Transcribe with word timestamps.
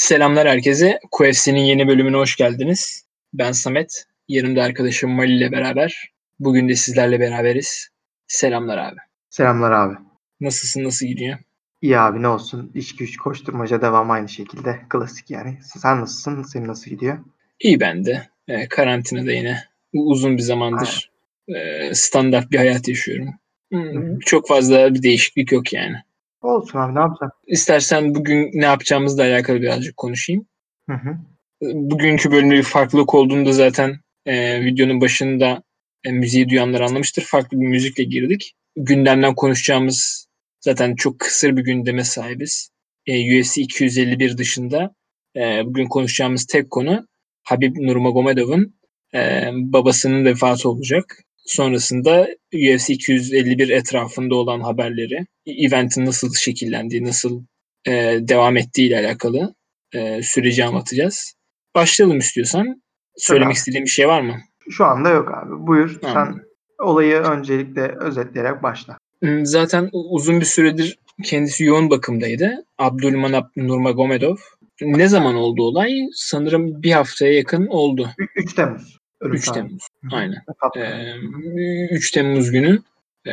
Selamlar 0.00 0.48
herkese. 0.48 0.98
QFC'nin 1.10 1.60
yeni 1.60 1.88
bölümüne 1.88 2.16
hoş 2.16 2.36
geldiniz. 2.36 3.04
Ben 3.34 3.52
Samet. 3.52 4.06
Yanımda 4.28 4.62
arkadaşım 4.62 5.10
Mali 5.10 5.32
ile 5.36 5.52
beraber. 5.52 6.12
Bugün 6.38 6.68
de 6.68 6.74
sizlerle 6.74 7.20
beraberiz. 7.20 7.88
Selamlar 8.26 8.78
abi. 8.78 8.96
Selamlar 9.30 9.70
abi. 9.70 9.94
Nasılsın, 10.40 10.84
nasıl 10.84 11.06
gidiyor? 11.06 11.38
İyi 11.82 11.98
abi 11.98 12.22
ne 12.22 12.28
olsun. 12.28 12.72
İş 12.74 12.96
güç 12.96 13.16
koşturmaca 13.16 13.82
devam 13.82 14.10
aynı 14.10 14.28
şekilde. 14.28 14.80
Klasik 14.88 15.30
yani. 15.30 15.58
Sen 15.62 16.00
nasılsın? 16.00 16.42
Senin 16.42 16.68
nasıl 16.68 16.90
gidiyor? 16.90 17.18
İyi 17.60 17.80
ben 17.80 18.04
de. 18.04 18.28
Ee, 18.48 18.68
karantinada 18.68 19.32
yine 19.32 19.64
uzun 19.92 20.36
bir 20.36 20.42
zamandır 20.42 21.10
e, 21.48 21.90
standart 21.94 22.50
bir 22.50 22.58
hayat 22.58 22.88
yaşıyorum. 22.88 23.28
Hmm, 23.72 24.18
çok 24.18 24.48
fazla 24.48 24.94
bir 24.94 25.02
değişiklik 25.02 25.52
yok 25.52 25.72
yani. 25.72 25.96
Olsun 26.42 26.78
abi 26.78 26.94
ne 26.94 27.00
yapacaksın? 27.00 27.40
İstersen 27.46 28.14
bugün 28.14 28.50
ne 28.54 28.64
yapacağımızla 28.64 29.22
alakalı 29.22 29.62
birazcık 29.62 29.96
konuşayım. 29.96 30.46
Hı 30.90 30.96
hı. 30.96 31.16
Bugünkü 31.62 32.32
bölümde 32.32 32.54
bir 32.54 32.62
farklılık 32.62 33.14
olduğunda 33.14 33.52
zaten 33.52 34.00
e, 34.26 34.64
videonun 34.64 35.00
başında 35.00 35.62
e, 36.04 36.12
müziği 36.12 36.48
duyanlar 36.48 36.80
anlamıştır. 36.80 37.22
Farklı 37.22 37.60
bir 37.60 37.66
müzikle 37.66 38.04
girdik. 38.04 38.54
Gündemden 38.76 39.34
konuşacağımız 39.34 40.26
zaten 40.60 40.94
çok 40.94 41.18
kısır 41.18 41.56
bir 41.56 41.62
gündeme 41.62 42.04
sahibiz. 42.04 42.70
E, 43.06 43.40
UFC 43.40 43.62
251 43.62 44.38
dışında 44.38 44.94
e, 45.36 45.66
bugün 45.66 45.86
konuşacağımız 45.86 46.46
tek 46.46 46.70
konu 46.70 47.06
Habib 47.42 47.76
Nurmagomedov'un 47.76 48.74
e, 49.14 49.50
babasının 49.52 50.24
vefatı 50.24 50.70
olacak. 50.70 51.24
Sonrasında 51.46 52.28
UFC 52.54 52.90
251 52.94 53.68
etrafında 53.68 54.34
olan 54.34 54.60
haberleri, 54.60 55.26
eventin 55.46 56.06
nasıl 56.06 56.34
şekillendiği, 56.34 57.04
nasıl 57.04 57.42
e, 57.86 57.92
devam 58.20 58.56
ettiği 58.56 58.86
ile 58.88 58.98
alakalı 58.98 59.54
e, 59.94 60.22
süreci 60.22 60.64
anlatacağız. 60.64 61.34
Başlayalım 61.74 62.18
istiyorsan. 62.18 62.82
Söylemek 63.16 63.46
Tabii. 63.54 63.58
istediğin 63.58 63.84
bir 63.84 63.90
şey 63.90 64.08
var 64.08 64.20
mı? 64.20 64.36
Şu 64.70 64.84
anda 64.84 65.08
yok 65.08 65.28
abi. 65.34 65.66
Buyur 65.66 65.98
Tamam. 66.02 66.32
sen 66.34 66.42
olayı 66.86 67.14
öncelikle 67.16 67.82
özetleyerek 68.00 68.62
başla. 68.62 68.98
Hmm, 69.22 69.46
Zaten 69.46 69.90
uzun 69.92 70.40
bir 70.40 70.44
süredir 70.46 70.98
kendisi 71.24 71.64
yoğun 71.64 71.90
bakımdaydı. 71.90 72.64
Abdülmanap 72.78 73.56
Nurmagomedov. 73.56 74.36
Ne 74.82 75.08
zaman 75.08 75.34
oldu 75.34 75.62
olay? 75.62 75.92
Sanırım 76.14 76.82
bir 76.82 76.92
haftaya 76.92 77.32
yakın 77.32 77.66
oldu. 77.66 78.10
Ü- 78.18 78.26
3 78.36 78.54
Temmuz. 78.54 78.99
Ölüm 79.20 79.34
3 79.34 79.44
tarihi. 79.44 79.62
Temmuz. 79.62 79.82
Hı 80.02 80.08
hı. 80.08 80.16
Aynen. 80.16 80.34
Ee, 80.36 80.70
tarihi. 80.74 81.88
3 81.90 82.10
Temmuz 82.10 82.50
günü 82.50 82.82
e, 83.26 83.32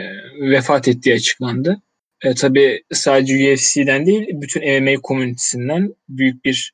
vefat 0.51 0.87
ettiği 0.87 1.13
açıklandı. 1.13 1.81
E, 2.23 2.33
tabii 2.33 2.83
sadece 2.91 3.53
UFC'den 3.53 4.05
değil, 4.05 4.27
bütün 4.33 4.83
MMA 4.83 5.01
komünitesinden 5.01 5.95
büyük 6.09 6.45
bir 6.45 6.73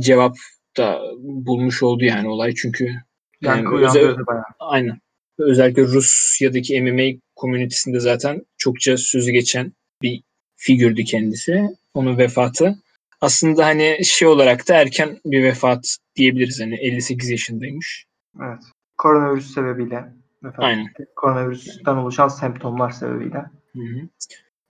cevap 0.00 0.36
da 0.76 1.00
bulmuş 1.18 1.82
oldu 1.82 2.04
yani 2.04 2.28
olay. 2.28 2.54
Çünkü 2.54 2.94
Yankı 3.40 3.74
yani 3.74 3.86
özel- 3.86 4.00
uyandırdı 4.02 4.26
bayağı. 4.26 4.44
aynen. 4.58 4.98
Özellikle 5.38 5.82
Rusya'daki 5.82 6.82
MMA 6.82 7.20
komünitesinde 7.36 8.00
zaten 8.00 8.42
çokça 8.58 8.96
sözü 8.96 9.30
geçen 9.32 9.72
bir 10.02 10.22
figürdü 10.56 11.04
kendisi. 11.04 11.68
Onun 11.94 12.18
vefatı. 12.18 12.78
Aslında 13.20 13.66
hani 13.66 13.98
şey 14.04 14.28
olarak 14.28 14.68
da 14.68 14.74
erken 14.74 15.20
bir 15.24 15.42
vefat 15.42 15.96
diyebiliriz. 16.16 16.60
Hani 16.60 16.74
58 16.76 17.30
yaşındaymış. 17.30 18.04
Evet. 18.40 18.62
Koronavirüs 18.98 19.54
sebebiyle 19.54 20.12
vefat 20.42 20.64
Aynen. 20.64 20.86
Koronavirüsten 21.16 21.96
oluşan 21.96 22.28
semptomlar 22.28 22.90
sebebiyle. 22.90 23.38
Hı 23.76 23.82
hı. 23.82 24.08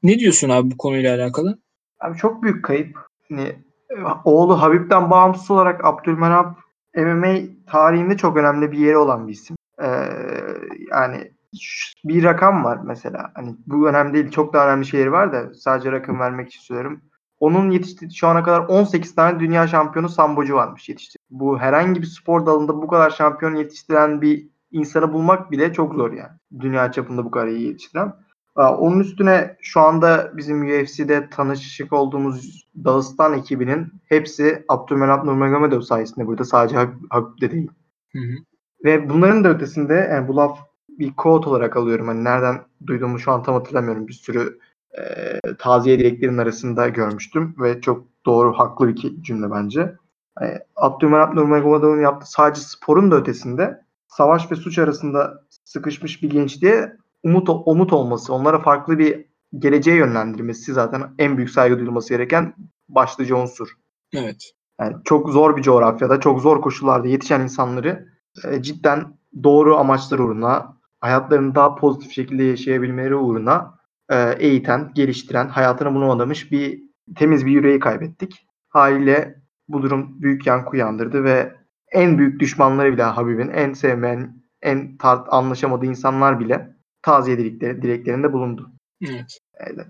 Ne 0.02 0.18
diyorsun 0.18 0.48
abi 0.48 0.70
bu 0.70 0.76
konuyla 0.76 1.16
alakalı? 1.16 1.58
Abi 2.00 2.16
çok 2.16 2.42
büyük 2.42 2.64
kayıp. 2.64 2.98
Hani 3.28 3.56
e, 3.90 3.96
oğlu 4.24 4.62
Habib'den 4.62 5.10
bağımsız 5.10 5.50
olarak 5.50 5.84
Abdülmenap 5.84 6.58
MMA 6.96 7.34
tarihinde 7.66 8.16
çok 8.16 8.36
önemli 8.36 8.72
bir 8.72 8.78
yeri 8.78 8.96
olan 8.96 9.28
bir 9.28 9.32
isim. 9.32 9.56
Ee, 9.82 9.86
yani 10.90 11.32
bir 12.04 12.24
rakam 12.24 12.64
var 12.64 12.78
mesela. 12.84 13.30
Hani 13.34 13.56
bu 13.66 13.88
önemli 13.88 14.14
değil. 14.14 14.30
Çok 14.30 14.52
daha 14.52 14.66
önemli 14.66 14.86
şeyleri 14.86 15.12
var 15.12 15.32
da 15.32 15.54
sadece 15.54 15.92
rakam 15.92 16.20
vermek 16.20 16.48
için 16.48 16.60
söylüyorum. 16.60 17.02
Onun 17.42 17.70
yetiştirdiği 17.70 18.16
şu 18.16 18.28
ana 18.28 18.42
kadar 18.42 18.60
18 18.60 19.14
tane 19.14 19.40
dünya 19.40 19.66
şampiyonu 19.66 20.08
sambocu 20.08 20.54
varmış 20.54 20.88
yetişti. 20.88 21.18
Bu 21.30 21.58
herhangi 21.58 22.02
bir 22.02 22.06
spor 22.06 22.46
dalında 22.46 22.82
bu 22.82 22.88
kadar 22.88 23.10
şampiyon 23.10 23.54
yetiştiren 23.54 24.22
bir 24.22 24.48
insanı 24.70 25.12
bulmak 25.12 25.50
bile 25.50 25.72
çok 25.72 25.94
zor 25.94 26.12
yani. 26.12 26.30
Dünya 26.60 26.92
çapında 26.92 27.24
bu 27.24 27.30
kadar 27.30 27.46
iyi 27.46 27.66
yetiştiren. 27.66 28.12
Onun 28.56 29.00
üstüne 29.00 29.56
şu 29.60 29.80
anda 29.80 30.32
bizim 30.36 30.62
UFC'de 30.62 31.28
tanışık 31.30 31.92
olduğumuz 31.92 32.66
Dağıstan 32.84 33.34
ekibinin 33.34 33.92
hepsi 34.04 34.64
Abdülmenap 34.68 35.24
Nurmagomedov 35.24 35.80
sayesinde 35.80 36.26
burada. 36.26 36.44
Sadece 36.44 36.76
Habib, 36.76 36.94
Habib 37.10 37.40
de 37.40 37.50
değil. 37.50 37.70
Hı 38.12 38.18
hı. 38.18 38.34
Ve 38.84 39.10
bunların 39.10 39.44
da 39.44 39.48
ötesinde 39.48 40.08
yani 40.12 40.28
bu 40.28 40.36
laf 40.36 40.58
bir 40.88 41.16
quote 41.16 41.48
olarak 41.48 41.76
alıyorum. 41.76 42.08
Hani 42.08 42.24
nereden 42.24 42.60
duyduğumu 42.86 43.18
şu 43.18 43.32
an 43.32 43.42
tam 43.42 43.54
hatırlamıyorum. 43.54 44.08
Bir 44.08 44.12
sürü 44.12 44.58
e, 44.98 45.40
taziye 45.58 45.98
dileklerin 45.98 46.38
arasında 46.38 46.88
görmüştüm 46.88 47.54
ve 47.58 47.80
çok 47.80 48.06
doğru, 48.26 48.52
haklı 48.52 48.88
bir 48.88 49.22
cümle 49.22 49.50
bence. 49.50 49.96
Yani 50.40 50.58
Abdülmenap 50.76 51.34
Nurmagomedov'un 51.34 52.00
yaptığı 52.00 52.30
sadece 52.30 52.60
sporun 52.60 53.10
da 53.10 53.16
ötesinde 53.16 53.82
savaş 54.08 54.50
ve 54.50 54.56
suç 54.56 54.78
arasında 54.78 55.44
sıkışmış 55.64 56.22
bir 56.22 56.30
gençliğe 56.30 56.96
umut 57.22 57.48
umut 57.66 57.92
olması, 57.92 58.34
onlara 58.34 58.58
farklı 58.58 58.98
bir 58.98 59.26
geleceğe 59.58 59.96
yönlendirmesi 59.96 60.72
zaten 60.72 61.02
en 61.18 61.36
büyük 61.36 61.50
saygı 61.50 61.78
duyulması 61.78 62.08
gereken 62.14 62.54
başlıca 62.88 63.36
unsur. 63.36 63.68
Evet. 64.14 64.52
Yani 64.80 64.96
çok 65.04 65.30
zor 65.30 65.56
bir 65.56 65.62
coğrafyada, 65.62 66.20
çok 66.20 66.40
zor 66.40 66.60
koşullarda 66.60 67.08
yetişen 67.08 67.40
insanları 67.40 68.08
e, 68.44 68.62
cidden 68.62 69.18
doğru 69.42 69.76
amaçlar 69.76 70.18
uğruna, 70.18 70.76
hayatlarını 71.00 71.54
daha 71.54 71.74
pozitif 71.74 72.12
şekilde 72.12 72.44
yaşayabilmeleri 72.44 73.16
uğruna 73.16 73.74
e, 74.12 74.36
eğiten, 74.38 74.90
geliştiren, 74.94 75.48
hayatına 75.48 75.94
bunu 75.94 76.12
adamış 76.12 76.52
bir 76.52 76.82
temiz 77.16 77.46
bir 77.46 77.50
yüreği 77.50 77.80
kaybettik. 77.80 78.46
Haliyle 78.68 79.34
bu 79.68 79.82
durum 79.82 80.22
büyük 80.22 80.46
yankı 80.46 80.70
uyandırdı 80.70 81.24
ve 81.24 81.52
en 81.92 82.18
büyük 82.18 82.40
düşmanları 82.40 82.92
bile 82.92 83.02
Habib'in, 83.02 83.48
en 83.48 83.72
sevmeyen, 83.72 84.42
en 84.62 84.96
tart 84.96 85.26
anlaşamadığı 85.30 85.86
insanlar 85.86 86.40
bile 86.40 86.68
taziye 87.02 87.38
dilekleri, 87.38 87.82
dileklerinde 87.82 88.32
bulundu. 88.32 88.72
Evet. 89.08 89.38
Evet. 89.54 89.86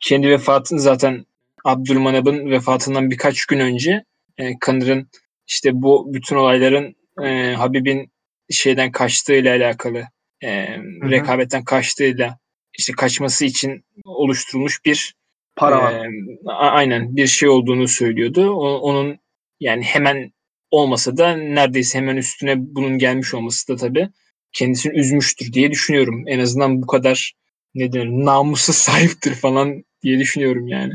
Kendi 0.00 0.28
vefatını 0.28 0.80
zaten 0.80 1.24
Abdülmanap'ın 1.64 2.50
vefatından 2.50 3.10
birkaç 3.10 3.46
gün 3.46 3.60
önce 3.60 4.04
e, 4.38 4.58
Kanır'ın 4.58 5.08
işte 5.46 5.70
bu 5.74 6.14
bütün 6.14 6.36
olayların 6.36 6.94
e, 7.22 7.54
Habib'in 7.54 8.10
şeyden 8.50 8.92
kaçtığıyla 8.92 9.56
alakalı 9.56 10.04
e, 10.42 10.78
rekabetten 11.10 11.64
kaçtığıyla 11.64 12.38
işte 12.78 12.92
kaçması 12.92 13.44
için 13.44 13.84
oluşturulmuş 14.04 14.84
bir 14.84 15.14
Para 15.56 15.92
e, 15.92 16.08
aynen 16.46 17.16
bir 17.16 17.26
şey 17.26 17.48
olduğunu 17.48 17.88
söylüyordu. 17.88 18.50
O- 18.50 18.78
onun 18.78 19.18
yani 19.60 19.82
hemen 19.82 20.32
olmasa 20.70 21.16
da 21.16 21.36
neredeyse 21.36 21.98
hemen 21.98 22.16
üstüne 22.16 22.54
bunun 22.58 22.98
gelmiş 22.98 23.34
olması 23.34 23.68
da 23.72 23.76
tabii 23.76 24.08
kendisini 24.52 24.98
üzmüştür 24.98 25.52
diye 25.52 25.70
düşünüyorum. 25.70 26.24
En 26.26 26.38
azından 26.40 26.82
bu 26.82 26.86
kadar 26.86 27.32
ne 27.74 27.92
denir 27.92 28.24
namusa 28.24 28.72
sahiptir 28.72 29.34
falan 29.34 29.84
diye 30.02 30.18
düşünüyorum 30.18 30.68
yani. 30.68 30.92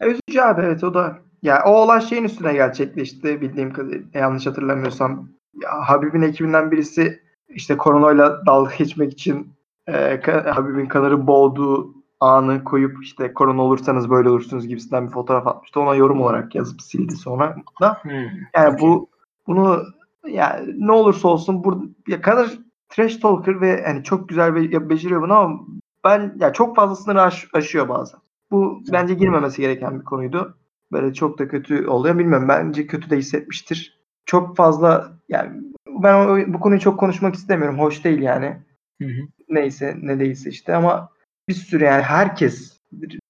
Ya 0.00 0.08
Üzücü 0.08 0.40
abi 0.40 0.62
evet 0.64 0.84
o 0.84 0.94
da. 0.94 1.18
Ya 1.42 1.62
o 1.66 1.70
olay 1.70 2.00
şeyin 2.00 2.24
üstüne 2.24 2.52
gerçekleşti 2.52 3.40
bildiğim 3.40 3.72
kadarıyla 3.72 4.06
yanlış 4.14 4.46
hatırlamıyorsam. 4.46 5.28
Ya 5.62 5.70
Habib'in 5.88 6.22
ekibinden 6.22 6.70
birisi 6.70 7.20
işte 7.48 7.76
koronayla 7.76 8.46
dalga 8.46 8.74
geçmek 8.74 9.12
için 9.12 9.53
e, 9.88 10.20
Habib'in 10.54 10.86
kanarı 10.86 11.26
boğduğu 11.26 11.94
anı 12.20 12.64
koyup 12.64 13.04
işte 13.04 13.34
korona 13.34 13.62
olursanız 13.62 14.10
böyle 14.10 14.28
olursunuz 14.28 14.68
gibisinden 14.68 15.06
bir 15.06 15.12
fotoğraf 15.12 15.46
atmıştı. 15.46 15.80
Ona 15.80 15.94
yorum 15.94 16.20
olarak 16.20 16.54
yazıp 16.54 16.82
sildi 16.82 17.16
sonra 17.16 17.56
da. 17.80 17.98
Hmm, 18.02 18.12
Yani 18.56 18.80
bu 18.80 19.08
bunu 19.46 19.82
yani 20.28 20.74
ne 20.76 20.92
olursa 20.92 21.28
olsun 21.28 21.64
burada 21.64 21.84
ya 22.08 22.20
kadar 22.20 22.50
trash 22.88 23.16
talker 23.16 23.60
ve 23.60 23.84
hani 23.86 24.02
çok 24.04 24.28
güzel 24.28 24.72
ya- 24.72 24.90
beceriyor 24.90 25.22
bunu 25.22 25.34
ama 25.34 25.60
ben 26.04 26.34
ya 26.40 26.52
çok 26.52 26.76
fazla 26.76 26.96
sınırı 26.96 27.22
aş- 27.22 27.48
aşıyor 27.54 27.88
bazen. 27.88 28.20
Bu 28.50 28.80
bence 28.92 29.14
girmemesi 29.14 29.62
gereken 29.62 30.00
bir 30.00 30.04
konuydu. 30.04 30.56
Böyle 30.92 31.14
çok 31.14 31.38
da 31.38 31.48
kötü 31.48 31.86
oluyor. 31.86 32.18
Bilmiyorum 32.18 32.48
bence 32.48 32.86
kötü 32.86 33.10
de 33.10 33.16
hissetmiştir. 33.16 34.00
Çok 34.26 34.56
fazla 34.56 35.12
yani 35.28 35.62
ben 35.88 36.54
bu 36.54 36.60
konuyu 36.60 36.80
çok 36.80 37.00
konuşmak 37.00 37.34
istemiyorum. 37.34 37.78
Hoş 37.78 38.04
değil 38.04 38.22
yani. 38.22 38.56
Hı 39.02 39.08
hı. 39.08 39.20
Neyse 39.48 39.96
ne 40.02 40.20
değilse 40.20 40.50
işte 40.50 40.74
ama 40.74 41.08
bir 41.48 41.54
sürü 41.54 41.84
yani 41.84 42.02
herkes 42.02 42.80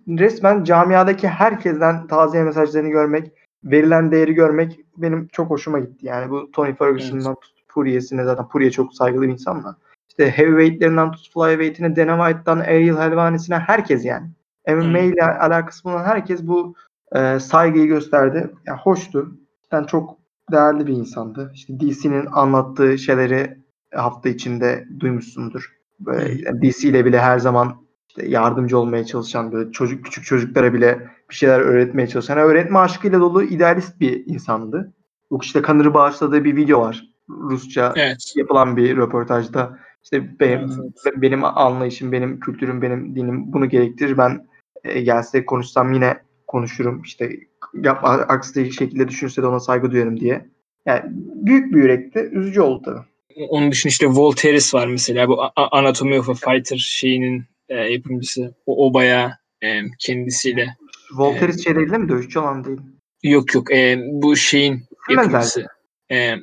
resmen 0.08 0.64
camiadaki 0.64 1.28
herkesten 1.28 2.06
taziye 2.06 2.44
mesajlarını 2.44 2.88
görmek, 2.88 3.32
verilen 3.64 4.12
değeri 4.12 4.34
görmek 4.34 4.80
benim 4.96 5.28
çok 5.28 5.50
hoşuma 5.50 5.78
gitti. 5.78 6.06
Yani 6.06 6.30
bu 6.30 6.50
Tony 6.50 6.74
Ferguson'dan 6.74 7.34
tut 7.34 7.54
Poirier'sine 7.68 8.24
zaten 8.24 8.48
Poirier 8.48 8.70
çok 8.70 8.94
saygılı 8.94 9.22
bir 9.22 9.28
insan 9.28 9.64
da. 9.64 9.76
İşte 10.08 10.30
heavyweight'lerinden 10.30 11.12
tut 11.12 11.32
flyweight'ine, 11.34 11.96
Dana 11.96 12.26
White'dan 12.26 12.60
Ariel 12.60 12.96
Helvani'sine 12.96 13.58
herkes 13.58 14.04
yani. 14.04 14.30
MMA 14.68 14.98
ile 14.98 15.24
alakası 15.24 15.84
bulunan 15.84 16.04
herkes 16.04 16.46
bu 16.46 16.74
e, 17.12 17.38
saygıyı 17.38 17.86
gösterdi. 17.86 18.50
Ya 18.66 18.78
hoştu. 18.78 19.36
Yani 19.72 19.86
çok 19.86 20.18
değerli 20.52 20.86
bir 20.86 20.92
insandı. 20.92 21.50
İşte 21.54 21.80
DC'nin 21.80 22.26
anlattığı 22.32 22.98
şeyleri 22.98 23.58
hafta 23.94 24.28
içinde 24.28 24.88
duymuşsundur. 25.00 25.72
Böyle 26.00 26.62
DC 26.62 26.88
ile 26.88 27.04
bile 27.04 27.20
her 27.20 27.38
zaman 27.38 27.84
işte 28.08 28.28
yardımcı 28.28 28.78
olmaya 28.78 29.04
çalışan 29.04 29.52
böyle 29.52 29.72
çocuk 29.72 30.04
küçük 30.04 30.24
çocuklara 30.24 30.74
bile 30.74 31.08
bir 31.30 31.34
şeyler 31.34 31.60
öğretmeye 31.60 32.08
çalışan, 32.08 32.36
yani 32.36 32.46
öğretme 32.46 32.78
aşkıyla 32.78 33.20
dolu 33.20 33.42
idealist 33.42 34.00
bir 34.00 34.26
insandı. 34.26 34.92
Bu 35.30 35.38
işte 35.42 35.62
kanırı 35.62 35.94
bağışladığı 35.94 36.44
bir 36.44 36.56
video 36.56 36.80
var. 36.80 37.04
Rusça 37.28 37.92
Evet. 37.96 38.32
yapılan 38.36 38.76
bir 38.76 38.96
röportajda 38.96 39.78
işte 40.04 40.40
benim, 40.40 40.60
Evet. 40.60 41.14
benim 41.16 41.44
anlayışım, 41.44 42.12
benim 42.12 42.40
kültürüm, 42.40 42.82
benim 42.82 43.16
dinim 43.16 43.52
bunu 43.52 43.68
gerektirir. 43.68 44.18
Ben 44.18 44.46
e, 44.84 45.00
gelse 45.00 45.46
konuşsam 45.46 45.92
yine 45.92 46.18
konuşurum. 46.46 47.02
İşte 47.02 47.36
yapma, 47.74 48.08
aksi 48.08 48.72
şekilde 48.72 49.08
düşünürse 49.08 49.42
de 49.42 49.46
ona 49.46 49.60
saygı 49.60 49.90
duyarım 49.90 50.20
diye. 50.20 50.50
Yani 50.86 51.02
büyük 51.46 51.74
bir 51.74 51.78
yürekti. 51.78 52.18
Üzücü 52.32 52.60
oldu 52.60 52.82
tabii. 52.84 53.13
Onun 53.48 53.70
dışında 53.70 53.90
işte 53.90 54.06
Voltaire's 54.06 54.74
var 54.74 54.86
mesela. 54.86 55.28
Bu 55.28 55.42
A- 55.42 55.52
A- 55.56 55.78
Anatomy 55.78 56.18
of 56.18 56.28
a 56.28 56.34
Fighter 56.34 56.76
şeyinin 56.76 57.44
e, 57.68 57.74
yapımcısı. 57.76 58.54
O, 58.66 58.86
o 58.88 58.94
bayağı 58.94 59.32
e, 59.62 59.80
kendisiyle. 59.98 60.76
Voltaire 61.16 61.44
Evet. 61.44 61.64
şey 61.64 61.76
değil 61.76 61.88
mi? 61.88 62.08
Dövüşçü 62.08 62.38
olan 62.38 62.64
değil. 62.64 62.78
Yok 63.22 63.54
yok. 63.54 63.72
e, 63.72 63.98
bu 64.12 64.36
şeyin 64.36 64.82
yapımcısı. 65.10 65.66
E, 66.10 66.34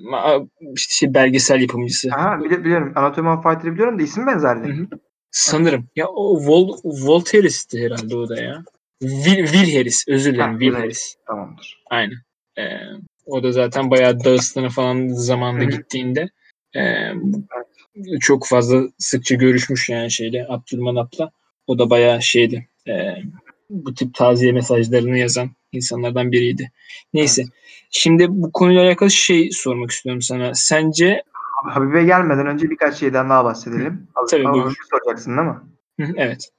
işte 0.76 0.94
şey, 0.94 1.14
belgesel 1.14 1.62
yapımcısı. 1.62 2.10
Ha, 2.10 2.36
bili- 2.44 2.64
biliyorum. 2.64 2.94
Anatomy 2.96 3.30
of 3.30 3.44
Fighter'ı 3.44 3.74
biliyorum 3.74 4.00
da 4.00 4.04
isim 4.04 4.28
benzerliği. 4.28 4.74
Hı 4.74 4.82
hı. 4.82 4.88
Sanırım. 5.32 5.88
Ya 5.96 6.08
o 6.08 6.46
Vol 6.48 6.78
Voltaire'sti 6.84 7.86
herhalde 7.86 8.16
o 8.18 8.30
da 8.30 8.42
ya. 8.44 8.64
Will, 9.02 9.46
Will 9.46 9.78
Harris. 9.78 10.06
Özür 10.08 10.34
dilerim. 10.34 10.52
Ha, 10.54 10.60
Will 10.60 10.74
Harris. 10.74 11.16
Tamamdır. 11.28 11.84
Aynen. 11.90 12.16
Ee, 12.58 12.64
o 13.26 13.44
da 13.44 13.52
zaten 13.52 13.92
bayağı 13.92 14.24
Dağıstan'a 14.24 14.70
falan 14.70 15.08
zamanında 15.08 15.64
gittiğinde 15.64 16.30
e, 16.76 17.12
çok 18.20 18.48
fazla 18.48 18.84
sıkça 18.98 19.36
görüşmüş 19.36 19.90
yani 19.90 20.12
şeyle 20.12 20.46
Abdülmanap'la. 20.50 21.32
O 21.68 21.80
da 21.80 21.90
bayağı 21.90 22.22
şeydi. 22.22 22.68
e, 22.88 22.94
bu 23.70 23.94
tip 23.94 24.14
taziye 24.14 24.52
mesajlarını 24.52 25.18
yazan 25.18 25.50
insanlardan 25.72 26.32
biriydi. 26.32 26.72
Neyse. 27.14 27.44
Şimdi 27.90 28.26
bu 28.30 28.52
konuyla 28.52 28.84
alakalı 28.84 29.12
şey 29.12 29.50
sormak 29.52 29.92
istiyorum 29.92 30.22
sana. 30.22 30.54
Sence 30.54 31.24
Abi, 31.64 31.72
Habibe 31.72 32.04
gelmeden 32.04 32.48
önce 32.48 32.70
birkaç 32.70 32.96
şeyden 32.96 33.30
daha 33.30 33.46
bahsedelim. 33.46 34.08
Abi, 34.16 34.28
Tabii, 34.30 34.48
ama 34.48 34.54
buyur. 34.54 34.76
Soracaksın 34.92 35.38
değil 35.38 35.48
mi? 35.48 35.56
Hı 36.00 36.14
evet. 36.18 36.50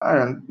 Aynen. 0.00 0.42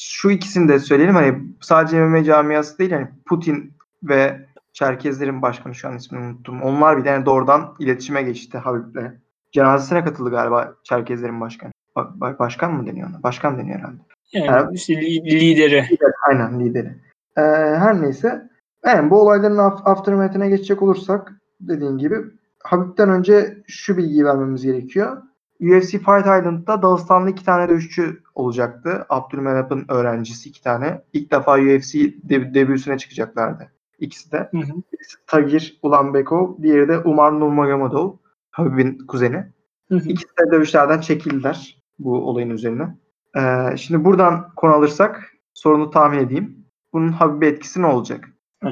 Şu 0.00 0.30
ikisini 0.30 0.68
de 0.68 0.78
söyleyelim. 0.78 1.14
Hani 1.14 1.38
sadece 1.60 2.04
MMA 2.04 2.24
camiası 2.24 2.78
değil 2.78 2.90
hani 2.90 3.08
Putin 3.26 3.72
ve 4.02 4.46
Çerkezlerin 4.72 5.42
başkanı 5.42 5.74
şu 5.74 5.88
an 5.88 5.96
ismini 5.96 6.24
unuttum. 6.26 6.62
Onlar 6.62 6.98
bir 6.98 7.04
tane 7.04 7.26
doğrudan 7.26 7.74
iletişime 7.78 8.22
geçti 8.22 8.58
Habib'le. 8.58 9.12
Cenazesine 9.52 10.04
katıldı 10.04 10.30
galiba 10.30 10.74
Çerkezlerin 10.84 11.40
başkanı. 11.40 11.72
Ba- 11.96 12.18
ba- 12.18 12.38
başkan 12.38 12.74
mı 12.74 12.86
deniyor 12.86 13.08
ona? 13.10 13.22
Başkan 13.22 13.58
deniyor 13.58 13.78
herhalde. 13.78 13.96
Yani 14.32 14.46
Evet. 14.50 14.66
işte 14.72 14.96
li- 14.96 15.40
lideri. 15.40 15.84
Aynen 16.28 16.60
lideri. 16.60 16.88
Ee, 17.36 17.40
her 17.76 18.02
neyse. 18.02 18.48
Yani 18.86 19.10
bu 19.10 19.20
olayların 19.20 19.58
af- 19.58 19.86
aftermath'ine 19.86 20.48
geçecek 20.48 20.82
olursak 20.82 21.32
dediğin 21.60 21.98
gibi 21.98 22.16
Habib'den 22.62 23.08
önce 23.10 23.58
şu 23.66 23.96
bilgiyi 23.96 24.24
vermemiz 24.24 24.62
gerekiyor. 24.62 25.22
UFC 25.60 25.90
Fight 25.98 26.20
Island'da 26.20 26.82
Dağıstanlı 26.82 27.30
iki 27.30 27.44
tane 27.44 27.68
dövüşçü 27.68 28.20
olacaktı. 28.34 29.06
Abdülmenap'ın 29.08 29.84
öğrencisi 29.88 30.48
iki 30.48 30.62
tane. 30.62 31.02
İlk 31.12 31.32
defa 31.32 31.52
UFC 31.54 31.98
deb- 32.28 32.54
debüsüne 32.54 32.98
çıkacaklardı. 32.98 33.68
İkisi 34.02 34.32
de. 34.32 34.38
Hı 34.38 34.58
hı. 34.58 34.72
Birisi 34.92 35.16
Tagir 35.26 35.78
Ulanbekov, 35.82 36.62
diğeri 36.62 36.88
de 36.88 36.98
Umar 36.98 37.40
Nurmagomedov. 37.40 38.16
Habib'in 38.50 38.98
kuzeni. 39.06 39.46
Hı 39.88 39.94
hı. 39.94 40.08
İkisi 40.08 40.36
de 40.38 40.52
dövüşlerden 40.52 41.00
çekildiler 41.00 41.82
bu 41.98 42.28
olayın 42.28 42.50
üzerine. 42.50 42.96
Ee, 43.36 43.76
şimdi 43.76 44.04
buradan 44.04 44.54
konu 44.56 44.72
alırsak 44.72 45.32
sorunu 45.54 45.90
tahmin 45.90 46.18
edeyim. 46.18 46.66
Bunun 46.92 47.12
Habib'e 47.12 47.46
etkisi 47.46 47.82
ne 47.82 47.86
olacak? 47.86 48.28
Hı. 48.62 48.70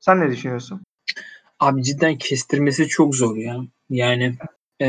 Sen 0.00 0.20
ne 0.20 0.30
düşünüyorsun? 0.30 0.82
Abi 1.60 1.82
cidden 1.82 2.18
kestirmesi 2.18 2.88
çok 2.88 3.14
zor 3.14 3.36
ya. 3.36 3.56
Yani 3.90 4.36
e, 4.80 4.86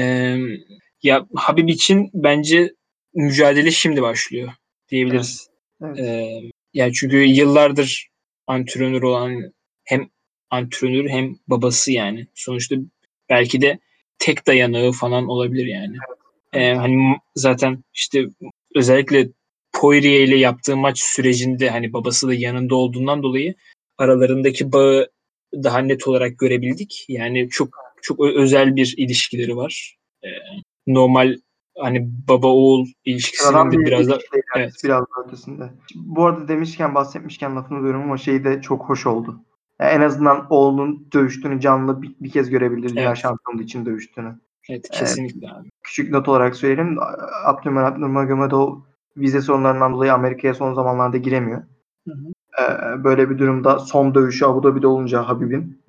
ya 1.03 1.27
Habib 1.35 1.67
için 1.67 2.09
bence 2.13 2.73
mücadele 3.13 3.71
şimdi 3.71 4.01
başlıyor 4.01 4.49
diyebiliriz. 4.89 5.49
Evet. 5.81 5.99
E, 5.99 6.39
yani 6.73 6.93
çünkü 6.93 7.17
yıllardır 7.17 8.09
antrenör 8.47 9.01
olan 9.01 9.53
hem 9.83 10.09
antrenör 10.49 11.09
hem 11.09 11.35
babası 11.47 11.91
yani. 11.91 12.27
Sonuçta 12.33 12.75
belki 13.29 13.61
de 13.61 13.79
tek 14.19 14.47
dayanağı 14.47 14.91
falan 14.91 15.27
olabilir 15.27 15.65
yani. 15.65 15.97
E, 16.53 16.73
hani 16.73 17.15
zaten 17.35 17.83
işte 17.93 18.25
özellikle 18.75 19.29
Poirier 19.73 20.27
ile 20.27 20.37
yaptığı 20.37 20.77
maç 20.77 20.99
sürecinde 20.99 21.69
hani 21.69 21.93
babası 21.93 22.27
da 22.27 22.33
yanında 22.33 22.75
olduğundan 22.75 23.23
dolayı 23.23 23.55
aralarındaki 23.97 24.71
bağı 24.71 25.09
daha 25.53 25.79
net 25.79 26.07
olarak 26.07 26.37
görebildik. 26.37 27.05
Yani 27.07 27.49
çok 27.49 27.69
çok 28.01 28.19
özel 28.19 28.75
bir 28.75 28.93
ilişkileri 28.97 29.55
var. 29.55 29.97
Ee, 30.23 30.27
normal 30.87 31.35
hani 31.77 32.09
baba 32.27 32.47
oğul 32.47 32.87
ilişkisinin 33.05 33.71
bir 33.71 33.79
biraz 33.79 34.09
da 34.09 34.19
evet, 34.55 34.73
biraz 34.83 35.01
da 35.01 35.27
ötesinde. 35.27 35.69
Bu 35.95 36.25
arada 36.25 36.47
demişken 36.47 36.95
bahsetmişken 36.95 37.55
lafını 37.55 37.79
bölüyorum 37.79 38.01
ama 38.01 38.17
şey 38.17 38.43
de 38.43 38.61
çok 38.61 38.89
hoş 38.89 39.05
oldu. 39.05 39.39
Yani 39.79 39.91
en 39.91 40.01
azından 40.01 40.47
oğlunun 40.49 41.07
dövüştüğünü 41.13 41.59
canlı 41.59 42.01
bir, 42.01 42.15
bir 42.19 42.29
kez 42.29 42.49
görebildi. 42.49 42.89
Dünya 42.89 43.03
Evet. 43.03 43.17
şampiyonluğu 43.17 43.61
için 43.61 43.85
dövüştüğünü. 43.85 44.35
evet 44.69 44.89
kesinlikle 44.89 45.51
abi. 45.51 45.69
Küçük 45.83 46.11
not 46.11 46.27
olarak 46.27 46.55
söyleyelim. 46.55 46.97
Abdülmenap 47.45 47.97
Nurmagomedov 47.97 48.79
vize 49.17 49.41
sorunlarından 49.41 49.93
dolayı 49.93 50.13
Amerika'ya 50.13 50.53
son 50.53 50.73
zamanlarda 50.73 51.17
giremiyor. 51.17 51.61
Hı 52.07 52.13
hı. 52.13 52.33
Ee, 52.61 53.03
böyle 53.03 53.29
bir 53.29 53.37
durumda 53.37 53.79
son 53.79 54.15
dövüşü 54.15 54.45
Abu 54.45 54.63
Dhabi'de 54.63 54.87
olunca 54.87 55.27
Habib'in 55.27 55.81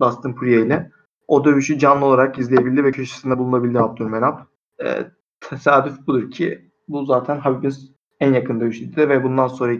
Dustin 0.00 0.32
Poirier 0.32 0.66
ile 0.66 0.90
o 1.28 1.44
dövüşü 1.44 1.78
canlı 1.78 2.04
olarak 2.04 2.38
izleyebildi 2.38 2.84
ve 2.84 2.90
köşesinde 2.90 3.38
bulunabildi 3.38 3.80
Abdülmenap. 3.80 4.46
Ee, 4.84 5.06
tesadüf 5.40 6.06
budur 6.06 6.30
ki 6.30 6.70
bu 6.88 7.04
zaten 7.04 7.38
Habib'in 7.38 7.74
en 8.20 8.32
yakın 8.32 8.60
dövüşüydü 8.60 9.08
ve 9.08 9.24
bundan 9.24 9.48
sonra 9.48 9.72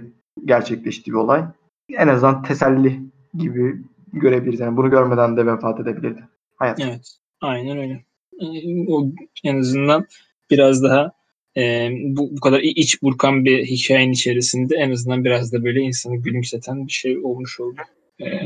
gerçekleşti 0.44 1.10
bir 1.10 1.16
olay. 1.16 1.44
En 1.92 2.08
azından 2.08 2.42
teselli 2.42 3.00
gibi 3.34 3.76
görebiliriz. 4.12 4.60
Yani 4.60 4.76
bunu 4.76 4.90
görmeden 4.90 5.36
de 5.36 5.46
vefat 5.46 5.80
edebilirdi. 5.80 6.24
Hayat. 6.56 6.80
Evet. 6.80 7.16
Aynen 7.40 7.78
öyle. 7.78 8.04
Ee, 8.40 8.86
O 8.88 9.06
en 9.44 9.56
azından 9.58 10.06
biraz 10.50 10.82
daha 10.82 11.12
e, 11.56 11.88
bu, 11.92 12.36
bu 12.36 12.40
kadar 12.40 12.60
iç 12.60 13.02
burkan 13.02 13.44
bir 13.44 13.64
hikayenin 13.64 14.12
içerisinde 14.12 14.76
en 14.76 14.90
azından 14.90 15.24
biraz 15.24 15.52
da 15.52 15.64
böyle 15.64 15.80
insanı 15.80 16.16
gülümseten 16.16 16.86
bir 16.86 16.92
şey 16.92 17.18
olmuş 17.18 17.60
oldu. 17.60 17.80
Ee, 18.20 18.40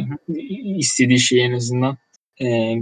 istediği 0.76 1.18
şeyi 1.18 1.42
en 1.42 1.52
azından 1.52 1.98
e, 2.42 2.76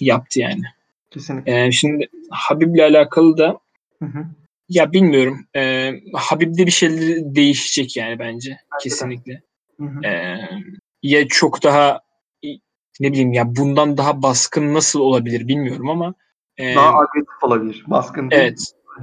yaptı 0.00 0.40
yani. 0.40 0.62
Kesinlikle. 1.10 1.66
Ee, 1.66 1.72
şimdi 1.72 2.08
Habib'le 2.30 2.78
alakalı 2.80 3.38
da 3.38 3.58
Hı 3.98 4.04
hı. 4.04 4.26
ya 4.68 4.92
bilmiyorum. 4.92 5.46
E, 5.56 5.92
Habib'de 6.12 6.66
bir 6.66 6.70
şeyler 6.70 7.34
değişecek 7.34 7.96
yani 7.96 8.18
bence. 8.18 8.58
Kesinlikle. 8.82 9.42
Hı 9.80 9.86
hı. 9.86 10.06
Ee, 10.06 10.38
ya 11.02 11.28
çok 11.28 11.62
daha 11.62 12.00
ne 13.00 13.12
bileyim 13.12 13.32
ya 13.32 13.56
bundan 13.56 13.96
daha 13.96 14.22
baskın 14.22 14.74
nasıl 14.74 15.00
olabilir 15.00 15.48
bilmiyorum 15.48 15.90
ama 15.90 16.14
e, 16.58 16.74
Daha 16.74 16.98
agresif 16.98 17.42
olabilir. 17.42 17.84
Baskın 17.86 18.30
değil. 18.30 18.42
evet 18.42 18.58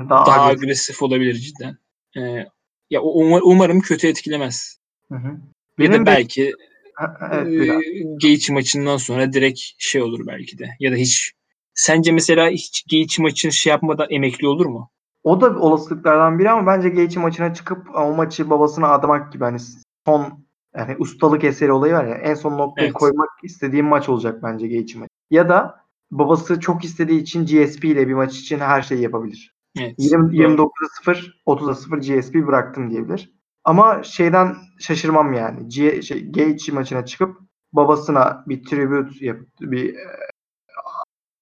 Daha, 0.10 0.26
daha 0.26 0.42
agresif. 0.42 0.64
agresif 0.64 1.04
olabilir 1.04 1.34
cidden. 1.34 1.78
Ee, 2.18 2.46
ya 2.90 3.02
umar- 3.02 3.42
umarım 3.44 3.80
kötü 3.82 4.08
etkilemez. 4.08 4.80
Hı 5.12 5.16
hı. 5.18 5.38
Ya 5.80 5.94
da 5.94 6.00
de- 6.00 6.06
belki 6.06 6.54
Ha, 6.96 7.18
evet, 7.32 7.62
e, 7.70 8.04
Gaethje 8.22 8.54
maçından 8.54 8.98
sonra 8.98 9.34
direkt 9.34 9.60
şey 9.78 10.02
olur 10.02 10.28
belki 10.28 10.58
de. 10.60 10.70
Ya 10.80 10.92
da 10.92 10.96
hiç 10.96 11.32
sence 11.74 12.12
mesela 12.12 12.50
hiç 12.50 12.86
Gaethje 12.92 13.24
maçını 13.24 13.52
şey 13.52 13.72
yapmadan 13.72 14.08
emekli 14.10 14.48
olur 14.48 14.66
mu? 14.66 14.90
O 15.24 15.42
da 15.42 15.60
olasılıklardan 15.60 16.40
biri 16.40 16.50
ama 16.50 16.68
bence 16.68 16.90
Gaethje 16.90 17.20
maçına 17.20 17.54
çıkıp 17.54 17.96
o 17.96 18.14
maçı 18.14 18.50
babasına 18.50 18.88
adamak 18.90 19.34
gibi 19.34 19.44
hani 19.44 19.58
son 20.06 20.47
yani 20.78 20.96
ustalık 21.00 21.44
eseri 21.44 21.72
olayı 21.72 21.94
var 21.94 22.06
ya 22.06 22.16
en 22.16 22.34
son 22.34 22.58
noktayı 22.58 22.88
Evet. 22.88 22.98
koymak 22.98 23.30
istediğim 23.44 23.86
maç 23.86 24.10
olacak 24.10 24.44
bence 24.44 24.68
Gaethje 24.68 25.00
maçı. 25.00 25.10
Ya 25.32 25.50
da 25.50 25.82
babası 26.12 26.60
çok 26.60 26.84
istediği 26.84 27.22
için 27.22 27.46
GSP 27.46 27.86
ile 27.86 28.08
bir 28.08 28.14
maç 28.14 28.38
için 28.38 28.60
her 28.60 28.82
şeyi 28.82 29.02
yapabilir. 29.02 29.56
Evet. 29.80 29.96
20, 29.98 30.38
doğru. 30.38 30.54
29'a 30.54 30.88
0, 31.04 31.42
30'a 31.48 31.76
0 31.76 31.98
GSP 31.98 32.36
bıraktım 32.48 32.90
diyebilir. 32.90 33.34
Ama 33.64 34.04
şeyden 34.04 34.56
şaşırmam 34.80 35.34
yani. 35.34 35.68
G, 35.68 36.02
şey, 36.02 36.32
Gaethje 36.32 36.72
maçına 36.72 37.06
çıkıp 37.06 37.38
babasına 37.74 38.44
bir 38.48 38.64
tribute 38.64 39.26
yapıp 39.26 39.50
bir 39.62 39.94
e, 39.96 40.08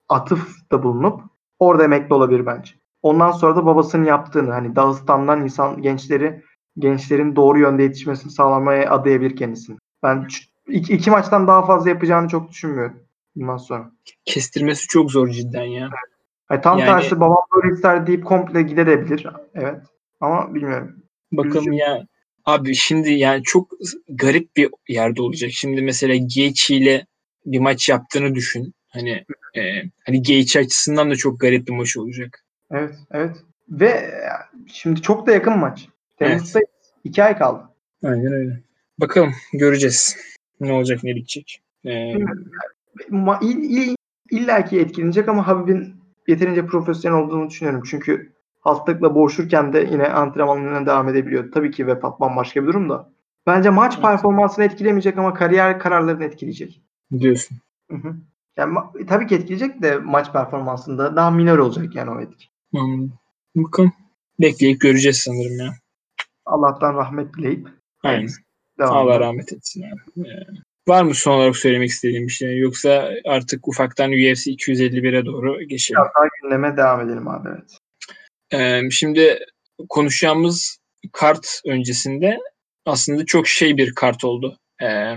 atıfta 0.09 0.83
bulunup 0.83 1.21
orada 1.59 1.83
emekli 1.83 2.13
olabilir 2.13 2.45
bence. 2.45 2.71
Ondan 3.01 3.31
sonra 3.31 3.55
da 3.55 3.65
babasının 3.65 4.05
yaptığını 4.05 4.51
hani 4.51 4.75
Dağıstan'dan 4.75 5.43
insan 5.43 5.81
gençleri 5.81 6.43
gençlerin 6.77 7.35
doğru 7.35 7.59
yönde 7.59 7.83
yetişmesini 7.83 8.31
sağlamaya 8.31 8.91
adayabilir 8.91 9.35
kendisini. 9.35 9.77
Ben 10.03 10.27
iki, 10.67 10.93
iki 10.93 11.11
maçtan 11.11 11.47
daha 11.47 11.65
fazla 11.65 11.89
yapacağını 11.89 12.27
çok 12.27 12.49
düşünmüyorum 12.49 12.99
bundan 13.35 13.57
sonra. 13.57 13.91
Kestirmesi 14.25 14.87
çok 14.87 15.11
zor 15.11 15.27
cidden 15.29 15.63
ya. 15.63 15.89
Yani 16.51 16.61
tam 16.61 16.77
Yani- 16.79 16.87
tersi 16.87 17.19
babam 17.19 17.43
böyle 17.55 17.73
ister 17.75 18.07
deyip 18.07 18.25
komple 18.25 18.61
gidebilir. 18.61 19.27
Evet. 19.53 19.81
Ama 20.21 20.55
bilmiyorum. 20.55 20.95
Bakalım 21.31 21.57
Üzücü. 21.57 21.75
ya. 21.75 22.07
Abi 22.45 22.75
şimdi 22.75 23.11
yani 23.13 23.43
çok 23.43 23.71
garip 24.09 24.55
bir 24.55 24.69
yerde 24.87 25.21
olacak. 25.21 25.51
Şimdi 25.53 25.81
mesela 25.81 26.15
Gaethje 26.15 26.75
ile 26.75 27.05
bir 27.45 27.59
maç 27.59 27.89
yaptığını 27.89 28.35
düşün. 28.35 28.73
Hani 28.87 29.25
e, 29.55 29.61
hani 30.05 30.23
Gaethje 30.23 30.59
açısından 30.59 31.11
da 31.11 31.15
çok 31.15 31.39
garip 31.39 31.67
bir 31.67 31.73
maç 31.73 31.97
olacak. 31.97 32.45
Evet. 32.71 32.95
Evet. 33.11 33.35
Ve 33.69 33.87
e, 33.87 34.29
şimdi 34.67 35.01
çok 35.01 35.27
da 35.27 35.31
yakın 35.31 35.57
maç. 35.57 35.87
Temmuz'da 36.17 36.59
iki 37.03 37.23
ay 37.23 37.37
kaldı. 37.37 37.63
Aynen 38.03 38.33
öyle. 38.33 38.63
Bakalım 38.99 39.33
göreceğiz. 39.53 40.17
Ne 40.59 40.73
olacak 40.73 41.03
ne 41.03 41.15
bitecek. 41.15 41.61
E, 41.85 42.13
Ma- 43.09 43.39
il, 43.43 43.57
il, 43.57 43.95
illa 44.31 44.65
ki 44.65 44.79
etkilenecek 44.79 45.29
ama 45.29 45.47
Habib'in 45.47 45.95
yeterince 46.27 46.65
profesyonel 46.65 47.19
olduğunu 47.19 47.49
düşünüyorum. 47.49 47.83
Çünkü 47.89 48.33
hastalıkla 48.61 49.15
boğuşurken 49.15 49.73
de 49.73 49.87
yine 49.91 50.07
antrenmanlarına 50.07 50.85
devam 50.85 51.09
edebiliyor. 51.09 51.51
Tabii 51.51 51.71
ki 51.71 51.87
vefat 51.87 52.19
bambaşka 52.19 52.63
bir 52.63 52.67
durum 52.67 52.89
da. 52.89 53.09
Bence 53.47 53.69
maç 53.69 53.93
Evet. 53.93 54.01
performansını 54.05 54.65
etkilemeyecek 54.65 55.17
ama 55.17 55.33
kariyer 55.33 55.79
kararlarını 55.79 56.23
etkileyecek. 56.23 56.81
diyorsun. 57.19 57.57
Hı 57.91 57.97
hı. 57.97 58.15
Yani 58.57 58.73
ma- 58.73 59.05
tabii 59.05 59.27
ki 59.27 59.35
etkileyecek 59.35 59.81
de 59.81 59.97
maç 59.97 60.31
performansında 60.33 61.15
daha 61.15 61.31
minor 61.31 61.57
olacak 61.57 61.95
yani 61.95 62.11
o 62.11 62.19
etki. 62.21 62.45
Anladım. 62.75 63.13
Bakalım. 63.55 63.93
Bekleyip 64.39 64.81
göreceğiz 64.81 65.17
sanırım 65.17 65.59
ya. 65.59 65.73
Allah'tan 66.45 66.95
rahmet 66.95 67.33
dileyip 67.33 67.67
Aynen. 68.03 68.29
devam 68.79 68.97
Allah 68.97 69.19
rahmet 69.19 69.53
etsin 69.53 69.83
abi. 69.83 70.27
Ee, 70.29 70.47
var 70.87 71.03
mı 71.03 71.13
son 71.13 71.37
olarak 71.37 71.57
söylemek 71.57 71.89
istediğin 71.89 72.27
bir 72.27 72.31
şey? 72.31 72.57
Yoksa 72.57 73.11
artık 73.25 73.67
ufaktan 73.67 74.11
UFC 74.11 74.51
251'e 74.51 75.25
doğru 75.25 75.63
geçelim. 75.63 76.01
Biraz 76.01 76.11
daha 76.15 76.27
gündeme 76.41 76.77
devam 76.77 77.01
edelim 77.01 77.27
abi 77.27 77.49
evet. 77.49 77.77
Ee, 78.53 78.89
şimdi 78.89 79.39
konuşacağımız 79.89 80.77
kart 81.11 81.61
öncesinde 81.65 82.39
aslında 82.85 83.25
çok 83.25 83.47
şey 83.47 83.77
bir 83.77 83.95
kart 83.95 84.23
oldu. 84.23 84.57
Ee, 84.81 85.15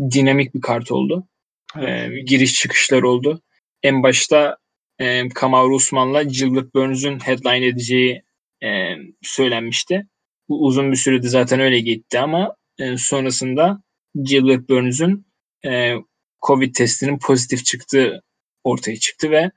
dinamik 0.00 0.54
bir 0.54 0.60
kart 0.60 0.92
oldu. 0.92 1.28
Ee, 1.80 2.08
giriş 2.26 2.54
çıkışlar 2.54 3.02
oldu. 3.02 3.42
En 3.82 4.02
başta 4.02 4.56
e, 4.98 5.28
Kamaru 5.28 5.74
Usman'la 5.74 6.22
Gilbert 6.22 6.74
Burns'un 6.74 7.18
headline 7.26 7.66
edeceği 7.66 8.22
e, 8.62 8.68
söylenmişti. 9.22 10.06
Bu 10.48 10.64
uzun 10.66 10.92
bir 10.92 10.96
sürede 10.96 11.28
zaten 11.28 11.60
öyle 11.60 11.80
gitti 11.80 12.18
ama 12.18 12.54
e, 12.78 12.96
sonrasında 12.96 13.82
Gilbert 14.22 14.68
Burns'un 14.68 15.24
e, 15.66 15.94
Covid 16.46 16.74
testinin 16.74 17.18
pozitif 17.18 17.64
çıktığı 17.64 18.22
ortaya 18.64 18.96
çıktı 18.96 19.30
ve 19.30 19.50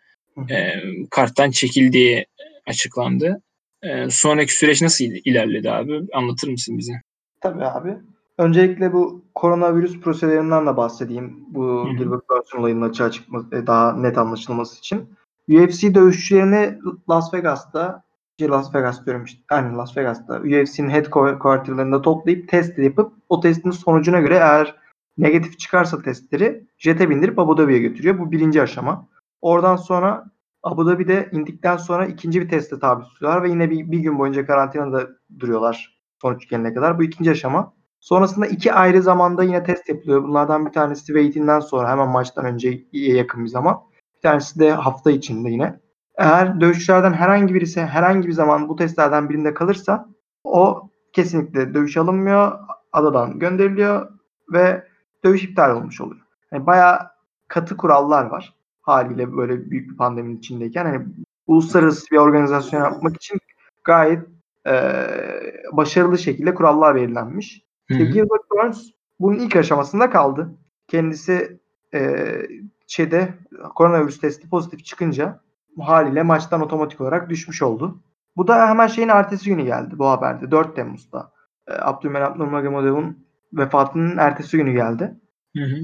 e, 0.49 0.73
karttan 1.09 1.51
çekildiği 1.51 2.25
açıklandı. 2.67 3.41
E, 3.83 4.09
sonraki 4.09 4.55
süreç 4.57 4.81
nasıl 4.81 5.05
il- 5.05 5.21
ilerledi 5.25 5.71
abi? 5.71 6.01
Anlatır 6.13 6.47
mısın 6.49 6.77
bize? 6.77 6.93
Tabii 7.41 7.65
abi. 7.65 7.97
Öncelikle 8.37 8.93
bu 8.93 9.25
koronavirüs 9.35 9.99
prosedürlerinden 9.99 10.67
de 10.67 10.77
bahsedeyim. 10.77 11.45
Bu. 11.47 11.89
Gilbert 11.97 12.29
Burns 12.29 12.55
olayının 12.57 12.89
açığa 12.89 13.11
çıkması, 13.11 13.55
e, 13.55 13.67
daha 13.67 13.93
net 13.97 14.17
anlaşılması 14.17 14.79
için. 14.79 15.09
UFC 15.49 15.95
dövüşçülerini 15.95 16.77
Las 17.09 17.33
Vegas'ta, 17.33 18.03
Las 18.41 18.75
Vegas 18.75 19.05
diyorum 19.05 19.25
aynen 19.49 19.77
Las 19.77 19.97
Vegas'ta 19.97 20.39
UFC'nin 20.39 20.89
headquarterlarında 20.89 22.01
toplayıp 22.01 22.49
test 22.49 22.77
yapıp 22.77 23.13
o 23.29 23.39
testin 23.39 23.71
sonucuna 23.71 24.19
göre 24.19 24.35
eğer 24.35 24.75
negatif 25.17 25.59
çıkarsa 25.59 26.01
testleri 26.01 26.67
jete 26.77 27.09
bindirip 27.09 27.39
Abu 27.39 27.57
Dhabi'ye 27.57 27.79
götürüyor. 27.79 28.19
Bu 28.19 28.31
birinci 28.31 28.61
aşama. 28.61 29.07
Oradan 29.41 29.75
sonra 29.75 30.31
Abu 30.63 30.87
Dhabi'de 30.87 31.29
indikten 31.31 31.77
sonra 31.77 32.05
ikinci 32.05 32.41
bir 32.41 32.49
teste 32.49 32.79
tabi 32.79 33.03
tutuyorlar 33.03 33.43
ve 33.43 33.49
yine 33.49 33.69
bir, 33.69 33.91
bir 33.91 33.99
gün 33.99 34.19
boyunca 34.19 34.45
karantinada 34.45 35.09
duruyorlar 35.39 36.01
sonuç 36.21 36.49
gelene 36.49 36.73
kadar. 36.73 36.99
Bu 36.99 37.03
ikinci 37.03 37.31
aşama. 37.31 37.73
Sonrasında 37.99 38.45
iki 38.45 38.73
ayrı 38.73 39.01
zamanda 39.01 39.43
yine 39.43 39.63
test 39.63 39.89
yapılıyor. 39.89 40.23
Bunlardan 40.23 40.65
bir 40.65 40.71
tanesi 40.71 41.05
weight'inden 41.05 41.59
sonra 41.59 41.89
hemen 41.89 42.09
maçtan 42.09 42.45
önce 42.45 42.83
yakın 42.91 43.43
bir 43.43 43.49
zaman. 43.49 43.81
Bir 44.15 44.21
tanesi 44.21 44.59
de 44.59 44.71
hafta 44.71 45.11
içinde 45.11 45.49
yine. 45.49 45.79
Eğer 46.17 46.61
dövüşçülerden 46.61 47.13
herhangi 47.13 47.53
birisi 47.53 47.81
herhangi 47.81 48.27
bir 48.27 48.33
zaman 48.33 48.69
bu 48.69 48.75
testlerden 48.75 49.29
birinde 49.29 49.53
kalırsa 49.53 50.09
o 50.43 50.89
kesinlikle 51.13 51.73
dövüş 51.73 51.97
alınmıyor, 51.97 52.51
adadan 52.93 53.39
gönderiliyor 53.39 54.09
ve 54.53 54.83
dövüş 55.23 55.43
iptal 55.43 55.75
olmuş 55.75 56.01
oluyor. 56.01 56.21
Yani 56.51 56.65
bayağı 56.65 56.99
katı 57.47 57.77
kurallar 57.77 58.25
var 58.25 58.53
haliyle 58.81 59.37
böyle 59.37 59.71
büyük 59.71 59.91
bir 59.91 59.97
pandeminin 59.97 60.37
içindeyken. 60.37 60.85
Hani 60.85 61.05
uluslararası 61.47 62.05
bir 62.11 62.17
organizasyon 62.17 62.81
yapmak 62.83 63.15
için 63.15 63.39
gayet 63.83 64.27
eee, 64.65 65.63
başarılı 65.71 66.17
şekilde 66.17 66.53
kurallar 66.53 66.95
belirlenmiş. 66.95 67.61
İşte. 67.89 68.03
Gilbert 68.05 68.51
Burns 68.51 68.89
bunun 69.19 69.39
ilk 69.39 69.55
aşamasında 69.55 70.09
kaldı. 70.09 70.51
Kendisi 70.87 71.59
eee 71.93 72.47
şeyde 72.87 73.33
koronavirüs 73.75 74.19
testi 74.19 74.49
pozitif 74.49 74.85
çıkınca 74.85 75.39
haliyle 75.79 76.23
maçtan 76.23 76.61
otomatik 76.61 77.01
olarak 77.01 77.29
düşmüş 77.29 77.61
oldu. 77.61 77.99
Bu 78.37 78.47
da 78.47 78.67
hemen 78.69 78.87
şeyin 78.87 79.09
ertesi 79.09 79.49
günü 79.49 79.65
geldi 79.65 79.99
bu 79.99 80.07
haberde. 80.07 80.51
4 80.51 80.75
Temmuz'da. 80.75 81.31
E, 81.67 81.73
Abdülmenap 81.73 82.37
Nurmagomedov'un 82.37 83.25
vefatının 83.53 84.17
ertesi 84.17 84.57
günü 84.57 84.73
geldi. 84.73 85.15
Hı 85.57 85.63
hı. 85.63 85.75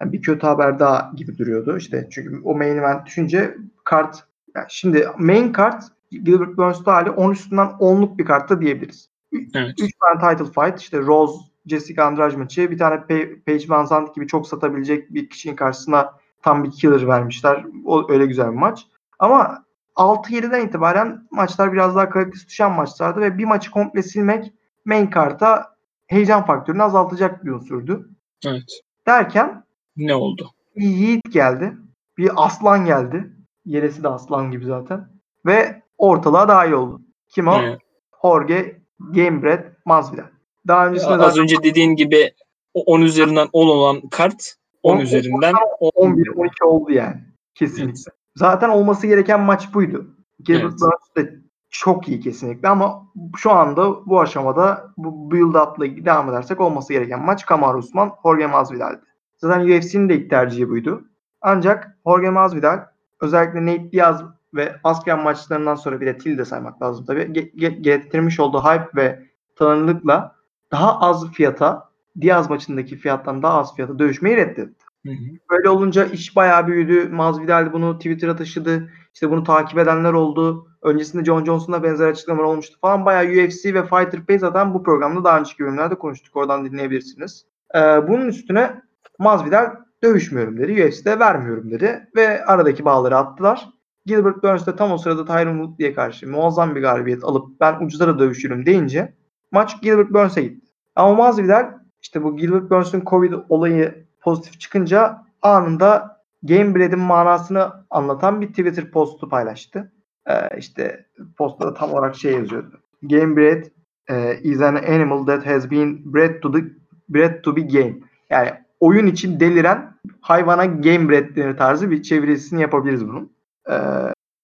Yani 0.00 0.12
bir 0.12 0.22
kötü 0.22 0.46
haber 0.46 0.78
daha 0.78 1.12
gibi 1.16 1.38
duruyordu 1.38 1.76
işte. 1.76 2.08
Çünkü 2.10 2.40
o 2.44 2.54
main 2.54 2.76
event 2.76 3.06
düşünce 3.06 3.56
kart 3.84 4.24
yani 4.56 4.66
şimdi 4.68 5.08
main 5.18 5.52
kart 5.52 5.84
Gilbert 6.10 6.56
Burns'ta 6.56 6.94
hali 6.94 7.10
10 7.10 7.30
üstünden 7.30 7.66
10'luk 7.66 8.18
bir 8.18 8.24
kartta 8.24 8.60
diyebiliriz. 8.60 9.08
Evet. 9.54 9.74
3 9.82 9.90
tane 10.00 10.36
title 10.36 10.52
fight 10.52 10.80
işte 10.80 10.98
Rose, 10.98 11.38
Jessica 11.66 12.04
Andrade 12.04 12.36
maçı 12.36 12.70
bir 12.70 12.78
tane 12.78 12.94
Pa- 12.94 13.40
Paige 13.40 13.68
Van 13.68 13.84
Zandt 13.84 14.14
gibi 14.14 14.26
çok 14.26 14.48
satabilecek 14.48 15.14
bir 15.14 15.28
kişinin 15.28 15.56
karşısına 15.56 16.12
tam 16.42 16.64
bir 16.64 16.70
killer 16.70 17.06
vermişler. 17.06 17.64
O 17.84 18.12
öyle 18.12 18.26
güzel 18.26 18.50
bir 18.50 18.56
maç. 18.58 18.86
Ama 19.18 19.64
6-7'den 19.96 20.66
itibaren 20.66 21.28
maçlar 21.30 21.72
biraz 21.72 21.96
daha 21.96 22.10
kalitesi 22.10 22.46
düşen 22.46 22.72
maçlardı 22.72 23.20
ve 23.20 23.38
bir 23.38 23.44
maçı 23.44 23.70
komple 23.70 24.02
silmek 24.02 24.52
main 24.84 25.06
karta 25.06 25.74
heyecan 26.06 26.46
faktörünü 26.46 26.82
azaltacak 26.82 27.44
bir 27.44 27.50
unsurdu. 27.50 28.08
Evet. 28.46 28.80
Derken 29.06 29.64
Ne 29.96 30.14
oldu? 30.14 30.50
bir 30.76 30.88
yiğit 30.88 31.32
geldi. 31.32 31.72
Bir 32.18 32.30
aslan 32.36 32.84
geldi. 32.86 33.32
Yeresi 33.64 34.02
de 34.02 34.08
aslan 34.08 34.50
gibi 34.50 34.64
zaten. 34.64 35.08
Ve 35.46 35.82
ortalığa 35.98 36.48
dahil 36.48 36.72
oldu. 36.72 37.00
Kim 37.28 37.48
o? 37.48 37.60
Evet. 37.62 37.78
Jorge 38.22 38.80
Gamebred 39.00 39.64
Masvidal. 39.84 40.24
Daha 40.66 40.86
öncesinde 40.88 41.14
Az 41.14 41.20
zaten 41.20 41.42
önce 41.42 41.56
dediğin 41.62 41.96
gibi 41.96 42.34
o 42.74 42.82
10 42.82 43.00
üzerinden 43.00 43.48
10 43.52 43.66
olan 43.68 44.08
kart 44.08 44.54
10 44.82 44.96
On- 44.96 45.00
üzerinden 45.00 45.54
10. 45.80 45.90
11-12 45.90 46.64
oldu 46.64 46.92
yani. 46.92 47.16
Kesinlikle. 47.54 48.12
Zaten 48.38 48.68
olması 48.68 49.06
gereken 49.06 49.40
maç 49.40 49.74
buydu. 49.74 50.06
Gilbert 50.40 50.62
Evet. 50.62 50.80
Burns 50.80 51.16
de 51.16 51.34
çok 51.70 52.08
iyi 52.08 52.20
kesinlikle 52.20 52.68
ama 52.68 53.06
şu 53.36 53.52
anda 53.52 54.06
bu 54.06 54.20
aşamada 54.20 54.92
bu 54.96 55.30
build 55.30 55.54
up'la 55.54 56.04
devam 56.04 56.28
edersek 56.28 56.60
olması 56.60 56.92
gereken 56.92 57.24
maç 57.24 57.46
Kamaru 57.46 57.78
Usman, 57.78 58.12
Jorge 58.22 58.46
Masvidal'di. 58.46 59.00
Zaten 59.36 59.60
UFC'nin 59.60 60.08
de 60.08 60.16
ilk 60.16 60.30
tercihi 60.30 60.68
buydu. 60.68 61.04
Ancak 61.40 61.98
Jorge 62.06 62.30
Masvidal 62.30 62.84
özellikle 63.20 63.66
Nate 63.66 63.92
Diaz 63.92 64.22
ve 64.54 64.76
Askren 64.84 65.22
maçlarından 65.22 65.74
sonra 65.74 66.00
bir 66.00 66.06
de 66.06 66.18
Till 66.18 66.38
de 66.38 66.44
saymak 66.44 66.82
lazım 66.82 67.04
tabii. 67.04 67.20
Ge- 67.20 67.54
ge- 67.54 67.80
getirmiş 67.80 68.40
olduğu 68.40 68.60
hype 68.60 68.88
ve 68.96 69.22
tanınırlıkla 69.56 70.34
daha 70.72 71.00
az 71.00 71.32
fiyata 71.32 71.90
Diaz 72.20 72.50
maçındaki 72.50 72.96
fiyattan 72.96 73.42
daha 73.42 73.58
az 73.58 73.74
fiyata 73.74 73.98
dövüşmeyi 73.98 74.36
reddetti. 74.36 74.87
Hı. 75.10 75.38
Böyle 75.50 75.68
olunca 75.68 76.04
iş 76.04 76.36
bayağı 76.36 76.66
büyüdü. 76.66 77.08
Masvidal 77.08 77.72
bunu 77.72 77.96
Twitter'a 77.98 78.36
taşıdı. 78.36 78.90
İşte 79.14 79.30
bunu 79.30 79.44
takip 79.44 79.78
edenler 79.78 80.12
oldu. 80.12 80.66
Öncesinde 80.82 81.24
John 81.24 81.44
Johnson'da 81.44 81.82
benzer 81.82 82.08
açıklamalar 82.08 82.44
olmuştu 82.44 82.78
falan. 82.80 83.06
Bayağı 83.06 83.24
UFC 83.24 83.74
ve 83.74 83.82
Fighter 83.82 84.26
Pay 84.26 84.38
zaten 84.38 84.74
bu 84.74 84.82
programda 84.82 85.24
daha 85.24 85.38
önceki 85.38 85.64
bölümlerde 85.64 85.94
konuştuk. 85.94 86.36
Oradan 86.36 86.64
dinleyebilirsiniz. 86.64 87.46
Ee, 87.74 87.78
bunun 88.08 88.26
üstüne 88.26 88.82
Masvidal 89.18 89.70
dövüşmüyorum 90.02 90.58
dedi. 90.58 90.84
UFC'de 90.84 91.18
vermiyorum 91.18 91.70
dedi. 91.70 92.08
Ve 92.16 92.44
aradaki 92.44 92.84
bağları 92.84 93.16
attılar. 93.16 93.68
Gilbert 94.06 94.42
Burns 94.42 94.66
de 94.66 94.76
tam 94.76 94.92
o 94.92 94.98
sırada 94.98 95.24
Tyron 95.24 95.58
Woodley'e 95.58 95.94
karşı 95.94 96.28
muazzam 96.28 96.74
bir 96.74 96.80
galibiyet 96.80 97.24
alıp 97.24 97.60
ben 97.60 97.84
ucuza 97.84 98.08
da 98.08 98.18
dövüşürüm 98.18 98.66
deyince 98.66 99.14
maç 99.52 99.82
Gilbert 99.82 100.10
Burns'e 100.10 100.42
gitti. 100.42 100.72
Ama 100.96 101.14
Masvidal 101.14 101.72
işte 102.02 102.22
bu 102.22 102.36
Gilbert 102.36 102.70
Burns'ün 102.70 103.02
Covid 103.06 103.32
olayı 103.48 104.07
pozitif 104.20 104.60
çıkınca 104.60 105.22
anında 105.42 106.18
Gamebred'in 106.42 106.98
manasını 106.98 107.72
anlatan 107.90 108.40
bir 108.40 108.48
Twitter 108.48 108.90
postu 108.90 109.28
paylaştı. 109.28 109.92
Ee, 110.26 110.58
işte 110.58 111.06
postta 111.36 111.74
tam 111.74 111.92
olarak 111.92 112.16
şey 112.16 112.32
yazıyordu. 112.32 112.80
Gamebred 113.02 113.66
e, 114.10 114.38
is 114.42 114.60
an 114.60 114.74
animal 114.74 115.26
that 115.26 115.46
has 115.46 115.70
been 115.70 116.14
bred 116.14 116.42
to 116.42 116.52
the 116.52 116.64
bred 117.08 117.42
to 117.42 117.56
be 117.56 117.60
game. 117.60 117.94
Yani 118.30 118.50
oyun 118.80 119.06
için 119.06 119.40
deliren 119.40 119.94
hayvana 120.20 120.64
game 120.66 121.36
denir 121.36 121.56
tarzı 121.56 121.90
bir 121.90 122.02
çevirisini 122.02 122.60
yapabiliriz 122.60 123.08
bunun. 123.08 123.32
E, 123.70 123.74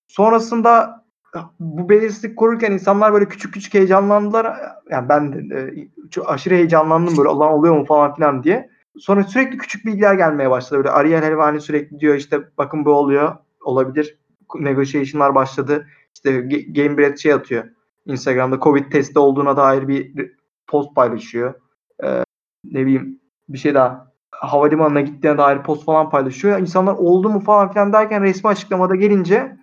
sonrasında 0.08 1.04
bu 1.60 1.88
belirsizlik 1.88 2.36
korurken 2.36 2.72
insanlar 2.72 3.12
böyle 3.12 3.28
küçük 3.28 3.54
küçük 3.54 3.74
heyecanlandılar. 3.74 4.60
Yani 4.90 5.08
ben 5.08 5.32
de 5.32 5.74
e, 6.16 6.20
aşırı 6.20 6.54
heyecanlandım 6.54 7.16
böyle 7.16 7.28
Allah 7.28 7.54
oluyor 7.54 7.78
mu 7.78 7.84
falan 7.84 8.14
filan 8.14 8.44
diye. 8.44 8.73
Sonra 8.98 9.22
sürekli 9.24 9.58
küçük 9.58 9.86
bilgiler 9.86 10.14
gelmeye 10.14 10.50
başladı. 10.50 10.78
Böyle 10.78 10.90
Ariel 10.90 11.22
Helvani 11.22 11.60
sürekli 11.60 12.00
diyor 12.00 12.14
işte 12.14 12.40
bakın 12.58 12.84
bu 12.84 12.90
oluyor. 12.90 13.36
Olabilir. 13.60 14.18
Negotiation'lar 14.58 15.34
başladı. 15.34 15.86
İşte 16.14 16.30
Ga- 16.30 16.82
Gamebred 16.82 17.18
şey 17.18 17.32
atıyor. 17.32 17.64
Instagram'da 18.06 18.60
Covid 18.60 18.92
testi 18.92 19.18
olduğuna 19.18 19.56
dair 19.56 19.88
bir 19.88 20.32
post 20.66 20.94
paylaşıyor. 20.94 21.54
Ee, 22.04 22.24
ne 22.64 22.80
bileyim 22.86 23.20
bir 23.48 23.58
şey 23.58 23.74
daha. 23.74 24.12
Havalimanına 24.30 25.00
gittiğine 25.00 25.38
dair 25.38 25.62
post 25.62 25.84
falan 25.84 26.10
paylaşıyor. 26.10 26.58
İnsanlar 26.58 26.94
oldu 26.94 27.30
mu 27.30 27.40
falan 27.40 27.72
filan 27.72 27.92
derken 27.92 28.22
resmi 28.22 28.48
açıklamada 28.50 28.94
gelince 28.94 29.56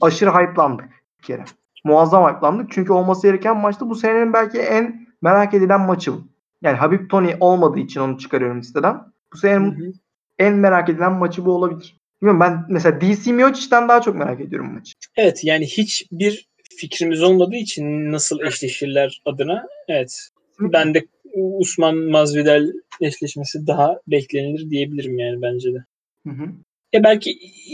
aşırı 0.00 0.30
hype'landık 0.30 0.88
bir 1.20 1.24
kere. 1.24 1.44
Muazzam 1.84 2.34
hype'landık. 2.34 2.70
Çünkü 2.70 2.92
olması 2.92 3.26
gereken 3.26 3.56
maçtı. 3.56 3.90
Bu 3.90 3.94
senenin 3.94 4.32
belki 4.32 4.58
en 4.58 5.06
merak 5.22 5.54
edilen 5.54 5.80
maçı 5.80 6.12
bu. 6.12 6.31
Yani 6.62 6.76
Habib 6.76 7.10
Tony 7.10 7.34
olmadığı 7.40 7.78
için 7.78 8.00
onu 8.00 8.18
çıkarıyorum 8.18 8.60
listeden. 8.60 8.94
Bu 9.32 9.36
Hı 9.36 9.40
senenin 9.40 9.70
hı. 9.70 9.92
en 10.38 10.54
merak 10.54 10.88
edilen 10.88 11.12
maçı 11.12 11.44
bu 11.44 11.52
olabilir. 11.52 11.96
Bilmiyorum 12.22 12.40
ben 12.40 12.64
mesela 12.68 13.00
DC 13.00 13.32
Miocic'ten 13.32 13.88
daha 13.88 14.00
çok 14.00 14.16
merak 14.16 14.40
ediyorum 14.40 14.70
bu 14.70 14.74
maçı. 14.74 14.92
Evet 15.16 15.44
yani 15.44 15.66
hiçbir 15.66 16.48
fikrimiz 16.76 17.22
olmadığı 17.22 17.56
için 17.56 18.12
nasıl 18.12 18.40
eşleşirler 18.40 19.22
adına 19.24 19.66
evet 19.88 20.28
ben 20.60 20.94
de 20.94 21.06
Usman 21.34 21.96
Masvidal 21.96 22.68
eşleşmesi 23.00 23.66
daha 23.66 24.00
beklenilir 24.06 24.70
diyebilirim 24.70 25.18
yani 25.18 25.42
bence 25.42 25.74
de. 25.74 25.84
Hı 26.26 26.30
hı. 26.30 26.44
Ya 26.92 27.04
belki 27.04 27.30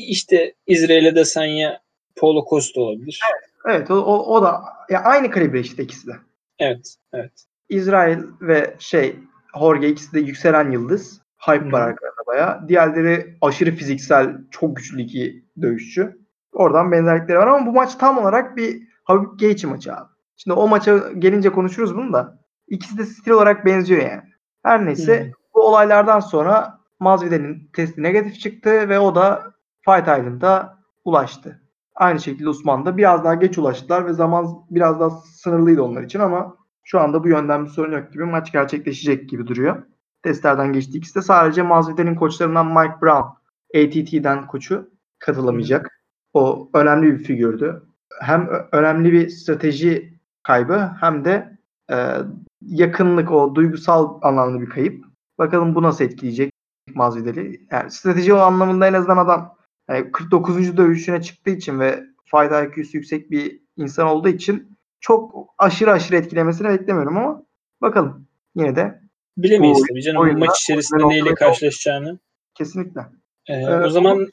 işte 0.08 0.54
İsrail'e 0.66 1.14
desen 1.14 1.44
ya 1.44 1.80
Paulo 2.16 2.44
Costa 2.50 2.80
olabilir. 2.80 3.20
Evet 3.68 3.90
o, 3.90 3.94
o, 3.94 4.34
o 4.36 4.42
da 4.42 4.60
ya 4.90 5.02
aynı 5.02 5.30
kalibre 5.30 5.60
işte 5.60 5.82
ikisi 5.82 6.06
de. 6.06 6.12
Evet, 6.58 6.94
evet. 7.12 7.47
İsrail 7.68 8.18
ve 8.40 8.76
şey 8.78 9.16
Jorge 9.58 9.88
ikisi 9.88 10.12
de 10.12 10.20
yükselen 10.20 10.70
yıldız. 10.70 11.22
Hype 11.38 11.68
Hı. 11.68 11.72
var 11.72 11.80
arkalarında 11.80 12.26
bayağı. 12.26 12.68
Diğerleri 12.68 13.36
aşırı 13.40 13.70
fiziksel, 13.70 14.36
çok 14.50 14.76
güçlü 14.76 15.02
iki 15.02 15.44
dövüşçü. 15.62 16.18
Oradan 16.52 16.92
benzerlikleri 16.92 17.38
var 17.38 17.46
ama 17.46 17.66
bu 17.66 17.72
maç 17.72 17.94
tam 17.94 18.18
olarak 18.18 18.56
bir 18.56 18.82
Habib 19.04 19.40
Gaethje 19.40 19.68
maçı 19.68 19.94
abi. 19.94 20.08
Şimdi 20.36 20.54
o 20.54 20.68
maça 20.68 20.98
gelince 21.18 21.50
konuşuruz 21.50 21.96
bunu 21.96 22.12
da. 22.12 22.38
İkisi 22.68 22.98
de 22.98 23.04
stil 23.04 23.30
olarak 23.30 23.66
benziyor 23.66 24.02
yani. 24.02 24.22
Her 24.62 24.86
neyse 24.86 25.24
Hı. 25.24 25.32
bu 25.54 25.60
olaylardan 25.60 26.20
sonra 26.20 26.78
Masvidal'in 27.00 27.70
testi 27.72 28.02
negatif 28.02 28.40
çıktı 28.40 28.88
ve 28.88 28.98
o 28.98 29.14
da 29.14 29.42
Fight 29.84 30.02
Island'a 30.02 30.78
ulaştı. 31.04 31.62
Aynı 31.94 32.20
şekilde 32.20 32.48
Usman 32.48 32.86
da 32.86 32.96
biraz 32.96 33.24
daha 33.24 33.34
geç 33.34 33.58
ulaştılar 33.58 34.06
ve 34.06 34.12
zaman 34.12 34.46
biraz 34.70 35.00
daha 35.00 35.10
sınırlıydı 35.10 35.82
onlar 35.82 36.02
için 36.02 36.20
ama 36.20 36.56
şu 36.90 37.00
anda 37.00 37.24
bu 37.24 37.28
yönden 37.28 37.64
bir 37.64 37.70
sorun 37.70 37.92
yok 37.92 38.12
gibi 38.12 38.24
maç 38.24 38.52
gerçekleşecek 38.52 39.28
gibi 39.28 39.46
duruyor. 39.46 39.82
Testlerden 40.22 40.72
geçti 40.72 40.98
ikisi 40.98 41.14
de. 41.14 41.22
Sadece 41.22 41.62
Masvidal'in 41.62 42.14
koçlarından 42.14 42.66
Mike 42.66 43.00
Brown, 43.02 43.28
ATT'den 43.76 44.46
koçu 44.46 44.90
katılamayacak. 45.18 46.02
O 46.34 46.70
önemli 46.74 47.18
bir 47.18 47.24
figürdü. 47.24 47.82
Hem 48.20 48.48
önemli 48.72 49.12
bir 49.12 49.28
strateji 49.28 50.20
kaybı 50.42 50.90
hem 51.00 51.24
de 51.24 51.58
e, 51.90 52.14
yakınlık 52.60 53.30
o 53.30 53.54
duygusal 53.54 54.18
anlamda 54.22 54.60
bir 54.60 54.68
kayıp. 54.68 55.04
Bakalım 55.38 55.74
bu 55.74 55.82
nasıl 55.82 56.04
etkileyecek 56.04 56.52
Masvidal'i. 56.94 57.66
Yani 57.70 57.90
strateji 57.90 58.34
o 58.34 58.38
anlamında 58.38 58.86
en 58.86 58.92
azından 58.92 59.16
adam 59.16 59.56
yani 59.90 60.12
49. 60.12 60.76
dövüşüne 60.76 61.22
çıktığı 61.22 61.50
için 61.50 61.80
ve 61.80 62.04
fayda 62.24 62.64
IQ'su 62.64 62.96
yüksek 62.96 63.30
bir 63.30 63.60
insan 63.76 64.06
olduğu 64.06 64.28
için 64.28 64.77
çok 65.00 65.48
aşırı 65.58 65.92
aşırı 65.92 66.16
etkilemesini 66.16 66.68
beklemiyorum 66.68 67.16
ama 67.16 67.42
bakalım 67.82 68.26
yine 68.54 68.76
de 68.76 69.00
Bilemeyiz 69.38 69.86
tabii 69.88 70.02
canım 70.02 70.20
oyunda- 70.20 70.38
maç 70.46 70.60
içerisinde 70.60 71.08
neyle 71.08 71.34
karşılaşacağını. 71.34 72.18
kesinlikle. 72.54 73.00
Ee, 73.48 73.54
Ee, 73.54 73.76
o 73.80 73.90
zaman 73.90 74.26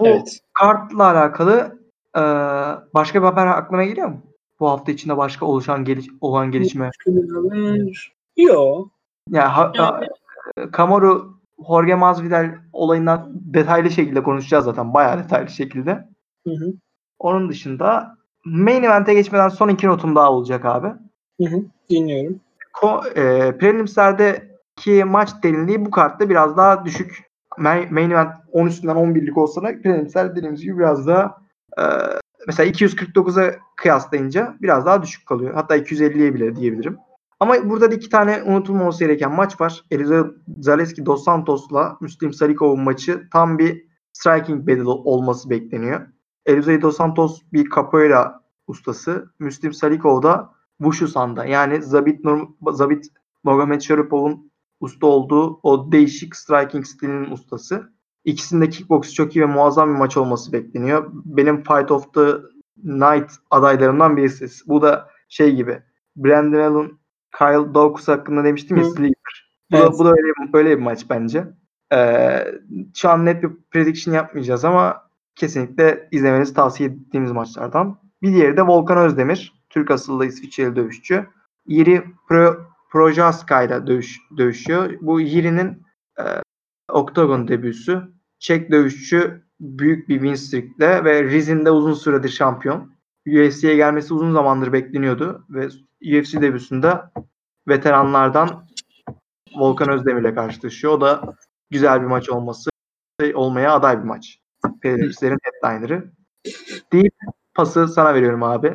bu 0.00 0.06
evet. 0.08 0.40
kartla 0.54 1.04
alakalı 1.10 1.78
e, 2.16 2.20
başka 2.94 3.20
bir 3.22 3.26
haber 3.26 3.46
aklına 3.46 3.84
geliyor 3.84 4.08
mu? 4.08 4.22
Bu 4.60 4.68
hafta 4.70 4.92
içinde 4.92 5.16
başka 5.16 5.46
oluşan 5.46 5.84
geliş, 5.84 6.06
olan 6.20 6.50
gelişme. 6.50 6.90
Yo. 8.36 8.88
Ya 9.30 9.56
ha, 9.56 9.72
Yani- 9.74 10.06
e, 10.56 10.70
Kamaru 10.70 11.34
Jorge 11.68 11.94
Masvidal 11.94 12.54
olayından 12.72 13.30
detaylı 13.34 13.90
şekilde 13.90 14.22
konuşacağız 14.22 14.64
zaten. 14.64 14.94
Bayağı 14.94 15.18
detaylı 15.24 15.48
şekilde. 15.50 16.08
Hı 16.46 16.50
hı. 16.50 16.72
Onun 17.18 17.48
dışında 17.48 18.16
main 18.44 18.82
event'e 18.82 19.14
geçmeden 19.14 19.48
son 19.48 19.68
iki 19.68 19.86
notum 19.86 20.16
daha 20.16 20.32
olacak 20.32 20.64
abi. 20.64 20.88
Hı 21.40 21.48
hı. 21.48 21.62
Dinliyorum. 21.90 22.40
Ko, 22.72 23.00
e, 23.16 23.56
preliminslerdeki 23.58 25.04
maç 25.04 25.30
derinliği 25.42 25.84
bu 25.84 25.90
kartta 25.90 26.28
biraz 26.28 26.56
daha 26.56 26.84
düşük. 26.84 27.30
Main, 27.58 27.94
main 27.94 28.10
event 28.10 28.32
10 28.52 28.66
üstünden 28.66 28.96
11'lik 28.96 29.38
olsa 29.38 29.62
da 29.62 29.82
preliminser 29.82 30.36
dediğimiz 30.36 30.60
gibi 30.60 30.78
biraz 30.78 31.06
daha 31.06 31.38
e, 31.78 31.84
mesela 32.46 32.70
249'a 32.70 33.54
kıyaslayınca 33.76 34.54
biraz 34.62 34.86
daha 34.86 35.02
düşük 35.02 35.26
kalıyor. 35.26 35.54
Hatta 35.54 35.76
250'ye 35.76 36.34
bile 36.34 36.56
diyebilirim. 36.56 36.98
Ama 37.40 37.70
burada 37.70 37.90
da 37.90 37.94
iki 37.94 38.08
tane 38.08 38.42
unutulmaması 38.42 39.04
gereken 39.04 39.32
maç 39.32 39.60
var. 39.60 39.84
Eliza 39.90 40.26
Zaleski 40.60 41.06
Dos 41.06 41.24
Santos'la 41.24 41.96
Müslim 42.00 42.32
Salikov'un 42.32 42.80
maçı 42.80 43.28
tam 43.32 43.58
bir 43.58 43.84
striking 44.12 44.68
battle 44.68 44.82
olması 44.84 45.50
bekleniyor. 45.50 46.00
Eliza 46.46 46.82
Dos 46.82 46.96
Santos 46.96 47.40
bir 47.52 47.70
capoeira 47.70 48.40
ustası. 48.66 49.30
Müslim 49.38 49.72
Salikov 49.72 50.22
da 50.22 50.52
Wushu 50.78 51.08
Sanda 51.08 51.44
yani 51.44 51.82
Zabit, 51.82 52.24
Nur, 52.24 52.48
Zabit 52.72 53.06
Magomed 53.44 53.80
Sharipov'un 53.80 54.50
usta 54.80 55.06
olduğu 55.06 55.60
o 55.62 55.92
değişik 55.92 56.36
striking 56.36 56.86
stilinin 56.86 57.30
ustası. 57.30 57.92
İkisinin 58.24 58.60
de 58.60 58.68
kickboxu 58.68 59.14
çok 59.14 59.36
iyi 59.36 59.40
ve 59.40 59.46
muazzam 59.46 59.94
bir 59.94 59.98
maç 59.98 60.16
olması 60.16 60.52
bekleniyor. 60.52 61.10
Benim 61.12 61.56
Fight 61.62 61.90
of 61.90 62.14
the 62.14 62.36
Night 62.84 63.30
adaylarımdan 63.50 64.16
birisi. 64.16 64.46
Bu 64.66 64.82
da 64.82 65.08
şey 65.28 65.56
gibi. 65.56 65.82
Brandon 66.16 66.58
Allen, 66.58 66.90
Kyle 67.38 67.74
Dawkins 67.74 68.08
hakkında 68.08 68.44
demiştim 68.44 68.76
ya. 68.76 68.84
Sleeper. 68.84 69.50
Bu 69.70 69.76
da, 69.76 69.82
Evet. 69.82 69.92
bu 69.98 70.04
da 70.04 70.10
öyle, 70.10 70.32
öyle 70.52 70.78
bir 70.78 70.82
maç 70.82 71.06
bence. 71.10 71.44
Ee, 71.92 72.46
şu 72.94 73.10
an 73.10 73.26
net 73.26 73.42
bir 73.42 73.50
prediction 73.70 74.14
yapmayacağız 74.14 74.64
ama 74.64 75.09
kesinlikle 75.40 76.08
izlemenizi 76.10 76.54
tavsiye 76.54 76.88
ettiğimiz 76.88 77.32
maçlardan. 77.32 77.98
Bir 78.22 78.32
diğeri 78.32 78.56
de 78.56 78.62
Volkan 78.62 78.98
Özdemir. 78.98 79.52
Türk 79.70 79.90
asıllı 79.90 80.26
İsviçreli 80.26 80.76
dövüşçü. 80.76 81.26
Yiri 81.66 82.04
Pro, 82.28 82.56
Projaska 82.90 83.62
ile 83.62 83.86
dövüş, 83.86 84.20
dövüşüyor. 84.36 84.92
Bu 85.00 85.20
Yiri'nin 85.20 85.82
e, 86.18 86.24
Octagon 86.92 87.48
debüsü. 87.48 88.02
Çek 88.38 88.70
dövüşçü 88.70 89.42
büyük 89.60 90.08
bir 90.08 90.14
win 90.14 90.34
streak'le 90.34 91.04
ve 91.04 91.24
Rizin'de 91.24 91.70
uzun 91.70 91.94
süredir 91.94 92.28
şampiyon. 92.28 92.92
UFC'ye 93.28 93.76
gelmesi 93.76 94.14
uzun 94.14 94.32
zamandır 94.32 94.72
bekleniyordu 94.72 95.46
ve 95.50 95.66
UFC 96.18 96.42
debüsünde 96.42 97.00
veteranlardan 97.68 98.66
Volkan 99.56 99.92
Özdemir'le 99.92 100.34
karşılaşıyor. 100.34 100.92
O 100.92 101.00
da 101.00 101.34
güzel 101.70 102.00
bir 102.00 102.06
maç 102.06 102.30
olması 102.30 102.70
olmaya 103.34 103.74
aday 103.74 103.98
bir 103.98 104.04
maç. 104.04 104.40
Preliminlerin 104.82 105.38
headliner'ı. 105.42 106.10
Deyip 106.92 107.14
pası 107.54 107.88
sana 107.88 108.14
veriyorum 108.14 108.42
abi. 108.42 108.72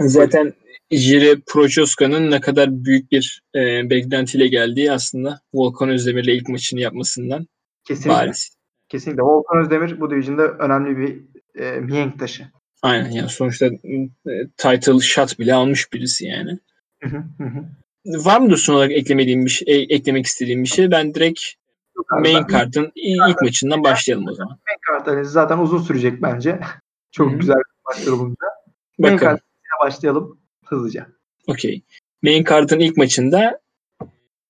Zaten 0.00 0.54
Jiri 0.90 1.40
Prochoska'nın 1.46 2.30
ne 2.30 2.40
kadar 2.40 2.84
büyük 2.84 3.12
bir 3.12 3.42
e, 3.54 3.90
beklentiyle 3.90 4.48
geldiği 4.48 4.92
aslında 4.92 5.40
Volkan 5.54 5.88
Özdemir'le 5.88 6.28
ilk 6.28 6.48
maçını 6.48 6.80
yapmasından 6.80 7.46
Kesinlikle. 7.84 8.10
bariz. 8.10 8.56
Kesinlikle. 8.88 9.22
Volkan 9.22 9.58
Özdemir 9.58 10.00
bu 10.00 10.10
division'da 10.10 10.48
önemli 10.48 10.98
bir 10.98 11.22
e, 11.62 11.80
mihenk 11.80 12.18
taşı. 12.18 12.44
Aynen 12.82 13.10
yani 13.10 13.28
sonuçta 13.28 13.66
e, 13.66 14.48
title 14.56 15.00
shot 15.00 15.38
bile 15.38 15.54
almış 15.54 15.92
birisi 15.92 16.26
yani. 16.26 16.58
Hı 17.02 17.08
hı, 17.08 17.44
hı. 17.44 17.64
Var 18.06 18.40
mıdır 18.40 18.56
son 18.56 18.74
olarak 18.74 18.92
eklemediğim 18.92 19.44
bir 19.44 19.50
şey, 19.50 19.74
e, 19.74 19.94
eklemek 19.94 20.26
istediğim 20.26 20.62
bir 20.62 20.68
şey? 20.68 20.90
Ben 20.90 21.14
direkt 21.14 21.40
main 22.22 22.42
kartın 22.44 22.92
ilk 22.94 23.42
maçından 23.42 23.84
başlayalım 23.84 24.28
o 24.28 24.34
zaman. 24.34 24.58
main 24.68 24.78
kart 24.86 25.08
analizi 25.08 25.30
zaten 25.30 25.58
uzun 25.58 25.78
sürecek 25.82 26.22
bence. 26.22 26.60
Çok 27.12 27.30
Hı 27.30 27.34
hı. 27.34 27.38
güzel 27.38 27.56
maçlar 27.86 28.12
olunca. 28.12 28.46
Main 28.98 29.14
Bakalım. 29.14 29.18
kartına 29.32 29.86
başlayalım 29.86 30.40
hızlıca. 30.66 31.06
Okey. 31.46 31.82
Main 32.22 32.44
kartın 32.44 32.78
ilk 32.80 32.96
maçında 32.96 33.60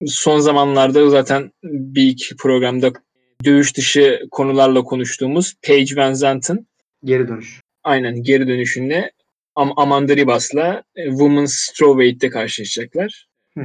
son 0.06 0.38
zamanlarda 0.38 1.10
zaten 1.10 1.52
bir 1.64 2.06
iki 2.08 2.36
programda 2.36 2.92
dövüş 3.44 3.76
dışı 3.76 4.20
konularla 4.30 4.82
konuştuğumuz 4.82 5.54
Paige 5.66 5.96
Van 5.96 6.12
Zant'ın 6.12 6.66
Geri 7.04 7.28
dönüş. 7.28 7.60
aynen 7.84 8.22
geri 8.22 8.48
dönüşünde 8.48 9.12
Am 9.54 9.72
Amanda 9.78 10.16
Ribas'la 10.16 10.82
e, 10.96 11.08
Women's 11.08 11.54
Strawweight'te 11.54 12.30
karşılaşacaklar. 12.30 13.28
Hı. 13.58 13.60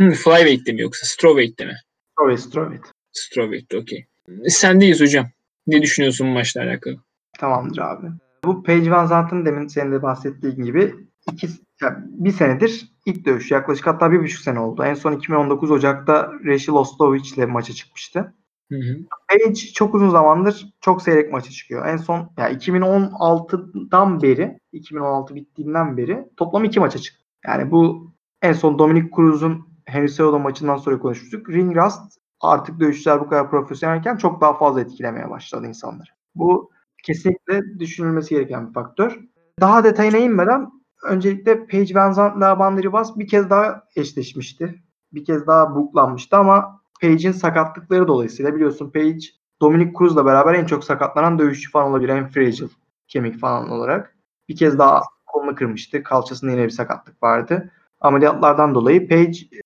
Hı, 0.00 0.10
Flyweight'te 0.10 0.72
mi 0.72 0.80
yoksa 0.80 1.06
Strawweight'te 1.06 1.64
mi? 1.64 1.74
Strawweight, 2.12 2.40
Strawweight. 2.40 2.84
Strawweight'te 3.12 3.78
okey. 3.78 4.06
Sendeyiz 4.48 5.00
hocam. 5.00 5.26
Ne 5.66 5.82
düşünüyorsun 5.82 6.28
bu 6.28 6.32
maçla 6.32 6.62
alakalı? 6.62 6.96
Tamamdır 7.38 7.78
abi. 7.78 8.06
Bu 8.44 8.62
Paige 8.62 8.90
Van 8.90 9.06
Zant'ın 9.06 9.46
demin 9.46 9.66
senin 9.66 9.92
de 9.92 10.02
bahsettiğin 10.02 10.62
gibi 10.62 10.94
iki, 11.32 11.48
yani 11.82 11.96
bir 12.06 12.30
senedir 12.32 12.88
ilk 13.06 13.24
dövüş. 13.24 13.50
Yaklaşık 13.50 13.86
hatta 13.86 14.12
bir 14.12 14.20
buçuk 14.20 14.40
sene 14.40 14.60
oldu. 14.60 14.84
En 14.84 14.94
son 14.94 15.12
2019 15.12 15.70
Ocak'ta 15.70 16.32
Rachel 16.44 16.74
Ostovich 16.74 17.34
ile 17.36 17.46
maça 17.46 17.72
çıkmıştı. 17.72 18.34
Hı 18.70 18.76
hı. 18.76 18.96
Paige 19.28 19.54
çok 19.54 19.94
uzun 19.94 20.10
zamandır 20.10 20.66
çok 20.80 21.02
seyrek 21.02 21.32
maça 21.32 21.50
çıkıyor. 21.50 21.86
En 21.86 21.96
son 21.96 22.32
ya 22.38 22.50
2016'dan 22.50 24.22
beri 24.22 24.58
2016 24.72 25.34
bittiğinden 25.34 25.96
beri 25.96 26.24
toplam 26.36 26.64
iki 26.64 26.80
maça 26.80 26.98
çıktı. 26.98 27.24
Yani 27.46 27.70
bu 27.70 28.12
en 28.42 28.52
son 28.52 28.78
Dominic 28.78 29.10
Cruz'un 29.16 29.70
Henry 29.84 30.08
Cejudo 30.08 30.38
maçından 30.38 30.76
sonra 30.76 30.98
konuşmuştuk. 30.98 31.50
Ring 31.50 31.76
rust 31.76 32.19
artık 32.40 32.80
dövüşçüler 32.80 33.20
bu 33.20 33.28
kadar 33.28 33.50
profesyonelken 33.50 34.16
çok 34.16 34.40
daha 34.40 34.58
fazla 34.58 34.80
etkilemeye 34.80 35.30
başladı 35.30 35.66
insanları. 35.66 36.08
Bu 36.34 36.70
kesinlikle 37.02 37.78
düşünülmesi 37.78 38.34
gereken 38.34 38.68
bir 38.68 38.72
faktör. 38.72 39.18
Daha 39.60 39.84
detayına 39.84 40.16
inmeden 40.16 40.70
öncelikle 41.04 41.66
Paige 41.66 41.94
Van 41.94 42.12
Zant'la 42.12 42.50
Amanda 42.50 42.82
Ribas 42.82 43.18
bir 43.18 43.28
kez 43.28 43.50
daha 43.50 43.84
eşleşmişti. 43.96 44.82
Bir 45.12 45.24
kez 45.24 45.46
daha 45.46 45.74
buklanmıştı 45.74 46.36
ama 46.36 46.80
Paige'in 47.00 47.32
sakatlıkları 47.32 48.08
dolayısıyla 48.08 48.54
biliyorsun 48.54 48.90
Paige 48.90 49.26
Dominic 49.62 49.92
Cruz'la 49.98 50.26
beraber 50.26 50.54
en 50.54 50.66
çok 50.66 50.84
sakatlanan 50.84 51.38
dövüşçü 51.38 51.70
falan 51.70 51.90
olabilir. 51.90 52.08
En 52.08 52.28
fragile 52.28 52.68
kemik 53.08 53.40
falan 53.40 53.70
olarak. 53.70 54.16
Bir 54.48 54.56
kez 54.56 54.78
daha 54.78 55.02
kolunu 55.26 55.54
kırmıştı. 55.54 56.02
Kalçasında 56.02 56.50
yine 56.50 56.64
bir 56.64 56.70
sakatlık 56.70 57.22
vardı. 57.22 57.70
Ameliyatlardan 58.00 58.74
dolayı 58.74 59.08
Paige 59.08 59.38
e, 59.40 59.60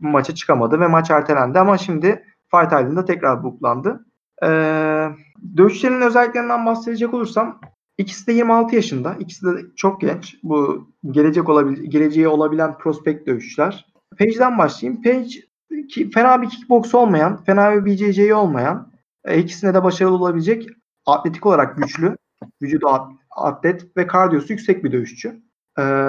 maça 0.00 0.34
çıkamadı 0.34 0.80
ve 0.80 0.86
maç 0.86 1.10
ertelendi 1.10 1.58
ama 1.58 1.78
şimdi 1.78 2.24
Fight 2.50 2.66
Island'da 2.66 3.04
tekrar 3.04 3.42
buklandı. 3.42 4.06
Ee, 4.42 5.08
dövüşçülerin 5.56 6.00
özelliklerinden 6.00 6.66
bahsedecek 6.66 7.14
olursam 7.14 7.60
ikisi 7.98 8.26
de 8.26 8.32
26 8.32 8.74
yaşında. 8.76 9.16
İkisi 9.18 9.46
de 9.46 9.50
çok 9.76 10.00
genç. 10.00 10.36
Bu 10.42 10.88
gelecek 11.10 11.48
olabil 11.48 11.90
geleceği 11.90 12.28
olabilen 12.28 12.78
prospekt 12.78 13.26
dövüşçüler. 13.26 13.86
Paige'den 14.18 14.58
başlayayım. 14.58 15.02
Paige 15.02 15.40
ki, 15.88 16.10
fena 16.10 16.42
bir 16.42 16.48
kickbox 16.48 16.94
olmayan, 16.94 17.44
fena 17.44 17.76
bir 17.76 17.84
BJJ 17.84 18.32
olmayan, 18.32 18.92
e, 19.24 19.38
ikisine 19.38 19.74
de 19.74 19.84
başarılı 19.84 20.14
olabilecek 20.16 20.68
atletik 21.06 21.46
olarak 21.46 21.76
güçlü, 21.76 22.16
vücudu 22.62 22.88
at- 22.88 23.12
atlet 23.30 23.96
ve 23.96 24.06
kardiyosu 24.06 24.52
yüksek 24.52 24.84
bir 24.84 24.92
dövüşçü. 24.92 25.42
Ee, 25.78 26.08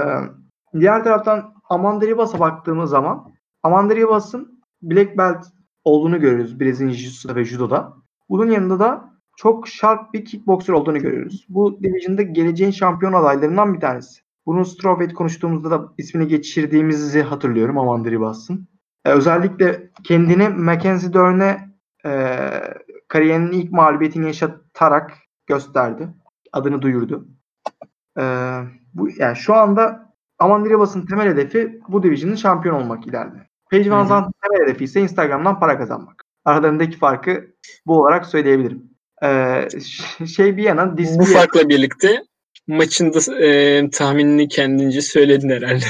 diğer 0.79 1.03
taraftan 1.03 1.53
Amanda 1.69 2.07
Ribas'a 2.07 2.39
baktığımız 2.39 2.89
zaman 2.89 3.31
Amanda 3.63 3.95
Ribas'ın 3.95 4.61
black 4.81 5.17
belt 5.17 5.45
olduğunu 5.83 6.19
görüyoruz 6.19 6.59
Brezilya 6.59 6.93
Jiu-Jitsu'da 6.93 7.35
ve 7.35 7.45
Judo'da. 7.45 7.93
Bunun 8.29 8.51
yanında 8.51 8.79
da 8.79 9.13
çok 9.37 9.67
sharp 9.67 10.13
bir 10.13 10.25
kickboxer 10.25 10.73
olduğunu 10.73 10.99
görüyoruz. 10.99 11.45
Bu 11.49 11.83
division'da 11.83 12.21
geleceğin 12.21 12.71
şampiyon 12.71 13.13
adaylarından 13.13 13.73
bir 13.73 13.79
tanesi. 13.79 14.21
Bunun 14.45 14.63
strawweight 14.63 15.13
konuştuğumuzda 15.13 15.71
da 15.71 15.93
ismini 15.97 16.27
geçirdiğimizi 16.27 17.21
hatırlıyorum 17.21 17.77
Amanda 17.77 18.11
Ribas'ın. 18.11 18.67
Ee, 19.05 19.11
özellikle 19.11 19.91
kendini 20.03 20.49
Mackenzie 20.49 21.13
Dern'e 21.13 21.69
e, 22.05 22.39
kariyerinin 23.07 23.51
ilk 23.51 23.71
mağlubiyetini 23.71 24.25
yaşatarak 24.25 25.17
gösterdi. 25.47 26.09
Adını 26.53 26.81
duyurdu. 26.81 27.27
Ee, 28.19 28.59
bu 28.93 29.09
yani 29.17 29.35
şu 29.35 29.55
anda 29.55 30.13
Amanda 30.39 30.69
Ribas'ın 30.69 31.05
temel 31.05 31.27
hedefi 31.27 31.79
bu 31.87 32.03
division'ın 32.03 32.35
şampiyon 32.35 32.75
olmak 32.75 33.07
ileride. 33.07 33.48
Paige 33.71 33.89
Hı 33.89 33.93
Van 33.93 34.03
hı. 34.03 34.07
Zant'ın 34.07 34.33
temel 34.41 34.67
hedefi 34.67 34.83
ise 34.83 35.01
Instagram'dan 35.01 35.59
para 35.59 35.77
kazanmak. 35.77 36.23
Aralarındaki 36.45 36.97
farkı 36.97 37.47
bu 37.85 37.99
olarak 38.01 38.25
söyleyebilirim. 38.25 38.83
Ee, 39.23 39.67
şey 40.35 40.57
bir 40.57 40.63
yana, 40.63 40.97
diz 40.97 41.19
Bu 41.19 41.23
bir 41.23 41.27
yana. 41.27 41.37
farkla 41.39 41.69
birlikte 41.69 42.23
maçın 42.67 43.13
da 43.13 43.45
e, 43.45 43.89
tahminini 43.89 44.47
kendince 44.47 45.01
söyledin 45.01 45.49
herhalde. 45.49 45.85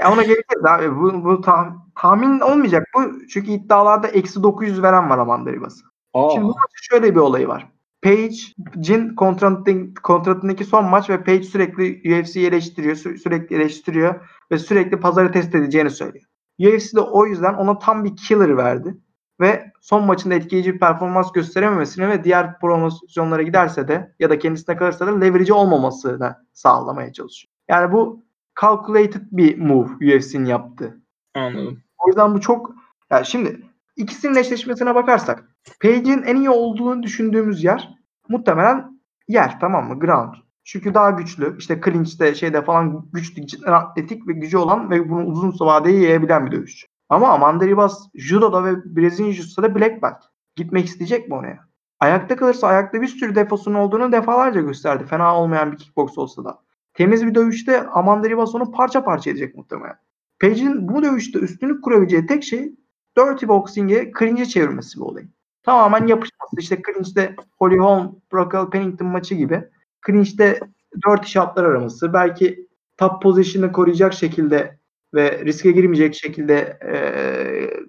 Ya 0.00 0.06
ona 0.12 0.22
geleceğiz 0.22 0.64
abi. 0.68 0.96
Bu, 0.96 1.24
bu 1.24 1.32
tah- 1.40 1.76
tahmin 2.00 2.40
olmayacak 2.40 2.86
bu. 2.94 3.12
Çünkü 3.28 3.50
iddialarda 3.50 4.08
eksi 4.08 4.42
900 4.42 4.82
veren 4.82 5.10
var 5.10 5.18
Amanda 5.18 5.52
Ribas'a. 5.52 5.86
Aa, 6.14 6.30
Şimdi 6.30 6.46
bu 6.46 6.54
şöyle 6.74 7.14
bir 7.14 7.20
olayı 7.20 7.48
var. 7.48 7.68
Page'in 8.02 9.14
kontratın, 9.14 9.94
kontratındaki 10.02 10.64
son 10.64 10.84
maç 10.84 11.10
ve 11.10 11.24
Page 11.24 11.42
sürekli 11.42 11.82
UFC'yi 12.20 12.46
eleştiriyor, 12.46 12.96
sü- 12.96 13.18
sürekli 13.18 13.56
eleştiriyor 13.56 14.14
ve 14.52 14.58
sürekli 14.58 15.00
pazarı 15.00 15.32
test 15.32 15.54
edeceğini 15.54 15.90
söylüyor. 15.90 16.24
UFC 16.58 16.96
de 16.96 17.00
o 17.00 17.26
yüzden 17.26 17.54
ona 17.54 17.78
tam 17.78 18.04
bir 18.04 18.16
killer 18.16 18.56
verdi 18.56 18.96
ve 19.40 19.72
son 19.80 20.04
maçında 20.04 20.34
etkileyici 20.34 20.74
bir 20.74 20.78
performans 20.78 21.32
gösterememesini 21.32 22.08
ve 22.08 22.24
diğer 22.24 22.58
promosyonlara 22.58 23.42
giderse 23.42 23.88
de 23.88 24.14
ya 24.18 24.30
da 24.30 24.38
kendisine 24.38 24.76
kalırsa 24.76 25.06
da 25.06 25.18
leverage'i 25.18 25.52
olmamasını 25.52 26.36
sağlamaya 26.52 27.12
çalışıyor. 27.12 27.52
Yani 27.68 27.92
bu 27.92 28.24
calculated 28.60 29.22
bir 29.32 29.58
move 29.58 30.16
UFC'nin 30.16 30.44
yaptığı. 30.44 31.00
anladım. 31.34 31.80
O 31.98 32.08
yüzden 32.08 32.34
bu 32.34 32.40
çok 32.40 32.74
yani 33.10 33.26
şimdi 33.26 33.62
ikisinin 33.96 34.34
eşleşmesine 34.34 34.94
bakarsak 34.94 35.44
Page'in 35.82 36.22
en 36.22 36.36
iyi 36.36 36.50
olduğunu 36.50 37.02
düşündüğümüz 37.02 37.64
yer 37.64 37.98
muhtemelen 38.28 39.00
yer 39.28 39.60
tamam 39.60 39.88
mı? 39.88 39.98
Ground. 39.98 40.34
Çünkü 40.64 40.94
daha 40.94 41.10
güçlü. 41.10 41.56
işte 41.58 41.80
clinch'te 41.84 42.34
şeyde 42.34 42.62
falan 42.62 43.06
güçlü, 43.12 43.66
atletik 43.66 44.28
ve 44.28 44.32
gücü 44.32 44.58
olan 44.58 44.90
ve 44.90 45.10
bunu 45.10 45.24
uzun 45.24 45.66
vadeye 45.66 46.00
yayabilen 46.00 46.46
bir 46.46 46.52
dövüşçü. 46.52 46.86
Ama 47.08 47.28
Amanda 47.28 47.66
Ribas 47.66 48.08
Judo'da 48.14 48.64
ve 48.64 48.96
Brezilya 48.96 49.30
Jiu-Jitsu'da 49.30 49.74
Black 49.74 50.02
Belt. 50.02 50.22
Gitmek 50.56 50.86
isteyecek 50.86 51.28
mi 51.28 51.34
oraya? 51.34 51.58
Ayakta 52.00 52.36
kalırsa 52.36 52.66
ayakta 52.66 53.02
bir 53.02 53.08
sürü 53.08 53.34
defosunun 53.34 53.74
olduğunu 53.74 54.12
defalarca 54.12 54.60
gösterdi. 54.60 55.04
Fena 55.06 55.36
olmayan 55.36 55.72
bir 55.72 55.76
kickbox 55.76 56.18
olsa 56.18 56.44
da. 56.44 56.58
Temiz 56.94 57.26
bir 57.26 57.34
dövüşte 57.34 57.86
Amanda 57.86 58.30
Ribas 58.30 58.54
onu 58.54 58.70
parça 58.72 59.04
parça 59.04 59.30
edecek 59.30 59.56
muhtemelen. 59.56 59.96
Page'in 60.40 60.88
bu 60.88 61.02
dövüşte 61.02 61.38
üstünlük 61.38 61.84
kurabileceği 61.84 62.26
tek 62.26 62.44
şey 62.44 62.74
dirty 63.18 63.46
boxing'e 63.48 64.12
clinch'e 64.18 64.46
çevirmesi 64.46 65.00
bu 65.00 65.04
olayı. 65.04 65.28
Tamamen 65.62 66.06
yapışması. 66.06 66.56
İşte 66.58 66.82
clinch'te 66.86 67.36
Holly 67.58 67.78
Holm, 67.78 68.16
Brockle 68.32 68.70
Pennington 68.70 69.08
maçı 69.08 69.34
gibi. 69.34 69.68
Clinch'te 70.06 70.60
dirty 71.06 71.26
shotlar 71.28 71.64
araması. 71.64 72.12
Belki 72.12 72.66
top 72.96 73.22
position'ı 73.22 73.72
koruyacak 73.72 74.12
şekilde 74.14 74.78
ve 75.14 75.44
riske 75.44 75.70
girmeyecek 75.72 76.14
şekilde 76.14 76.78
eee 76.84 77.80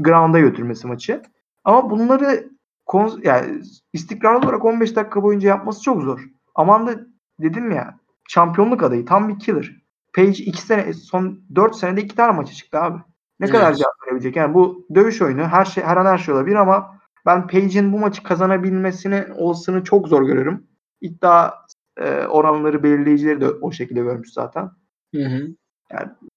ground'a 0.00 0.38
götürmesi 0.40 0.86
maçı. 0.86 1.22
Ama 1.64 1.90
bunları 1.90 2.50
kon- 2.86 3.20
yani 3.24 3.62
istikrarlı 3.92 4.38
olarak 4.38 4.64
15 4.64 4.96
dakika 4.96 5.22
boyunca 5.22 5.48
yapması 5.48 5.82
çok 5.82 6.02
zor. 6.02 6.20
Amanda 6.54 7.00
dedim 7.40 7.70
ya 7.70 7.98
şampiyonluk 8.28 8.82
adayı 8.82 9.04
tam 9.06 9.28
bir 9.28 9.38
killer. 9.38 9.76
Page 10.14 10.28
2 10.44 10.62
sene 10.62 10.92
son 10.92 11.40
4 11.54 11.76
senede 11.76 12.02
2 12.02 12.14
tane 12.16 12.32
maça 12.32 12.52
çıktı 12.54 12.78
abi. 12.80 12.98
Ne 13.40 13.46
Evet. 13.46 13.52
kadar 13.52 13.74
cevap 13.74 13.92
verebilecek? 14.06 14.36
Yani 14.36 14.54
bu 14.54 14.86
dövüş 14.94 15.22
oyunu 15.22 15.42
her 15.48 15.64
şey 15.64 15.84
her 15.84 15.96
an 15.96 16.06
her 16.06 16.18
şey 16.18 16.34
olabilir 16.34 16.54
ama 16.56 16.98
ben 17.26 17.46
Page'in 17.46 17.92
bu 17.92 17.98
maçı 17.98 18.22
kazanabilmesini 18.22 19.24
olasılığını 19.36 19.84
çok 19.84 20.08
zor 20.08 20.22
görüyorum. 20.26 20.62
İddia 21.00 21.54
e, 21.96 22.26
oranları 22.26 22.82
belirleyicileri 22.82 23.40
de 23.40 23.50
o 23.50 23.72
şekilde 23.72 24.00
görmüş 24.00 24.32
zaten. 24.32 24.70
Hı 25.14 25.22
hı. 25.22 25.48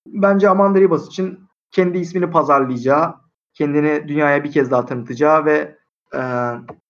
Bence 0.07 0.49
Amanda 0.49 0.79
Ribas 0.79 1.07
için 1.07 1.39
kendi 1.71 1.97
ismini 1.97 2.31
pazarlayacağı, 2.31 3.15
kendini 3.53 4.07
dünyaya 4.07 4.43
bir 4.43 4.51
kez 4.51 4.71
daha 4.71 4.85
tanıtacağı 4.85 5.45
ve 5.45 5.77
e, 6.15 6.21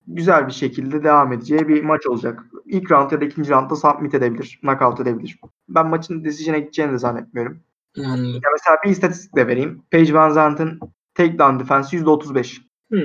güzel 0.07 0.47
bir 0.47 0.53
şekilde 0.53 1.03
devam 1.03 1.33
edeceği 1.33 1.67
bir 1.67 1.83
maç 1.83 2.07
olacak. 2.07 2.43
İlk 2.65 2.91
round 2.91 3.11
ya 3.11 3.21
da 3.21 3.25
ikinci 3.25 3.51
roundda 3.51 3.75
submit 3.75 4.13
edebilir, 4.13 4.59
knockout 4.61 4.99
edebilir. 4.99 5.39
Ben 5.69 5.87
maçın 5.87 6.23
decision'e 6.23 6.59
gideceğini 6.59 6.93
de 6.93 6.97
zannetmiyorum. 6.97 7.63
Anladım. 7.97 8.33
Ya 8.33 8.49
mesela 8.53 8.77
bir 8.85 8.89
istatistik 8.89 9.35
de 9.35 9.47
vereyim. 9.47 9.83
Paige 9.91 10.13
Van 10.13 10.29
Zant'ın 10.29 10.79
takedown 11.13 11.59
defense 11.59 11.97
%35. 11.97 12.61
Hmm. 12.89 12.99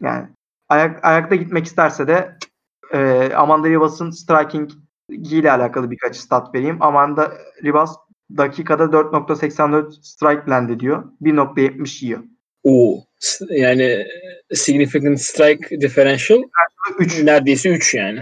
Yani 0.00 0.28
ayak, 0.68 1.04
ayakta 1.04 1.34
gitmek 1.34 1.66
isterse 1.66 2.08
de 2.08 2.36
e, 2.92 3.30
Amanda 3.34 3.68
Ribas'ın 3.68 4.10
striking 4.10 4.70
ile 5.08 5.52
alakalı 5.52 5.90
birkaç 5.90 6.16
stat 6.16 6.54
vereyim. 6.54 6.76
Amanda 6.82 7.32
Ribas 7.64 7.96
dakikada 8.36 8.82
4.84 8.84 9.92
strike 10.02 10.50
land 10.50 10.70
ediyor. 10.70 11.04
1.70 11.22 12.04
yiyor. 12.04 12.22
Oo. 12.64 13.04
Yani 13.50 13.82
e, 14.50 14.54
significant 14.54 15.20
strike 15.20 15.80
differential 15.80 16.42
3. 16.98 17.22
neredeyse 17.22 17.68
3 17.70 17.94
yani. 17.94 18.20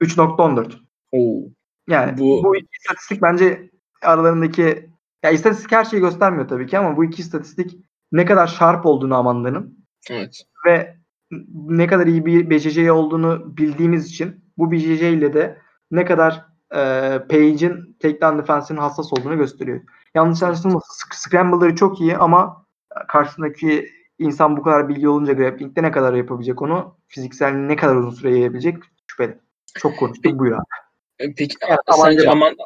3.14. 0.00 0.72
Oo. 1.12 1.42
Yani 1.88 2.18
Bu- 2.18 2.44
bu, 2.44 2.56
iki 2.56 2.68
istatistik 2.80 3.22
bence 3.22 3.70
aralarındaki 4.02 4.88
ya 5.22 5.30
istatistik 5.30 5.72
her 5.72 5.84
şeyi 5.84 6.00
göstermiyor 6.00 6.48
tabii 6.48 6.66
ki 6.66 6.78
ama 6.78 6.96
bu 6.96 7.04
iki 7.04 7.22
istatistik 7.22 7.76
ne 8.12 8.24
kadar 8.24 8.46
sharp 8.46 8.86
olduğunu 8.86 9.16
Amanda'nın 9.16 9.86
Evet. 10.10 10.42
ve 10.66 10.96
ne 11.54 11.86
kadar 11.86 12.06
iyi 12.06 12.26
bir 12.26 12.50
BJJ 12.50 12.88
olduğunu 12.88 13.56
bildiğimiz 13.56 14.06
için 14.06 14.44
bu 14.58 14.72
BJJ 14.72 15.02
ile 15.02 15.32
de 15.34 15.58
ne 15.90 16.04
kadar 16.04 16.44
e, 16.74 16.80
Page'in 17.28 17.96
takedown 18.02 18.38
defensinin 18.38 18.78
hassas 18.78 19.12
olduğunu 19.12 19.36
gösteriyor. 19.36 19.80
Yanlış 20.14 20.42
anlaşılmasın. 20.42 20.78
Sc- 20.78 21.28
Scramble'ları 21.28 21.74
çok 21.76 22.00
iyi 22.00 22.16
ama 22.16 22.66
karşısındaki 23.08 23.88
insan 24.18 24.56
bu 24.56 24.62
kadar 24.62 24.88
bilgi 24.88 25.08
olunca 25.08 25.32
grappling'de 25.32 25.82
ne 25.82 25.90
kadar 25.90 26.14
yapabilecek 26.14 26.62
onu 26.62 26.96
fiziksel 27.08 27.52
ne 27.52 27.76
kadar 27.76 27.96
uzun 27.96 28.10
süre 28.10 28.36
yayabilecek 28.36 28.76
şüpheli. 29.06 29.38
Çok 29.78 29.98
konuştuk 29.98 30.38
buyur 30.38 30.52
abi. 30.52 30.62
E, 31.18 31.34
Peki 31.34 31.56
Evet, 31.68 31.78
sence 32.02 32.30
Aman 32.30 32.56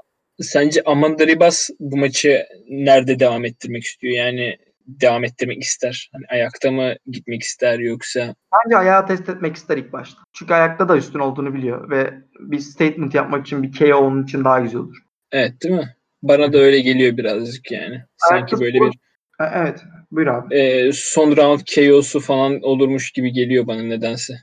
sence 0.40 0.82
Amanda 0.82 1.26
Ribas 1.26 1.70
bu 1.80 1.96
maçı 1.96 2.46
nerede 2.68 3.18
devam 3.18 3.44
ettirmek 3.44 3.84
istiyor? 3.84 4.14
Yani 4.14 4.56
devam 4.86 5.24
ettirmek 5.24 5.62
ister. 5.62 6.10
Hani 6.12 6.24
ayakta 6.28 6.70
mı 6.70 6.94
gitmek 7.06 7.42
ister 7.42 7.78
yoksa 7.78 8.34
Bence 8.64 8.76
ayağı 8.76 9.06
test 9.06 9.28
etmek 9.28 9.56
ister 9.56 9.76
ilk 9.76 9.92
başta. 9.92 10.22
Çünkü 10.32 10.54
ayakta 10.54 10.88
da 10.88 10.96
üstün 10.96 11.18
olduğunu 11.18 11.54
biliyor 11.54 11.90
ve 11.90 12.14
bir 12.40 12.58
statement 12.58 13.14
yapmak 13.14 13.46
için 13.46 13.62
bir 13.62 13.72
KO 13.78 13.96
onun 13.96 14.22
için 14.24 14.44
daha 14.44 14.60
güzel 14.60 14.80
olur. 14.80 14.96
evet 15.32 15.62
değil 15.62 15.74
mi? 15.74 15.96
Bana 16.22 16.52
da 16.52 16.58
öyle 16.58 16.80
geliyor 16.80 17.16
birazcık 17.16 17.70
yani. 17.72 18.02
Sanki 18.16 18.34
Ayakta 18.34 18.60
böyle 18.60 18.80
bir 18.80 18.98
Ha, 19.38 19.50
Evet. 19.54 19.84
Buyur 20.10 20.26
abi. 20.26 20.54
e, 20.54 20.90
son 20.94 21.36
round 21.36 21.60
KO'su 21.74 22.20
falan 22.20 22.62
olurmuş 22.62 23.10
gibi 23.12 23.32
geliyor 23.32 23.66
bana 23.66 23.82
nedense. 23.82 24.34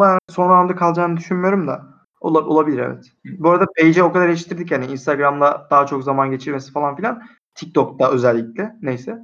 Ben 0.00 0.18
son 0.30 0.48
roundda 0.48 0.76
kalacağını 0.76 1.16
düşünmüyorum 1.16 1.66
da 1.68 1.82
ola- 2.20 2.46
olabilir 2.46 2.78
evet. 2.78 3.04
Bu 3.24 3.50
arada 3.50 3.66
Page'e 3.80 4.02
o 4.02 4.12
kadar 4.12 4.28
eleştirdik 4.28 4.70
yani 4.70 4.86
Instagram'da 4.86 5.66
daha 5.70 5.86
çok 5.86 6.04
zaman 6.04 6.30
geçirmesi 6.30 6.72
falan 6.72 6.96
filan. 6.96 7.22
TikTok'ta 7.54 8.10
özellikle 8.12 8.72
neyse. 8.82 9.18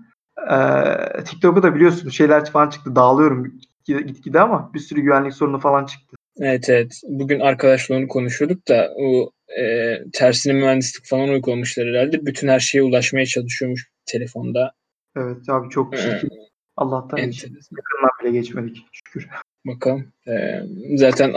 Ee, 0.51 1.25
TikTok'u 1.25 1.63
da 1.63 1.75
biliyorsun 1.75 2.09
şeyler 2.09 2.51
falan 2.51 2.71
çıktı. 2.71 2.97
Dağılıyorum 2.97 3.61
gitgide, 3.87 4.41
ama 4.41 4.71
bir 4.75 4.79
sürü 4.79 5.01
güvenlik 5.01 5.35
sorunu 5.35 5.61
falan 5.61 5.85
çıktı. 5.87 6.17
Evet 6.41 6.71
evet. 6.71 7.01
Bugün 7.09 7.41
arkadaşla 7.41 7.97
onu 7.97 8.09
konuşuyorduk 8.09 8.69
da 8.69 8.93
o 8.97 9.31
e, 9.61 9.97
tersine 10.13 10.53
mühendislik 10.53 11.07
falan 11.07 11.29
uygulamışlar 11.29 11.87
herhalde. 11.89 12.27
Bütün 12.27 12.49
her 12.49 12.61
şeye 12.61 12.83
ulaşmaya 12.83 13.27
çalışıyormuş 13.27 13.91
telefonda. 14.07 14.73
Evet 15.17 15.49
abi 15.49 15.69
çok 15.69 15.95
Ee, 15.95 15.97
çirkin. 15.97 16.31
Allah'tan 16.77 17.19
yakından 17.19 18.11
bile 18.23 18.31
geçmedik 18.31 18.87
şükür. 18.93 19.29
Bakalım. 19.67 20.13
Ee, 20.29 20.61
zaten 20.95 21.35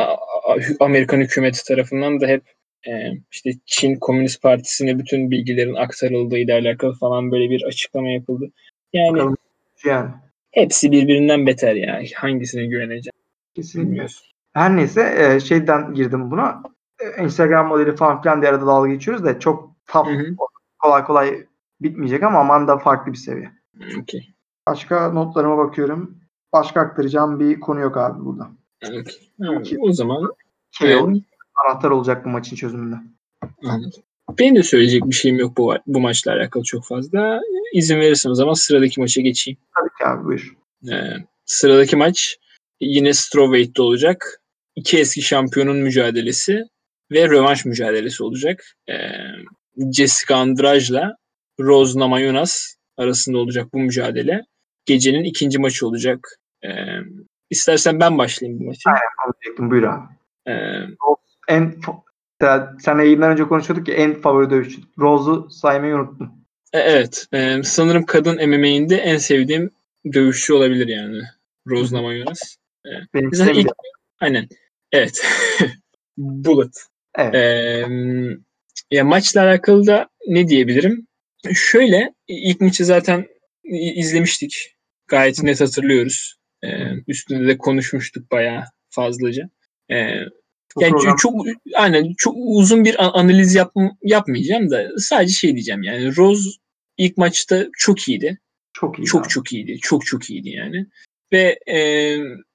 Amerikan 0.80 1.20
hükümeti 1.20 1.66
tarafından 1.66 2.22
da 2.22 2.28
hep 2.28 2.44
e, 2.88 2.92
işte 3.32 3.52
Çin 3.66 3.96
Komünist 3.96 4.42
Partisi'ne 4.42 5.00
bütün 5.00 5.32
bilgilerin 5.32 5.76
aktarıldığı 5.76 6.38
ile 6.38 6.54
alakalı 6.54 6.94
falan 6.94 7.32
böyle 7.32 7.50
bir 7.50 7.64
açıklama 7.64 8.10
yapıldı. 8.10 8.52
Yani 8.94 9.14
Bakalım. 9.14 9.38
Yani 9.86 10.10
hepsi 10.52 10.92
birbirinden 10.92 11.48
beter 11.48 11.76
ya. 11.76 12.02
Hangisine 12.16 12.66
güveneceğim 12.66 13.14
kesinlikle. 13.56 13.90
bilmiyoruz. 13.90 14.34
Her 14.54 14.76
neyse 14.76 15.16
e, 15.18 15.40
şeyden 15.40 15.94
girdim 15.94 16.32
buna. 16.32 16.64
E, 17.00 17.24
Instagram 17.24 17.68
modeli 17.68 17.96
falan 17.96 18.22
filan 18.22 18.42
diye 18.42 18.52
arada 18.52 18.66
dalga 18.68 18.90
geçiyoruz 18.90 19.26
da 19.26 19.40
çok 19.40 19.72
tough, 19.88 20.08
Hı 20.08 20.12
hı. 20.14 20.36
kolay 20.80 21.04
kolay 21.04 21.46
bitmeyecek 21.82 22.24
ama 22.24 22.40
Amanda 22.40 22.78
farklı 22.78 23.12
bir 23.12 23.18
seviye. 23.18 23.52
Okey. 24.02 24.30
Başka 24.68 25.10
notlarıma 25.12 25.58
bakıyorum. 25.58 26.18
Başka 26.54 26.82
aktaracağım 26.82 27.40
bir 27.40 27.60
konu 27.60 27.80
yok 27.80 27.98
abi 27.98 28.26
burada. 28.26 28.48
Okey. 28.88 29.20
Ha, 29.42 29.62
O 29.80 29.92
zaman 29.92 30.32
KO 30.80 30.86
yani, 30.88 31.24
anahtar 31.66 31.90
olacak 31.92 32.26
bu 32.26 32.30
maçın 32.30 32.56
çözümünde. 32.56 32.96
anladım. 33.64 34.04
Benim 34.38 34.56
de 34.56 34.64
söyleyecek 34.64 35.06
bir 35.06 35.16
şeyim 35.16 35.40
yok 35.40 35.58
bu, 35.58 35.76
bu 35.88 36.00
maçla 36.00 36.34
alakalı 36.34 36.64
çok 36.64 36.86
fazla. 36.86 37.42
İzin 37.74 38.00
verirsen 38.00 38.30
o 38.30 38.36
zaman 38.36 38.54
sıradaki 38.54 39.00
maça 39.00 39.22
geçeyim. 39.22 39.58
Tabii 39.76 39.90
ki 39.98 40.06
abi 40.06 40.26
buyur. 40.26 40.56
Ee, 40.92 41.14
sıradaki 41.46 41.96
maç 41.96 42.38
yine 42.80 43.14
strawweight'te 43.14 43.82
olacak. 43.82 44.42
İki 44.76 45.00
eski 45.00 45.22
şampiyonun 45.22 45.78
mücadelesi 45.78 46.64
ve 47.12 47.30
rövanş 47.30 47.66
mücadelesi 47.66 48.24
olacak. 48.24 48.66
Ee, 48.90 48.94
Jessica 49.94 50.36
Andrade'la 50.36 51.16
Rose 51.60 52.00
Namajunas 52.00 52.76
arasında 52.98 53.38
olacak 53.38 53.74
bu 53.74 53.80
mücadele. 53.80 54.46
Gecenin 54.86 55.24
ikinci 55.24 55.60
maçı 55.60 55.88
olacak. 55.88 56.40
Ee, 56.64 56.70
istersen 57.50 58.00
ben 58.00 58.18
başlayayım 58.18 58.60
bu 58.60 58.64
maçı. 58.64 58.90
Anlayacaktım 59.26 59.72
buyur 59.72 59.84
abi. 59.84 60.06
Ee, 60.48 60.54
En 61.48 61.76
Sen- 62.42 63.00
yayından 63.00 63.32
önce 63.32 63.44
konuşuyorduk 63.44 63.88
ya 63.88 63.96
en 63.96 64.22
favori 64.22 64.50
dövüşçü. 64.50 64.82
Rose'u 65.00 65.50
saymayı 65.50 65.96
unuttun. 65.96 66.46
e, 66.74 66.80
evet. 66.80 67.28
e, 67.34 67.64
sanırım 67.64 68.06
kadın 68.06 68.50
MMA'inde 68.50 68.96
en 68.96 69.18
sevdiğim 69.18 69.72
dövüşçü 70.14 70.54
olabilir 70.54 70.88
yani. 70.88 71.22
Rose. 71.68 71.96
Namajunas. 71.96 72.56
Benim 73.14 73.34
Zaten 73.34 73.54
ilk, 73.54 73.70
aynen. 74.20 74.48
Evet. 74.92 75.22
Bullet. 76.18 76.74
Evet. 77.18 77.36
Ee, 77.36 77.86
ya 78.92 79.04
maçla 79.04 79.44
alakalı 79.44 79.88
da 79.88 80.10
ne 80.28 80.48
diyebilirim? 80.48 81.08
Şöyle 81.54 82.14
ilk 82.28 82.62
maçı 82.62 82.86
zaten 82.86 83.28
izlemiştik. 83.96 84.76
Gayet 85.08 85.44
net 85.44 85.62
hatırlıyoruz. 85.62 86.40
Ee, 86.64 86.68
üstünde 87.08 87.48
de 87.48 87.58
konuşmuştuk 87.58 88.32
bayağı 88.32 88.64
fazlaca. 88.90 89.50
Ee, 89.92 90.26
Bu 90.76 90.84
yani 90.84 90.92
program- 90.92 91.16
çok 91.16 91.46
aynen 91.74 92.14
çok 92.18 92.36
uzun 92.38 92.86
bir 92.86 93.20
analiz 93.20 93.56
yap, 93.56 93.74
yapmayacağım 94.04 94.70
da 94.70 94.90
sadece 94.98 95.34
şey 95.34 95.54
diyeceğim 95.54 95.84
yani 95.84 96.18
Rose 96.18 96.50
ilk 96.98 97.18
maçta 97.18 97.68
çok 97.78 98.10
iyiydi. 98.10 98.40
çok 98.74 99.00
iyi. 99.00 99.06
Çok 99.06 99.22
abi. 99.22 99.30
çok 99.30 99.54
iyiydi. 99.54 99.78
Çok 99.82 100.06
çok 100.06 100.30
iyiydi 100.30 100.50
yani. 100.50 100.86
Ve 101.34 101.60
e, 101.68 101.80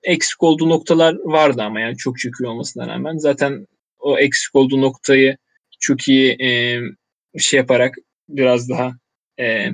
eksik 0.03 0.43
olduğu 0.43 0.69
noktalar 0.69 1.17
vardı 1.25 1.63
ama 1.63 1.81
yani 1.81 1.97
çok 1.97 2.19
çok 2.19 2.33
iyi 2.41 2.47
olmasına 2.47 2.89
rağmen. 2.89 3.17
Zaten 3.17 3.67
o 3.99 4.19
eksik 4.19 4.55
olduğu 4.55 4.81
noktayı 4.81 5.37
çok 5.81 6.09
iyi 6.09 6.37
e, 6.43 6.81
şey 7.39 7.59
yaparak 7.59 7.95
biraz 8.29 8.69
daha 8.69 8.93
e, 9.41 9.69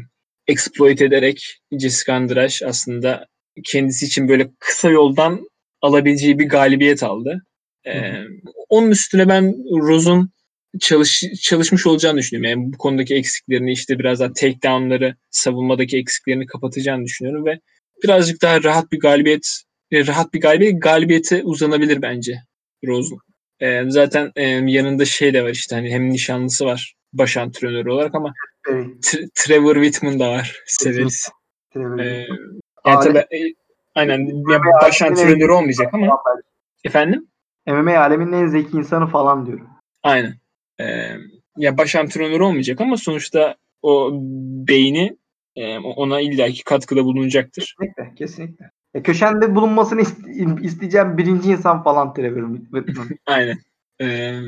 exploit 0.46 1.02
ederek 1.02 1.60
Jessica 1.72 2.14
Andrade 2.14 2.66
aslında 2.66 3.26
kendisi 3.64 4.06
için 4.06 4.28
böyle 4.28 4.50
kısa 4.58 4.90
yoldan 4.90 5.48
alabileceği 5.82 6.38
bir 6.38 6.48
galibiyet 6.48 7.02
aldı. 7.02 7.42
E, 7.84 8.12
Hı 8.12 8.26
onun 8.70 8.90
üstüne 8.90 9.28
ben 9.28 9.54
Rose'un 9.80 10.30
çalış, 10.80 11.22
çalışmış 11.42 11.86
olacağını 11.86 12.18
düşünüyorum. 12.18 12.60
Yani 12.60 12.72
bu 12.72 12.78
konudaki 12.78 13.14
eksiklerini 13.14 13.72
işte 13.72 13.98
biraz 13.98 14.20
daha 14.20 14.32
takedown'ları 14.32 15.16
savunmadaki 15.30 15.98
eksiklerini 15.98 16.46
kapatacağını 16.46 17.04
düşünüyorum 17.04 17.46
ve 17.46 17.60
birazcık 18.02 18.42
daha 18.42 18.62
rahat 18.62 18.92
bir 18.92 19.00
galibiyet 19.00 19.46
e, 19.90 20.06
rahat 20.06 20.34
bir 20.34 20.40
galibiyet 20.40 20.82
galibiyete 20.82 21.42
uzanabilir 21.44 22.02
bence 22.02 22.42
Rose'un. 22.86 23.20
E, 23.60 23.90
zaten 23.90 24.32
e, 24.36 24.42
yanında 24.48 25.04
şey 25.04 25.34
de 25.34 25.44
var 25.44 25.50
işte 25.50 25.76
hani 25.76 25.90
hem 25.90 26.10
nişanlısı 26.10 26.64
var 26.64 26.94
baş 27.12 27.36
antrenörü 27.36 27.90
olarak 27.90 28.14
ama 28.14 28.34
Very, 28.68 29.00
T- 29.00 29.28
Trevor 29.34 29.74
Whitman 29.74 30.20
da 30.20 30.30
var 30.30 30.62
severiz. 30.66 31.28
E, 31.76 31.80
very. 31.80 32.26
yani 32.86 33.04
tabii, 33.04 33.54
aynen 33.94 34.44
baş 34.82 35.02
antrenörü 35.02 35.52
olmayacak 35.52 35.94
ama 35.94 36.18
efendim 36.84 37.30
MMA 37.72 38.00
aleminin 38.00 38.32
en 38.32 38.46
zeki 38.46 38.76
insanı 38.76 39.06
falan 39.06 39.46
diyorum. 39.46 39.68
Aynen. 40.02 40.34
Ee, 40.80 41.16
ya 41.56 41.78
baş 41.78 41.96
antrenör 41.96 42.40
olmayacak 42.40 42.80
ama 42.80 42.96
sonuçta 42.96 43.56
o 43.82 44.10
beyni 44.68 45.16
e, 45.56 45.78
ona 45.78 46.20
illaki 46.20 46.64
katkıda 46.64 47.04
bulunacaktır. 47.04 47.76
Kesinlikle, 47.78 48.14
kesinlikle. 48.14 48.70
E, 48.94 49.02
köşende 49.02 49.54
bulunmasını 49.54 50.00
iste- 50.00 50.62
isteyeceğim 50.62 51.18
birinci 51.18 51.50
insan 51.50 51.82
falan 51.82 52.14
Trevor. 52.14 52.48
Aynen. 53.26 53.58
Ee, 54.00 54.40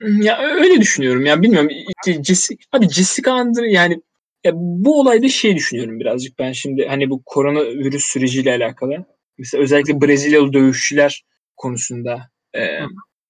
ya 0.00 0.38
öyle 0.38 0.80
düşünüyorum. 0.80 1.26
Ya 1.26 1.42
bilmiyorum. 1.42 1.70
Jessica, 2.06 2.58
abi 2.72 2.88
Jessica 2.88 3.32
Andre 3.32 3.70
yani 3.70 4.02
ya 4.44 4.52
bu 4.54 5.00
olayda 5.00 5.28
şey 5.28 5.56
düşünüyorum 5.56 6.00
birazcık 6.00 6.38
ben 6.38 6.52
şimdi 6.52 6.86
hani 6.88 7.10
bu 7.10 7.22
koronavirüs 7.26 8.04
süreciyle 8.04 8.52
alakalı. 8.52 9.04
Mesela 9.38 9.62
özellikle 9.62 10.00
Brezilyalı 10.00 10.52
dövüşçüler 10.52 11.24
konusunda 11.56 12.30
e, 12.56 12.80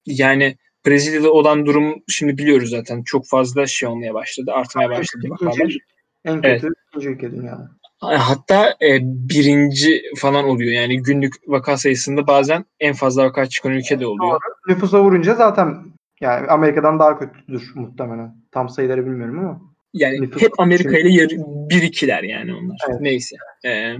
yani 0.05 0.55
Brezilya'da 0.85 1.31
olan 1.31 1.65
durum 1.65 1.95
şimdi 2.07 2.37
biliyoruz 2.37 2.69
zaten 2.69 3.03
çok 3.03 3.27
fazla 3.27 3.67
şey 3.67 3.89
olmaya 3.89 4.13
başladı, 4.13 4.51
artmaya 4.53 4.89
başladı 4.89 5.27
vakalar. 5.29 5.77
En 6.25 6.41
kötü 6.41 6.69
ikinci 6.89 7.09
ülke 7.09 7.31
dünyada. 7.31 7.71
Hatta 7.99 8.75
e, 8.81 8.99
birinci 9.03 10.01
falan 10.17 10.45
oluyor. 10.45 10.71
Yani 10.71 11.03
günlük 11.03 11.33
vaka 11.47 11.77
sayısında 11.77 12.27
bazen 12.27 12.65
en 12.79 12.93
fazla 12.93 13.23
vaka 13.23 13.45
çıkan 13.45 13.71
ülke 13.71 13.99
de 13.99 14.07
oluyor. 14.07 14.41
Nüfusa 14.67 15.03
vurunca 15.03 15.35
zaten 15.35 15.75
yani 16.21 16.47
Amerika'dan 16.47 16.99
daha 16.99 17.19
kötüdür 17.19 17.71
muhtemelen. 17.75 18.35
Tam 18.51 18.69
sayıları 18.69 19.05
bilmiyorum 19.05 19.39
ama. 19.39 19.61
Yani 19.93 20.17
Nüfus- 20.17 20.41
hep 20.41 20.59
Amerika 20.59 20.97
ile 20.97 21.09
yarı, 21.09 21.35
bir 21.69 21.81
ikiler 21.81 22.23
yani 22.23 22.53
onlar. 22.53 22.77
Evet. 22.89 23.01
Neyse. 23.01 23.35
E, 23.65 23.93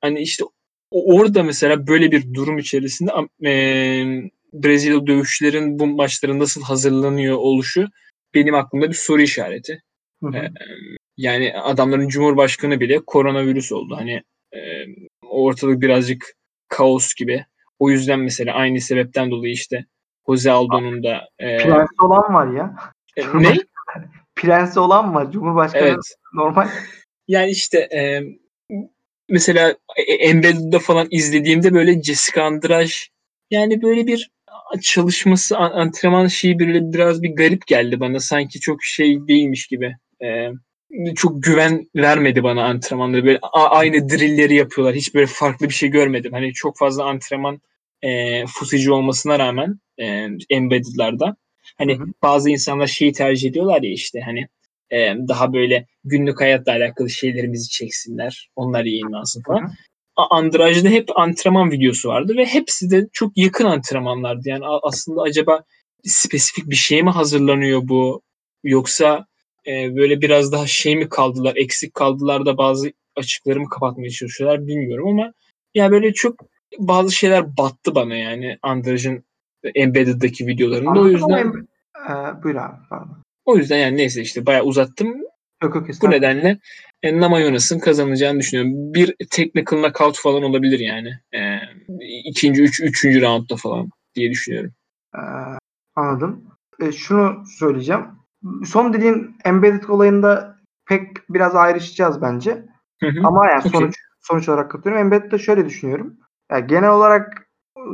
hani 0.00 0.20
işte 0.20 0.44
orada 0.90 1.42
mesela 1.42 1.86
böyle 1.86 2.10
bir 2.12 2.34
durum 2.34 2.58
içerisinde 2.58 3.10
e, 3.44 3.52
Brezilya 4.54 5.06
dövüşçülerin 5.06 5.78
bu 5.78 5.86
maçlara 5.86 6.38
nasıl 6.38 6.62
hazırlanıyor 6.62 7.36
oluşu 7.36 7.88
benim 8.34 8.54
aklımda 8.54 8.88
bir 8.88 8.94
soru 8.94 9.22
işareti. 9.22 9.82
Hı 10.22 10.26
hı. 10.26 10.32
Evet. 10.36 10.50
Yani 11.16 11.54
adamların 11.58 12.08
cumhurbaşkanı 12.08 12.80
bile 12.80 13.00
koronavirüs 13.06 13.72
oldu. 13.72 13.96
Hani 13.96 14.22
e, 14.52 14.58
ortalık 15.22 15.80
birazcık 15.80 16.34
kaos 16.68 17.14
gibi. 17.14 17.46
O 17.78 17.90
yüzden 17.90 18.20
mesela 18.20 18.54
aynı 18.54 18.80
sebepten 18.80 19.30
dolayı 19.30 19.52
işte 19.52 19.84
Jose 20.26 20.50
Aldo'nun 20.50 21.02
da 21.02 21.28
e, 21.38 21.56
Prensi 21.56 22.02
olan 22.02 22.34
var 22.34 22.54
ya. 22.54 22.76
E, 23.16 23.42
ne? 23.42 23.54
Prensi 24.34 24.80
olan 24.80 25.14
var. 25.14 25.32
Cumhurbaşkanı 25.32 25.82
Evet. 25.82 26.16
normal. 26.34 26.68
Yani 27.28 27.50
işte 27.50 27.78
e, 27.78 28.22
mesela 29.28 29.76
e, 29.96 30.02
Embedded'da 30.02 30.78
falan 30.78 31.06
izlediğimde 31.10 31.74
böyle 31.74 32.02
Jessica 32.02 32.44
Andrade 32.44 32.92
yani 33.50 33.82
böyle 33.82 34.06
bir 34.06 34.33
çalışması, 34.82 35.58
an- 35.58 35.72
antrenman 35.72 36.26
şeyi 36.26 36.58
böyle 36.58 36.92
biraz 36.92 37.22
bir 37.22 37.36
garip 37.36 37.66
geldi 37.66 38.00
bana. 38.00 38.20
Sanki 38.20 38.60
çok 38.60 38.82
şey 38.84 39.28
değilmiş 39.28 39.66
gibi. 39.66 39.96
E, 40.22 40.50
çok 41.16 41.42
güven 41.42 41.86
vermedi 41.96 42.42
bana 42.42 42.64
antrenmanları. 42.64 43.24
Böyle 43.24 43.38
aynı 43.52 44.08
drillleri 44.08 44.54
yapıyorlar. 44.54 44.96
Hiç 44.96 45.14
böyle 45.14 45.26
farklı 45.26 45.68
bir 45.68 45.74
şey 45.74 45.88
görmedim. 45.88 46.32
Hani 46.32 46.52
çok 46.52 46.78
fazla 46.78 47.04
antrenman 47.04 47.60
e, 48.02 48.44
footage 48.46 48.92
olmasına 48.92 49.38
rağmen 49.38 49.78
e, 49.98 50.28
Embedded'larda 50.50 51.36
hani 51.78 51.98
Hı 51.98 52.02
hı. 52.02 52.06
bazı 52.22 52.50
insanlar 52.50 52.86
şeyi 52.86 53.12
tercih 53.12 53.50
ediyorlar 53.50 53.82
ya 53.82 53.90
işte 53.90 54.20
hani 54.20 54.48
e, 54.90 54.98
daha 55.28 55.52
böyle 55.52 55.86
günlük 56.04 56.40
hayatla 56.40 56.72
alakalı 56.72 57.10
şeylerimizi 57.10 57.70
çeksinler. 57.70 58.50
Onlar 58.56 58.84
yayınlansın 58.84 59.40
Hı 59.40 59.44
falan. 59.46 59.62
hı. 59.62 59.66
A- 59.66 59.74
Andraj'da 60.16 60.88
hep 60.88 61.18
antrenman 61.18 61.70
videosu 61.70 62.08
vardı 62.08 62.36
ve 62.36 62.46
hepsi 62.46 62.90
de 62.90 63.08
çok 63.12 63.36
yakın 63.36 63.64
antrenmanlardı. 63.64 64.48
Yani 64.48 64.64
aslında 64.82 65.22
acaba 65.22 65.64
spesifik 66.04 66.70
bir 66.70 66.76
şey 66.76 67.02
mi 67.02 67.10
hazırlanıyor 67.10 67.80
bu 67.84 68.22
yoksa 68.64 69.26
e, 69.66 69.96
böyle 69.96 70.20
biraz 70.20 70.52
daha 70.52 70.66
şey 70.66 70.96
mi 70.96 71.08
kaldılar, 71.08 71.52
eksik 71.56 71.94
kaldılar 71.94 72.46
da 72.46 72.58
bazı 72.58 72.92
açıkları 73.16 73.60
mı 73.60 73.68
kapatmaya 73.68 74.10
çalışıyorlar 74.10 74.66
bilmiyorum 74.66 75.08
ama 75.08 75.32
ya 75.74 75.90
böyle 75.90 76.12
çok 76.12 76.40
bazı 76.78 77.12
şeyler 77.12 77.56
battı 77.56 77.94
bana 77.94 78.14
yani 78.14 78.58
Andraj'ın 78.62 79.24
Embedded'daki 79.74 80.46
videolarında. 80.46 81.00
O 81.00 81.06
yüzden 81.06 81.52
Ee, 82.10 82.42
buyur 82.42 82.56
abi. 82.56 82.76
Pardon. 82.90 83.22
o 83.44 83.56
yüzden 83.56 83.78
yani 83.78 83.96
neyse 83.96 84.22
işte 84.22 84.46
bayağı 84.46 84.64
uzattım. 84.64 85.14
Yok 85.62 85.74
yok 85.74 85.86
Bu 86.02 86.10
nedenle 86.10 86.58
e, 87.04 87.20
Namayonas'ın 87.20 87.78
kazanacağını 87.78 88.38
düşünüyorum. 88.38 88.94
Bir 88.94 89.14
technical 89.30 89.82
knockout 89.82 90.18
falan 90.18 90.42
olabilir 90.42 90.78
yani. 90.78 91.08
E, 91.32 91.58
ikinci, 92.24 92.62
üç, 92.62 92.80
üçüncü 92.80 93.22
roundda 93.22 93.56
falan 93.56 93.90
diye 94.14 94.30
düşünüyorum. 94.30 94.72
Ee, 95.14 95.20
anladım. 95.96 96.44
Ee, 96.80 96.92
şunu 96.92 97.44
söyleyeceğim. 97.46 98.06
Son 98.64 98.92
dediğin 98.92 99.36
embedded 99.44 99.88
olayında 99.88 100.56
pek 100.86 101.30
biraz 101.30 101.54
ayrışacağız 101.54 102.22
bence. 102.22 102.64
Hı 103.00 103.06
hı. 103.06 103.20
Ama 103.24 103.46
yani 103.46 103.60
Okey. 103.60 103.70
sonuç 103.70 103.94
sonuç 104.20 104.48
olarak 104.48 104.70
katılıyorum. 104.70 105.06
Embedded'de 105.06 105.38
şöyle 105.38 105.66
düşünüyorum. 105.66 106.16
Yani 106.50 106.66
genel 106.66 106.90
olarak 106.90 107.48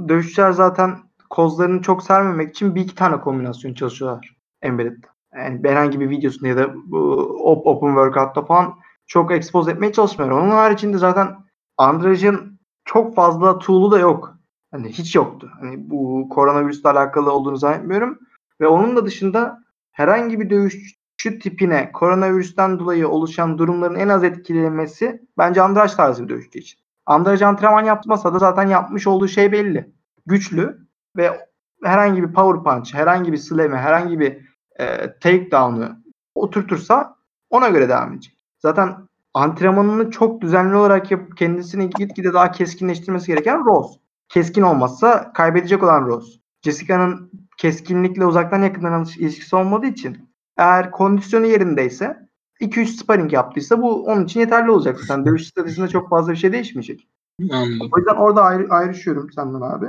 dövüşçüler 0.09 0.53
zaten 0.53 0.99
kozlarını 1.31 1.83
çok 1.83 2.03
sermemek 2.03 2.51
için 2.51 2.75
bir 2.75 2.81
iki 2.81 2.95
tane 2.95 3.21
kombinasyon 3.21 3.75
çalışıyorlar 3.75 4.37
Embedded'de. 4.63 5.07
Yani 5.37 5.61
herhangi 5.65 6.01
bir 6.01 6.11
videosunda 6.11 6.49
ya 6.49 6.57
da 6.57 6.75
bu 6.75 6.99
op- 7.45 7.65
open 7.65 7.89
workout'ta 7.89 8.45
falan 8.45 8.75
çok 9.11 9.33
expose 9.33 9.71
etmeye 9.71 9.93
çalışmıyorlar. 9.93 10.39
Onun 10.39 10.51
haricinde 10.51 10.99
zaten 10.99 11.37
Andraj'ın 11.77 12.61
çok 12.85 13.15
fazla 13.15 13.59
tool'u 13.59 13.91
da 13.91 13.99
yok. 13.99 14.39
Hani 14.71 14.89
hiç 14.89 15.15
yoktu. 15.15 15.51
Hani 15.61 15.91
bu 15.91 16.29
koronavirüsle 16.29 16.89
alakalı 16.89 17.33
olduğunu 17.33 17.57
zannetmiyorum. 17.57 18.19
Ve 18.61 18.67
onun 18.67 18.97
da 18.97 19.07
dışında 19.07 19.65
herhangi 19.93 20.41
bir 20.41 20.51
dövüşçü 20.51 21.39
tipine 21.39 21.93
koronavirüsten 21.93 22.79
dolayı 22.79 23.09
oluşan 23.09 23.59
durumların 23.59 23.95
en 23.95 24.09
az 24.09 24.25
etkilenmesi 24.25 25.23
bence 25.39 25.63
Andraj 25.63 25.95
tarzı 25.95 26.25
bir 26.25 26.29
dövüşçü 26.29 26.59
için. 26.59 26.81
Andraj 27.07 27.43
antrenman 27.43 27.85
yapmasa 27.85 28.35
da 28.35 28.39
zaten 28.39 28.69
yapmış 28.69 29.07
olduğu 29.07 29.29
şey 29.29 29.53
belli. 29.53 29.93
Güçlü 30.27 30.79
ve 31.17 31.49
herhangi 31.85 32.23
bir 32.23 32.33
power 32.33 32.65
punch, 32.65 32.95
herhangi 32.95 33.33
bir 33.33 33.37
slam'i, 33.37 33.77
herhangi 33.77 34.21
bir 34.21 34.39
e, 34.81 35.19
takedown'ı 35.21 36.03
oturtursa 36.35 37.17
ona 37.51 37.69
göre 37.69 37.89
devam 37.89 38.13
edecek. 38.13 38.40
Zaten 38.63 38.97
antrenmanını 39.35 40.11
çok 40.11 40.41
düzenli 40.41 40.77
olarak 40.77 41.11
yapıp 41.11 41.37
kendisini 41.37 41.91
gitgide 41.91 42.33
daha 42.33 42.53
keskinleştirmesi 42.53 43.27
gereken 43.27 43.65
Rose. 43.65 44.01
Keskin 44.29 44.63
olmazsa 44.63 45.33
kaybedecek 45.33 45.83
olan 45.83 46.07
Rose. 46.07 46.41
Jessica'nın 46.63 47.31
keskinlikle 47.57 48.27
uzaktan 48.27 48.63
yakından 48.63 49.07
ilişkisi 49.19 49.57
olmadığı 49.57 49.87
için 49.87 50.31
eğer 50.57 50.91
kondisyonu 50.91 51.47
yerindeyse 51.47 52.29
2-3 52.61 52.87
sparring 52.87 53.33
yaptıysa 53.33 53.83
bu 53.83 54.05
onun 54.05 54.25
için 54.25 54.41
yeterli 54.41 54.71
olacak 54.71 55.01
zaten. 55.01 55.25
Dövüş 55.27 55.47
stratejisinde 55.47 55.89
çok 55.89 56.11
fazla 56.11 56.33
bir 56.33 56.37
şey 56.37 56.53
değişmeyecek. 56.53 57.09
Anladım. 57.51 57.89
O 57.93 57.99
yüzden 57.99 58.15
orada 58.15 58.43
ayrı, 58.43 58.67
ayrışıyorum 58.71 59.33
senden 59.33 59.61
abi. 59.61 59.87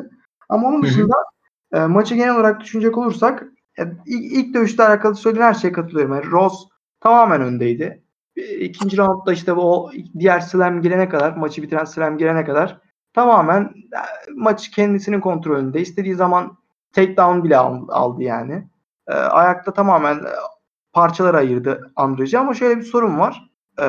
Ama 0.49 0.67
onun 0.67 0.84
dışında 0.84 1.15
e, 1.73 1.86
maçı 1.86 2.15
genel 2.15 2.36
olarak 2.36 2.62
düşünecek 2.62 2.97
olursak 2.97 3.43
e, 3.79 3.84
ilk, 4.05 4.31
ilk 4.31 4.53
dövüşle 4.53 4.84
alakalı 4.84 5.15
söylenen 5.15 5.45
her 5.45 5.53
şeye 5.53 5.71
katılıyorum. 5.71 6.15
Yani 6.15 6.31
Rose 6.31 6.57
tamamen 6.99 7.41
öndeydi. 7.41 8.01
E, 8.36 8.56
İkinci 8.56 8.98
roundda 8.98 9.34
işte 9.34 9.54
o 9.54 9.91
diğer 10.20 10.39
slam 10.39 10.82
girene 10.82 11.10
kadar, 11.10 11.36
maçı 11.36 11.62
bitiren 11.63 11.86
slam 11.86 12.17
girene 12.17 12.46
kadar 12.46 12.78
tamamen 13.13 13.62
e, 13.63 14.00
maçı 14.36 14.72
kendisinin 14.72 15.20
kontrolünde. 15.20 15.82
İstediği 15.82 16.15
zaman 16.15 16.58
takedown 16.94 17.44
bile 17.44 17.58
al- 17.58 17.88
aldı 17.89 18.24
yani. 18.24 18.67
E, 19.08 19.13
ayakta 19.13 19.74
tamamen 19.74 20.15
e, 20.15 20.30
parçalara 20.94 21.38
ayırdı 21.38 21.91
Andraj'ı 21.96 22.39
ama 22.39 22.54
şöyle 22.54 22.78
bir 22.80 22.86
sorun 22.86 23.20
var. 23.20 23.50
E, 23.80 23.86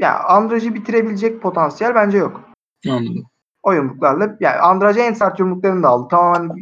yani 0.00 0.16
Andraj'ı 0.28 0.74
bitirebilecek 0.74 1.42
potansiyel 1.42 1.94
bence 1.94 2.18
yok 2.18 2.40
Anladım. 2.88 3.24
o 3.62 3.72
yumruklarla 3.72 4.36
yani 4.40 4.56
Andrade 4.56 5.02
en 5.02 5.12
sert 5.12 5.38
yumruklarını 5.40 5.82
da 5.82 5.88
aldı. 5.88 6.08
Tamamen 6.10 6.56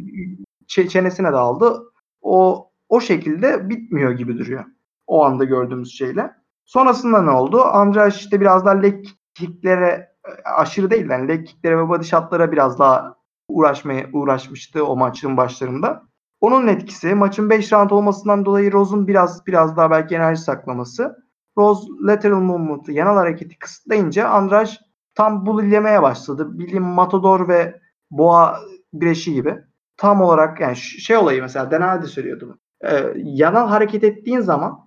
ç- 0.67 0.87
çenesine 0.87 1.31
de 1.31 1.37
aldı. 1.37 1.83
O 2.21 2.67
o 2.89 3.01
şekilde 3.01 3.69
bitmiyor 3.69 4.11
gibi 4.11 4.37
duruyor. 4.37 4.65
O 5.07 5.25
anda 5.25 5.43
gördüğümüz 5.43 5.97
şeyle. 5.97 6.31
Sonrasında 6.67 7.21
ne 7.21 7.31
oldu? 7.31 7.61
Andrade 7.61 8.15
işte 8.15 8.41
biraz 8.41 8.65
daha 8.65 8.75
leg 8.75 9.05
kicklere 9.33 10.15
aşırı 10.45 10.91
değil 10.91 11.09
yani 11.09 11.27
leg 11.27 11.47
kicklere 11.47 11.77
ve 11.77 11.89
body 11.89 12.03
shotlara 12.03 12.51
biraz 12.51 12.79
daha 12.79 13.15
uğraşmaya 13.47 14.09
uğraşmıştı 14.13 14.85
o 14.85 14.95
maçın 14.95 15.37
başlarında. 15.37 16.03
Onun 16.41 16.67
etkisi 16.67 17.15
maçın 17.15 17.49
5 17.49 17.73
round 17.73 17.89
olmasından 17.89 18.45
dolayı 18.45 18.71
Rose'un 18.71 19.07
biraz 19.07 19.47
biraz 19.47 19.77
daha 19.77 19.91
belki 19.91 20.15
enerji 20.15 20.41
saklaması. 20.41 21.15
Rose 21.57 21.87
lateral 22.01 22.39
movement'ı 22.41 22.91
yanal 22.91 23.15
hareketi 23.15 23.59
kısıtlayınca 23.59 24.29
Andrade 24.29 24.69
tam 25.15 25.45
bulilemeye 25.45 26.01
başladı. 26.01 26.59
Bildiğim 26.59 26.83
Matador 26.83 27.47
ve 27.47 27.79
Boğa 28.11 28.59
güreşi 28.93 29.33
gibi. 29.33 29.57
Tam 29.97 30.21
olarak 30.21 30.61
yani 30.61 30.75
şey 30.75 31.17
olayı 31.17 31.41
mesela 31.41 31.71
Denaldi 31.71 32.07
söylüyordu 32.07 32.45
bunu. 32.45 32.57
Ee, 32.91 33.13
yanal 33.15 33.67
hareket 33.67 34.03
ettiğin 34.03 34.39
zaman 34.39 34.86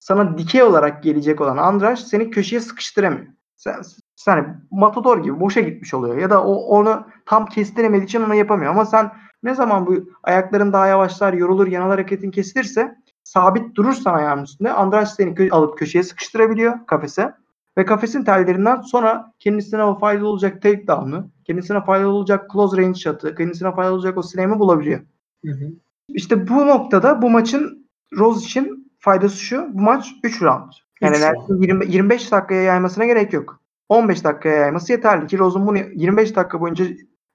sana 0.00 0.38
dikey 0.38 0.62
olarak 0.62 1.02
gelecek 1.02 1.40
olan 1.40 1.56
Andrade 1.56 1.96
seni 1.96 2.30
köşeye 2.30 2.60
sıkıştıramıyor. 2.60 3.26
Sen, 3.56 3.82
sen 4.16 4.32
hani 4.32 4.46
Matador 4.70 5.22
gibi 5.22 5.40
boşa 5.40 5.60
gitmiş 5.60 5.94
oluyor. 5.94 6.16
Ya 6.16 6.30
da 6.30 6.44
o 6.44 6.54
onu 6.54 7.06
tam 7.26 7.46
kestiremediği 7.46 8.04
için 8.04 8.22
onu 8.22 8.34
yapamıyor. 8.34 8.70
Ama 8.70 8.86
sen 8.86 9.12
ne 9.42 9.54
zaman 9.54 9.86
bu 9.86 9.94
ayakların 10.22 10.72
daha 10.72 10.86
yavaşlar, 10.86 11.32
yorulur, 11.32 11.66
yanal 11.66 11.88
hareketin 11.88 12.30
kesilirse 12.30 12.96
sabit 13.24 13.74
durursan 13.74 14.14
ayağın 14.14 14.42
üstünde 14.42 14.72
Andrade 14.72 15.06
seni 15.06 15.30
kö- 15.30 15.50
alıp 15.50 15.78
köşeye 15.78 16.02
sıkıştırabiliyor 16.02 16.86
kafese. 16.86 17.34
Ve 17.78 17.84
kafesin 17.84 18.24
tellerinden 18.24 18.80
sonra 18.80 19.32
kendisine 19.38 19.84
o 19.84 19.98
faydalı 19.98 20.28
olacak 20.28 20.62
takedown'ı, 20.62 21.28
kendisine 21.44 21.84
faydalı 21.84 22.12
olacak 22.12 22.50
close 22.52 22.76
range 22.76 22.98
shot'ı, 22.98 23.34
kendisine 23.34 23.74
faydalı 23.74 23.94
olacak 23.94 24.18
o 24.18 24.22
slam'ı 24.22 24.58
bulabiliyor. 24.58 25.00
Hı 25.44 25.52
hı. 25.52 25.72
İşte 26.08 26.48
bu 26.48 26.66
noktada 26.66 27.22
bu 27.22 27.30
maçın 27.30 27.88
Rose 28.18 28.46
için 28.46 28.87
faydası 29.08 29.36
şu. 29.36 29.68
Bu 29.72 29.82
maç 29.82 30.14
3 30.22 30.42
round. 30.42 30.72
Yani 31.00 31.16
Üç 31.16 31.22
enerjinin 31.22 31.62
20 31.62 31.86
25 31.86 32.32
dakikaya 32.32 32.62
yaymasına 32.62 33.06
gerek 33.06 33.32
yok. 33.32 33.60
15 33.88 34.24
dakikaya 34.24 34.56
yayması 34.56 34.92
yeterli 34.92 35.26
ki 35.26 35.38
Rose'un 35.38 35.66
bunu 35.66 35.78
25 35.78 36.36
dakika 36.36 36.60
boyunca 36.60 36.84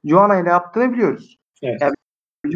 Joanna 0.06 0.40
ile 0.40 0.50
yaptığını 0.50 0.94
biliyoruz. 0.94 1.40
Evet. 1.64 1.82
Yani 1.82 1.94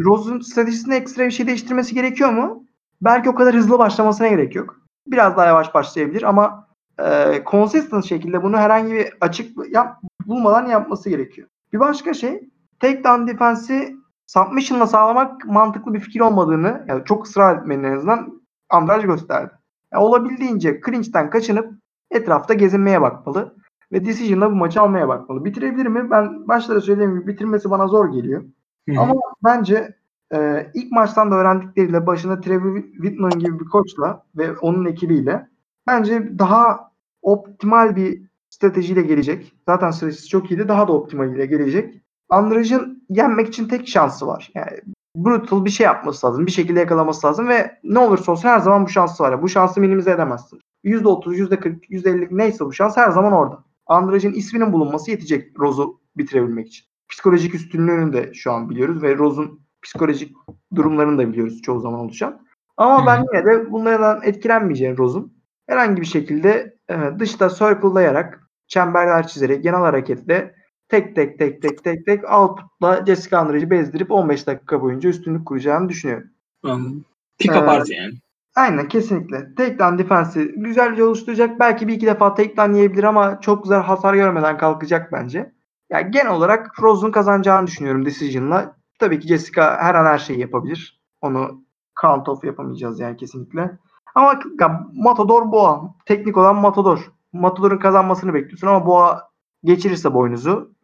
Rose'un 0.04 0.40
stratejisinde 0.40 0.96
ekstra 0.96 1.26
bir 1.26 1.30
şey 1.30 1.46
değiştirmesi 1.46 1.94
gerekiyor 1.94 2.30
mu? 2.30 2.64
Belki 3.02 3.30
o 3.30 3.34
kadar 3.34 3.54
hızlı 3.54 3.78
başlamasına 3.78 4.28
gerek 4.28 4.54
yok. 4.54 4.80
Biraz 5.06 5.36
daha 5.36 5.46
yavaş 5.46 5.74
başlayabilir 5.74 6.22
ama 6.22 6.68
e, 7.04 7.42
consistent 7.50 8.04
şekilde 8.04 8.42
bunu 8.42 8.56
herhangi 8.56 8.92
bir 8.92 9.14
açık 9.20 9.72
yap, 9.74 10.00
bulmadan 10.26 10.66
yapması 10.66 11.10
gerekiyor. 11.10 11.48
Bir 11.72 11.80
başka 11.80 12.14
şey 12.14 12.48
takedown 12.80 13.26
defense'i 13.26 13.96
submission'la 14.26 14.86
sağlamak 14.86 15.44
mantıklı 15.44 15.94
bir 15.94 16.00
fikir 16.00 16.20
olmadığını 16.20 16.84
yani 16.88 17.04
çok 17.04 17.26
ısrar 17.26 17.58
etmenin 17.58 17.84
en 17.84 17.96
azından 17.96 18.37
Andrade 18.70 19.06
gösterdi. 19.06 19.52
Yani 19.92 20.04
olabildiğince 20.04 20.80
clinch'ten 20.86 21.30
kaçınıp 21.30 21.72
etrafta 22.10 22.54
gezinmeye 22.54 23.00
bakmalı 23.00 23.56
ve 23.92 24.04
decision'la 24.04 24.50
bu 24.50 24.54
maçı 24.54 24.80
almaya 24.80 25.08
bakmalı. 25.08 25.44
Bitirebilir 25.44 25.86
mi? 25.86 26.10
Ben 26.10 26.48
başta 26.48 26.74
da 26.74 26.80
söylediğim 26.80 27.14
gibi 27.14 27.26
bitirmesi 27.26 27.70
bana 27.70 27.86
zor 27.86 28.12
geliyor. 28.12 28.44
Hı 28.88 28.94
hı. 28.94 29.00
Ama 29.00 29.14
bence 29.44 29.94
e, 30.34 30.66
ilk 30.74 30.92
maçtan 30.92 31.30
da 31.30 31.34
öğrendikleriyle 31.34 32.06
başında 32.06 32.40
Trevor 32.40 32.82
Whitman 32.82 33.30
gibi 33.38 33.60
bir 33.60 33.64
koçla 33.64 34.24
ve 34.36 34.56
onun 34.56 34.84
ekibiyle 34.84 35.48
bence 35.86 36.38
daha 36.38 36.90
optimal 37.22 37.96
bir 37.96 38.22
stratejiyle 38.50 39.02
gelecek. 39.02 39.54
Zaten 39.66 39.90
stratejisi 39.90 40.28
çok 40.28 40.50
iyiydi. 40.50 40.68
Daha 40.68 40.88
da 40.88 40.92
optimaliyle 40.92 41.46
gelecek. 41.46 42.02
Andraj'ın 42.28 43.04
yenmek 43.08 43.48
için 43.48 43.68
tek 43.68 43.88
şansı 43.88 44.26
var. 44.26 44.50
Yani 44.54 44.80
brutal 45.24 45.64
bir 45.64 45.70
şey 45.70 45.84
yapması 45.84 46.26
lazım. 46.26 46.46
Bir 46.46 46.52
şekilde 46.52 46.80
yakalaması 46.80 47.26
lazım 47.26 47.48
ve 47.48 47.78
ne 47.84 47.98
olursa 47.98 48.32
olsun 48.32 48.48
her 48.48 48.58
zaman 48.58 48.84
bu 48.84 48.88
şansı 48.88 49.22
var. 49.22 49.32
ya. 49.32 49.42
Bu 49.42 49.48
şansı 49.48 49.80
minimize 49.80 50.10
edemezsin. 50.10 50.60
%30, 50.84 51.34
%40, 51.34 51.80
%50 51.90 52.28
neyse 52.30 52.64
bu 52.64 52.72
şans 52.72 52.96
her 52.96 53.10
zaman 53.10 53.32
orada. 53.32 53.64
Andraj'ın 53.86 54.32
isminin 54.32 54.72
bulunması 54.72 55.10
yetecek 55.10 55.58
Rose'u 55.58 56.00
bitirebilmek 56.16 56.66
için. 56.66 56.86
Psikolojik 57.08 57.54
üstünlüğünü 57.54 58.12
de 58.12 58.34
şu 58.34 58.52
an 58.52 58.70
biliyoruz 58.70 59.02
ve 59.02 59.16
Rose'un 59.16 59.60
psikolojik 59.82 60.36
durumlarını 60.74 61.18
da 61.18 61.32
biliyoruz 61.32 61.62
çoğu 61.62 61.80
zaman 61.80 62.00
oluşan. 62.00 62.46
Ama 62.76 63.06
ben 63.06 63.24
yine 63.32 63.46
de 63.46 63.70
bunlardan 63.72 64.20
etkilenmeyeceğim 64.22 64.98
Rose'un. 64.98 65.32
Herhangi 65.66 66.00
bir 66.00 66.06
şekilde 66.06 66.76
e, 66.90 66.96
dışta 67.18 67.48
circle'layarak, 67.48 68.48
çemberler 68.66 69.26
çizerek, 69.26 69.62
genel 69.62 69.80
hareketle 69.80 70.54
tek 70.88 71.16
tek 71.16 71.38
tek 71.38 71.62
tek 71.62 71.84
tek 71.84 72.06
tek 72.06 72.32
output'la 72.32 73.06
Jessica 73.06 73.38
Andrade'yi 73.38 73.70
bezdirip 73.70 74.10
15 74.10 74.46
dakika 74.46 74.82
boyunca 74.82 75.10
üstünlük 75.10 75.46
kuracağını 75.46 75.88
düşünüyorum. 75.88 76.30
Anladım. 76.62 77.04
Pick 77.38 77.56
up 77.56 77.62
Ee, 77.62 77.66
artı 77.66 77.92
yani. 77.92 78.12
Aynen 78.56 78.88
kesinlikle. 78.88 79.54
Takedown 79.54 79.98
defensi 79.98 80.52
güzelce 80.56 81.04
oluşturacak. 81.04 81.60
Belki 81.60 81.88
bir 81.88 81.92
iki 81.92 82.06
defa 82.06 82.34
takedown 82.34 82.72
yiyebilir 82.72 83.04
ama 83.04 83.40
çok 83.40 83.62
güzel 83.62 83.80
hasar 83.80 84.14
görmeden 84.14 84.58
kalkacak 84.58 85.12
bence. 85.12 85.52
Yani 85.90 86.10
genel 86.10 86.32
olarak 86.32 86.82
Rose'un 86.82 87.10
kazanacağını 87.12 87.66
düşünüyorum 87.66 88.04
decision'la. 88.04 88.76
Tabii 88.98 89.20
ki 89.20 89.28
Jessica 89.28 89.76
her 89.80 89.94
an 89.94 90.04
her 90.04 90.18
şeyi 90.18 90.40
yapabilir. 90.40 91.00
Onu 91.20 91.64
count 92.02 92.28
off 92.28 92.44
yapamayacağız 92.44 93.00
yani 93.00 93.16
kesinlikle. 93.16 93.78
Ama 94.14 94.40
ya, 94.60 94.86
Matador 94.94 95.52
Boğa. 95.52 95.94
Teknik 96.06 96.36
olan 96.36 96.56
Matador. 96.56 97.12
Matador'un 97.32 97.78
kazanmasını 97.78 98.34
bekliyorsun 98.34 98.66
ama 98.66 98.86
Boğa 98.86 99.30
geçirirse 99.64 100.14
boynuzu. 100.14 100.74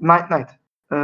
Night 0.00 0.30
Night. 0.30 0.48
Ee, 0.92 0.96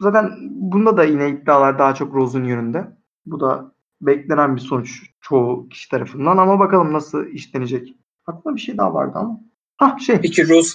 zaten 0.00 0.30
bunda 0.50 0.96
da 0.96 1.04
yine 1.04 1.28
iddialar 1.30 1.78
daha 1.78 1.94
çok 1.94 2.14
Rose'un 2.14 2.44
yönünde. 2.44 2.84
Bu 3.26 3.40
da 3.40 3.72
beklenen 4.00 4.56
bir 4.56 4.60
sonuç 4.60 5.02
çoğu 5.20 5.68
kişi 5.68 5.90
tarafından 5.90 6.36
ama 6.36 6.58
bakalım 6.58 6.92
nasıl 6.92 7.26
işlenecek. 7.26 7.94
Aklımda 8.26 8.56
bir 8.56 8.60
şey 8.60 8.78
daha 8.78 8.94
vardı 8.94 9.12
ama. 9.14 9.40
Ha 9.76 9.96
şey. 9.98 10.20
Peki 10.20 10.48
Rose 10.48 10.74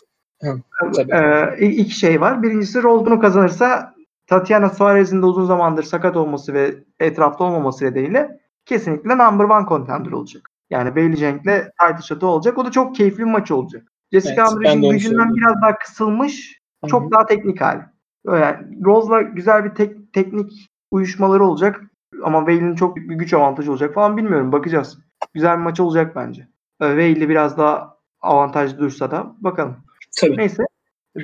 tabii. 0.96 1.12
Ee, 1.12 1.58
i- 1.68 1.76
iki 1.76 1.96
şey 1.96 2.22
var. 2.22 2.44
Birincisi 2.44 2.84
Rose 2.84 3.06
bunu 3.06 3.20
kazanırsa 3.20 3.94
Tatiana 4.28 4.70
Suarez'in 4.70 5.22
de 5.22 5.26
uzun 5.26 5.46
zamandır 5.46 5.84
sakat 5.84 6.18
olması 6.18 6.54
ve 6.54 6.76
etrafta 7.00 7.44
olmaması 7.44 7.86
nedeniyle 7.86 8.40
kesinlikle 8.66 9.18
number 9.18 9.46
one 9.46 9.68
contender 9.70 10.12
olacak. 10.12 10.50
Yani 10.70 10.96
Bailey 10.96 11.16
Cenk'le 11.16 11.44
title 11.82 12.02
shot'ı 12.08 12.28
olacak. 12.28 12.58
O 12.58 12.66
da 12.66 12.72
çok 12.72 12.96
keyifli 12.96 13.18
bir 13.20 13.32
maç 13.32 13.52
olacak. 13.52 13.88
Jessica 14.12 14.44
Evet, 14.44 14.76
onu 14.76 14.90
gücünden 14.92 15.36
biraz 15.36 15.62
daha 15.62 15.78
kısılmış, 15.80 16.59
Çok 16.88 17.12
daha 17.12 17.26
teknik 17.26 17.62
hali. 17.62 17.82
Yani 18.26 18.86
Rose'la 18.86 19.22
güzel 19.22 19.66
bir 19.66 19.70
tek, 19.70 20.14
teknik 20.14 20.70
uyuşmaları 20.92 21.44
olacak 21.46 21.82
ama 22.24 22.48
Bailey'nin 22.48 22.76
çok 22.76 22.96
büyük 22.96 23.10
bir 23.10 23.16
güç 23.16 23.34
avantajı 23.34 23.72
olacak 23.72 23.94
falan 23.94 24.18
bilmiyorum. 24.18 24.52
Bakacağız. 24.52 25.00
Güzel 25.34 25.58
bir 25.58 25.64
maç 25.64 25.80
olacak 25.80 26.16
bence. 26.16 26.48
Ee, 26.82 26.86
Bailey 26.86 27.30
biraz 27.30 27.58
daha 27.58 27.98
avantajlı 28.22 28.80
dursa 28.80 29.12
da 29.12 29.36
bakalım. 29.40 29.78
Tabii. 30.22 30.38
Neyse. 30.38 30.64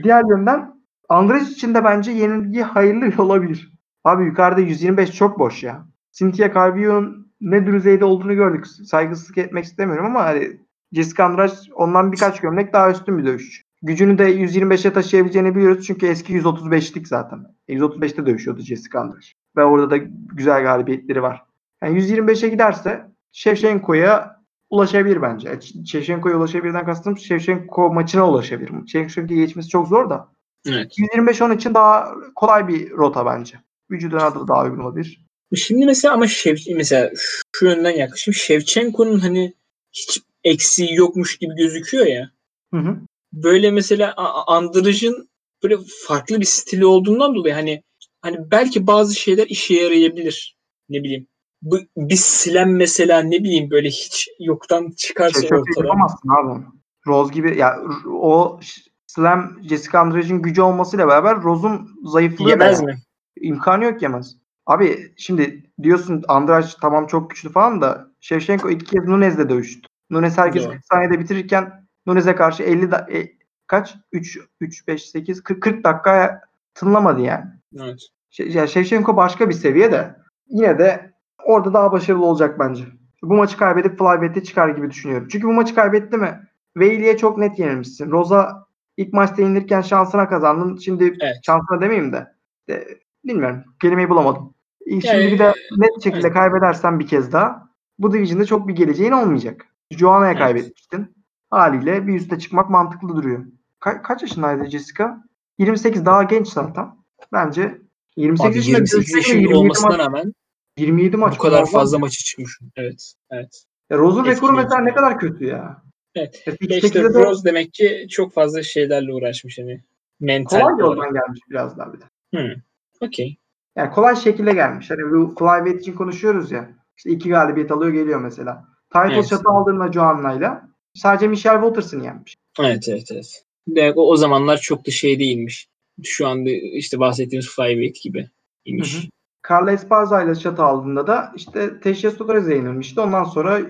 Diğer 0.03 0.23
yönden 0.29 0.75
Andres 1.09 1.51
için 1.51 1.75
de 1.75 1.83
bence 1.83 2.11
yenilgi 2.11 2.61
hayırlı 2.61 3.23
olabilir. 3.23 3.71
Abi 4.03 4.25
yukarıda 4.25 4.61
125 4.61 5.11
çok 5.11 5.39
boş 5.39 5.63
ya. 5.63 5.85
Cynthia 6.11 6.53
Calvillo'nun 6.53 7.31
ne 7.41 7.65
düzeyde 7.65 8.05
olduğunu 8.05 8.35
gördük. 8.35 8.67
Saygısızlık 8.67 9.37
etmek 9.37 9.65
istemiyorum 9.65 10.05
ama 10.05 10.25
hani 10.25 10.59
Jessica 10.91 11.25
Andrade 11.25 11.53
ondan 11.75 12.11
birkaç 12.11 12.41
gömlek 12.41 12.73
daha 12.73 12.91
üstün 12.91 13.17
bir 13.17 13.25
dövüşçü. 13.25 13.64
Gücünü 13.85 14.17
de 14.17 14.23
125'e 14.23 14.93
taşıyabileceğini 14.93 15.55
biliyoruz 15.55 15.87
çünkü 15.87 16.07
eski 16.07 16.33
135'lik 16.33 17.07
zaten. 17.07 17.39
135'te 17.69 18.25
dövüşüyordu 18.25 18.61
Jessica 18.61 18.99
Andrade. 18.99 19.25
Ve 19.57 19.63
orada 19.63 19.89
da 19.89 19.97
güzel 20.33 20.63
galibiyetleri 20.63 21.21
var. 21.21 21.41
Yani 21.83 21.99
125'e 21.99 22.49
giderse 22.49 23.05
Shevchenko'ya 23.31 24.41
ulaşabilir 24.69 25.21
bence. 25.21 25.49
E, 25.49 25.85
Shevchenko'ya 25.85 26.37
ulaşabilirden 26.37 26.85
kastım 26.85 27.17
Shevchenko 27.17 27.93
maçına 27.93 28.29
ulaşabilir. 28.29 28.87
Shevchenko'ya 28.87 29.39
geçmesi 29.39 29.69
çok 29.69 29.87
zor 29.87 30.09
da. 30.09 30.27
Evet. 30.67 30.97
125 30.97 31.41
onun 31.41 31.55
için 31.55 31.73
daha 31.73 32.13
kolay 32.35 32.67
bir 32.67 32.91
rota 32.91 33.25
bence. 33.25 33.57
Vücuduna 33.91 34.35
da 34.35 34.47
daha 34.47 34.63
uygun 34.63 34.79
olabilir. 34.79 35.25
Şimdi 35.55 35.85
mesela 35.85 36.13
ama 36.13 36.27
Şev, 36.27 36.55
mesela 36.75 37.11
şu 37.51 37.65
yönden 37.65 37.91
yaklaşayım. 37.91 38.35
Şevçenko'nun 38.35 39.19
hani 39.19 39.53
hiç 39.93 40.21
eksiği 40.43 40.95
yokmuş 40.95 41.37
gibi 41.37 41.55
gözüküyor 41.55 42.05
ya. 42.05 42.31
Hı 42.73 42.79
hı. 42.79 42.97
Böyle 43.35 43.71
mesela 43.71 44.13
A- 44.17 44.55
Andraj'ın 44.55 45.29
böyle 45.63 45.77
farklı 46.07 46.39
bir 46.39 46.45
stili 46.45 46.85
olduğundan 46.85 47.35
dolayı 47.35 47.53
hani 47.53 47.83
hani 48.21 48.37
belki 48.51 48.87
bazı 48.87 49.15
şeyler 49.15 49.47
işe 49.47 49.73
yarayabilir. 49.73 50.57
Ne 50.89 51.03
bileyim. 51.03 51.27
Bu, 51.61 51.79
bir 51.97 52.15
silen 52.15 52.69
mesela 52.69 53.21
ne 53.21 53.39
bileyim 53.39 53.71
böyle 53.71 53.89
hiç 53.89 54.27
yoktan 54.39 54.91
çıkarsa 54.97 55.39
ortada. 55.39 55.87
yapamazsın 55.87 56.29
abi. 56.29 56.63
Rose 57.07 57.33
gibi 57.33 57.57
ya 57.57 57.79
o 58.11 58.59
Slam 59.07 59.57
Jessica 59.69 59.99
Andrade'in 59.99 60.41
gücü 60.41 60.61
olmasıyla 60.61 61.07
beraber 61.07 61.43
Rose'un 61.43 61.89
zayıflığı 62.05 62.49
Yemez 62.49 62.81
mi? 62.81 62.97
İmkanı 63.41 63.83
yok 63.83 64.01
yemez. 64.01 64.37
Abi 64.65 65.13
şimdi 65.17 65.63
diyorsun 65.83 66.23
Andrade 66.27 66.67
tamam 66.81 67.07
çok 67.07 67.29
güçlü 67.29 67.51
falan 67.51 67.81
da 67.81 68.07
Shevchenko 68.19 68.69
iki 68.69 68.85
kez 68.85 69.07
Nunez'le 69.07 69.49
dövüştü. 69.49 69.87
Nunez 70.09 70.37
herkesi 70.37 70.65
Doğru. 70.65 70.73
40 70.73 70.85
saniyede 70.85 71.19
bitirirken 71.19 71.84
Nunez'e 72.05 72.35
karşı 72.35 72.63
50 72.63 72.91
da, 72.91 73.07
e, 73.13 73.31
kaç? 73.67 73.95
3 74.11 74.39
3 74.61 74.87
5 74.87 75.09
8 75.09 75.43
40 75.43 75.61
40 75.63 75.83
dakikaya 75.83 76.41
tınlamadı 76.73 77.21
yani. 77.21 77.45
Evet. 77.81 77.99
Şey, 78.29 78.49
yani 78.49 78.69
Shevchenko 78.69 79.17
başka 79.17 79.49
bir 79.49 79.53
seviye 79.53 79.91
de 79.91 80.15
yine 80.47 80.79
de 80.79 81.13
orada 81.43 81.73
daha 81.73 81.91
başarılı 81.91 82.25
olacak 82.25 82.59
bence. 82.59 82.83
Bu 83.21 83.33
maçı 83.35 83.57
kaybedip 83.57 83.99
Flyweight'e 83.99 84.43
çıkar 84.43 84.69
gibi 84.69 84.89
düşünüyorum. 84.89 85.27
Çünkü 85.31 85.47
bu 85.47 85.53
maçı 85.53 85.75
kaybetti 85.75 86.17
mi 86.17 86.39
Bailey'e 86.77 87.17
çok 87.17 87.37
net 87.37 87.59
yenilmişsin. 87.59 88.11
Rosa 88.11 88.67
ilk 88.97 89.13
maçta 89.13 89.41
yenilirken 89.41 89.81
şansına 89.81 90.29
kazandın. 90.29 90.77
Şimdi 90.77 91.03
Evet. 91.03 91.35
şansına 91.45 91.81
demeyeyim 91.81 92.13
de. 92.13 92.27
de 92.69 92.87
bilmiyorum. 93.25 93.63
Kelimeyi 93.81 94.09
bulamadım. 94.09 94.53
E, 94.85 94.89
Şimdi 95.01 95.07
Yani, 95.07 95.31
bir 95.31 95.39
de 95.39 95.53
net 95.77 96.03
şekilde 96.03 96.27
evet. 96.27 96.33
kaybedersen 96.33 96.99
bir 96.99 97.07
kez 97.07 97.31
daha 97.31 97.69
bu 97.99 98.13
division'da 98.13 98.45
çok 98.45 98.67
bir 98.67 98.75
geleceğin 98.75 99.11
olmayacak. 99.11 99.65
Joanna'ya 99.91 100.31
Evet. 100.31 100.39
kaybetmiştin. 100.39 101.14
Haliyle 101.49 102.07
bir 102.07 102.15
üste 102.15 102.39
çıkmak 102.39 102.69
mantıklı 102.69 103.09
duruyor. 103.09 103.45
Ka- 103.81 104.01
kaç 104.01 104.21
yaşındaydı 104.21 104.69
Jessica? 104.69 105.23
28 105.57 106.05
daha 106.05 106.23
genç 106.23 106.47
zaten. 106.47 106.89
Bence 107.33 107.81
28 108.15 108.51
Abi 108.51 108.57
yaşında 108.57 108.77
28 108.77 108.93
dövüşmeli, 108.93 109.17
yaşında 109.17 109.37
27 109.37 109.57
olmasına 109.57 109.89
maç, 109.89 109.99
rağmen 109.99 110.33
27 110.77 111.17
maç 111.17 111.33
bu 111.37 111.41
kadar 111.41 111.65
fazla 111.65 111.99
maçı 111.99 112.23
çıkmış. 112.23 112.59
Evet. 112.75 113.13
Evet. 113.31 113.63
Ya 113.89 113.97
Rose'un 113.97 114.25
rekoru 114.25 114.51
mesela 114.51 114.81
ne 114.81 114.93
kadar 114.93 115.19
kötü 115.19 115.45
ya. 115.45 115.81
Evet. 116.15 116.43
Ya 116.47 116.53
işte 116.59 116.87
8'de 116.87 117.13
de 117.13 117.23
Rose 117.23 117.43
demek 117.43 117.73
ki 117.73 118.07
çok 118.09 118.33
fazla 118.33 118.63
şeylerle 118.63 119.13
uğraşmış 119.13 119.57
hani. 119.59 119.83
Mental 120.19 120.59
kolay 120.59 120.79
yoldan 120.79 121.13
gelmiş 121.13 121.39
biraz 121.49 121.77
daha 121.77 121.93
bir 121.93 121.99
de. 122.01 122.05
Hı. 122.35 122.55
Okey. 123.01 123.37
Yani 123.75 123.91
kolay 123.91 124.15
şekilde 124.15 124.53
gelmiş. 124.53 124.91
Hani 124.91 125.01
bu 125.11 125.35
flyweight 125.39 125.81
için 125.81 125.93
konuşuyoruz 125.93 126.51
ya. 126.51 126.69
İşte 126.97 127.09
iki 127.09 127.29
galibiyet 127.29 127.71
alıyor 127.71 127.93
geliyor 127.93 128.21
mesela. 128.21 128.65
Title 128.93 129.13
Evet. 129.13 129.25
shot'ı 129.29 129.49
aldığında 129.49 129.91
Joanna'yla 129.91 130.64
sadece 130.95 131.27
Michelle 131.27 131.61
Waters'ın 131.61 132.03
yenmiş. 132.03 132.35
Evet 132.59 132.85
evet 132.89 133.07
evet. 133.11 133.43
Demek 133.67 133.97
o, 133.97 134.09
o 134.09 134.15
zamanlar 134.15 134.57
çok 134.57 134.87
da 134.87 134.91
şey 134.91 135.19
değilmiş. 135.19 135.67
Şu 136.03 136.27
anda 136.27 136.49
işte 136.49 136.99
bahsettiğimiz 136.99 137.49
flyweight 137.55 138.01
gibi 138.01 138.29
imiş. 138.65 138.95
Hı 138.95 138.99
hı. 138.99 139.09
Carla 139.49 139.71
Esparza 139.71 140.23
ile 140.23 140.35
shot 140.35 140.59
aldığında 140.59 141.07
da 141.07 141.31
işte 141.35 141.79
Teşhis 141.79 142.17
Torres'e 142.17 142.55
yenilmişti. 142.55 143.01
Ondan 143.01 143.23
sonra 143.23 143.61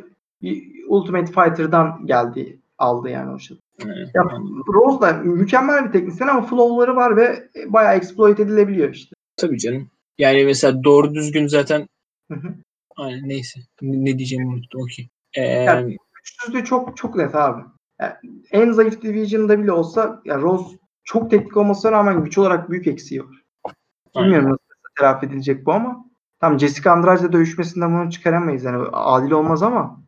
Ultimate 0.88 1.26
Fighter'dan 1.26 2.05
geldi 2.05 2.59
aldı 2.78 3.09
yani 3.09 3.32
o 3.32 3.39
shot. 3.39 3.57
Evet, 3.86 4.09
Ya. 4.13 4.23
Rose 4.73 5.01
da 5.01 5.13
mükemmel 5.13 5.86
bir 5.88 5.91
teknisyen 5.91 6.28
ama 6.28 6.41
flow'ları 6.47 6.95
var 6.95 7.17
ve 7.17 7.49
bayağı 7.67 7.95
exploit 7.97 8.39
edilebiliyor 8.39 8.93
işte. 8.93 9.15
Tabii 9.38 9.57
canım. 9.59 9.89
Yani 10.17 10.45
mesela 10.45 10.84
doğru 10.84 11.15
düzgün 11.15 11.47
zaten 11.47 11.88
Hı 12.32 12.36
hı. 12.39 12.55
aynen 12.95 13.30
neyse. 13.30 13.59
Ne, 13.82 14.05
ne 14.05 14.17
diyeceğimi 14.17 14.47
unuttum. 14.47 14.82
Okey. 14.82 15.07
Ee, 15.38 15.41
Yani- 15.41 15.97
Güçsüzlüğü 16.26 16.65
çok 16.65 16.97
çok 16.97 17.15
net 17.15 17.36
abi. 17.36 17.61
Yani 18.01 18.13
en 18.51 18.71
zayıf 18.71 19.01
division'da 19.01 19.59
bile 19.59 19.71
olsa 19.71 20.21
ya 20.26 20.38
Rose 20.38 20.78
çok 21.03 21.32
teknik 21.32 21.57
olmasına 21.57 21.91
rağmen 21.91 22.23
güç 22.23 22.38
olarak 22.38 22.69
büyük 22.69 22.88
eksiği 22.88 23.23
var. 23.23 23.43
Bilmiyorum 24.15 24.49
nasıl 24.49 24.59
telafi 24.99 25.26
edilecek 25.26 25.65
bu 25.65 25.73
ama 25.73 26.05
tam 26.39 26.59
Jessica 26.59 26.91
Andrade'le 26.91 27.32
dövüşmesinden 27.32 27.93
bunu 27.93 28.11
çıkaramayız. 28.11 28.63
Yani 28.63 28.88
adil 28.91 29.32
olmaz 29.32 29.63
ama 29.63 30.03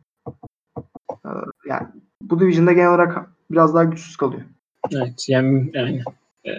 e, 1.24 1.28
yani 1.68 1.86
bu 2.22 2.40
division'da 2.40 2.72
genel 2.72 2.88
olarak 2.88 3.30
biraz 3.50 3.74
daha 3.74 3.84
güçsüz 3.84 4.16
kalıyor. 4.16 4.42
Evet 4.92 5.26
yani, 5.28 5.70
yani 5.74 6.02
e, 6.46 6.50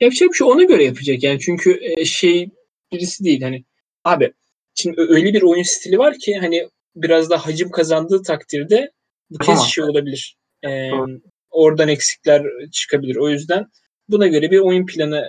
yapacak 0.00 0.28
bir 0.28 0.34
şey 0.34 0.46
ona 0.46 0.62
göre 0.62 0.84
yapacak 0.84 1.22
yani 1.22 1.40
çünkü 1.40 1.78
e, 1.80 2.04
şey 2.04 2.50
birisi 2.92 3.24
değil 3.24 3.42
hani 3.42 3.64
abi 4.04 4.32
şimdi 4.74 5.00
öyle 5.00 5.34
bir 5.34 5.42
oyun 5.42 5.62
stili 5.62 5.98
var 5.98 6.14
ki 6.14 6.38
hani 6.40 6.68
biraz 6.96 7.30
daha 7.30 7.46
hacim 7.46 7.70
kazandığı 7.70 8.22
takdirde 8.22 8.90
bu 9.30 9.38
kez 9.38 9.60
şey 9.60 9.84
olabilir. 9.84 10.36
E, 10.62 10.90
Doğru. 10.90 11.20
oradan 11.50 11.88
eksikler 11.88 12.46
çıkabilir. 12.72 13.16
O 13.16 13.28
yüzden 13.28 13.66
buna 14.08 14.26
göre 14.26 14.50
bir 14.50 14.58
oyun 14.58 14.86
planı 14.86 15.28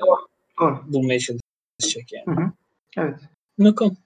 Doğru. 0.60 0.80
bulmaya 0.88 1.20
çalışacak 1.20 2.12
yani. 2.12 2.38
Hı 2.38 2.42
hı. 2.42 2.52
Evet. 2.98 3.20
Bakalım. 3.60 3.98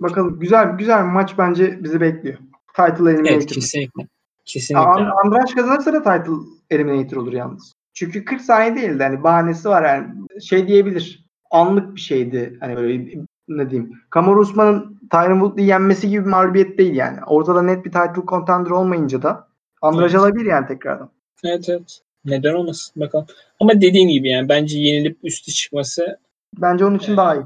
Bakalım 0.00 0.40
güzel 0.40 0.66
güzel 0.78 1.04
bir 1.04 1.10
maç 1.12 1.34
bence 1.38 1.84
bizi 1.84 2.00
bekliyor. 2.00 2.38
Title 2.76 3.10
Eliminator. 3.10 3.34
Evet 3.34 3.46
kesinlikle. 3.46 4.06
Kesinlikle. 4.44 4.86
And- 4.86 5.10
Andraş 5.24 5.54
kazanırsa 5.54 5.92
da 5.92 5.98
title 5.98 6.32
eliminator 6.70 7.16
olur 7.16 7.32
yalnız. 7.32 7.72
Çünkü 7.94 8.24
40 8.24 8.40
saniye 8.40 8.76
değildi. 8.76 9.02
Hani 9.02 9.22
bahanesi 9.22 9.68
var 9.68 9.84
yani. 9.84 10.06
Şey 10.42 10.68
diyebilir. 10.68 11.24
Anlık 11.50 11.94
bir 11.96 12.00
şeydi. 12.00 12.56
Hani 12.60 12.76
böyle 12.76 13.12
ne 13.56 13.70
diyeyim. 13.70 13.92
Kamaru 14.10 14.40
Usman'ın 14.40 15.00
Tyron 15.10 15.38
Woodley'i 15.40 15.68
yenmesi 15.68 16.08
gibi 16.08 16.24
bir 16.24 16.30
mağlubiyet 16.30 16.78
değil 16.78 16.94
yani. 16.94 17.18
Ortada 17.26 17.62
net 17.62 17.84
bir 17.84 17.90
title 17.90 18.26
contender 18.28 18.70
olmayınca 18.70 19.22
da 19.22 19.48
Andraş 19.82 20.12
Evet. 20.12 20.20
alabilir 20.20 20.46
yani 20.46 20.66
tekrardan. 20.66 21.10
Evet 21.44 21.68
evet. 21.68 22.00
Neden 22.24 22.54
olmasın 22.54 23.00
bakalım. 23.00 23.26
Ama 23.60 23.80
dediğin 23.80 24.08
gibi 24.08 24.28
yani 24.30 24.48
bence 24.48 24.78
yenilip 24.78 25.18
üstü 25.22 25.52
çıkması 25.52 26.18
Bence 26.58 26.84
onun 26.84 26.98
için 26.98 27.16
daha 27.16 27.34
iyi. 27.36 27.42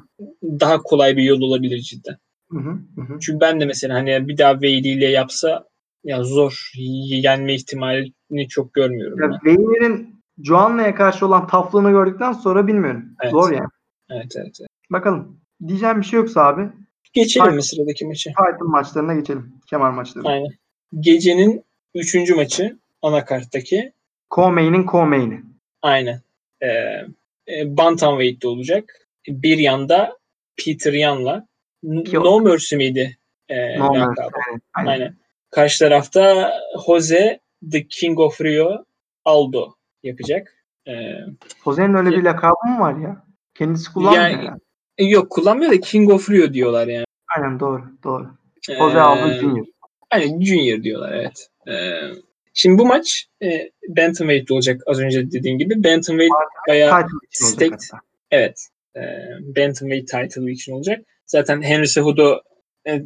daha 0.61 0.83
kolay 0.83 1.17
bir 1.17 1.23
yol 1.23 1.41
olabilir 1.41 1.79
cidden. 1.79 2.17
Hı 2.51 2.59
hı, 2.59 2.71
hı. 3.03 3.19
Çünkü 3.21 3.41
ben 3.41 3.61
de 3.61 3.65
mesela 3.67 3.95
hani 3.95 4.29
bir 4.29 4.39
daha 4.39 4.53
Wade 4.53 4.89
ile 4.89 5.07
yapsa 5.07 5.65
ya 6.05 6.23
zor 6.25 6.71
yenme 6.75 7.55
ihtimalini 7.55 8.49
çok 8.49 8.75
görmüyorum 8.75 9.21
Ya. 9.23 9.41
Vayner'in 9.45 10.15
Joanna'ya 10.43 10.95
karşı 10.95 11.27
olan 11.27 11.47
taflığını 11.47 11.91
gördükten 11.91 12.33
sonra 12.33 12.67
bilmiyorum. 12.67 13.05
Evet. 13.23 13.33
Zor 13.33 13.51
yani. 13.53 13.69
Evet 14.11 14.33
evet. 14.37 14.57
evet. 14.61 14.69
Bakalım. 14.91 15.41
Diyeceğim 15.69 16.01
bir 16.01 16.07
şey 16.07 16.17
yoksa 16.21 16.45
abi 16.47 16.69
Geçelim 17.13 17.45
Aynen. 17.45 17.57
mi 17.57 17.63
sıradaki 17.63 18.07
maça? 18.07 18.31
title 18.31 18.65
maçlarına 18.67 19.15
geçelim. 19.15 19.53
Kemer 19.71 19.91
maçlarına. 19.91 20.29
Aynen. 20.29 20.51
Gecenin 21.01 21.65
üçüncü 21.95 22.35
maçı 22.35 22.79
anakarttaki 23.03 23.93
Co-main'in 24.31 24.85
co-main'i. 24.87 25.43
aynen. 25.83 26.21
Ee, 26.61 26.67
e, 27.49 27.77
Bantamweight'te 27.77 28.49
olacak. 28.49 29.09
Bir 29.29 29.59
yanda 29.59 30.19
Peter 30.65 30.93
Yan'la 30.93 31.47
Yok. 31.83 32.25
No 32.25 32.41
Mercy 32.41 32.77
miydi? 32.77 33.19
Ee, 33.49 33.79
No? 33.79 33.93
Mercy, 33.93 34.21
aynen, 34.23 34.61
aynen. 34.75 34.91
Aynen. 34.91 35.17
Karşı 35.51 35.79
tarafta 35.79 36.53
Jose 36.87 37.41
The 37.73 37.87
King 37.89 38.19
of 38.21 38.41
Rio 38.41 38.85
Aldo 39.25 39.75
yapacak. 40.03 40.65
Ee, 40.89 40.93
Jose'nin 41.65 41.95
öyle 41.95 42.11
bir 42.11 42.23
lakabı 42.23 42.67
mı 42.69 42.81
var 42.81 42.97
ya? 42.97 43.25
Kendisi 43.55 43.93
kullanmıyor 43.93 44.25
Yani- 44.29 44.45
yani. 44.45 44.59
E, 44.99 45.05
yok 45.05 45.31
kullanmıyor 45.31 45.73
da 45.73 45.81
King 45.81 46.11
of 46.11 46.31
Rio 46.31 46.53
diyorlar 46.53 46.87
yani. 46.89 47.05
Aynen 47.37 47.61
doğru 47.61 47.83
doğru. 48.05 48.27
Ee, 48.71 48.75
Jose 48.79 49.01
Aldo 49.01 49.31
Junior. 49.41 49.67
Aynen 50.11 50.41
Junior 50.41 50.83
diyorlar 50.83 51.13
evet. 51.13 51.49
Ee, 51.69 52.01
şimdi 52.55 52.79
bu 52.79 52.87
maç 52.87 53.27
e, 53.43 53.71
Bantamweight 53.89 54.51
olacak 54.51 54.83
az 54.87 55.01
önce 55.01 55.31
dediğim 55.31 55.59
gibi. 55.59 55.85
Bantamweight 55.85 56.33
bayağı 56.69 57.07
Staked. 57.31 57.79
evet 58.31 58.69
e, 58.97 59.01
Bantamweight 59.41 60.09
title 60.09 60.53
için 60.53 60.73
olacak. 60.73 61.01
Zaten 61.27 61.63
Henry 61.63 61.87
Cejudo 61.89 62.41
e, 62.87 63.03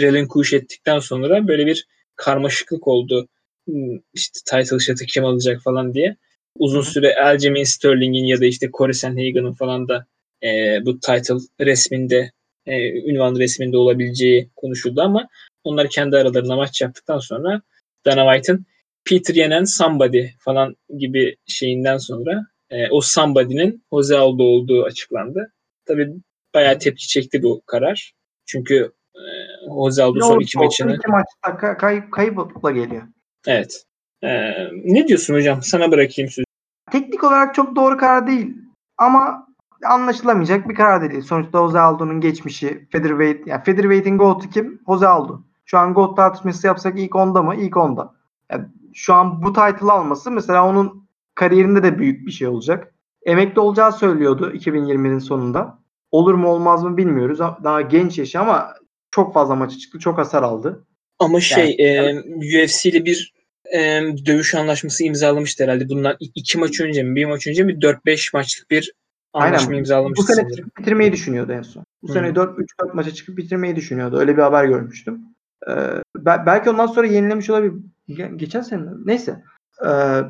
relinquish 0.00 0.52
ettikten 0.52 0.98
sonra 0.98 1.48
böyle 1.48 1.66
bir 1.66 1.86
karmaşıklık 2.16 2.88
oldu. 2.88 3.28
Hmm, 3.66 3.98
İşte 4.14 4.40
title 4.44 4.78
shot'ı 4.78 5.04
kim 5.06 5.24
alacak 5.24 5.62
falan 5.62 5.94
diye. 5.94 6.16
Uzun 6.58 6.82
süre 6.82 7.14
Aljamain 7.24 7.64
Sterling'in 7.64 8.24
ya 8.24 8.40
da 8.40 8.46
işte 8.46 8.70
Corey 8.78 8.92
Sandhagen'ın 8.94 9.52
falan 9.52 9.88
da 9.88 10.06
e, 10.44 10.78
bu 10.86 11.00
title 11.00 11.34
resminde 11.60 12.30
e, 12.66 12.92
ünvan 13.10 13.36
resminde 13.36 13.76
olabileceği 13.76 14.50
konuşuldu 14.56 15.00
ama 15.02 15.28
onlar 15.64 15.88
kendi 15.88 16.16
aralarında 16.16 16.56
maç 16.56 16.80
yaptıktan 16.80 17.18
sonra 17.18 17.62
Dana 18.06 18.32
White'ın 18.32 18.66
Peter 19.04 19.34
yenen 19.34 19.64
somebody 19.64 20.26
falan 20.38 20.76
gibi 20.98 21.36
şeyinden 21.46 21.96
sonra 21.96 22.46
e, 22.70 22.90
o 22.90 23.00
somebody'nin 23.00 23.84
Jose 23.92 24.16
Aldo 24.16 24.42
olduğu 24.42 24.84
açıklandı. 24.84 25.52
Tabii 25.86 26.08
bayağı 26.54 26.78
tepki 26.78 27.08
çekti 27.08 27.42
bu 27.42 27.62
karar. 27.66 28.12
Çünkü 28.46 28.92
e, 29.14 29.22
Jose 29.66 30.02
Aldo 30.02 30.20
son 30.20 30.40
iki 30.40 30.58
maçını 30.58 30.94
iki 30.94 31.08
maçta 31.08 31.56
kay- 31.56 31.76
kay- 31.76 32.10
kayıpla 32.10 32.70
geliyor. 32.70 33.02
evet. 33.46 33.84
E, 34.22 34.28
ne 34.84 35.08
diyorsun 35.08 35.34
hocam? 35.34 35.62
Sana 35.62 35.90
bırakayım 35.90 36.30
sözü. 36.30 36.44
Teknik 36.92 37.24
olarak 37.24 37.54
çok 37.54 37.76
doğru 37.76 37.96
karar 37.96 38.26
değil. 38.26 38.56
Ama 38.98 39.49
anlaşılamayacak 39.84 40.68
bir 40.68 40.74
karar 40.74 41.10
değil. 41.10 41.22
Sonuçta 41.22 41.58
Jose 41.58 41.78
Aldo'nun 41.78 42.20
geçmişi 42.20 42.88
featherweight 42.92 43.46
yani 43.46 43.62
featherweight'in 43.64 44.18
GOAT'u 44.18 44.50
kim? 44.50 44.80
Jose 44.86 45.06
Aldo. 45.06 45.42
Şu 45.64 45.78
an 45.78 45.94
GOAT 45.94 46.16
tartışması 46.16 46.66
yapsak 46.66 46.98
ilk 46.98 47.16
onda 47.16 47.42
mı? 47.42 47.54
İlk 47.56 47.76
onda. 47.76 48.14
Yani 48.50 48.64
şu 48.94 49.14
an 49.14 49.42
bu 49.42 49.52
title 49.52 49.92
alması 49.92 50.30
mesela 50.30 50.68
onun 50.68 51.08
kariyerinde 51.34 51.82
de 51.82 51.98
büyük 51.98 52.26
bir 52.26 52.32
şey 52.32 52.48
olacak. 52.48 52.94
Emekli 53.26 53.60
olacağı 53.60 53.92
söylüyordu 53.92 54.52
2020'nin 54.52 55.18
sonunda. 55.18 55.78
Olur 56.10 56.34
mu 56.34 56.48
olmaz 56.48 56.84
mı 56.84 56.96
bilmiyoruz. 56.96 57.38
Daha 57.38 57.80
genç 57.80 58.18
yaşı 58.18 58.40
ama 58.40 58.74
çok 59.10 59.34
fazla 59.34 59.54
maçı 59.54 59.78
çıktı. 59.78 59.98
Çok 59.98 60.18
hasar 60.18 60.42
aldı. 60.42 60.86
Ama 61.18 61.40
şey 61.40 61.76
e, 61.78 62.20
UFC 62.64 62.90
ile 62.90 63.04
bir 63.04 63.34
e, 63.74 64.02
dövüş 64.26 64.54
anlaşması 64.54 65.04
imzalamıştı 65.04 65.64
herhalde. 65.64 65.88
Bundan 65.88 66.16
iki 66.20 66.58
maç 66.58 66.80
önce 66.80 67.02
mi? 67.02 67.14
Bir 67.14 67.24
maç 67.24 67.46
önce 67.46 67.62
mi? 67.62 67.72
4-5 67.72 68.30
maçlık 68.36 68.70
bir 68.70 68.92
anlaşma 69.32 69.74
Aynen. 69.74 70.14
Bu 70.16 70.22
sene 70.22 70.50
çıkıp 70.50 70.78
bitirmeyi 70.78 71.12
düşünüyordu 71.12 71.52
en 71.52 71.62
son. 71.62 71.84
Bu 72.02 72.08
Hı. 72.08 72.12
sene 72.12 72.34
4 72.34 72.58
3 72.58 72.70
4 72.80 72.94
maça 72.94 73.10
çıkıp 73.10 73.36
bitirmeyi 73.36 73.76
düşünüyordu. 73.76 74.18
Öyle 74.18 74.36
bir 74.36 74.42
haber 74.42 74.64
görmüştüm. 74.64 75.20
Ee, 75.68 75.72
be- 76.16 76.42
belki 76.46 76.70
ondan 76.70 76.86
sonra 76.86 77.06
yenilemiş 77.06 77.50
olabilir. 77.50 77.74
Ge- 78.08 78.36
geçen 78.36 78.60
sene 78.60 78.82
neyse. 79.04 79.42
Ee, 79.86 80.20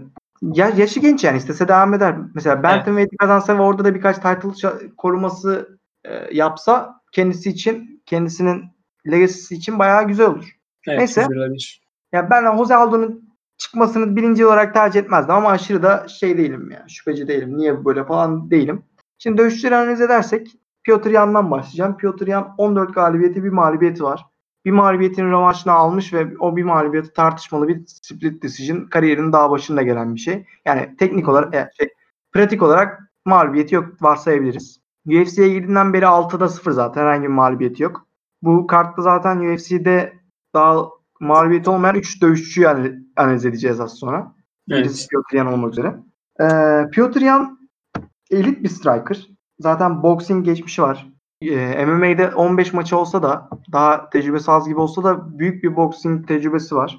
ya 0.42 0.68
yaşı 0.76 1.00
genç 1.00 1.24
yani 1.24 1.36
istese 1.38 1.68
devam 1.68 1.94
eder. 1.94 2.14
Mesela 2.34 2.62
Bantamweight'i 2.62 3.16
kazansa 3.16 3.58
ve 3.58 3.62
orada 3.62 3.84
da 3.84 3.94
birkaç 3.94 4.16
title 4.16 4.78
koruması 4.96 5.78
e, 6.04 6.36
yapsa 6.36 7.00
kendisi 7.12 7.50
için 7.50 8.02
kendisinin 8.06 8.64
legacy'si 9.10 9.54
için 9.54 9.78
bayağı 9.78 10.08
güzel 10.08 10.26
olur. 10.26 10.48
Evet, 10.88 10.98
Neyse. 10.98 11.26
Ya 12.12 12.30
ben 12.30 12.56
Jose 12.56 12.74
Aldo'nun 12.74 13.30
çıkmasını 13.58 14.16
birinci 14.16 14.46
olarak 14.46 14.74
tercih 14.74 15.00
etmezdim 15.00 15.34
ama 15.34 15.50
aşırı 15.50 15.82
da 15.82 16.08
şey 16.08 16.38
değilim 16.38 16.70
ya. 16.70 16.84
Şüpheci 16.88 17.28
değilim. 17.28 17.58
Niye 17.58 17.84
böyle 17.84 18.04
falan 18.04 18.50
değilim. 18.50 18.82
Şimdi 19.22 19.38
dövüşçüleri 19.38 19.76
analiz 19.76 20.00
edersek 20.00 20.56
Piotr 20.84 21.10
Yan'dan 21.10 21.50
başlayacağım. 21.50 21.96
Piotr 21.96 22.26
Yan 22.26 22.54
14 22.58 22.94
galibiyeti 22.94 23.44
bir 23.44 23.48
mağlubiyeti 23.48 24.04
var. 24.04 24.26
Bir 24.64 24.70
mağlubiyetin 24.70 25.30
rövanşını 25.30 25.72
almış 25.72 26.12
ve 26.12 26.26
o 26.38 26.56
bir 26.56 26.62
mağlubiyeti 26.62 27.12
tartışmalı 27.12 27.68
bir 27.68 27.82
split 27.86 28.42
decision 28.42 28.86
kariyerinin 28.86 29.32
daha 29.32 29.50
başında 29.50 29.82
gelen 29.82 30.14
bir 30.14 30.20
şey. 30.20 30.46
Yani 30.64 30.96
teknik 30.98 31.28
olarak 31.28 31.54
e, 31.54 31.70
şey, 31.78 31.88
pratik 32.32 32.62
olarak 32.62 33.10
mağlubiyeti 33.24 33.74
yok 33.74 34.02
varsayabiliriz. 34.02 34.80
UFC'ye 35.06 35.48
girdiğinden 35.48 35.92
beri 35.92 36.04
6'da 36.04 36.48
0 36.48 36.72
zaten 36.72 37.00
herhangi 37.00 37.22
bir 37.22 37.28
mağlubiyeti 37.28 37.82
yok. 37.82 38.06
Bu 38.42 38.66
kartta 38.66 39.02
zaten 39.02 39.54
UFC'de 39.54 40.12
daha 40.54 40.84
mağlubiyeti 41.20 41.70
olmayan 41.70 41.94
3 41.94 42.22
dövüşçüyü 42.22 42.68
analiz, 43.16 43.46
edeceğiz 43.46 43.80
az 43.80 43.98
sonra. 43.98 44.34
Birisi 44.68 45.00
Evet. 45.00 45.08
Piotr 45.10 45.34
Yan 45.36 45.46
olmak 45.46 45.72
üzere. 45.72 45.96
Ee, 46.40 46.90
Piotr 46.90 47.20
Yan 47.20 47.59
elit 48.30 48.62
bir 48.62 48.68
striker. 48.68 49.28
Zaten 49.60 50.02
boxing 50.02 50.44
geçmişi 50.44 50.82
var. 50.82 51.10
Ee, 51.42 51.84
MMA'de 51.86 52.34
15 52.34 52.72
maçı 52.72 52.96
olsa 52.98 53.22
da 53.22 53.48
daha 53.72 54.10
tecrübesi 54.10 54.50
az 54.50 54.68
gibi 54.68 54.80
olsa 54.80 55.04
da 55.04 55.38
büyük 55.38 55.64
bir 55.64 55.76
boxing 55.76 56.28
tecrübesi 56.28 56.74
var. 56.74 56.98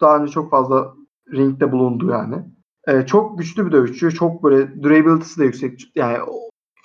Daha 0.00 0.18
önce 0.18 0.32
çok 0.32 0.50
fazla 0.50 0.94
ringde 1.32 1.72
bulundu 1.72 2.10
yani. 2.10 2.36
Ee, 2.88 3.06
çok 3.06 3.38
güçlü 3.38 3.66
bir 3.66 3.72
dövüşçü. 3.72 4.10
Çok 4.14 4.42
böyle 4.42 4.82
durability'si 4.82 5.40
de 5.40 5.44
yüksek. 5.44 5.92
Yani 5.94 6.18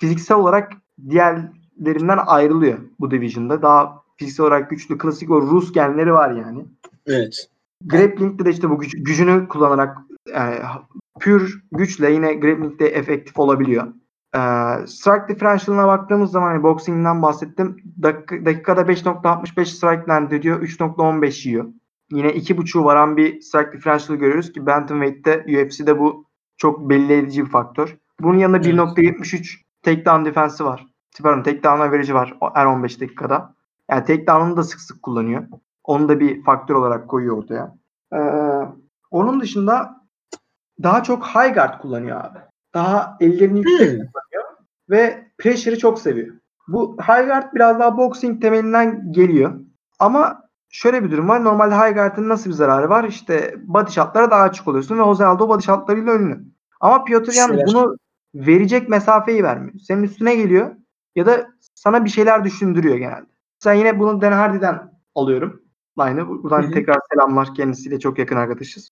fiziksel 0.00 0.36
olarak 0.38 0.72
diğerlerinden 1.10 2.18
ayrılıyor 2.26 2.78
bu 3.00 3.10
division'da. 3.10 3.62
Daha 3.62 4.02
fiziksel 4.16 4.46
olarak 4.46 4.70
güçlü. 4.70 4.98
Klasik 4.98 5.30
o 5.30 5.42
Rus 5.42 5.72
genleri 5.72 6.12
var 6.12 6.30
yani. 6.30 6.64
Evet. 7.06 7.48
Grappling'de 7.84 8.44
de 8.44 8.50
işte 8.50 8.70
bu 8.70 8.78
güç- 8.78 9.02
gücünü 9.04 9.48
kullanarak 9.48 9.98
yani 10.34 10.56
pür 11.20 11.62
güçle 11.72 12.12
yine 12.12 12.34
grappling'de 12.34 12.86
efektif 12.86 13.38
olabiliyor. 13.38 13.86
Ee, 14.34 14.38
strike 14.86 15.28
differential'ına 15.28 15.86
baktığımız 15.86 16.30
zaman 16.30 16.46
hani 16.46 16.62
boxing'den 16.62 17.22
bahsettim. 17.22 17.76
Dak- 18.00 18.44
dakikada 18.44 18.80
5.65 18.80 19.64
strike 19.66 20.04
land 20.08 20.30
ediyor. 20.32 20.62
3.15 20.62 21.48
yiyor. 21.48 21.64
Yine 22.12 22.28
2.5'u 22.28 22.84
varan 22.84 23.16
bir 23.16 23.40
strike 23.40 23.72
differential 23.72 24.18
görüyoruz 24.18 24.52
ki 24.52 24.66
Bantamweight'te 24.66 25.44
UFC'de 25.48 25.98
bu 25.98 26.24
çok 26.56 26.90
belli 26.90 27.12
edici 27.12 27.44
bir 27.44 27.50
faktör. 27.50 27.96
Bunun 28.20 28.38
yanında 28.38 28.56
Evet. 28.56 28.66
1.73 28.66 29.56
takedown 29.82 30.24
defensi 30.24 30.64
var. 30.64 30.86
Pardon 31.22 31.42
takedown 31.42 31.80
average 31.80 32.14
var 32.14 32.36
her 32.54 32.66
15 32.66 33.00
dakikada. 33.00 33.54
Yani 33.90 34.04
takedown'unu 34.04 34.56
da 34.56 34.62
sık 34.62 34.80
sık 34.80 35.02
kullanıyor. 35.02 35.42
Onu 35.84 36.08
da 36.08 36.20
bir 36.20 36.42
faktör 36.44 36.74
olarak 36.74 37.08
koyuyor 37.08 37.38
ortaya. 37.38 37.76
Ee, 38.14 38.18
onun 39.10 39.40
dışında 39.40 39.99
daha 40.82 41.02
çok 41.02 41.26
high 41.26 41.54
guard 41.54 41.80
kullanıyor 41.80 42.24
abi. 42.24 42.38
Daha 42.74 43.16
ellerini 43.20 43.58
yüksek 43.58 43.80
Hmm. 43.80 43.86
kullanıyor 43.96 44.44
ve 44.90 45.26
pressure'ı 45.38 45.78
çok 45.78 45.98
seviyor. 45.98 46.34
Bu 46.68 46.96
high 46.96 47.26
guard 47.26 47.54
biraz 47.54 47.78
daha 47.78 47.96
boxing 47.96 48.42
temelinden 48.42 49.12
geliyor. 49.12 49.60
Ama 49.98 50.42
şöyle 50.68 51.04
bir 51.04 51.10
durum 51.10 51.28
var. 51.28 51.44
Normalde 51.44 51.74
high 51.74 51.94
guard'ın 51.94 52.28
nasıl 52.28 52.50
bir 52.50 52.54
zararı 52.54 52.88
var? 52.88 53.04
İşte 53.04 53.54
body 53.62 53.90
shot'lara 53.90 54.30
daha 54.30 54.42
açık 54.42 54.68
oluyorsun 54.68 54.98
ve 54.98 55.04
Jose 55.04 55.24
Aldo 55.26 55.48
body 55.48 55.62
shot'larıyla 55.62 56.14
ünlü. 56.14 56.40
Ama 56.80 57.04
Piotr 57.04 57.32
Yan 57.32 57.60
bunu 57.66 57.96
verecek 58.34 58.88
mesafeyi 58.88 59.42
vermiyor. 59.44 59.74
Senin 59.78 60.02
üstüne 60.02 60.34
geliyor. 60.34 60.70
ya 61.16 61.26
da 61.26 61.48
sana 61.74 62.04
bir 62.04 62.10
şeyler 62.10 62.44
düşündürüyor 62.44 62.96
genelde. 62.96 63.26
Sen 63.58 63.74
yine 63.74 63.98
bunu 63.98 64.20
Dan 64.20 64.32
Hardy'den 64.32 64.92
alıyorum. 65.14 65.62
Line'ı. 65.98 66.28
Buradan 66.28 66.62
Hı 66.62 66.66
hı. 66.66 66.70
tekrar 66.70 66.96
selamlar. 67.12 67.54
Kendisiyle 67.54 68.00
çok 68.00 68.18
yakın 68.18 68.36
arkadaşız. 68.36 68.90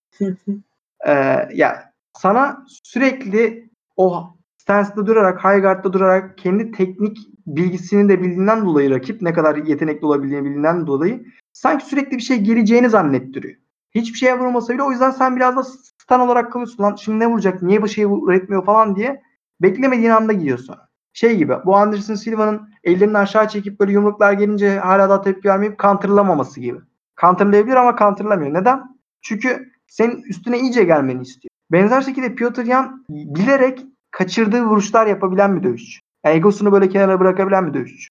Ee, 1.06 1.48
ya 1.54 1.92
sana 2.12 2.64
sürekli 2.66 3.70
o 3.96 4.24
stance'da 4.56 5.06
durarak, 5.06 5.44
high 5.44 5.62
guard'da 5.62 5.92
durarak 5.92 6.38
kendi 6.38 6.72
teknik 6.72 7.18
bilgisini 7.46 8.08
de 8.08 8.22
bildiğinden 8.22 8.66
dolayı 8.66 8.90
rakip 8.90 9.22
ne 9.22 9.32
kadar 9.32 9.56
yetenekli 9.56 10.06
olabildiğini 10.06 10.44
bildiğinden 10.44 10.86
dolayı 10.86 11.24
sanki 11.52 11.86
sürekli 11.86 12.16
bir 12.16 12.22
şey 12.22 12.38
geleceğini 12.40 12.90
zannettiriyor. 12.90 13.56
Hiçbir 13.94 14.18
şeye 14.18 14.38
vurmasa 14.38 14.74
bile 14.74 14.82
o 14.82 14.90
yüzden 14.90 15.10
sen 15.10 15.36
biraz 15.36 15.56
da 15.56 15.62
stun 15.62 16.20
olarak 16.20 16.52
kalıyorsun. 16.52 16.82
Lan 16.82 16.94
şimdi 16.94 17.18
ne 17.18 17.26
vuracak? 17.26 17.62
Niye 17.62 17.82
bu 17.82 17.88
şeyi 17.88 18.06
üretmiyor 18.06 18.64
falan 18.64 18.96
diye 18.96 19.22
beklemediğin 19.62 20.10
anda 20.10 20.32
gidiyorsun. 20.32 20.76
Şey 21.12 21.36
gibi 21.36 21.54
bu 21.64 21.76
Anderson 21.76 22.14
Silva'nın 22.14 22.68
ellerini 22.84 23.18
aşağı 23.18 23.48
çekip 23.48 23.80
böyle 23.80 23.92
yumruklar 23.92 24.32
gelince 24.32 24.78
hala 24.78 25.08
daha 25.08 25.22
tepki 25.22 25.48
vermeyip 25.48 25.78
counterlamaması 25.78 26.60
gibi. 26.60 26.78
Counterlayabilir 27.20 27.76
ama 27.76 27.96
counterlamıyor. 27.96 28.54
Neden? 28.54 28.98
Çünkü 29.22 29.72
senin 29.88 30.22
üstüne 30.22 30.60
iyice 30.60 30.84
gelmeni 30.84 31.22
istiyor. 31.22 31.50
Benzer 31.72 32.02
şekilde 32.02 32.34
Piotr 32.34 32.64
Yan 32.64 33.04
bilerek 33.08 33.84
kaçırdığı 34.10 34.62
vuruşlar 34.62 35.06
yapabilen 35.06 35.56
bir 35.56 35.62
dövüşçü. 35.62 36.00
Yani 36.24 36.36
egosunu 36.36 36.72
böyle 36.72 36.88
kenara 36.88 37.20
bırakabilen 37.20 37.66
bir 37.66 37.74
dövüşçü. 37.74 38.08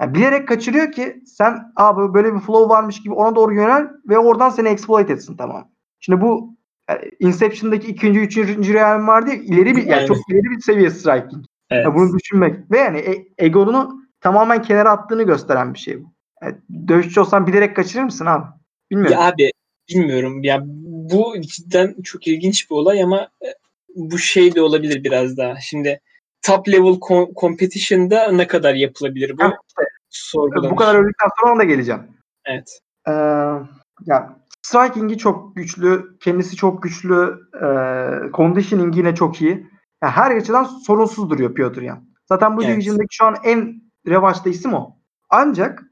Yani 0.00 0.14
bilerek 0.14 0.48
kaçırıyor 0.48 0.92
ki 0.92 1.22
sen 1.26 1.72
abi 1.76 2.14
böyle 2.14 2.34
bir 2.34 2.40
flow 2.40 2.74
varmış 2.74 3.02
gibi 3.02 3.14
ona 3.14 3.36
doğru 3.36 3.54
yönel 3.54 3.88
ve 4.08 4.18
oradan 4.18 4.50
seni 4.50 4.68
exploit 4.68 5.10
etsin 5.10 5.36
tamam. 5.36 5.68
Şimdi 6.00 6.20
bu 6.20 6.56
yani 6.88 7.10
Inception'daki 7.20 7.86
ikinci, 7.86 8.20
üçüncü 8.20 8.74
realm 8.74 9.06
vardı 9.06 9.30
ya 9.30 9.36
ileri 9.36 9.76
bir 9.76 9.86
yani 9.86 10.06
çok 10.06 10.16
ileri 10.30 10.50
bir 10.50 10.60
seviye 10.60 10.90
striking. 10.90 11.44
Evet. 11.70 11.84
Ya 11.84 11.94
bunu 11.94 12.18
düşünmek 12.18 12.70
ve 12.70 12.78
yani 12.78 12.98
e- 12.98 13.28
egonu 13.38 14.02
tamamen 14.20 14.62
kenara 14.62 14.90
attığını 14.90 15.22
gösteren 15.22 15.74
bir 15.74 15.78
şey 15.78 16.02
bu. 16.02 16.12
Yani 16.42 16.56
dövüşçü 16.88 17.20
olsan 17.20 17.46
bilerek 17.46 17.76
kaçırır 17.76 18.04
mısın 18.04 18.26
abi? 18.26 18.44
Bilmiyorum. 18.90 19.18
Ya 19.20 19.28
abi 19.28 19.50
bilmiyorum 19.88 20.42
ya 20.42 20.62
bu 21.10 21.40
cidden 21.40 21.94
çok 22.04 22.26
ilginç 22.26 22.70
bir 22.70 22.74
olay 22.74 23.02
ama 23.02 23.20
e, 23.20 23.46
bu 23.94 24.18
şey 24.18 24.54
de 24.54 24.62
olabilir 24.62 25.04
biraz 25.04 25.36
daha. 25.36 25.60
Şimdi 25.60 26.00
top 26.42 26.68
level 26.68 26.94
co- 26.94 27.40
competition'da 27.40 28.32
ne 28.32 28.46
kadar 28.46 28.74
yapılabilir 28.74 29.38
bu? 29.38 29.42
Sorgulanır. 30.10 30.70
bu 30.70 30.76
kadar 30.76 30.94
öldükten 30.94 31.28
sonra 31.40 31.52
ona 31.52 31.60
da 31.60 31.64
geleceğim. 31.64 32.02
Evet. 32.44 32.78
Ee, 33.08 33.12
ya 34.06 34.36
striking'i 34.62 35.18
çok 35.18 35.56
güçlü, 35.56 36.18
kendisi 36.20 36.56
çok 36.56 36.82
güçlü, 36.82 37.38
e, 37.54 37.66
conditioning 38.32 38.96
yine 38.96 39.14
çok 39.14 39.42
iyi. 39.42 39.66
Ya 40.02 40.10
her 40.10 40.36
açıdan 40.36 40.64
sorunsuz 40.64 41.30
duruyor 41.30 41.54
Piotr 41.54 41.82
Yan. 41.82 42.04
Zaten 42.28 42.56
bu 42.56 42.64
Evet. 42.64 42.74
division'daki 42.74 43.16
şu 43.16 43.24
an 43.24 43.36
en 43.44 43.82
revaçta 44.08 44.50
isim 44.50 44.74
o. 44.74 44.96
Ancak 45.30 45.82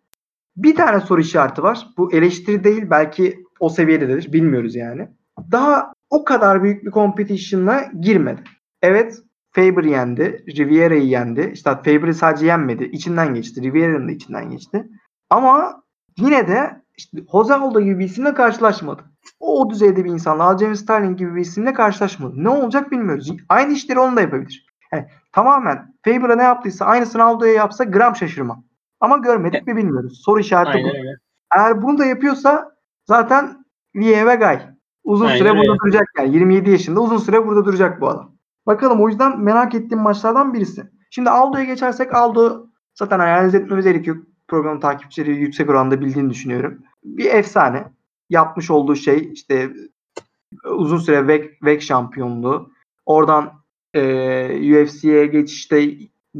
bir 0.56 0.74
tane 0.74 1.00
soru 1.00 1.20
işareti 1.20 1.62
var. 1.62 1.86
Bu 1.98 2.12
eleştiri 2.12 2.64
değil 2.64 2.90
belki 2.90 3.44
o 3.62 3.68
seviyededir. 3.68 4.32
Bilmiyoruz 4.32 4.74
yani. 4.74 5.08
Daha 5.52 5.92
o 6.10 6.24
kadar 6.24 6.62
büyük 6.62 6.84
bir 6.84 6.90
competition'la 6.90 7.84
girmedi. 8.00 8.40
Evet 8.82 9.18
Faber 9.52 9.84
yendi. 9.84 10.44
Riviera'yı 10.56 11.04
yendi. 11.04 11.50
İşte 11.54 11.70
Faber'ı 11.70 12.14
sadece 12.14 12.46
yenmedi. 12.46 12.84
İçinden 12.84 13.34
geçti. 13.34 13.62
Riviera'nın 13.62 14.08
da 14.08 14.12
içinden 14.12 14.50
geçti. 14.50 14.88
Ama 15.30 15.82
yine 16.18 16.48
de 16.48 16.82
işte 16.98 17.18
Jose 17.32 17.54
Aldo 17.54 17.80
gibi 17.80 17.98
bir 17.98 18.04
isimle 18.04 18.34
karşılaşmadı. 18.34 19.02
O, 19.40 19.60
o 19.60 19.70
düzeyde 19.70 20.04
bir 20.04 20.10
insanla 20.10 20.44
Aljamain 20.44 20.74
Sterling 20.74 21.18
gibi 21.18 21.34
bir 21.34 21.40
isimle 21.40 21.72
karşılaşmadı. 21.72 22.34
Ne 22.36 22.48
olacak 22.48 22.90
bilmiyoruz. 22.92 23.32
Aynı 23.48 23.72
işleri 23.72 23.98
onu 23.98 24.16
da 24.16 24.20
yapabilir. 24.20 24.66
Yani 24.92 25.06
tamamen 25.32 25.94
Faber'a 26.04 26.36
ne 26.36 26.42
yaptıysa 26.42 26.84
aynısını 26.84 27.24
Aldo'ya 27.24 27.52
yapsa 27.52 27.84
gram 27.84 28.16
şaşırmam. 28.16 28.64
Ama 29.00 29.16
görmedik 29.18 29.66
mi 29.66 29.76
bilmiyoruz. 29.76 30.22
Soru 30.24 30.40
işareti 30.40 30.70
Aynen 30.76 30.90
bu. 30.90 30.96
öyle. 30.96 31.16
Eğer 31.56 31.82
bunu 31.82 31.98
da 31.98 32.04
yapıyorsa 32.04 32.71
zaten 33.04 33.64
Vie 33.94 34.26
ve 34.26 34.34
Gay. 34.34 34.62
Uzun 35.04 35.26
Aynen 35.26 35.38
süre 35.38 35.56
burada 35.56 35.78
duracak 35.78 36.06
yani. 36.18 36.34
27 36.34 36.70
yaşında 36.70 37.00
uzun 37.00 37.18
süre 37.18 37.46
burada 37.46 37.64
duracak 37.64 38.00
bu 38.00 38.08
adam. 38.08 38.32
Bakalım 38.66 39.00
o 39.00 39.08
yüzden 39.08 39.40
merak 39.40 39.74
ettiğim 39.74 40.02
maçlardan 40.02 40.54
birisi. 40.54 40.82
Şimdi 41.10 41.30
Aldo'ya 41.30 41.64
geçersek 41.64 42.14
Aldo 42.14 42.66
zaten 42.94 43.18
analiz 43.18 43.54
etmemize 43.54 43.92
gerek 43.92 44.06
yok. 44.06 44.16
Programın 44.48 44.80
takipçileri 44.80 45.36
yüksek 45.36 45.70
oranda 45.70 46.00
bildiğini 46.00 46.30
düşünüyorum. 46.30 46.78
Bir 47.04 47.30
efsane. 47.30 47.84
Yapmış 48.30 48.70
olduğu 48.70 48.96
şey 48.96 49.30
işte 49.32 49.72
uzun 50.64 50.98
süre 50.98 51.28
VEC, 51.28 51.50
VEC 51.62 51.80
şampiyonluğu. 51.80 52.70
Oradan 53.06 53.52
e, 53.94 54.82
UFC'ye 54.82 55.26
geçişte 55.26 55.90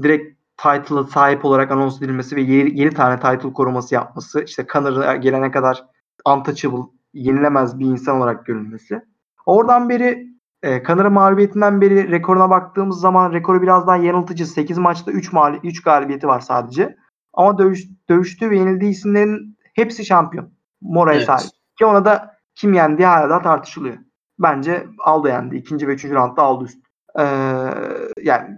direkt 0.03 0.39
title'a 0.57 1.05
sahip 1.05 1.45
olarak 1.45 1.71
anons 1.71 1.99
edilmesi 1.99 2.37
ve 2.37 2.41
7 2.41 2.91
tane 2.95 3.21
title 3.21 3.53
koruması 3.53 3.95
yapması. 3.95 4.45
işte 4.45 4.67
Connor'a 4.73 5.17
gelene 5.17 5.51
kadar 5.51 5.85
untouchable, 6.27 6.83
yenilemez 7.15 7.79
bir 7.79 7.87
insan 7.87 8.17
olarak 8.17 8.47
görülmesi. 8.47 9.03
Oradan 9.47 9.89
beri 9.89 10.33
e, 10.63 10.83
Connor'ın 10.83 11.13
mağlubiyetinden 11.13 11.81
beri 11.81 12.11
rekoruna 12.11 12.51
baktığımız 12.51 13.01
zaman 13.01 13.33
rekoru 13.33 13.63
biraz 13.63 13.87
daha 13.87 13.97
yanıltıcı. 13.97 14.47
8 14.47 14.79
maçta 14.79 15.13
3 15.13 15.33
mağlu 15.33 15.57
3 15.63 15.83
galibiyeti 15.83 16.27
var 16.27 16.41
sadece. 16.41 16.97
Ama 17.33 17.59
dövüş, 17.59 17.85
dövüştüğü 18.09 18.51
ve 18.51 18.59
yenildiği 18.59 18.91
isimlerin 18.91 19.59
hepsi 19.75 20.05
şampiyon. 20.05 20.53
Mora'ya 20.81 21.17
Evet. 21.17 21.27
sahip. 21.27 21.51
Ki 21.79 21.87
ona 21.87 22.05
da 22.05 22.37
kim 22.55 22.75
yendiği 22.75 23.07
hala 23.07 23.31
daha 23.31 23.43
tartışılıyor. 23.43 23.97
Bence 24.39 24.87
Aldo 24.99 25.29
yendi. 25.29 25.57
İkinci 25.57 25.89
ve 25.89 25.93
üçüncü 25.93 26.15
roundda 26.15 26.43
Aldo 26.43 26.65
üst. 26.65 26.79
Ee, 27.19 27.25
yani 28.23 28.57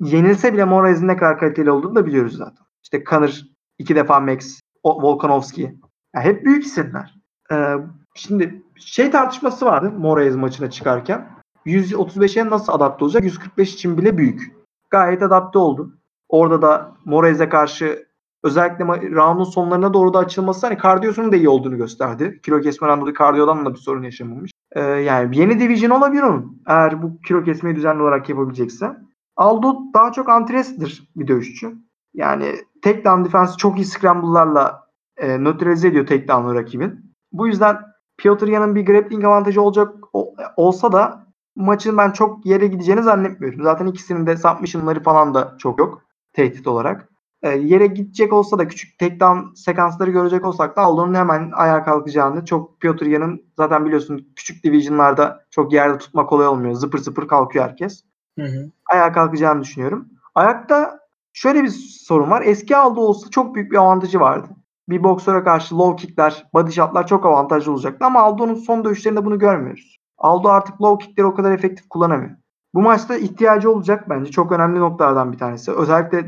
yenilse 0.00 0.52
bile 0.52 0.64
Moraes'in 0.64 1.08
ne 1.08 1.16
kadar 1.16 1.38
kaliteli 1.38 1.70
olduğunu 1.70 1.94
da 1.94 2.06
biliyoruz 2.06 2.36
zaten. 2.36 2.66
İşte 2.82 3.04
Conor 3.04 3.40
iki 3.78 3.96
defa 3.96 4.20
Max, 4.20 4.60
Volkanovski. 4.84 5.78
Yani 6.14 6.24
hep 6.24 6.44
büyük 6.44 6.64
isimler. 6.64 7.14
Ee, 7.52 7.74
şimdi 8.14 8.62
şey 8.76 9.10
tartışması 9.10 9.66
vardı 9.66 9.92
Moraes 9.98 10.36
maçına 10.36 10.70
çıkarken. 10.70 11.28
135'e 11.66 12.50
nasıl 12.50 12.72
adapte 12.72 13.04
olacak? 13.04 13.24
145 13.24 13.74
için 13.74 13.98
bile 13.98 14.18
büyük. 14.18 14.52
Gayet 14.90 15.22
adapte 15.22 15.58
oldu. 15.58 15.94
Orada 16.28 16.62
da 16.62 16.96
Moraes'e 17.04 17.48
karşı 17.48 18.06
özellikle 18.42 18.84
round'un 19.10 19.44
sonlarına 19.44 19.94
doğru 19.94 20.14
da 20.14 20.18
açılması 20.18 20.66
hani 20.66 20.78
kardiyosunun 20.78 21.32
da 21.32 21.36
iyi 21.36 21.48
olduğunu 21.48 21.76
gösterdi. 21.76 22.40
Kilo 22.42 22.60
kesmeden 22.60 23.00
dolayı 23.00 23.14
kardiyodan 23.14 23.66
da 23.66 23.74
bir 23.74 23.78
sorun 23.78 24.02
yaşamamış. 24.02 24.50
Ee, 24.72 24.80
yani 24.80 25.38
yeni 25.38 25.60
division 25.60 25.90
olabilir 25.90 26.22
onun. 26.22 26.62
Eğer 26.66 27.02
bu 27.02 27.20
kilo 27.20 27.44
kesmeyi 27.44 27.76
düzenli 27.76 28.02
olarak 28.02 28.28
yapabilecekse. 28.28 28.96
Aldo 29.36 29.76
daha 29.94 30.12
çok 30.12 30.28
antresidir 30.28 31.08
bir 31.16 31.28
dövüşçü. 31.28 31.74
Yani 32.14 32.54
takedown 32.82 33.24
defense 33.24 33.56
çok 33.56 33.76
iyi 33.76 33.84
scramble'larla 33.84 34.83
e, 35.16 35.38
nötralize 35.44 35.88
ediyor 35.88 36.06
takedown'ı 36.06 36.54
rakibin. 36.54 37.14
Bu 37.32 37.46
yüzden 37.46 37.76
Piotr 38.18 38.46
Yan'ın 38.46 38.74
bir 38.74 38.86
grappling 38.86 39.24
avantajı 39.24 39.62
olacak 39.62 39.94
o- 40.12 40.34
olsa 40.56 40.92
da 40.92 41.26
maçın 41.56 41.98
ben 41.98 42.10
çok 42.10 42.46
yere 42.46 42.66
gideceğini 42.66 43.02
zannetmiyorum. 43.02 43.62
Zaten 43.62 43.86
ikisinin 43.86 44.26
de 44.26 44.36
submission'ları 44.36 45.02
falan 45.02 45.34
da 45.34 45.54
çok 45.58 45.78
yok 45.78 46.02
tehdit 46.32 46.66
olarak. 46.66 47.08
E, 47.42 47.48
yere 47.50 47.86
gidecek 47.86 48.32
olsa 48.32 48.58
da 48.58 48.68
küçük 48.68 48.98
takedown 48.98 49.54
sekansları 49.54 50.10
görecek 50.10 50.46
olsak 50.46 50.76
da 50.76 50.82
Aldo'nun 50.82 51.14
hemen 51.14 51.50
ayağa 51.54 51.84
kalkacağını 51.84 52.44
çok 52.44 52.80
Piotr 52.80 53.06
Yan'ın 53.06 53.42
zaten 53.56 53.84
biliyorsun 53.84 54.28
küçük 54.36 54.64
division'larda 54.64 55.44
çok 55.50 55.72
yerde 55.72 55.98
tutmak 55.98 56.28
kolay 56.28 56.46
olmuyor. 56.46 56.74
Zıpır 56.74 56.98
zıpır 56.98 57.28
kalkıyor 57.28 57.64
herkes 57.64 58.02
Hı 58.38 58.44
hı. 58.44 58.70
ayağa 58.92 59.12
kalkacağını 59.12 59.62
düşünüyorum. 59.62 60.08
Ayakta 60.34 60.98
şöyle 61.32 61.62
bir 61.62 61.68
sorun 62.06 62.30
var. 62.30 62.42
Eski 62.46 62.76
Aldo 62.76 63.00
olsa 63.00 63.30
çok 63.30 63.54
büyük 63.54 63.72
bir 63.72 63.76
avantajı 63.76 64.20
vardı. 64.20 64.48
Bir 64.88 65.04
boksöre 65.04 65.44
karşı 65.44 65.78
low 65.78 66.06
kickler, 66.06 66.46
body 66.54 66.70
shotlar 66.70 67.06
çok 67.06 67.26
avantajlı 67.26 67.72
olacaktı 67.72 68.06
ama 68.06 68.20
Aldo'nun 68.20 68.54
son 68.54 68.84
dövüşlerinde 68.84 69.24
bunu 69.24 69.38
görmüyoruz. 69.38 69.98
Aldo 70.18 70.48
artık 70.48 70.82
low 70.82 71.06
kickleri 71.06 71.26
o 71.26 71.34
kadar 71.34 71.52
efektif 71.52 71.88
kullanamıyor. 71.88 72.30
Bu 72.74 72.82
maçta 72.82 73.16
ihtiyacı 73.16 73.70
olacak 73.70 74.10
bence. 74.10 74.30
Çok 74.30 74.52
önemli 74.52 74.80
noktalardan 74.80 75.32
bir 75.32 75.38
tanesi. 75.38 75.72
Özellikle 75.72 76.18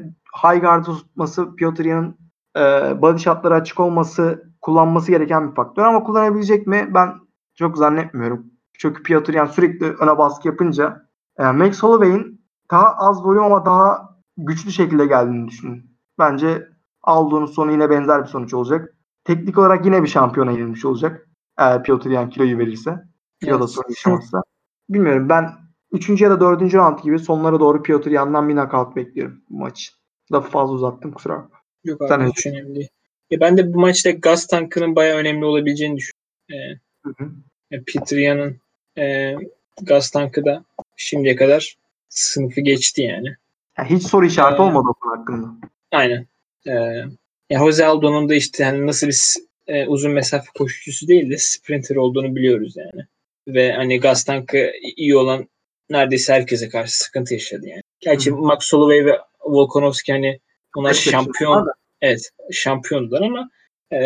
high 0.45 0.61
guard'ı 0.61 0.85
tutması, 0.85 1.57
Piotr 1.57 1.85
Yan'ın 1.85 2.17
e, 2.57 2.63
body 3.03 3.19
shotları 3.19 3.55
açık 3.55 3.81
olması, 3.81 4.45
kullanması 4.63 5.11
gereken 5.11 5.51
bir 5.51 5.55
faktör 5.55 5.85
ama 5.85 6.03
kullanabilecek 6.03 6.67
mi? 6.67 6.91
Ben 6.95 7.15
çok 7.55 7.79
zannetmiyorum. 7.79 8.47
Çünkü 8.79 9.03
Piotr 9.03 9.33
Yan 9.33 9.47
sürekli 9.47 9.87
öne 9.87 10.19
baskı 10.19 10.49
yapınca 10.49 11.07
e, 11.39 11.45
Max 11.53 11.83
Holloway'in 11.83 12.47
daha 12.71 12.95
az 12.97 13.25
volüm 13.25 13.43
ama 13.43 13.67
daha 13.67 14.17
güçlü 14.37 14.73
şekilde 14.73 15.07
geldiğini 15.07 15.49
düşünüyorum. 15.49 15.85
Bence 16.19 16.69
Aldo'nun 17.07 17.47
sonu 17.47 17.73
yine 17.73 17.91
benzer 17.91 18.23
bir 18.23 18.29
sonuç 18.29 18.55
olacak. 18.55 18.95
Teknik 19.25 19.59
olarak 19.59 19.85
yine 19.85 20.03
bir 20.03 20.09
şampiyona 20.09 20.51
yenilmiş 20.51 20.85
olacak. 20.85 21.29
Eğer 21.59 21.83
Piotr 21.83 22.07
Yan 22.11 22.31
kiloyu 22.31 22.59
verirse. 22.59 22.95
Kiloda 23.41 23.65
Evet. 23.65 23.71
sorun 23.71 23.89
yaşamazsa. 23.89 24.43
Bilmiyorum 24.91 25.29
ben 25.29 25.51
3. 25.93 26.21
ya 26.23 26.31
da 26.31 26.41
4. 26.41 26.75
round 26.75 26.99
gibi 26.99 27.19
sonlara 27.19 27.61
doğru 27.61 27.83
Piotr 27.83 28.11
Yan'dan 28.11 28.49
bir 28.49 28.55
knockout 28.55 28.97
bekliyorum 28.97 29.43
bu 29.51 29.59
maç. 29.59 29.93
Lafı 30.33 30.51
fazla 30.51 30.75
uzattım 30.75 31.13
kusura 31.13 31.35
bakma. 31.37 31.59
Yok 31.85 32.03
Sen 32.09 32.19
abi 32.21 32.25
ne 32.25 32.29
hiç 32.29 32.47
önemli 32.47 32.75
değil. 32.75 32.89
Ya 33.31 33.41
ben 33.41 33.57
de 33.57 33.75
bu 33.75 33.81
maçta 33.81 34.11
gaz 34.11 34.47
tankının 34.47 34.97
bayağı 34.97 35.19
önemli 35.19 35.45
olabileceğini 35.45 35.97
düşünüyorum. 35.97 36.21
Ee, 36.51 36.79
Hı 37.09 37.25
hı. 37.25 37.31
ya 37.71 37.81
Peter 37.87 38.17
Yan'ın 38.19 38.57
e, 38.99 39.35
gaz 39.83 40.11
tankı 40.11 40.45
da 40.45 40.65
şimdiye 40.97 41.37
kadar 41.37 41.77
sınıfı 42.09 42.61
geçti 42.61 43.03
yani. 43.03 43.37
Yani 43.79 43.91
hiç 43.91 44.07
soru 44.07 44.27
işareti 44.27 44.63
Ee, 44.63 44.65
olmadı 44.65 44.89
o 44.89 45.19
hakkında. 45.19 45.47
Aynen. 45.93 46.27
Ee, 46.67 47.05
ya 47.51 47.59
Jose 47.59 47.87
Aldo'nun 47.87 48.29
da 48.29 48.35
işte 48.35 48.65
hani 48.65 48.87
nasıl 48.87 49.07
bir 49.07 49.17
e, 49.67 49.87
uzun 49.87 50.13
mesafe 50.13 50.47
koşucusu 50.59 51.09
değil 51.09 51.31
de 51.31 51.39
sprinter 51.39 51.97
olduğunu 51.97 52.37
biliyoruz 52.37 52.77
yani. 52.77 53.07
Ve 53.49 53.73
hani 53.73 54.01
gaz 54.01 54.25
tankı 54.25 54.73
iyi 54.97 55.17
olan 55.17 55.49
neredeyse 55.91 56.33
herkese 56.33 56.69
karşı 56.69 56.99
sıkıntı 56.99 57.35
yaşadı 57.35 57.67
yani. 57.69 57.83
Gerçi 58.01 58.31
Hı 58.31 58.35
hı. 58.35 58.39
Max 58.39 58.73
Holloway 58.73 59.05
ve 59.05 59.19
Volkanovski 59.45 60.13
hani 60.13 60.41
onlar 60.77 60.93
Kaç 60.93 61.11
şampiyon 61.11 61.67
evet 62.01 62.31
şampiyondular 62.53 63.23
ama 63.23 63.51
e, 63.93 63.99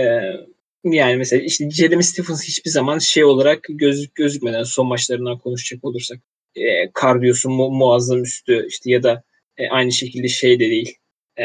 yani 0.84 1.16
mesela 1.16 1.42
işte 1.42 1.70
Jeremy 1.70 2.02
Stephens 2.02 2.44
hiçbir 2.44 2.70
zaman 2.70 2.98
şey 2.98 3.24
olarak 3.24 3.66
gözük 3.68 4.14
gözükmeden 4.14 4.62
son 4.62 4.86
maçlarından 4.86 5.38
konuşacak 5.38 5.84
olursak 5.84 6.18
e, 6.54 6.90
kardiyosu 6.92 7.50
mu, 7.50 7.70
muazzam 7.70 8.22
üstü 8.22 8.66
işte 8.68 8.90
ya 8.90 9.02
da 9.02 9.22
e, 9.56 9.68
aynı 9.68 9.92
şekilde 9.92 10.28
şey 10.28 10.60
de 10.60 10.70
değil. 10.70 10.96
E, 11.38 11.44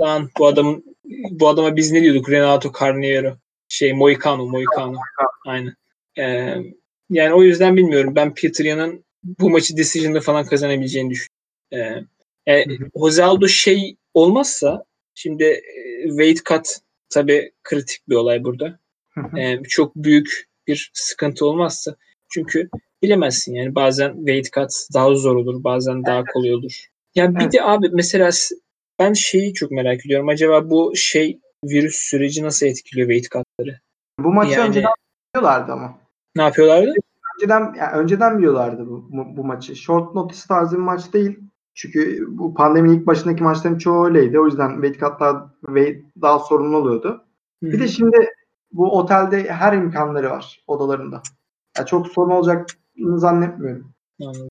lan 0.00 0.30
bu 0.38 0.46
adamın 0.46 0.84
bu 1.30 1.48
adama 1.48 1.76
biz 1.76 1.92
ne 1.92 2.02
diyorduk? 2.02 2.30
Renato 2.30 2.72
Carniero. 2.80 3.36
Şey 3.68 3.92
Moicano, 3.92 4.46
Moicano. 4.46 4.96
Aynen. 5.46 5.74
E, 6.18 6.54
yani 7.10 7.34
o 7.34 7.42
yüzden 7.42 7.76
bilmiyorum. 7.76 8.14
Ben 8.16 8.34
Peter 8.34 8.64
Yan'ın 8.64 9.04
bu 9.24 9.50
maçı 9.50 9.76
decision'da 9.76 10.20
falan 10.20 10.46
kazanabileceğini 10.46 11.10
düşünüyorum. 11.10 12.08
E, 12.46 12.52
e, 12.52 12.64
hı. 12.64 12.90
Jose 12.98 13.24
Aldo 13.24 13.48
şey 13.48 13.96
olmazsa 14.14 14.84
şimdi 15.14 15.44
e, 15.44 16.08
weight 16.08 16.44
cut 16.44 16.66
tabii 17.08 17.52
kritik 17.62 18.08
bir 18.08 18.14
olay 18.14 18.44
burada. 18.44 18.78
Hı 19.10 19.20
hı. 19.20 19.38
E, 19.38 19.62
çok 19.68 19.96
büyük 19.96 20.48
bir 20.66 20.90
sıkıntı 20.94 21.46
olmazsa 21.46 21.96
çünkü 22.28 22.68
bilemezsin 23.02 23.54
yani 23.54 23.74
bazen 23.74 24.16
weight 24.16 24.52
cut 24.52 24.70
daha 24.94 25.14
zor 25.14 25.36
olur 25.36 25.64
bazen 25.64 26.04
daha 26.04 26.24
kolay 26.24 26.54
olur. 26.54 26.86
Ya 27.14 27.34
bir 27.34 27.40
Evet. 27.40 27.52
de 27.52 27.62
abi 27.62 27.88
mesela 27.92 28.30
ben 28.98 29.12
şeyi 29.12 29.54
çok 29.54 29.70
merak 29.70 30.06
ediyorum. 30.06 30.28
Acaba 30.28 30.70
bu 30.70 30.92
şey 30.96 31.40
virüs 31.64 31.96
süreci 31.96 32.44
nasıl 32.44 32.66
etkiliyor 32.66 33.08
weight 33.08 33.32
cut'ları? 33.32 33.80
Bu 34.18 34.32
maçı 34.32 34.52
Yani 34.52 34.68
önceden 34.68 34.90
biliyorlardı 35.34 35.72
ama. 35.72 35.98
ne 36.36 36.42
yapıyorlardı? 36.42 36.92
Önceden 37.36 37.74
yani 37.78 37.92
önceden 37.92 38.38
biliyorlardı 38.38 38.86
bu, 38.86 39.08
bu, 39.10 39.36
bu 39.36 39.44
maçı. 39.44 39.76
Short 39.76 40.14
notice 40.14 40.42
tarzı 40.48 40.76
bir 40.76 40.82
maç 40.82 41.12
değil. 41.12 41.38
Çünkü 41.74 42.26
bu 42.28 42.54
pandeminin 42.54 42.98
ilk 42.98 43.06
başındaki 43.06 43.42
maçların 43.42 43.78
çoğu 43.78 44.06
öyleydi. 44.06 44.40
O 44.40 44.46
yüzden 44.46 44.82
cut'lar 44.82 45.36
weight 45.66 46.04
daha 46.22 46.38
sorunlu 46.38 46.76
oluyordu. 46.76 47.24
Hı 47.62 47.72
Bir 47.72 47.80
de 47.80 47.88
şimdi 47.88 48.30
bu 48.72 48.98
otelde 48.98 49.42
her 49.42 49.72
imkanları 49.72 50.30
var 50.30 50.64
odalarında. 50.66 51.22
Ya 51.78 51.86
çok 51.86 52.08
sorun 52.08 52.30
olacağını 52.30 52.66
zannetmiyorum. 53.18 53.92
Anladım. 54.20 54.48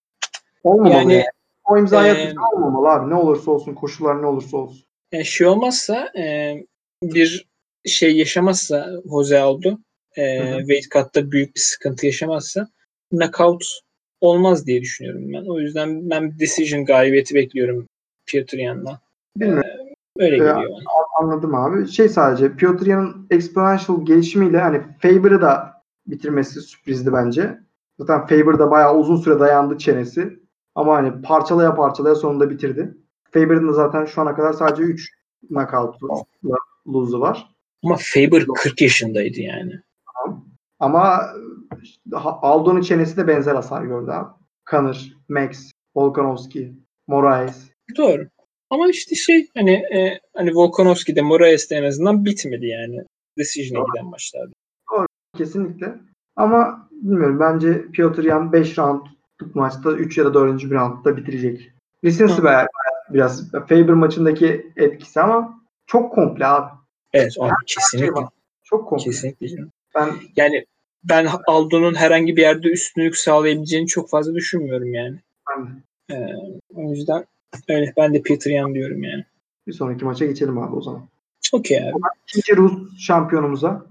Olmamalı 0.64 0.94
yani. 0.94 1.14
Yani 1.14 1.26
O 1.66 1.78
imzayı 1.78 2.14
Ee, 2.14 2.34
olmamalı 2.54 2.90
abi. 2.90 3.10
Ne 3.10 3.16
olursa 3.16 3.52
olsun, 3.52 3.74
koşullar 3.74 4.22
ne 4.22 4.26
olursa 4.26 4.58
olsun. 4.58 4.84
yani 5.12 5.26
şey 5.26 5.48
olmazsa 5.48 6.12
e, 6.18 6.56
bir 7.04 7.48
şey 7.86 8.18
yaşamazsa 8.18 8.90
Jose 9.10 9.40
Aldo 9.40 9.78
e, 10.18 10.40
Hı 10.40 10.56
hı. 10.56 10.60
weight 10.60 10.92
cut'ta 10.92 11.32
büyük 11.32 11.56
bir 11.56 11.60
sıkıntı 11.62 12.06
yaşamazsa 12.06 12.68
knockout 13.12 13.64
olmaz 14.22 14.66
diye 14.68 14.82
düşünüyorum 14.82 15.34
ben. 15.34 15.46
O 15.50 15.60
yüzden 15.60 16.10
ben 16.10 16.32
bir 16.32 16.40
decision 16.40 16.86
galibiyeti 16.86 17.36
bekliyorum 17.36 17.88
Piotr 18.26 18.58
Yan'la. 18.58 19.02
Bilmiyorum. 19.38 19.70
Öyle 20.18 20.36
Ee, 20.36 20.38
geliyor 20.38 20.70
bana. 20.72 20.84
Anladım 21.20 21.56
abi. 21.56 21.88
Şey 21.92 22.10
sadece 22.10 22.56
Piotr 22.56 22.86
Yan'ın 22.86 23.28
exponential 23.30 24.06
gelişimiyle 24.06 24.58
hani 24.60 24.82
Faber'ı 25.02 25.42
da 25.42 25.74
bitirmesi 26.08 26.62
sürprizdi 26.62 27.14
bence. 27.14 27.58
Zaten 28.00 28.20
Faber 28.28 28.60
da 28.60 28.72
bayağı 28.72 28.98
uzun 28.98 29.16
süre 29.18 29.40
dayandı 29.40 29.78
çenesi. 29.78 30.40
Ama 30.76 30.96
hani 30.96 31.22
parçalaya 31.22 31.76
parçalaya 31.76 32.16
sonunda 32.16 32.50
bitirdi. 32.50 32.98
Faber'ın 33.32 33.68
da 33.68 33.74
zaten 33.74 34.06
şu 34.06 34.22
ana 34.22 34.36
kadar 34.36 34.54
sadece 34.54 34.84
3 34.84 35.12
knockout 35.48 35.96
lose'u 36.88 37.20
var. 37.20 37.56
Ama 37.84 37.96
Faber 38.00 38.46
40 38.56 38.82
yaşındaydı 38.82 39.40
yani. 39.40 39.74
Ama 40.80 41.22
Aldo'nun 42.22 42.82
çenesi 42.82 43.18
de 43.18 43.28
benzer 43.28 43.56
hasar 43.56 43.84
gördü 43.84 44.12
abi. 44.12 44.30
Conor, 44.72 44.98
Max, 45.30 45.72
Volkanovski, 45.96 46.74
Moraes. 47.08 47.70
Doğru. 47.98 48.28
Ama 48.70 48.90
işte 48.90 49.16
şey 49.16 49.48
hani 49.54 49.72
e, 49.72 50.20
hani 50.34 50.56
Volkanovski'de 50.56 51.22
Moraes'te 51.22 51.76
en 51.76 51.84
azından 51.84 52.26
bitmedi 52.26 52.68
yani. 52.68 53.04
Decision'a 53.38 53.82
Doğru. 53.82 53.92
giden 53.92 54.06
maçlardı. 54.06 54.54
Kesinlikle. 55.38 55.96
Ama 56.36 56.90
bilmiyorum 56.92 57.40
bence 57.40 57.86
Piotr 57.94 58.24
Yan 58.24 58.52
5 58.54 58.78
roundluk 58.78 59.08
maçta 59.54 59.92
3 59.92 60.18
ya 60.18 60.26
da 60.26 60.34
4. 60.34 60.64
bir 60.64 60.72
roundda 60.72 61.18
bitirecek. 61.18 61.72
Lisensi 62.04 62.44
bayağı 62.44 62.68
biraz 63.10 63.52
Faber 63.52 63.90
maçındaki 63.94 64.72
etkisi 64.78 65.22
ama 65.22 65.62
çok 65.88 66.14
komple 66.14 66.46
abi. 66.46 66.72
Evet, 67.14 67.34
abi, 67.40 67.52
Şey 67.66 67.76
kesinlikle. 67.76 68.12
var. 68.14 68.30
Çok 68.64 68.90
komple. 68.90 69.04
Kesinlikle. 69.04 69.48
Ben 69.96 70.10
Yani 70.36 70.66
ben 71.04 71.28
Aldo'nun 71.48 71.94
herhangi 71.96 72.36
bir 72.38 72.42
yerde 72.42 72.68
üstünlük 72.68 73.18
sağlayabileceğini 73.18 73.88
çok 73.88 74.10
fazla 74.10 74.34
düşünmüyorum 74.36 74.94
yani. 74.94 75.20
ben 75.50 75.84
Ee, 76.12 76.26
o 76.76 76.92
yüzden 76.92 77.26
öyle. 77.70 77.94
Ben 77.98 78.14
de 78.14 78.22
Peter 78.22 78.52
Yan 78.52 78.74
diyorum 78.74 79.04
yani. 79.04 79.26
bir 79.68 79.74
sonraki 79.74 80.06
maça 80.06 80.26
geçelim 80.26 80.58
abi 80.58 80.76
o 80.76 80.82
zaman. 80.82 81.08
Okey 81.54 81.78
abi. 81.90 82.00
İkinci 82.28 82.56
Rus 82.58 82.98
şampiyonumuza. 83.00 83.86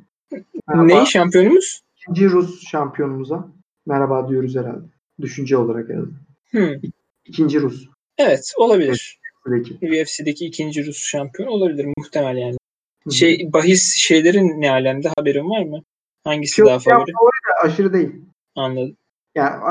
Merhaba. 0.68 0.86
Neyi 0.86 1.06
şampiyonumuz? 1.06 1.82
İkinci 1.96 2.30
Rus 2.30 2.68
şampiyonumuza. 2.68 3.48
Merhaba 3.86 4.28
diyoruz 4.28 4.56
herhalde. 4.56 4.84
Düşünce 5.20 5.56
olarak 5.56 5.88
herhalde. 5.88 6.10
Hmm. 6.50 6.90
İkinci 7.24 7.60
Rus. 7.60 7.88
Evet 8.18 8.52
olabilir. 8.56 9.20
Peki. 9.46 9.74
UFC'deki 9.74 10.46
ikinci 10.46 10.86
Rus 10.86 11.04
şampiyon 11.04 11.48
olabilir 11.48 11.88
muhtemel 11.96 12.36
yani. 12.36 12.56
Hı 13.04 13.10
hı. 13.10 13.12
Şey 13.12 13.50
bahis 13.52 13.94
şeylerin 13.96 14.60
ne 14.60 14.70
alemde 14.70 15.10
haberin 15.18 15.50
var 15.50 15.62
mı? 15.62 15.82
Hangisi 16.24 16.56
Piotr 16.56 16.70
daha 16.70 16.78
favori? 16.78 17.06
de 17.06 17.68
aşırı 17.68 17.92
değil. 17.92 18.10
Anladım. 18.56 18.96
Yani 19.34 19.62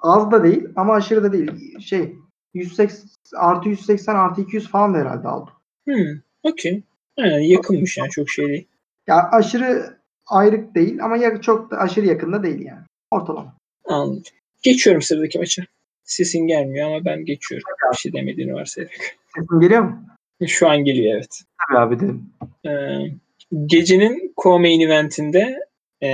az 0.00 0.30
da 0.30 0.44
değil 0.44 0.68
ama 0.76 0.94
aşırı 0.94 1.22
da 1.22 1.32
değil. 1.32 1.78
Şey 1.78 2.14
180 2.54 3.08
artı 3.36 3.68
180 3.68 4.14
artı 4.14 4.40
200 4.40 4.68
falan 4.68 4.94
da 4.94 4.98
herhalde 4.98 5.28
aldı. 5.28 5.50
Hmm. 5.84 6.20
Okey. 6.42 6.82
Aynen 7.18 7.38
yakınmış 7.38 7.98
yani 7.98 8.10
çok 8.10 8.28
şey 8.28 8.48
değil. 8.48 8.68
Ya 9.06 9.28
aşırı 9.32 9.98
ayrık 10.26 10.74
değil 10.74 11.04
ama 11.04 11.16
ya 11.16 11.40
çok 11.40 11.70
da 11.70 11.78
aşırı 11.78 12.06
yakında 12.06 12.42
değil 12.42 12.60
yani. 12.60 12.82
Ortalama. 13.10 13.56
Anladım. 13.84 14.22
Geçiyorum 14.62 15.02
sıradaki 15.02 15.38
maça. 15.38 15.62
Sesin 16.04 16.46
gelmiyor 16.46 16.86
ama 16.86 17.04
ben 17.04 17.24
geçiyorum. 17.24 17.64
Bir 17.92 17.96
şey 17.98 18.12
demediğini 18.12 18.54
varsayarak. 18.54 18.92
Sesim 19.36 19.60
geliyor 19.60 19.80
mu? 19.82 20.02
Şu 20.46 20.68
an 20.68 20.84
geliyor 20.84 21.14
evet. 21.14 21.40
Tabii 21.68 21.78
abi 21.78 21.96
dedim. 21.96 22.30
Ee, 22.66 22.70
gecenin 23.66 24.34
co-main 24.36 24.80
eventinde 24.86 25.58
e, 26.02 26.08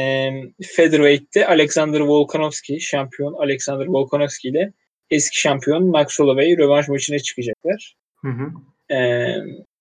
Featherweight'te 0.62 1.46
Alexander 1.46 2.00
Volkanovski 2.00 2.80
şampiyon 2.80 3.32
Alexander 3.32 3.86
Volkanovski 3.86 4.48
ile 4.48 4.72
eski 5.10 5.40
şampiyon 5.40 5.86
Max 5.86 6.18
Holloway 6.20 6.56
rövanş 6.58 6.88
maçına 6.88 7.18
çıkacaklar. 7.18 7.96
Hı 8.16 8.28
hı. 8.28 8.50
Ee, 8.94 9.34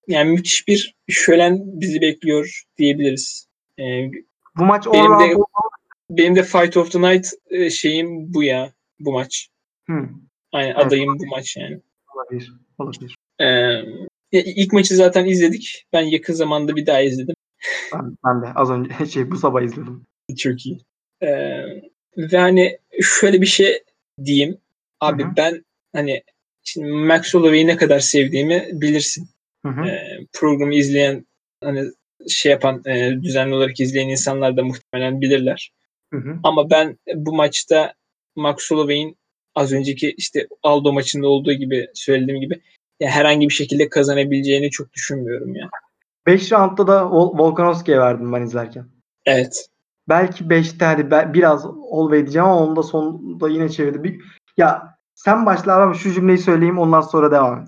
yani 0.08 0.32
müthiş 0.32 0.68
bir 0.68 0.96
şölen 1.10 1.60
bizi 1.82 2.02
bekliyor 2.02 2.64
diyebiliriz. 2.78 3.48
Ee, 3.80 3.84
Bu 4.58 4.64
maç 4.66 4.86
Benim 4.94 5.12
all 5.12 5.20
de- 5.20 5.32
round 5.34 5.44
benim 6.10 6.36
de 6.36 6.44
Fight 6.44 6.78
of 6.78 6.92
the 6.92 7.02
Night 7.02 7.28
e, 7.50 7.70
şeyim 7.70 8.34
bu 8.34 8.44
ya 8.44 8.74
bu 9.00 9.12
maç. 9.12 9.48
Hı, 9.90 10.10
Aynen 10.52 10.72
Evet. 10.76 10.86
adayım 10.86 11.20
bu 11.20 11.26
maç 11.26 11.58
yani. 11.58 11.80
olabilir. 12.16 12.54
Olabilir. 12.78 13.16
Ee, 13.40 13.82
ilk 14.32 14.74
maçı 14.74 14.96
zaten 14.96 15.26
izledik. 15.26 15.86
Ben 15.94 16.02
yakın 16.02 16.34
zamanda 16.34 16.76
bir 16.76 16.86
daha 16.86 17.02
izledim. 17.02 17.36
Ben, 17.94 18.18
ben 18.26 18.42
de 18.42 18.54
az 18.56 18.70
önce 18.70 19.06
şey 19.14 19.32
bu 19.32 19.38
sabah 19.38 19.62
izledim. 19.62 20.06
Çok 20.38 20.66
iyi. 20.66 20.80
Ee, 21.22 21.64
ve 22.18 22.38
hani 22.38 22.78
şöyle 23.02 23.42
bir 23.42 23.46
şey 23.46 23.84
diyeyim. 24.26 24.58
Abi 25.00 25.24
Hı 25.24 25.28
hı. 25.28 25.32
ben 25.38 25.66
hani 25.94 26.24
şimdi 26.64 26.88
Max 26.88 27.34
Holloway'i 27.34 27.68
ne 27.68 27.78
kadar 27.78 28.00
sevdiğimi 28.00 28.70
bilirsin. 28.72 29.30
Hı 29.66 29.70
hı. 29.72 29.86
Ee, 29.86 30.20
programı 30.34 30.76
izleyen 30.76 31.26
hani 31.64 31.84
şey 32.30 32.52
yapan 32.52 32.82
e, 32.86 33.14
düzenli 33.24 33.54
olarak 33.56 33.80
izleyen 33.80 34.10
insanlar 34.10 34.58
da 34.58 34.64
muhtemelen 34.64 35.22
bilirler. 35.22 35.72
Hı 36.16 36.30
hı. 36.30 36.40
Ama 36.44 36.70
ben 36.70 36.98
bu 37.16 37.36
maçta 37.36 37.94
Max 38.36 38.72
Holloway'in 38.72 39.18
az 39.56 39.74
önceki 39.74 40.14
işte 40.18 40.48
Aldo 40.64 40.94
maçında 40.94 41.28
olduğu 41.28 41.54
gibi 41.54 41.88
söylediğim 41.94 42.42
gibi 42.42 42.62
ya 43.00 43.10
herhangi 43.10 43.50
bir 43.50 43.54
şekilde 43.54 43.90
kazanabileceğini 43.90 44.70
çok 44.70 44.94
düşünmüyorum 44.94 45.56
ya. 45.56 45.70
5 46.28 46.52
roundda 46.52 46.88
da 46.88 47.02
Vol- 47.02 47.40
Volkanovski'ye 47.40 48.00
verdim 48.00 48.34
ben 48.34 48.42
izlerken. 48.42 48.86
Evet. 49.26 49.70
Belki 50.10 50.44
5'te 50.44 50.86
hadi 50.86 51.12
be- 51.12 51.32
biraz 51.34 51.66
Holloway 51.66 52.20
diyeceğim 52.22 52.48
ama 52.48 52.64
onu 52.64 52.76
da 52.76 52.84
sonunda 52.84 53.50
yine 53.50 53.70
çevirdi. 53.70 54.04
Bir, 54.04 54.22
ya 54.58 54.98
sen 55.16 55.46
başla 55.46 55.76
abi 55.76 55.96
şu 55.98 56.14
cümleyi 56.14 56.38
söyleyeyim 56.38 56.80
ondan 56.80 57.02
sonra 57.02 57.32
devam 57.32 57.62
et. 57.62 57.68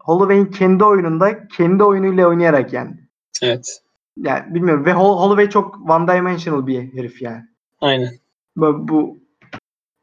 Holloway'in 0.00 0.46
kendi 0.46 0.84
oyununda 0.84 1.48
kendi 1.48 1.84
oyunuyla 1.84 2.28
oynayarak 2.28 2.72
yendi. 2.72 3.08
Evet. 3.42 3.82
Yani 4.22 4.54
bilmiyorum 4.54 4.84
ve 4.84 4.92
Hol- 4.92 5.20
Holloway 5.20 5.50
çok 5.50 5.90
one 5.90 6.08
dimensional 6.08 6.66
bir 6.66 6.92
herif 6.94 7.22
yani. 7.22 7.42
Aynen. 7.80 8.14
Bu, 8.56 8.88
bu 8.88 9.18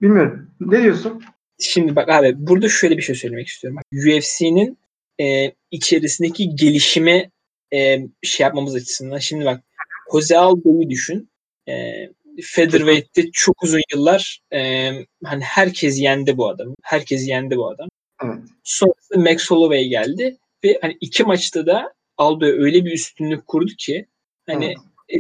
bilmiyorum. 0.02 0.52
Ne 0.60 0.84
diyorsun? 0.84 1.24
Şimdi 1.60 1.96
bak 1.96 2.10
abi 2.10 2.34
burada 2.38 2.70
şöyle 2.70 2.98
bir 2.98 3.02
şey 3.02 3.16
söylemek 3.16 3.48
istiyorum. 3.48 3.80
UFC'nin 3.94 4.78
e, 5.22 5.52
içerisindeki 5.72 6.56
gelişime 6.56 7.32
e, 7.74 7.98
şey 8.24 8.44
yapmamız 8.44 8.76
açısından. 8.76 9.18
Şimdi 9.18 9.46
bak 9.46 9.64
Jose 10.12 10.38
Aldo'yu 10.38 10.90
düşün. 10.90 11.30
E, 11.70 11.74
Featherweight'te 12.44 13.32
çok 13.34 13.64
uzun 13.64 13.82
yıllar 13.94 14.42
e, 14.54 14.90
hani 15.24 15.44
herkes 15.44 16.02
yendi 16.02 16.38
bu 16.38 16.50
adamı. 16.50 16.76
Herkes 16.84 17.28
yendi 17.28 17.58
bu 17.58 17.70
adam. 17.70 17.88
Evet. 18.24 18.40
Sonrasında 18.64 19.32
Max 19.32 19.52
Holloway 19.52 19.88
geldi 19.88 20.38
ve 20.64 20.80
hani 20.82 20.98
iki 21.02 21.24
maçta 21.24 21.66
da 21.66 21.94
Aldo'ya 22.18 22.54
öyle 22.54 22.86
bir 22.86 22.92
üstünlük 22.92 23.48
kurdu 23.48 23.72
ki 23.78 24.06
hani 24.46 24.66
Evet. 24.66 24.78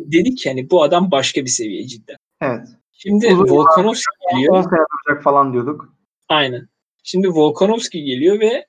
e, 0.07 0.11
dedi 0.11 0.35
ki 0.35 0.49
hani 0.49 0.69
bu 0.69 0.83
adam 0.83 1.11
başka 1.11 1.41
bir 1.41 1.49
seviye 1.49 1.87
cidden. 1.87 2.17
Evet. 2.41 2.67
Şimdi 2.91 3.27
Uzun 3.27 3.49
Volkanovski 3.49 4.05
10 4.33 4.37
geliyor. 4.39 4.63
sene 4.63 4.79
duracak 5.07 5.23
falan 5.23 5.53
diyorduk. 5.53 5.93
Aynen. 6.29 6.67
Şimdi 7.03 7.29
Volkanovski 7.29 8.03
geliyor 8.03 8.39
ve 8.39 8.65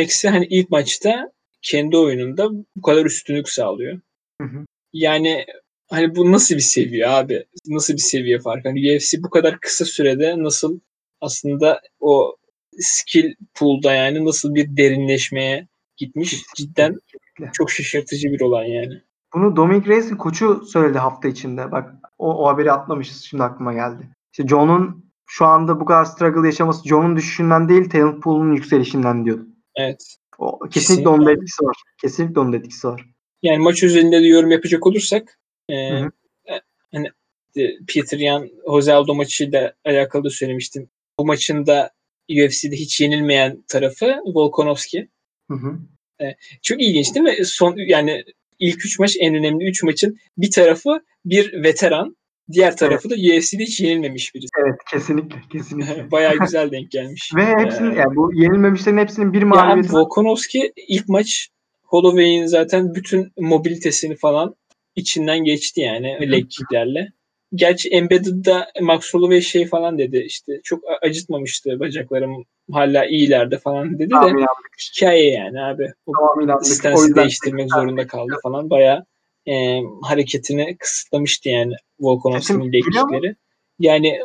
Max'e 0.00 0.28
hani 0.28 0.46
ilk 0.50 0.70
maçta 0.70 1.32
kendi 1.62 1.96
oyununda 1.96 2.50
bu 2.76 2.82
kadar 2.82 3.04
üstünlük 3.04 3.48
sağlıyor. 3.48 4.00
Hı 4.42 4.48
hı. 4.48 4.66
Yani 4.92 5.46
hani 5.90 6.16
bu 6.16 6.32
nasıl 6.32 6.54
bir 6.54 6.60
seviye 6.60 7.08
abi? 7.08 7.44
Nasıl 7.66 7.94
bir 7.94 7.98
seviye 7.98 8.38
farkı? 8.38 8.68
Hani 8.68 8.96
UFC 8.96 9.22
bu 9.22 9.30
kadar 9.30 9.60
kısa 9.60 9.84
sürede 9.84 10.34
nasıl 10.38 10.80
aslında 11.20 11.80
o 12.00 12.36
skill 12.78 13.34
pool'da 13.54 13.94
yani 13.94 14.24
nasıl 14.24 14.54
bir 14.54 14.76
derinleşmeye 14.76 15.68
gitmiş 15.96 16.42
cidden 16.56 17.00
Kesinlikle. 17.36 17.52
çok 17.52 17.70
şaşırtıcı 17.70 18.32
bir 18.32 18.40
olay 18.40 18.70
yani. 18.70 19.02
Bunu 19.34 19.56
Dominic 19.56 19.88
Reyes'in 19.88 20.16
koçu 20.16 20.64
söyledi 20.66 20.98
hafta 20.98 21.28
içinde. 21.28 21.72
Bak 21.72 21.94
o, 22.18 22.44
o 22.44 22.48
haberi 22.48 22.72
atlamışız 22.72 23.24
şimdi 23.24 23.42
aklıma 23.42 23.72
geldi. 23.72 24.08
İşte 24.32 24.48
John'un 24.48 25.12
şu 25.26 25.46
anda 25.46 25.80
bu 25.80 25.84
kadar 25.84 26.04
struggle 26.04 26.46
yaşaması 26.46 26.88
John'un 26.88 27.16
düşüşünden 27.16 27.68
değil 27.68 27.90
talent 27.90 28.22
pool'un 28.22 28.52
yükselişinden 28.52 29.24
diyordu. 29.24 29.46
Evet. 29.74 30.16
O, 30.38 30.58
kesinlikle, 30.58 30.80
Kesinlikle. 30.80 31.08
onun 31.08 31.26
etkisi 31.26 31.64
var. 31.64 31.76
Kesinlikle 32.00 32.40
onun 32.40 32.52
etkisi 32.52 32.88
var. 32.88 33.06
Yani 33.42 33.58
maç 33.58 33.82
üzerinde 33.82 34.22
de 34.22 34.26
yorum 34.26 34.50
yapacak 34.50 34.86
olursak 34.86 35.38
e, 35.68 35.90
Hı 35.90 36.04
hı. 36.04 36.10
e, 36.48 36.60
hani 36.92 37.10
e, 37.56 37.84
Peter 37.94 38.18
Yan 38.18 38.48
Jose 38.66 38.92
Aldo 38.92 39.14
maçıyla 39.14 39.74
alakalı 39.84 40.24
da 40.24 40.30
söylemiştim. 40.30 40.88
Bu 41.18 41.26
maçın 41.26 41.66
da 41.66 41.90
UFC'de 42.30 42.76
hiç 42.76 43.00
yenilmeyen 43.00 43.64
tarafı 43.68 44.16
Volkanovski. 44.34 45.08
Hı 45.50 45.54
hı. 45.54 45.78
Çok 46.62 46.82
ilginç 46.82 47.14
değil 47.14 47.24
mi? 47.24 47.44
Son 47.44 47.76
yani 47.76 48.24
ilk 48.58 48.84
üç 48.84 48.98
maç 48.98 49.16
en 49.20 49.34
önemli 49.34 49.68
üç 49.68 49.82
maçın 49.82 50.18
bir 50.38 50.50
tarafı 50.50 51.00
bir 51.24 51.62
veteran, 51.62 52.16
diğer 52.52 52.76
tarafı 52.76 53.10
da 53.10 53.14
UFC'de 53.14 53.62
hiç 53.62 53.80
yenilmemiş 53.80 54.34
birisi. 54.34 54.48
Evet 54.64 54.80
kesinlikle 54.90 55.36
kesinlikle. 55.52 56.10
Bayağı 56.10 56.38
güzel 56.38 56.70
denk 56.70 56.90
gelmiş. 56.90 57.32
Ve 57.36 57.46
hepsinin 57.46 57.92
Ee, 57.92 57.98
yani 57.98 58.16
bu 58.16 58.30
yenilmemişlerin 58.34 58.98
hepsinin 58.98 59.32
bir 59.32 59.42
mağlubiyeti 59.42 59.92
var. 59.92 60.00
Volkanovski 60.00 60.72
ilk 60.88 61.08
maç 61.08 61.48
Holloway'in 61.82 62.46
zaten 62.46 62.94
bütün 62.94 63.32
mobilitesini 63.38 64.16
falan 64.16 64.54
içinden 64.96 65.38
geçti 65.44 65.80
yani 65.80 66.32
leg 66.32 66.50
kicklerle. 66.50 67.12
Gerçi 67.54 67.88
Embedded'da 67.88 68.70
Max 68.80 69.14
Holloway 69.14 69.40
şey 69.40 69.66
falan 69.66 69.98
dedi 69.98 70.18
işte 70.18 70.60
çok 70.64 70.84
acıtmamıştı 71.02 71.80
bacaklarım 71.80 72.44
hala 72.72 73.06
iyilerde 73.06 73.58
falan 73.58 73.94
dedi 73.98 74.10
de 74.10 74.14
inandık. 74.14 74.46
hikaye 74.96 75.30
yani 75.30 75.62
abi. 75.62 75.92
O 76.06 76.12
Tamam 76.12 76.64
stansı 76.64 77.14
değiştirmek 77.16 77.70
zorunda 77.72 78.06
kaldı 78.06 78.34
falan. 78.42 78.70
Bayağı 78.70 79.04
e, 79.48 79.80
hareketini 80.02 80.76
kısıtlamıştı 80.78 81.48
yani 81.48 81.74
Volkanovski'nin 82.00 82.70
kickleri. 82.72 83.36
Yani 83.78 84.20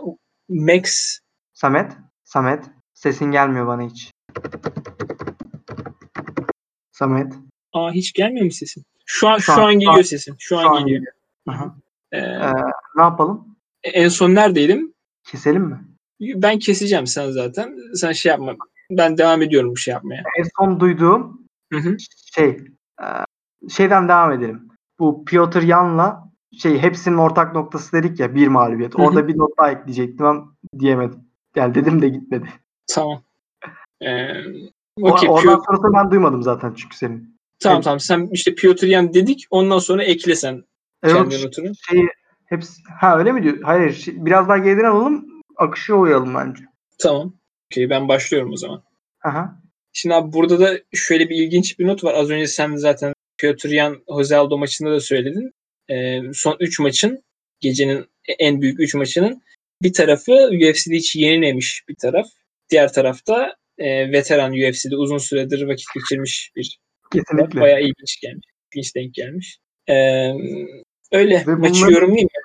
Max 0.50 1.18
Samet, 1.54 1.92
Samet 2.24 2.64
sesin 2.94 3.32
gelmiyor 3.32 3.68
bana 3.68 3.84
hiç. 3.90 4.12
Samet. 6.92 7.34
aa 7.74 7.92
hiç 7.92 8.14
gelmiyor 8.14 8.46
mu 8.46 8.52
sesin? 8.52 8.84
Şu 9.06 9.28
an 9.30 9.38
şu, 9.38 9.44
Şu 9.44 9.52
an- 9.54 9.58
an, 9.60 9.64
an- 9.68 9.80
geliyor 9.80 10.04
sesin. 10.04 10.36
Şu 10.40 10.58
an 10.58 10.62
Şu 10.64 10.70
an 10.70 10.80
geliyor. 10.86 11.00
geliyor. 11.00 11.14
Aha. 11.48 11.76
Ee, 12.12 12.18
Ee, 12.18 12.52
ne 12.96 13.02
yapalım? 13.04 13.48
en 13.84 14.08
son 14.08 14.36
neredeydim? 14.36 14.94
Keselim 15.28 15.64
mi? 15.64 15.80
Ben 16.20 16.60
keseceğim 16.60 17.08
sen 17.08 17.32
zaten. 17.32 17.78
Sen 17.96 18.12
şey 18.12 18.30
yapma. 18.30 18.56
Ben 18.92 19.18
devam 19.18 19.42
ediyorum 19.42 19.72
bu 19.72 19.78
şey 19.78 19.92
yapmaya. 19.94 20.24
En 20.40 20.46
son 20.60 20.80
duyduğum 20.80 21.48
Hı 21.74 21.80
hı. 21.80 21.98
şey 22.36 22.50
e, 23.02 23.06
şeyden 23.70 24.08
devam 24.08 24.32
edelim. 24.32 24.68
Bu 25.00 25.26
Piotr 25.26 25.62
Yan'la 25.62 26.32
şey 26.58 26.78
hepsinin 26.80 27.18
ortak 27.18 27.56
noktası 27.56 27.92
dedik 27.94 28.20
ya 28.20 28.36
bir 28.36 28.48
mağlubiyet. 28.48 29.00
Orada 29.00 29.28
bir 29.28 29.38
not 29.38 29.58
daha 29.58 29.72
ekleyecektim 29.72 30.26
ama 30.26 30.56
diyemedim. 30.80 31.20
Yani 31.56 31.76
dedim 31.76 32.02
de 32.02 32.10
gitmedi. 32.10 32.50
Tamam. 32.88 33.22
Ee, 34.02 34.28
O- 35.02 35.10
okey, 35.12 35.30
Oradan 35.30 35.54
Piotr- 35.54 35.66
sonrasını 35.66 35.94
ben 35.94 36.12
duymadım 36.12 36.44
zaten 36.44 36.74
çünkü 36.74 36.98
senin. 36.98 37.38
tamam 37.60 37.82
tamam. 37.82 38.00
Sen 38.00 38.30
işte 38.32 38.56
Piotr 38.56 38.84
Yan 38.84 39.14
dedik. 39.14 39.48
Ondan 39.50 39.80
sonra 39.80 40.04
ekle 40.04 40.36
notunu. 41.04 41.72
şey 41.90 42.02
hepsi 42.46 42.82
ha 43.00 43.18
öyle 43.18 43.32
mi 43.32 43.44
diyor? 43.44 43.58
Hayır, 43.64 43.94
şey- 43.94 44.26
biraz 44.26 44.50
daha 44.50 44.58
geriden 44.58 44.84
alalım. 44.84 45.44
Akışı 45.58 45.96
uyalım 45.96 46.36
bence. 46.36 46.64
Tamam. 47.02 47.34
Okey 47.72 47.90
ben 47.90 48.08
başlıyorum 48.08 48.52
o 48.54 48.58
zaman. 48.58 48.84
Aha. 49.24 49.62
Şimdi 49.94 50.16
abi 50.16 50.34
burada 50.34 50.60
da 50.60 50.80
şöyle 50.94 51.30
bir 51.30 51.36
ilginç 51.36 51.80
bir 51.80 51.88
not 51.88 52.04
var. 52.04 52.14
Az 52.14 52.30
önce 52.30 52.48
sen 52.48 52.76
zaten 52.76 53.14
Piotr 53.38 53.70
Yan 53.70 54.04
Jose 54.08 54.36
Aldo 54.38 54.58
maçında 54.58 54.92
da 54.92 55.00
söyledin. 55.00 55.52
Ee, 55.90 56.20
son 56.34 56.58
3 56.60 56.80
maçın 56.80 57.24
gecenin 57.60 58.06
en 58.40 58.62
büyük 58.62 58.80
3 58.80 58.96
maçının 58.96 59.42
bir 59.82 59.94
tarafı 59.94 60.32
UFC'de 60.32 60.96
hiç 60.96 61.16
yenilmemiş 61.16 61.84
bir 61.90 61.96
taraf. 61.96 62.28
Diğer 62.70 62.94
tarafta 62.94 63.56
e, 63.78 64.12
veteran 64.12 64.52
UFC'de 64.52 64.96
uzun 64.96 65.18
süredir 65.18 65.68
vakit 65.68 65.88
geçirmiş 65.96 66.52
bir. 66.56 66.80
Kesinlikle. 67.14 67.62
Bayağı 67.62 67.82
ilginç 67.82 68.20
gelmiş. 68.22 68.48
İlginç 68.72 68.96
denk 68.96 69.14
gelmiş. 69.14 69.58
Ee, 69.90 70.32
öyle. 71.12 71.44
Ve 71.48 71.56
Maçı 71.56 71.82
bunların- 71.82 71.96
yorumlayayım 71.96 72.30
mı? 72.36 72.42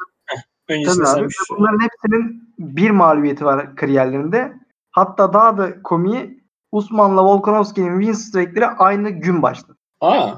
Öncesinde 0.68 1.04
Tabii 1.04 1.24
abi. 1.24 1.32
şey 1.32 1.44
söyle. 1.48 1.58
Bunların 1.60 1.78
hepsinin 1.84 2.52
bir 2.58 2.90
mağlubiyeti 2.90 3.44
var 3.44 3.76
kariyerlerinde. 3.76 4.52
Hatta 4.90 5.32
daha 5.32 5.58
da 5.58 5.82
komiği 5.82 6.44
Usman'la 6.72 7.24
Volkanovski'nin 7.24 8.00
win 8.00 8.12
streakleri 8.12 8.66
aynı 8.66 9.10
gün 9.10 9.42
başladı. 9.42 9.76
Aa, 10.00 10.30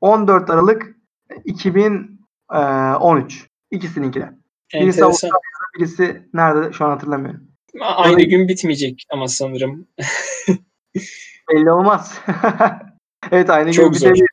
14 0.00 0.50
Aralık 0.50 0.96
2013. 1.44 3.46
İkisininkiler. 3.70 4.30
Birisi. 4.74 5.04
Avustralya'da, 5.04 5.38
birisi 5.78 6.22
nerede 6.34 6.72
şu 6.72 6.84
an 6.84 6.90
hatırlamıyorum. 6.90 7.40
Aynı 7.80 8.20
Evet. 8.20 8.30
gün 8.30 8.48
bitmeyecek 8.48 9.06
ama 9.12 9.28
sanırım. 9.28 9.86
Belli 11.52 11.70
olmaz. 11.72 12.20
evet 13.30 13.50
aynı 13.50 13.72
Çok 13.72 13.84
gün 13.84 13.92
bitebilir. 13.94 14.28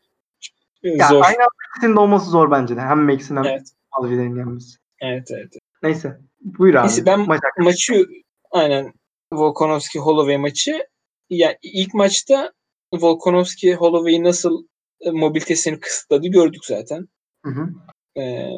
Ya, 0.84 1.08
Zor. 1.08 1.22
Aynı 1.24 1.38
anda 1.38 1.50
ikisinin 1.72 1.96
de 1.96 2.00
olması 2.00 2.30
zor 2.30 2.52
bence 2.52 2.76
de. 2.76 2.82
Hem 2.82 3.02
Max'in 3.02 3.36
hem 3.36 3.46
Evet. 3.46 3.68
Malvide'nin 3.98 4.36
yenmesi. 4.36 4.78
Evet 5.02 5.28
evet. 5.32 5.54
Neyse. 5.84 6.20
Buyur 6.42 6.74
abi. 6.76 6.88
Neyse 6.88 7.06
ben 7.06 7.20
Maç 7.20 7.40
hakkında. 7.44 7.64
maçı 7.66 8.06
aynen 8.52 8.94
Volkanovski 9.34 10.00
Holloway 10.00 10.38
maçı 10.38 10.88
ya 11.30 11.58
ilk 11.62 11.94
maçta 11.94 12.54
Volkanovski 12.94 13.76
Holloway'i 13.76 14.24
nasıl 14.24 14.66
e, 15.02 15.12
mobilitesini 15.12 15.80
kısıtladı 15.80 16.28
gördük 16.28 16.66
zaten. 16.66 17.08
Hı 17.46 17.52
hı. 17.52 17.70
Ee, 18.22 18.50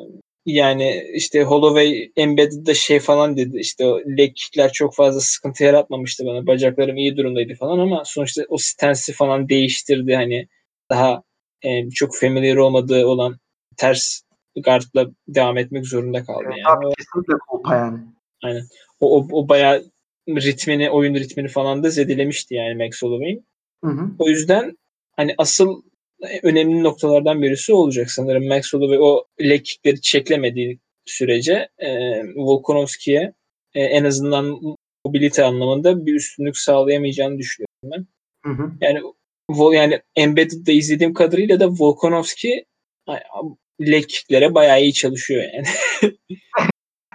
yani 0.45 1.03
işte 1.13 1.43
Holloway 1.43 2.11
embedded'da 2.15 2.73
şey 2.73 2.99
falan 2.99 3.37
dedi 3.37 3.57
işte 3.57 3.85
leg 4.17 4.35
kickler 4.35 4.71
çok 4.71 4.95
fazla 4.95 5.19
sıkıntı 5.19 5.63
yaratmamıştı 5.63 6.25
bana 6.25 6.47
bacaklarım 6.47 6.97
iyi 6.97 7.17
durumdaydı 7.17 7.53
falan 7.55 7.79
ama 7.79 8.05
sonuçta 8.05 8.43
o 8.49 8.57
stance'i 8.57 9.15
falan 9.15 9.49
değiştirdi 9.49 10.15
hani 10.15 10.47
daha 10.89 11.23
e, 11.65 11.89
çok 11.89 12.17
familiar 12.17 12.55
olmadığı 12.55 13.05
olan 13.05 13.37
ters 13.77 14.21
guardla 14.63 15.11
devam 15.27 15.57
etmek 15.57 15.85
zorunda 15.87 16.23
kaldı 16.23 16.43
Evet, 16.45 16.57
yani. 16.57 16.77
abi 16.77 16.87
O- 16.87 16.93
kesinlikle 16.93 17.33
kolpa 17.47 17.75
yani. 18.43 18.61
o, 18.99 19.19
o, 19.19 19.27
o 19.31 19.49
bayağı 19.49 19.83
ritmini, 20.29 20.89
oyun 20.89 21.15
ritmini 21.15 21.47
falan 21.47 21.83
da 21.83 21.89
zedelemişti 21.89 22.55
yani 22.55 22.83
Max 22.83 23.03
Holloway'in. 23.03 23.45
Hı 23.83 23.91
hı. 23.91 24.09
O 24.19 24.29
yüzden 24.29 24.77
hani 25.17 25.35
asıl 25.37 25.81
önemli 26.43 26.83
noktalardan 26.83 27.41
birisi 27.41 27.73
olacak 27.73 28.11
sanırım. 28.11 28.47
Max 28.47 28.73
Holloway 28.73 28.99
o 29.01 29.25
leg 29.41 29.63
kickleri 29.63 30.01
çeklemediği 30.01 30.79
sürece 31.05 31.69
e, 31.77 31.89
Volkanovski'ye 32.35 33.33
e, 33.73 33.81
en 33.81 34.03
azından 34.03 34.59
mobilite 35.05 35.43
anlamında 35.43 36.05
bir 36.05 36.15
üstünlük 36.15 36.57
sağlayamayacağını 36.57 37.37
düşünüyorum 37.37 37.75
ben. 37.83 38.05
Hı 38.43 38.63
hı. 38.63 38.71
Yani 38.81 39.01
yani 39.73 40.01
Embedded'da 40.15 40.71
izlediğim 40.71 41.13
kadarıyla 41.13 41.59
da 41.59 41.69
Volkanovski 41.69 42.65
kicklere 44.07 44.55
bayağı 44.55 44.81
iyi 44.81 44.93
çalışıyor 44.93 45.43
yani. 45.53 45.67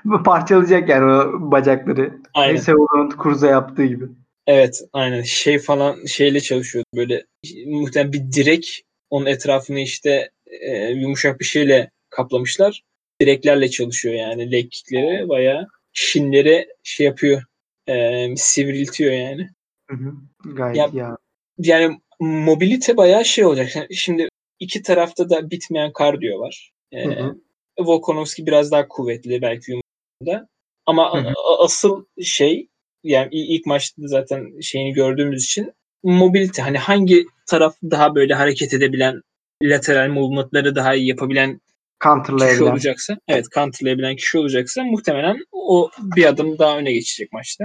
Bu 0.04 0.22
Parçalayacak 0.22 0.88
yani 0.88 1.12
o 1.12 1.50
bacakları. 1.50 2.12
Aynen. 2.34 2.54
Neyse 2.54 2.74
onun 2.74 3.10
kurza 3.10 3.46
yaptığı 3.46 3.84
gibi. 3.84 4.04
Evet 4.46 4.82
aynen 4.92 5.22
şey 5.22 5.58
falan 5.58 6.04
şeyle 6.04 6.40
çalışıyordu 6.40 6.88
böyle 6.94 7.26
muhtemelen 7.66 8.12
bir 8.12 8.32
direk 8.32 8.84
onun 9.10 9.26
etrafını 9.26 9.80
işte 9.80 10.30
e, 10.46 10.90
yumuşak 10.90 11.40
bir 11.40 11.44
şeyle 11.44 11.90
kaplamışlar. 12.10 12.82
Direklerle 13.20 13.70
çalışıyor 13.70 14.14
yani 14.14 14.52
leg 14.52 14.70
kickleri 14.70 15.28
bayağı 15.28 15.68
şinleri 15.92 16.68
şey 16.82 17.06
yapıyor 17.06 17.42
e, 17.86 18.26
sivriltiyor 18.36 19.12
yani. 19.12 19.48
Hı 19.90 19.96
hı. 19.96 20.12
Gayet 20.44 20.76
Ya- 20.76 20.84
abi. 20.84 21.18
Yani 21.58 22.00
mobilite 22.20 22.96
bayağı 22.96 23.24
şey 23.24 23.44
olacak. 23.44 23.68
Şimdi 23.92 24.28
iki 24.60 24.82
tarafta 24.82 25.30
da 25.30 25.50
bitmeyen 25.50 25.92
kardiyo 25.92 26.40
var. 26.40 26.72
E, 26.92 27.04
Hı 27.04 27.10
hı. 27.10 27.36
Volkanovski 27.78 28.46
biraz 28.46 28.70
daha 28.72 28.88
kuvvetli 28.88 29.42
belki 29.42 29.70
yumruğunda. 29.72 30.48
Ama 30.86 31.14
Hı 31.14 31.18
hı. 31.18 31.32
asıl 31.58 32.04
şey 32.22 32.68
yani 33.04 33.28
ilk 33.32 33.66
maçta 33.66 34.02
zaten 34.04 34.60
şeyini 34.60 34.92
gördüğümüz 34.92 35.44
için 35.44 35.72
mobilite. 36.02 36.62
Hani 36.62 36.78
hangi 36.78 37.26
taraf 37.46 37.76
daha 37.82 38.14
böyle 38.14 38.34
hareket 38.34 38.74
edebilen 38.74 39.22
lateral 39.62 40.08
movement'ları 40.08 40.74
daha 40.74 40.94
iyi 40.94 41.08
yapabilen 41.08 41.50
kişi 41.52 41.60
Counterlayabilen. 42.04 42.70
olacaksa, 42.70 43.18
evet 43.28 43.46
counterlayabilen 43.54 44.16
kişi 44.16 44.38
olacaksa 44.38 44.84
muhtemelen 44.84 45.44
o 45.52 45.90
bir 46.16 46.24
adım 46.24 46.58
daha 46.58 46.78
öne 46.78 46.92
geçecek 46.92 47.32
maçta. 47.32 47.64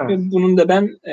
Evet. 0.00 0.10
Ve 0.10 0.30
bunun 0.30 0.56
da 0.56 0.68
ben 0.68 0.98
e, 1.06 1.12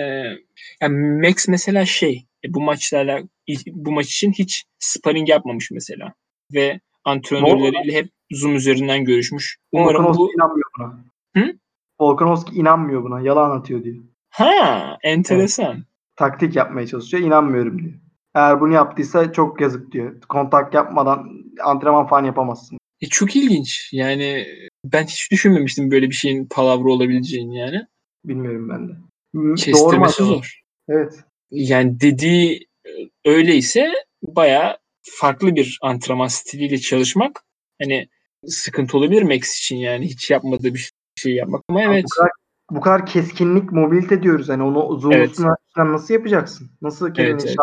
yani 0.82 1.28
Max 1.28 1.48
mesela 1.48 1.86
şey 1.86 2.24
e, 2.46 2.54
bu 2.54 2.62
maçlarla 2.62 3.22
bu 3.68 3.92
maç 3.92 4.06
için 4.06 4.32
hiç 4.32 4.66
sparring 4.80 5.30
yapmamış 5.30 5.72
mesela 5.72 6.14
ve 6.54 6.80
antrenörleriyle 7.06 7.94
hep 7.94 8.10
Zoom 8.32 8.56
üzerinden 8.56 9.06
görüşmüş. 9.06 9.58
Umarım 9.72 10.06
Volkanovski 10.06 10.20
bu 10.20 10.34
inanmıyor 10.34 10.70
buna. 10.78 11.06
Hı? 11.38 11.54
Volkanovski 12.00 12.56
inanmıyor 12.56 13.04
buna. 13.04 13.22
Yalan 13.22 13.60
atıyor 13.60 13.84
diyor. 13.84 14.04
ha 14.30 14.98
enteresan. 15.04 15.84
Taktik 16.16 16.56
yapmaya 16.56 16.88
çalışıyor. 16.88 17.24
İnanmıyorum 17.24 17.80
diyor. 17.80 17.94
Eğer 18.36 18.62
bunu 18.62 18.74
yaptıysa 18.74 19.32
çok 19.32 19.62
yazık 19.62 19.92
diyor. 19.92 20.22
Kontak 20.22 20.74
yapmadan 20.74 21.30
antrenman 21.64 22.08
falan 22.08 22.24
yapamazsın. 22.24 22.78
E, 23.02 23.06
çok 23.06 23.36
ilginç. 23.36 23.90
Yani 23.92 24.46
ben 24.86 25.04
hiç 25.04 25.32
düşünmemiştim 25.32 25.92
böyle 25.92 26.10
bir 26.10 26.16
şeyin 26.16 26.46
palavra 26.46 26.92
olabileceğini 26.92 27.58
yani. 27.58 27.88
Bilmiyorum 28.26 28.70
ben 28.70 28.90
de. 28.90 28.94
Doğru 29.36 29.56
Kestirmesi 29.56 30.24
zor. 30.24 30.62
Evet. 30.90 31.24
Yani 31.52 32.00
dediği 32.00 32.68
e, 32.86 32.92
öyleyse 33.26 33.92
baya 34.24 34.78
farklı 35.04 35.56
bir 35.56 35.80
antrenman 35.82 36.28
stiliyle 36.28 36.78
çalışmak 36.78 37.44
hani 37.82 38.08
sıkıntı 38.46 38.98
olabilir 38.98 39.22
Max 39.22 39.58
için 39.60 39.76
yani 39.76 40.06
hiç 40.06 40.32
yapmadığı 40.32 40.74
bir 40.74 40.92
şey 41.16 41.36
yapmak 41.36 41.64
ama 41.70 41.84
evet 41.84 42.06
Bu 42.06 42.10
kadar, 42.10 42.32
bu 42.72 42.82
kadar 42.82 43.06
keskinlik, 43.06 43.72
mobilite 43.72 44.24
diyoruz. 44.24 44.50
Hani 44.50 44.64
onu 44.64 45.00
zoom'lusuna 45.00 45.56
falan 45.76 45.94
nasıl 45.94 46.14
yapacaksın? 46.14 46.72
Nasıl 46.82 47.14
kendini 47.14 47.42
Evet, 47.42 47.56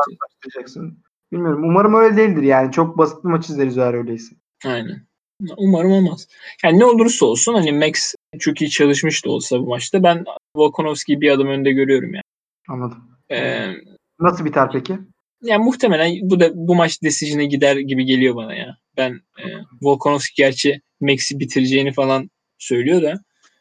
evet? 0.77 0.93
Bilmiyorum. 1.33 1.65
Umarım 1.65 1.95
öyle 1.95 2.17
değildir 2.17 2.43
yani. 2.43 2.73
Çok 2.73 2.99
basit 2.99 3.25
bir 3.25 3.29
maç 3.29 3.51
izleriz 3.51 3.79
eğer 3.79 3.95
öyleyse. 3.95 4.35
aynen. 4.65 5.09
Umarım 5.57 5.93
olmaz. 5.93 6.29
Yani 6.65 6.79
ne 6.79 6.85
olursa 6.85 7.27
olsun 7.27 7.55
hani 7.55 7.73
Max 7.73 8.15
çok 8.39 8.61
iyi 8.61 8.71
çalışmış 8.71 9.25
da 9.25 9.31
olsa 9.31 9.61
bu 9.61 9.67
maçta 9.67 10.03
ben 10.03 10.25
Volkanovski'yi 10.57 11.21
bir 11.21 11.31
adım 11.31 11.49
önde 11.49 11.73
görüyorum 11.73 12.15
yani. 12.15 12.23
Anladım. 12.69 13.18
Ee, 13.31 13.73
Nasıl 14.21 14.45
biter 14.45 14.69
peki? 14.73 14.99
yani 15.43 15.65
muhtemelen 15.65 16.13
bu 16.23 16.41
da 16.41 16.51
bu 16.55 16.75
maç 16.75 17.03
decision'e 17.03 17.47
gider 17.47 17.77
gibi 17.77 18.05
geliyor 18.05 18.37
bana 18.37 18.55
ya. 18.55 18.77
Ben 18.97 19.13
e, 19.13 19.45
Volkanovski 19.83 20.43
gerçi 20.43 20.81
Max'i 21.01 21.41
bitireceğini 21.41 21.93
falan 21.93 22.31
söylüyor 22.59 23.03
da 23.03 23.15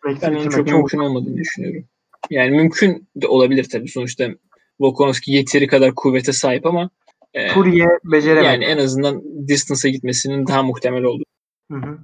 Max'i 0.05 0.21
Ben 0.21 0.33
onun 0.33 0.43
çok 0.43 0.51
çok 0.53 0.67
mümkün 0.67 0.97
olmadığını 0.99 1.37
düşünüyorum. 1.37 1.85
Yani 2.29 2.51
mümkün 2.51 3.07
de 3.15 3.27
olabilir 3.27 3.67
tabii. 3.71 3.87
Sonuçta 3.87 4.29
Volkanovski 4.79 5.31
yeteri 5.31 5.67
kadar 5.67 5.95
kuvvete 5.95 6.33
sahip 6.33 6.65
ama 6.65 6.89
e, 7.33 7.53
Poirier 7.53 7.89
beceremedi. 8.03 8.45
yani 8.45 8.65
en 8.65 8.77
azından 8.77 9.23
distance'a 9.47 9.91
gitmesinin 9.91 10.47
daha 10.47 10.63
muhtemel 10.63 11.03
oldu. 11.03 11.23
Hı 11.71 11.77
hı. 11.77 11.97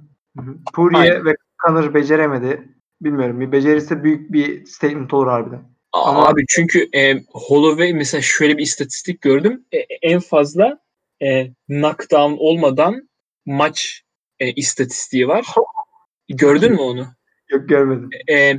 Poirier 0.74 1.00
Aynen. 1.00 1.24
ve 1.24 1.36
Conor 1.66 1.94
beceremedi. 1.94 2.68
Bilmiyorum. 3.00 3.40
Bir 3.40 3.52
becerirse 3.52 4.04
büyük 4.04 4.32
bir 4.32 4.66
statement 4.66 5.14
olur 5.14 5.26
harbiden. 5.26 5.73
Ama- 5.94 6.28
Abi 6.28 6.44
çünkü 6.48 6.88
e, 6.94 7.14
Holloway 7.32 7.92
mesela 7.92 8.22
şöyle 8.22 8.58
bir 8.58 8.62
istatistik 8.62 9.20
gördüm. 9.20 9.64
E, 9.72 9.78
en 10.02 10.20
fazla 10.20 10.78
e, 11.22 11.50
knockdown 11.66 12.34
olmadan 12.38 13.08
maç 13.46 14.02
e, 14.40 14.52
istatistiği 14.52 15.28
var. 15.28 15.46
Gördün 16.28 16.72
mü 16.72 16.80
onu? 16.80 17.06
Yok 17.50 17.68
görmedim. 17.68 18.10
E, 18.30 18.54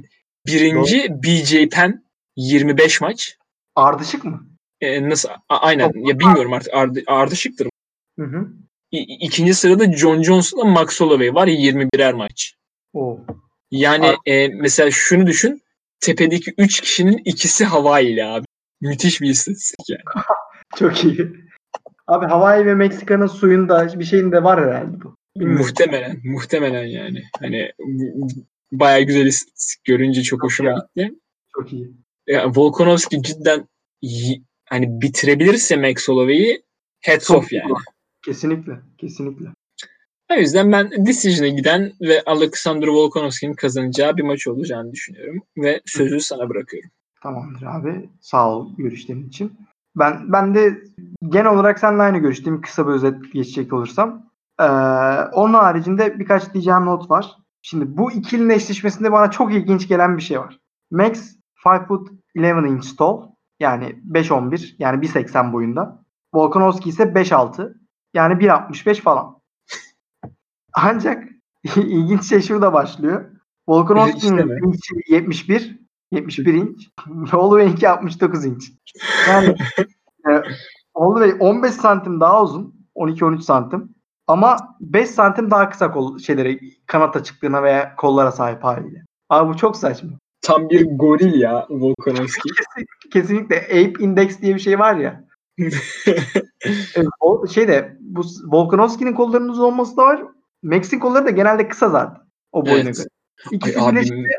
birinci 0.48 1.08
BJ 1.24 1.70
Penn 1.70 2.06
25 2.36 3.02
maç. 3.02 3.38
Ardışık 3.76 4.26
mı? 4.26 4.48
E, 4.82 5.10
nasıl? 5.10 5.30
A- 5.50 5.58
aynen. 5.58 5.92
Ya 5.96 6.20
bilmiyorum 6.20 6.54
artık 6.54 6.74
ardı, 6.74 7.04
ardışıktır. 7.08 7.68
Hı 8.20 8.26
hı. 8.26 8.48
İ- 8.92 9.18
ikinci 9.26 9.54
sırada 9.54 9.94
John 9.94 10.24
Johnson'la 10.24 10.66
Max 10.66 11.02
Holloway 11.02 11.34
var 11.34 11.48
21'er 11.48 12.14
maç. 12.14 12.56
Oo. 12.94 13.20
Yani 13.72 14.16
e, 14.26 14.48
mesela 14.48 14.92
şunu 14.92 15.28
düşün. 15.28 15.62
Tepedeki 16.00 16.54
3 16.58 16.82
kişinin 16.82 17.22
ikisi 17.26 17.66
Hawaii'li 17.66 18.26
abi. 18.26 18.46
Müthiş 18.82 19.22
bir 19.22 19.30
istatistik 19.30 19.89
yani. 19.89 20.26
Çok 20.76 21.04
iyi. 21.04 21.36
Abi 22.08 22.26
Hawaii 22.26 22.66
ve 22.66 22.76
Meksika'nın 22.76 23.28
suyunda 23.28 24.00
bir 24.00 24.06
şeyin 24.06 24.32
de 24.32 24.43
var 24.43 24.66
herhalde 24.66 25.02
bu. 25.04 25.16
Bilmiyorum. 25.36 25.66
Muhtemelen. 25.66 26.22
Muhtemelen 26.24 26.86
yani. 26.86 27.24
Hani 27.39 27.72
bayağı 28.72 29.02
güzel 29.02 29.26
istatistik 29.26 29.84
görünce 29.84 30.24
çok 30.24 30.43
hoşuma 30.43 30.70
ya. 30.70 30.76
gitti. 30.96 31.16
Çok 31.56 31.74
iyi. 31.74 31.91
Ya, 32.28 32.52
Volkanovski 32.56 33.24
cidden 33.24 33.68
hani 34.66 35.02
bitirebilirse 35.02 35.76
Max 35.76 36.08
Holloway'i 36.08 36.64
heads 37.02 37.28
Çok 37.28 37.38
off 37.38 37.54
yani. 37.54 37.72
Kesinlikle. 38.26 38.74
Kesinlikle. 38.98 39.46
O 40.32 40.36
yüzden 40.36 40.72
ben 40.72 41.06
decision'a 41.06 41.48
giden 41.48 41.92
ve 42.02 42.24
Alexander 42.26 42.88
Volkanovski'nin 42.88 43.54
kazanacağı 43.54 44.18
bir 44.18 44.24
maç 44.24 44.48
olacağını 44.48 44.92
düşünüyorum. 44.92 45.42
Ve 45.58 45.82
sözü 45.86 46.20
sana 46.20 46.50
bırakıyorum. 46.50 46.90
Tamamdır 47.24 47.64
abi. 47.64 48.10
Sağ 48.22 48.50
ol 48.50 48.76
görüşlerin 48.78 49.28
için. 49.28 49.54
Ben 49.96 50.34
ben 50.34 50.56
de 50.56 50.84
genel 51.30 51.52
olarak 51.52 51.80
seninle 51.80 52.02
aynı 52.02 52.18
görüşteyim. 52.18 52.62
Kısa 52.62 52.88
bir 52.88 52.94
özet 52.94 53.34
geçecek 53.34 53.74
olursam. 53.74 54.30
Ee, 54.60 54.64
onun 55.34 55.54
haricinde 55.54 56.20
birkaç 56.20 56.54
diyeceğim 56.54 56.86
not 56.86 57.10
var. 57.12 57.38
Şimdi 57.62 57.98
bu 57.98 58.12
ikilinin 58.12 58.50
eşleşmesinde 58.50 59.12
bana 59.12 59.32
çok 59.32 59.54
ilginç 59.54 59.88
gelen 59.88 60.18
bir 60.18 60.22
şey 60.22 60.40
var. 60.40 60.60
Max 60.92 61.36
5 61.66 61.88
foot 61.88 62.10
11 62.38 62.70
inch 62.70 62.98
tall. 62.98 63.22
Yani 63.60 63.86
5.11 64.12 64.76
yani 64.80 65.06
1.80 65.06 65.54
boyunda. 65.54 66.04
Volkanovski 66.34 66.90
ise 66.90 67.04
5.6 67.04 67.78
yani 68.14 68.34
1.65 68.34 69.02
falan. 69.02 69.35
Ancak 70.76 71.24
ilginç 71.76 72.30
şey 72.30 72.42
şurada 72.42 72.74
başlıyor. 72.74 73.26
İşte 74.18 74.44
mi? 74.44 74.60
inçi 74.64 75.14
71 75.14 75.80
71 76.12 76.54
inç. 76.54 76.90
Holloway'inki 77.32 77.90
69 77.90 78.46
inç. 78.46 78.72
Yani 79.30 79.56
e, 80.30 80.42
Holloway 80.96 81.36
15 81.40 81.74
santim 81.74 82.20
daha 82.20 82.44
uzun. 82.44 82.76
12-13 82.96 83.42
santim. 83.42 83.96
Ama 84.28 84.58
5 84.80 85.10
santim 85.10 85.52
daha 85.52 85.70
kısa 85.70 85.92
kol 85.92 86.18
şeylere 86.18 86.60
kanat 86.86 87.16
açıklığına 87.16 87.64
veya 87.64 87.96
kollara 87.96 88.32
sahip 88.32 88.64
haliyle. 88.64 89.06
Abi 89.30 89.50
bu 89.50 89.58
çok 89.58 89.78
saçma. 89.78 90.10
Tam 90.42 90.70
bir 90.70 90.86
goril 90.98 91.42
ya 91.42 91.68
Volkanovski. 91.70 92.50
Kesinlikle 93.14 93.58
Ape 93.58 94.04
Index 94.04 94.42
diye 94.42 94.56
bir 94.56 94.60
şey 94.60 94.80
var 94.80 94.96
ya. 94.96 95.26
Evet, 96.96 97.08
o 97.20 97.48
şeyde 97.48 97.98
bu 98.00 98.22
Volkanovski'nin 98.46 99.14
kollarının 99.14 99.50
uzun 99.50 99.64
olması 99.64 99.98
da 99.98 100.04
var. 100.04 100.24
Max'in 100.66 100.99
kolları 100.99 101.26
da 101.26 101.30
genelde 101.30 101.68
kısa 101.68 101.89
zaten. 101.89 102.22
O 102.51 102.66
boyuna 102.66 102.80
Evet. 102.80 102.95
göre. 102.97 103.07
Ay 103.51 103.55
İkisi 103.57 103.82
abi 103.82 103.95
birleşince 103.95 104.30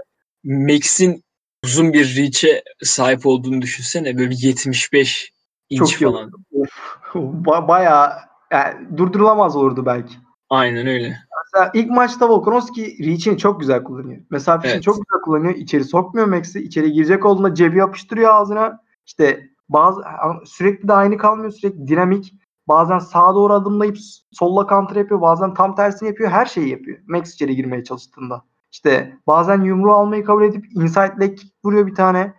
Max'in 0.44 1.24
uzun 1.64 1.92
bir 1.92 2.16
reach'e 2.16 2.62
sahip 2.82 3.26
olduğunu 3.26 3.62
düşünsene. 3.62 4.18
Böyle 4.18 4.30
bir 4.30 4.38
75 4.42 5.32
inç 5.70 5.78
Çok 5.98 6.12
falan. 6.12 6.30
Of, 6.52 6.70
ba- 7.14 7.68
bayağı 7.68 8.12
yani 8.52 8.98
durdurulamaz 8.98 9.56
olurdu 9.56 9.86
belki. 9.86 10.14
Aynen 10.50 10.86
öyle. 10.86 11.16
Mesela 11.46 11.70
ilk 11.74 11.90
maçta 11.90 12.28
Volkanovski 12.28 13.06
reach'ini 13.06 13.38
çok 13.38 13.60
güzel 13.60 13.82
kullanıyor. 13.82 14.20
Mesafesini 14.30 14.72
Evet. 14.74 14.82
çok 14.82 14.94
güzel 14.94 15.22
kullanıyor. 15.24 15.54
İçeri 15.54 15.84
sokmuyor 15.84 16.26
Max'i. 16.26 16.60
İçeri 16.62 16.92
girecek 16.92 17.24
olduğunda 17.24 17.54
cebi 17.54 17.78
yapıştırıyor 17.78 18.30
ağzına. 18.34 18.80
İşte 19.06 19.48
bazı 19.68 20.02
sürekli 20.44 20.88
de 20.88 20.92
aynı 20.92 21.18
kalmıyor. 21.18 21.50
Sürekli 21.52 21.88
dinamik. 21.88 22.32
Bazen 22.68 22.98
sağa 22.98 23.34
doğru 23.34 23.52
adımlayıp 23.52 23.96
solla 24.32 24.66
counter 24.68 24.96
yapıyor. 24.96 25.20
Bazen 25.20 25.54
tam 25.54 25.74
tersini 25.74 26.08
yapıyor. 26.08 26.30
Her 26.30 26.46
şeyi 26.46 26.68
yapıyor. 26.68 26.98
Max 27.06 27.34
içeri 27.34 27.56
girmeye 27.56 27.84
çalıştığında. 27.84 28.42
İşte 28.72 29.18
bazen 29.26 29.62
yumruğu 29.62 29.92
almayı 29.92 30.24
kabul 30.24 30.42
edip 30.42 30.64
inside 30.74 31.14
leg 31.20 31.38
vuruyor 31.64 31.86
bir 31.86 31.94
tane. 31.94 32.34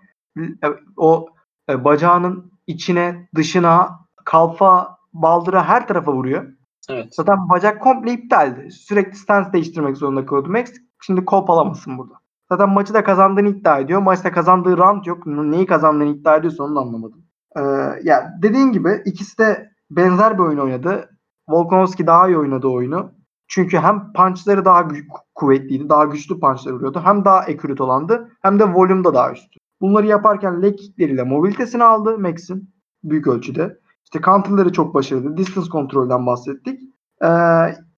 O 0.98 1.28
e, 1.70 1.84
bacağının 1.84 2.52
içine, 2.68 3.30
dışına, 3.36 4.00
kalfa, 4.26 4.98
baldıra 5.14 5.68
her 5.68 5.88
tarafa 5.88 6.14
vuruyor. 6.14 6.48
Evet. 6.90 7.16
Zaten 7.16 7.50
bacak 7.50 7.82
komple 7.82 8.12
iptaldi. 8.12 8.72
Sürekli 8.72 9.18
stance 9.18 9.54
değiştirmek 9.54 9.98
zorunda 9.98 10.26
kalıyordu 10.26 10.50
Max. 10.50 10.74
Şimdi 11.02 11.26
kolp 11.26 11.50
alamazsın 11.50 11.98
burada. 11.98 12.14
Zaten 12.50 12.70
maçı 12.70 12.94
da 12.94 13.04
kazandığını 13.04 13.50
iddia 13.50 13.80
ediyor. 13.80 14.02
Maçta 14.02 14.32
kazandığı 14.32 14.78
round 14.78 15.06
yok. 15.06 15.26
Neyi 15.28 15.66
kazandığını 15.66 16.10
iddia 16.10 16.36
ediyorsa 16.36 16.64
onu 16.64 16.76
da 16.76 16.80
anlamadım. 16.80 17.26
Ee, 17.58 17.62
ya 18.04 18.34
dediğin 18.42 18.72
gibi 18.72 19.02
ikisi 19.06 19.38
de 19.38 19.72
benzer 19.92 20.38
bir 20.38 20.44
oyun 20.44 20.58
oynadı. 20.58 21.10
Volkanovski 21.50 22.08
daha 22.08 22.28
iyi 22.28 22.38
oynadı 22.38 22.68
oyunu. 22.68 23.12
Çünkü 23.48 23.78
hem 23.78 24.14
punchları 24.14 24.66
daha 24.66 24.82
gü- 24.82 25.08
kuvvetliydi. 25.36 25.90
Daha 25.90 26.06
güçlü 26.06 26.40
punchlar 26.40 26.72
vuruyordu. 26.72 27.02
Hem 27.04 27.26
daha 27.26 27.38
accurate 27.38 27.84
olandı. 27.84 28.32
Hem 28.42 28.60
de 28.60 28.74
volume'da 28.74 29.14
daha 29.14 29.32
üstü. 29.32 29.60
Bunları 29.82 30.08
yaparken 30.08 30.62
leg 30.62 30.78
kickleriyle 30.78 31.24
mobilitesini 31.24 31.84
aldı 31.84 32.18
Max'in 32.20 32.70
büyük 33.04 33.28
ölçüde. 33.28 33.80
İşte 34.04 34.22
counter'ları 34.22 34.72
çok 34.72 34.94
başarılı. 34.94 35.38
Distance 35.38 35.70
kontrolden 35.70 36.26
bahsettik. 36.26 36.82
Ee, 37.24 37.28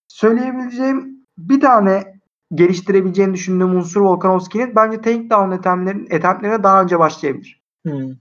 söyleyebileceğim 0.07 1.25
bir 1.37 1.61
tane 1.61 2.13
geliştirebileceğini 2.53 3.33
düşündüğüm 3.33 3.75
unsur 3.75 4.01
Volkanovski'nin 4.01 4.75
bence 4.75 4.97
takedown 4.97 5.51
attemptlerin, 5.51 6.05
attemptlerine 6.05 6.63
daha 6.63 6.81
önce 6.81 6.99
başlayabilir. 6.99 7.63
Hmm. 7.85 8.11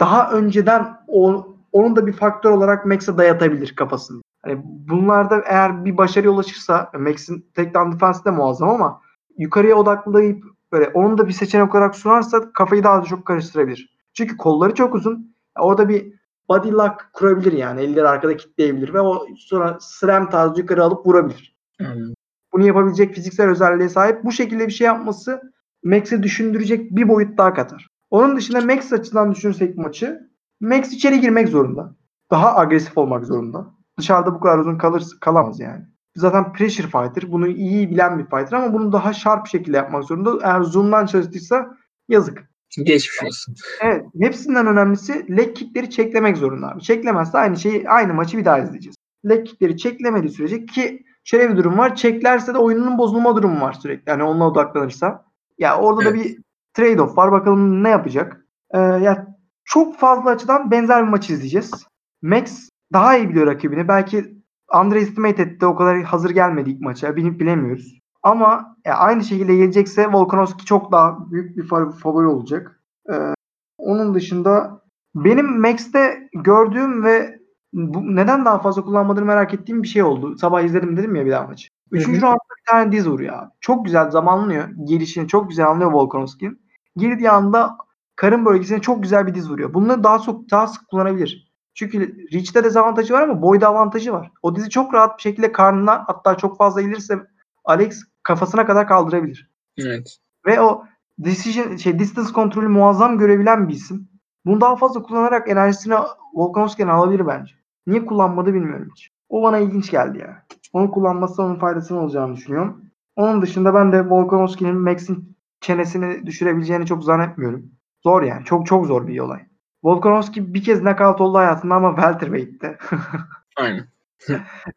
Daha 0.00 0.30
önceden 0.30 0.96
o, 1.08 1.46
onun 1.76 1.96
da 1.96 2.06
bir 2.06 2.12
faktör 2.12 2.50
olarak 2.50 2.86
Max'e 2.86 3.18
dayatabilir 3.18 3.76
kafasını. 3.76 4.22
Hani 4.42 4.60
bunlarda 4.64 5.42
eğer 5.46 5.84
bir 5.84 5.96
başarıya 5.96 6.32
ulaşırsa 6.32 6.90
Max'in 6.98 7.50
takedown 7.54 7.92
defense 7.92 8.24
de 8.24 8.30
muazzam 8.30 8.68
ama 8.68 9.00
yukarıya 9.38 9.76
odaklayıp 9.76 10.44
böyle 10.72 10.88
onun 10.88 11.18
da 11.18 11.28
bir 11.28 11.32
seçenek 11.32 11.74
olarak 11.74 11.96
sunarsa 11.96 12.52
kafayı 12.52 12.84
daha 12.84 13.02
da 13.02 13.04
çok 13.04 13.26
karıştırabilir. 13.26 13.96
Çünkü 14.14 14.36
kolları 14.36 14.74
çok 14.74 14.94
uzun. 14.94 15.34
Orada 15.58 15.88
bir 15.88 16.12
body 16.48 16.70
lock 16.70 17.10
kurabilir 17.12 17.52
yani. 17.52 17.80
Elleri 17.80 18.08
arkada 18.08 18.36
kitleyebilir 18.36 18.94
ve 18.94 19.00
o 19.00 19.26
sonra 19.36 19.78
slam 19.80 20.30
tarzı 20.30 20.60
yukarı 20.60 20.84
alıp 20.84 21.06
vurabilir. 21.06 21.56
Anladım. 21.80 22.14
Bunu 22.52 22.66
yapabilecek 22.66 23.14
fiziksel 23.14 23.50
özelliğe 23.50 23.88
sahip. 23.88 24.24
Bu 24.24 24.32
şekilde 24.32 24.66
bir 24.66 24.72
şey 24.72 24.86
yapması 24.86 25.52
Max'i 25.84 26.22
düşündürecek 26.22 26.96
bir 26.96 27.08
boyut 27.08 27.38
daha 27.38 27.54
katar. 27.54 27.88
Onun 28.10 28.36
dışında 28.36 28.60
Max 28.60 28.92
açısından 28.92 29.32
düşünürsek 29.32 29.76
maçı 29.76 30.30
Max 30.60 30.92
içeri 30.92 31.20
girmek 31.20 31.48
zorunda. 31.48 31.94
Daha 32.30 32.56
agresif 32.56 32.98
olmak 32.98 33.24
zorunda. 33.26 33.66
Dışarıda 33.98 34.34
bu 34.34 34.40
kadar 34.40 34.58
uzun 34.58 34.78
kalır, 34.78 35.04
kalamaz 35.20 35.60
yani. 35.60 35.84
Zaten 36.16 36.52
pressure 36.52 36.86
fighter. 36.86 37.32
Bunu 37.32 37.48
iyi 37.48 37.90
bilen 37.90 38.18
bir 38.18 38.24
fighter 38.24 38.52
ama 38.52 38.72
bunu 38.74 38.92
daha 38.92 39.12
sharp 39.12 39.46
şekilde 39.46 39.76
yapmak 39.76 40.04
zorunda. 40.04 40.38
Eğer 40.42 40.60
zoom'dan 40.60 41.06
çalıştıysa 41.06 41.76
yazık. 42.08 42.50
Geçmiş 42.76 43.22
olsun. 43.24 43.54
Evet. 43.80 44.04
Hepsinden 44.20 44.66
önemlisi 44.66 45.36
leg 45.36 45.56
kickleri 45.56 45.90
çeklemek 45.90 46.36
zorunda 46.36 46.68
abi. 46.68 46.82
Çeklemezse 46.82 47.38
aynı 47.38 47.56
şeyi 47.56 47.88
aynı 47.90 48.14
maçı 48.14 48.38
bir 48.38 48.44
daha 48.44 48.58
izleyeceğiz. 48.58 48.96
Leg 49.28 49.46
kickleri 49.46 49.76
çeklemediği 49.76 50.32
sürece 50.32 50.66
ki 50.66 51.04
şöyle 51.24 51.50
bir 51.50 51.56
durum 51.56 51.78
var. 51.78 51.96
Çeklerse 51.96 52.54
de 52.54 52.58
oyunun 52.58 52.98
bozulma 52.98 53.36
durumu 53.36 53.60
var 53.60 53.72
sürekli. 53.72 54.10
Yani 54.10 54.22
onunla 54.22 54.44
odaklanırsa. 54.48 55.24
Ya 55.58 55.78
orada 55.78 56.00
da 56.04 56.10
Evet. 56.10 56.24
bir 56.24 56.38
trade-off 56.82 57.16
var. 57.16 57.32
Bakalım 57.32 57.84
ne 57.84 57.88
yapacak. 57.88 58.46
Ee, 58.70 58.78
ya 58.78 59.35
çok 59.66 59.98
fazla 59.98 60.30
açıdan 60.30 60.70
benzer 60.70 61.02
bir 61.04 61.08
maç 61.08 61.30
izleyeceğiz. 61.30 61.86
Max 62.22 62.68
daha 62.92 63.16
iyi 63.16 63.28
biliyor 63.28 63.46
rakibini. 63.46 63.88
Belki 63.88 64.36
underestimate 64.82 65.42
etti. 65.42 65.66
O 65.66 65.76
kadar 65.76 66.02
hazır 66.02 66.30
gelmedi 66.30 66.70
ilk 66.70 66.80
maça. 66.80 67.16
Bilemiyoruz. 67.16 67.98
Ama 68.22 68.76
ya 68.84 68.96
aynı 68.96 69.24
şekilde 69.24 69.56
gelecekse 69.56 70.12
Volkanovski 70.12 70.64
çok 70.64 70.92
daha 70.92 71.30
büyük 71.30 71.56
bir 71.56 71.68
fa- 71.68 71.98
favori 71.98 72.26
olacak. 72.26 72.80
Ee, 73.12 73.34
onun 73.78 74.14
dışında 74.14 74.82
benim 75.14 75.60
Max'te 75.60 76.28
gördüğüm 76.34 77.04
ve 77.04 77.38
bu, 77.72 78.16
neden 78.16 78.44
daha 78.44 78.58
fazla 78.58 78.82
kullanmadığını 78.82 79.24
merak 79.24 79.54
ettiğim 79.54 79.82
bir 79.82 79.88
şey 79.88 80.02
oldu. 80.02 80.36
Sabah 80.36 80.62
izledim 80.62 80.96
dedim 80.96 81.14
ya 81.14 81.26
bir 81.26 81.30
daha 81.30 81.46
maçı. 81.46 81.68
Üçüncü 81.90 82.22
roundda 82.22 82.38
bir 82.60 82.70
tane 82.70 82.92
diz 82.92 83.08
vuruyor 83.08 83.38
abi. 83.38 83.50
Çok 83.60 83.84
güzel 83.84 84.10
zamanlıyor. 84.10 84.68
Gelişini 84.84 85.28
çok 85.28 85.48
güzel 85.48 85.66
anlıyor 85.66 85.92
Volkanovski'nin. 85.92 86.60
Girdiği 86.96 87.30
anda 87.30 87.76
karın 88.16 88.44
bölgesine 88.44 88.80
çok 88.80 89.02
güzel 89.02 89.26
bir 89.26 89.34
diz 89.34 89.50
vuruyor. 89.50 89.74
Bunları 89.74 90.04
daha 90.04 90.18
çok 90.18 90.50
daha 90.50 90.66
sık 90.66 90.88
kullanabilir. 90.88 91.52
Çünkü 91.74 92.16
reach'te 92.32 92.64
dezavantajı 92.64 93.14
var 93.14 93.22
ama 93.22 93.42
boyda 93.42 93.68
avantajı 93.68 94.12
var. 94.12 94.30
O 94.42 94.56
dizi 94.56 94.70
çok 94.70 94.94
rahat 94.94 95.18
bir 95.18 95.22
şekilde 95.22 95.52
karnına 95.52 96.04
hatta 96.06 96.36
çok 96.36 96.58
fazla 96.58 96.80
gelirse 96.80 97.18
Alex 97.64 98.02
kafasına 98.22 98.66
kadar 98.66 98.88
kaldırabilir. 98.88 99.50
Evet. 99.78 100.18
Ve 100.46 100.60
o 100.60 100.84
decision 101.18 101.76
şey 101.76 101.98
distance 101.98 102.32
kontrolü 102.32 102.68
muazzam 102.68 103.18
görebilen 103.18 103.68
bir 103.68 103.74
isim. 103.74 104.08
Bunu 104.46 104.60
daha 104.60 104.76
fazla 104.76 105.02
kullanarak 105.02 105.48
enerjisini 105.48 105.94
Volkanovski'den 106.34 106.88
alabilir 106.88 107.26
bence. 107.26 107.54
Niye 107.86 108.06
kullanmadı 108.06 108.54
bilmiyorum 108.54 108.88
hiç. 108.94 109.10
O 109.28 109.42
bana 109.42 109.58
ilginç 109.58 109.90
geldi 109.90 110.18
ya. 110.18 110.42
Onu 110.72 110.90
kullanması 110.90 111.42
onun 111.42 111.58
faydasını 111.58 112.00
olacağını 112.00 112.36
düşünüyorum. 112.36 112.84
Onun 113.16 113.42
dışında 113.42 113.74
ben 113.74 113.92
de 113.92 114.10
Volkanovski'nin 114.10 114.76
Max'in 114.76 115.36
çenesini 115.60 116.26
düşürebileceğini 116.26 116.86
çok 116.86 117.04
zannetmiyorum. 117.04 117.70
Zor 118.06 118.22
yani. 118.22 118.44
Çok 118.44 118.66
çok 118.66 118.86
zor 118.86 119.06
bir 119.06 119.20
olay. 119.20 119.40
Volkanovski 119.84 120.54
bir 120.54 120.64
kez 120.64 120.80
knockout 120.80 121.20
oldu 121.20 121.38
hayatında 121.38 121.74
ama 121.74 121.96
welterweight'te. 121.96 122.78
Aynen. 123.56 123.88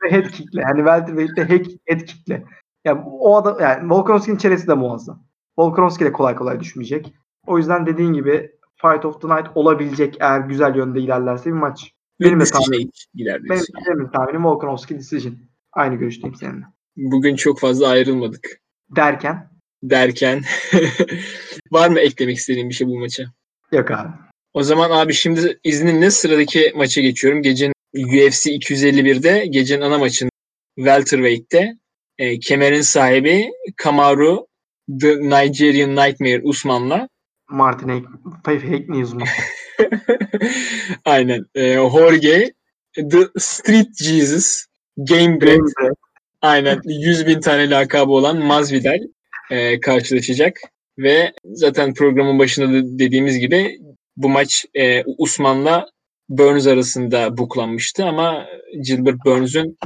Ve 0.03 0.11
head 0.11 0.25
kick'le. 0.25 0.55
Yani 0.55 0.77
welterweight'te 0.77 1.49
head, 1.87 2.05
kick'le. 2.05 2.43
Ya 2.85 3.03
o 3.05 3.35
adam 3.35 3.57
yani 3.61 3.89
Volkanovski'nin 3.89 4.37
çenesi 4.37 4.67
de 4.67 4.73
muazzam. 4.73 5.23
Volkanovski 5.57 6.05
de 6.05 6.11
kolay 6.11 6.35
kolay 6.35 6.59
düşmeyecek. 6.59 7.13
O 7.47 7.57
yüzden 7.57 7.85
dediğin 7.85 8.13
gibi 8.13 8.51
Fight 8.75 9.05
of 9.05 9.21
the 9.21 9.27
Night 9.27 9.47
olabilecek 9.55 10.17
eğer 10.19 10.39
güzel 10.39 10.75
yönde 10.75 10.99
ilerlerse 10.99 11.45
bir 11.45 11.55
maç. 11.55 11.93
Benim 12.21 12.39
de 12.39 12.43
tahminim, 12.43 12.89
benim, 13.15 13.63
benim 13.87 14.11
tahminim 14.11 14.45
Volkanovski 14.45 14.97
decision. 14.97 15.35
Aynı 15.73 15.95
görüşteyim 15.95 16.35
seninle. 16.35 16.65
Bugün 16.97 17.35
çok 17.35 17.59
fazla 17.59 17.87
ayrılmadık 17.87 18.61
Derken 18.95 19.48
derken 19.83 20.43
var 21.71 21.89
mı 21.89 21.99
eklemek 21.99 22.37
istediğin 22.37 22.69
bir 22.69 22.73
şey 22.73 22.87
bu 22.87 22.99
maça? 22.99 23.23
yok 23.71 23.91
abi. 23.91 24.09
O 24.53 24.63
zaman 24.63 24.91
abi 24.91 25.13
şimdi 25.13 25.59
izninle 25.63 26.11
sıradaki 26.11 26.71
maça 26.75 27.01
geçiyorum. 27.01 27.41
Gecenin 27.41 27.73
UFC 27.95 28.51
251'de 28.55 29.45
gecenin 29.45 29.81
ana 29.81 29.97
maçın 29.97 30.29
welterweight'te 30.75 31.73
e, 32.17 32.39
kemerin 32.39 32.81
sahibi 32.81 33.51
Kamaru 33.77 34.47
The 35.01 35.15
Nigerian 35.17 35.95
Nightmare 35.95 36.41
Usman'la 36.43 37.09
Martin 37.49 38.05
news 38.87 39.13
mu? 39.13 39.23
aynen 41.05 41.45
e, 41.55 41.73
Jorge 41.73 42.53
The 42.95 43.27
Street 43.37 43.97
Jesus 43.97 44.65
Game 44.97 45.41
Bread 45.41 45.59
aynen 46.41 46.81
100 46.85 47.27
bin 47.27 47.39
tane 47.41 47.69
lakabı 47.69 48.11
olan 48.11 48.37
Masvidal 48.37 48.99
e, 49.49 49.79
karşılaşacak 49.79 50.61
ve 50.97 51.33
zaten 51.45 51.93
programın 51.93 52.39
başında 52.39 52.73
da 52.73 52.99
dediğimiz 52.99 53.39
gibi 53.39 53.79
bu 54.17 54.29
maç 54.29 54.65
e, 54.73 55.03
Usman'la 55.17 55.89
Burns 56.29 56.67
arasında 56.67 57.37
buklanmıştı 57.37 58.05
ama 58.05 58.47
Gilbert 58.81 59.25
Burns'ün 59.25 59.77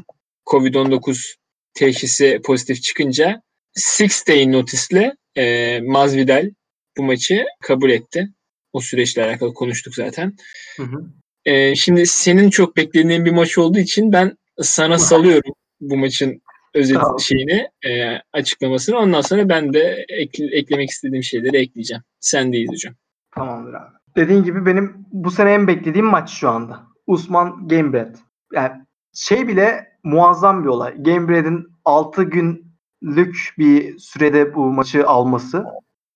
Covid-19 0.46 1.36
teşhisi 1.74 2.42
pozitif 2.44 2.84
çıkınca 2.84 3.42
six 3.74 4.28
day 4.28 4.52
notice'le 4.52 5.12
e, 5.38 5.80
Masvidal 5.82 6.50
bu 6.98 7.04
maçı 7.04 7.46
kabul 7.62 7.90
etti. 7.90 8.30
O 8.74 8.80
süreçle 8.82 9.24
alakalı 9.24 9.54
konuştuk 9.54 9.96
zaten. 9.96 10.36
Hı 10.78 10.84
hı. 10.84 11.06
E, 11.46 11.76
şimdi 11.76 12.06
senin 12.06 12.50
çok 12.50 12.78
beklediğin 12.78 13.26
bir 13.26 13.32
maç 13.32 13.58
olduğu 13.58 13.80
için 13.80 14.12
ben 14.12 14.38
sana 14.62 14.98
salıyorum 14.98 15.54
bu 15.82 15.98
maçın 15.98 16.42
özet 16.74 16.98
Tamam. 17.02 17.20
şeyini, 17.20 17.68
e, 17.86 18.22
açıklamasını. 18.34 18.98
Ondan 18.98 19.22
sonra 19.22 19.50
ben 19.50 19.74
de 19.74 20.06
ekle- 20.10 20.56
eklemek 20.56 20.90
istediğim 20.90 21.24
şeyleri 21.24 21.58
ekleyeceğim. 21.58 22.04
Sen 22.20 22.54
de 22.54 22.66
hocam. 22.68 22.94
Tamamdır 23.36 23.74
abi. 23.74 23.94
Dediğin 24.16 24.44
gibi 24.44 24.66
benim 24.66 25.06
bu 25.12 25.32
sene 25.32 25.54
en 25.54 25.68
beklediğim 25.68 26.06
maç 26.08 26.30
şu 26.30 26.50
anda. 26.50 26.80
Usman 27.08 27.68
Gamebred. 27.68 28.16
Yani 28.54 28.72
şey 29.14 29.48
bile 29.48 29.88
muazzam 30.04 30.64
bir 30.64 30.70
olay. 30.70 31.04
Gamebred'in 31.04 31.68
6 31.86 32.24
günlük 32.24 33.54
bir 33.58 33.98
sürede 33.98 34.56
bu 34.56 34.66
maçı 34.66 35.08
alması 35.08 35.66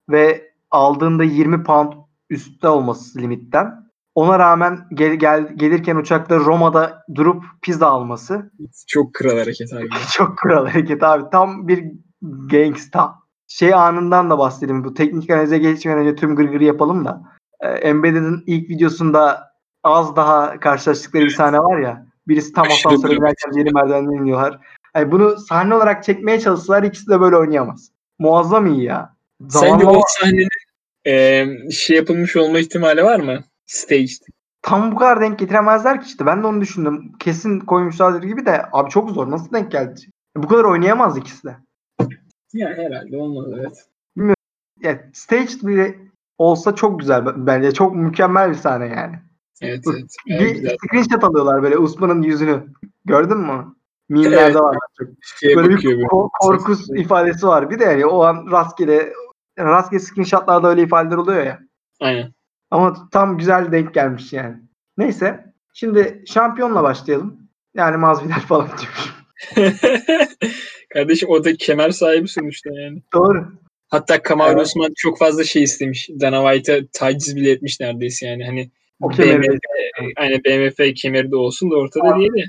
ve 0.10 0.52
aldığında 0.72 1.24
20 1.24 1.64
pound 1.64 1.94
üstte 2.30 2.68
olması 2.68 3.20
limitten. 3.22 3.87
Ona 4.18 4.40
rağmen 4.40 4.80
gel, 4.94 5.14
gel, 5.14 5.48
gelirken 5.56 5.96
uçakta 5.96 6.36
Roma'da 6.36 7.04
durup 7.16 7.44
pizza 7.62 7.88
alması 7.88 8.52
Çok 8.88 9.14
kral 9.14 9.38
hareket 9.38 9.74
abi. 9.74 9.90
çok 10.14 10.38
kral 10.38 10.68
hareket 10.68 11.04
abi. 11.04 11.24
Tam 11.32 11.68
bir 11.68 11.86
gangsta. 12.22 13.16
Şey 13.48 13.74
anından 13.74 14.30
da 14.30 14.38
bahsedeyim. 14.38 14.84
Bu 14.84 14.94
teknik 14.94 15.30
analize 15.30 15.58
geçmeden 15.58 16.00
önce 16.00 16.16
tüm 16.16 16.36
gırgırı 16.36 16.64
yapalım 16.64 17.06
da. 17.06 17.22
Ee, 17.62 17.68
Embedded'in 17.68 18.44
ilk 18.46 18.70
videosunda 18.70 19.52
az 19.84 20.16
daha 20.16 20.60
karşılaştıkları 20.60 21.24
bir 21.24 21.30
sahne 21.30 21.60
var 21.60 21.80
ya. 21.80 22.08
Birisi 22.28 22.54
tam 22.54 22.68
asansöre 22.68 23.14
giderken 23.14 23.54
diğeri 23.54 23.72
merdivenden 23.72 24.22
iniyorlar. 24.22 24.60
Yani 24.96 25.12
bunu 25.12 25.38
sahne 25.38 25.76
olarak 25.76 26.04
çekmeye 26.04 26.40
çalışsalar 26.40 26.84
ikisi 26.84 27.10
de 27.10 27.22
böyle 27.22 27.38
oynayamaz. 27.38 27.92
Muazzam 28.20 28.66
iyi 28.68 28.84
ya. 28.84 29.16
Sence 29.42 29.68
Zamanlama 29.68 29.92
o 29.92 30.02
sahnenin 30.08 30.50
e, 31.08 31.46
şey 31.72 31.98
yapılmış 31.98 32.36
olma 32.36 32.60
ihtimali 32.60 33.04
var 33.04 33.20
mı? 33.20 33.44
Staged. 33.68 34.22
tam 34.62 34.92
bu 34.92 34.96
kadar 34.96 35.22
denk 35.22 35.40
getiremezler 35.40 36.02
ki 36.02 36.08
işte. 36.08 36.26
Ben 36.26 36.44
de 36.44 36.48
onu 36.48 36.62
düşündüm. 36.62 37.12
Kesin 37.20 37.60
koymuşlardır 37.60 38.24
gibi 38.24 38.46
de 38.46 38.66
abi 38.72 38.90
çok 38.90 39.12
zor. 39.12 39.32
Nasıl 39.32 39.54
denk 39.54 39.72
geldi? 39.72 40.02
Bu 40.36 40.48
kadar 40.48 40.64
oynayamaz 40.64 41.18
ikisi 41.18 41.48
de. 41.48 41.58
Ya 42.54 42.70
herhalde 42.70 43.18
olmaz 43.18 43.46
evet. 43.60 43.88
yani 44.82 45.00
staged 45.14 45.64
bile 45.68 46.00
olsa 46.38 46.76
çok 46.76 47.00
güzel 47.00 47.48
bence. 47.48 47.72
Çok 47.72 47.96
mükemmel 47.96 48.50
bir 48.50 48.56
sahne 48.56 48.88
yani. 48.88 49.20
Evet 49.62 49.84
evet. 49.94 50.16
Bir 50.26 50.56
güzel. 50.56 50.76
screenshot 50.88 51.24
alıyorlar 51.24 51.64
böyle 51.64 51.78
Usman'ın 51.78 52.22
yüzünü. 52.22 52.64
Gördün 53.06 53.38
mü? 53.38 53.66
Mimlerde 54.10 54.36
Evet. 54.36 54.56
var. 54.56 54.78
Çok. 55.00 55.08
Şeye 55.40 55.56
Böyle 55.56 55.70
bir 55.70 55.76
bakıyor 55.76 55.94
böyle. 55.94 56.08
ko- 56.08 56.30
korkus 56.40 56.90
ifadesi 56.90 57.48
var. 57.48 57.70
Bir 57.70 57.80
de 57.80 57.84
yani 57.84 58.06
o 58.06 58.24
an 58.24 58.52
rastgele 58.52 59.14
rastgele 59.60 60.00
screenshotlarda 60.00 60.70
öyle 60.70 60.84
ifadeler 60.84 61.18
oluyor 61.18 61.46
ya. 61.46 61.60
Aynen. 62.00 62.34
Ama 62.72 63.10
tam 63.12 63.38
güzel 63.38 63.72
denk 63.72 63.94
gelmiş 63.94 64.34
yani. 64.34 64.56
Neyse. 64.98 65.46
Şimdi 65.74 66.24
şampiyonla 66.28 66.84
başlayalım. 66.84 67.50
Yani 67.76 67.98
Masvidal 67.98 68.40
falan 68.48 68.68
diyorum. 68.68 69.14
Kardeşim 70.94 71.30
o 71.30 71.44
da 71.44 71.56
kemer 71.56 71.90
sahibi 71.90 72.28
sonuçta 72.28 72.70
yani. 72.74 73.02
Doğru. 73.14 73.48
Hatta 73.90 74.22
Kamaru 74.22 74.52
Evet. 74.52 74.66
Usman 74.66 74.94
çok 74.96 75.20
fazla 75.20 75.44
şey 75.44 75.64
istemiş. 75.64 76.10
Dana 76.22 76.54
White'a 76.54 76.88
taciz 76.94 77.36
bile 77.36 77.52
etmiş 77.52 77.80
neredeyse 77.80 78.28
yani. 78.28 78.46
Hani 78.46 78.72
O 79.02 79.10
kemeri 79.10 79.42
BMF, 79.42 79.60
aynen 80.18 80.44
BMF 80.44 80.96
kemeri 80.96 81.32
de 81.32 81.36
olsun 81.36 81.72
da 81.72 81.76
ortada 81.76 82.20
diye 82.20 82.30
de. 82.30 82.44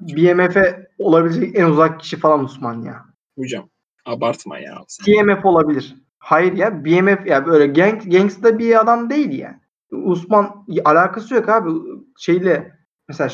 BMF'e 0.00 0.86
olabilecek 0.98 1.58
en 1.58 1.64
uzak 1.64 2.00
kişi 2.00 2.16
falan 2.16 2.44
Osman 2.44 2.82
ya. 2.82 3.04
Hocam 3.38 3.68
abartma 4.04 4.58
ya. 4.58 4.78
TMF 5.04 5.44
olabilir. 5.44 5.94
Hayır 6.18 6.52
ya 6.52 6.84
BMF 6.84 7.26
ya 7.26 7.46
böyle 7.46 7.66
gang, 7.66 8.12
gangsta 8.12 8.58
bir 8.58 8.80
adam 8.80 9.10
değil 9.10 9.38
yani. 9.38 9.61
Usman 9.92 10.64
alakası 10.84 11.34
yok 11.34 11.48
abi. 11.48 11.70
Şeyle 12.18 12.72
mesela. 13.08 13.30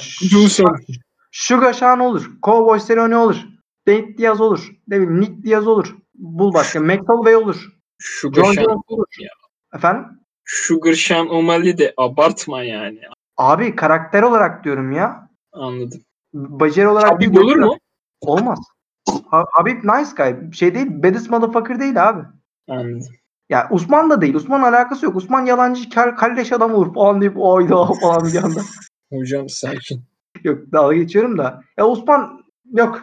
Sugar 1.32 1.72
Sean 1.72 2.01
olur. 2.01 2.30
Cowboy 2.43 2.80
Cerrone 2.80 3.16
olur. 3.16 3.36
Nate 3.86 4.18
Diaz 4.18 4.40
olur. 4.40 4.70
Ne 4.89 4.97
bileyim 5.01 5.20
Nick 5.20 5.43
Diaz 5.43 5.66
olur. 5.66 5.97
Bul 6.14 6.55
başka. 6.55 6.80
McCallway 6.80 7.36
olur. 7.36 7.68
Sugar 7.98 8.44
John 8.44 8.52
Sean 8.52 8.82
olur. 8.89 9.06
ya. 9.20 9.28
Efendim? 9.74 10.05
Sugar 10.44 10.93
Sean 10.93 11.28
O'Malley 11.28 11.78
de 11.78 11.94
abartma 11.97 12.62
yani. 12.62 13.01
Abi 13.36 13.76
karakter 13.76 14.22
olarak 14.22 14.64
diyorum 14.64 14.93
ya. 14.93 15.28
Anladım. 15.52 16.01
Beceri 16.35 16.89
olarak 16.89 17.10
Habib 17.10 17.35
değil. 17.35 17.40
olur 17.40 17.56
mu? 17.56 17.76
Olmaz. 18.20 18.59
Ha- 19.30 19.44
Habib 19.52 19.85
nice 19.85 20.10
guy. 20.16 20.52
Şey 20.52 20.74
değil. 20.74 20.86
Baddest 20.90 21.30
motherfucker 21.30 21.80
değil 21.80 22.09
abi. 22.09 22.22
Anladım. 22.68 23.14
Ya 23.49 23.69
Usman 23.70 24.11
da 24.11 24.20
değil. 24.20 24.35
Usman 24.35 24.62
alakası 24.62 25.07
yok. 25.07 25.16
Usman 25.16 25.47
yalancı 25.47 25.91
kar, 25.91 26.16
kalleş 26.16 26.53
adam 26.53 26.75
olur 26.75 26.95
falan 26.95 27.20
deyip 27.20 27.35
oyda 27.37 27.87
falan 27.87 28.25
bir 28.25 28.45
anda. 28.45 28.61
Hocam 29.12 29.49
sakin. 29.49 30.03
yok 30.45 30.59
dalga 30.73 30.95
geçiyorum 30.95 31.39
da. 31.39 31.62
Ya 31.79 31.89
Usman 31.89 32.45
yok. 32.73 33.01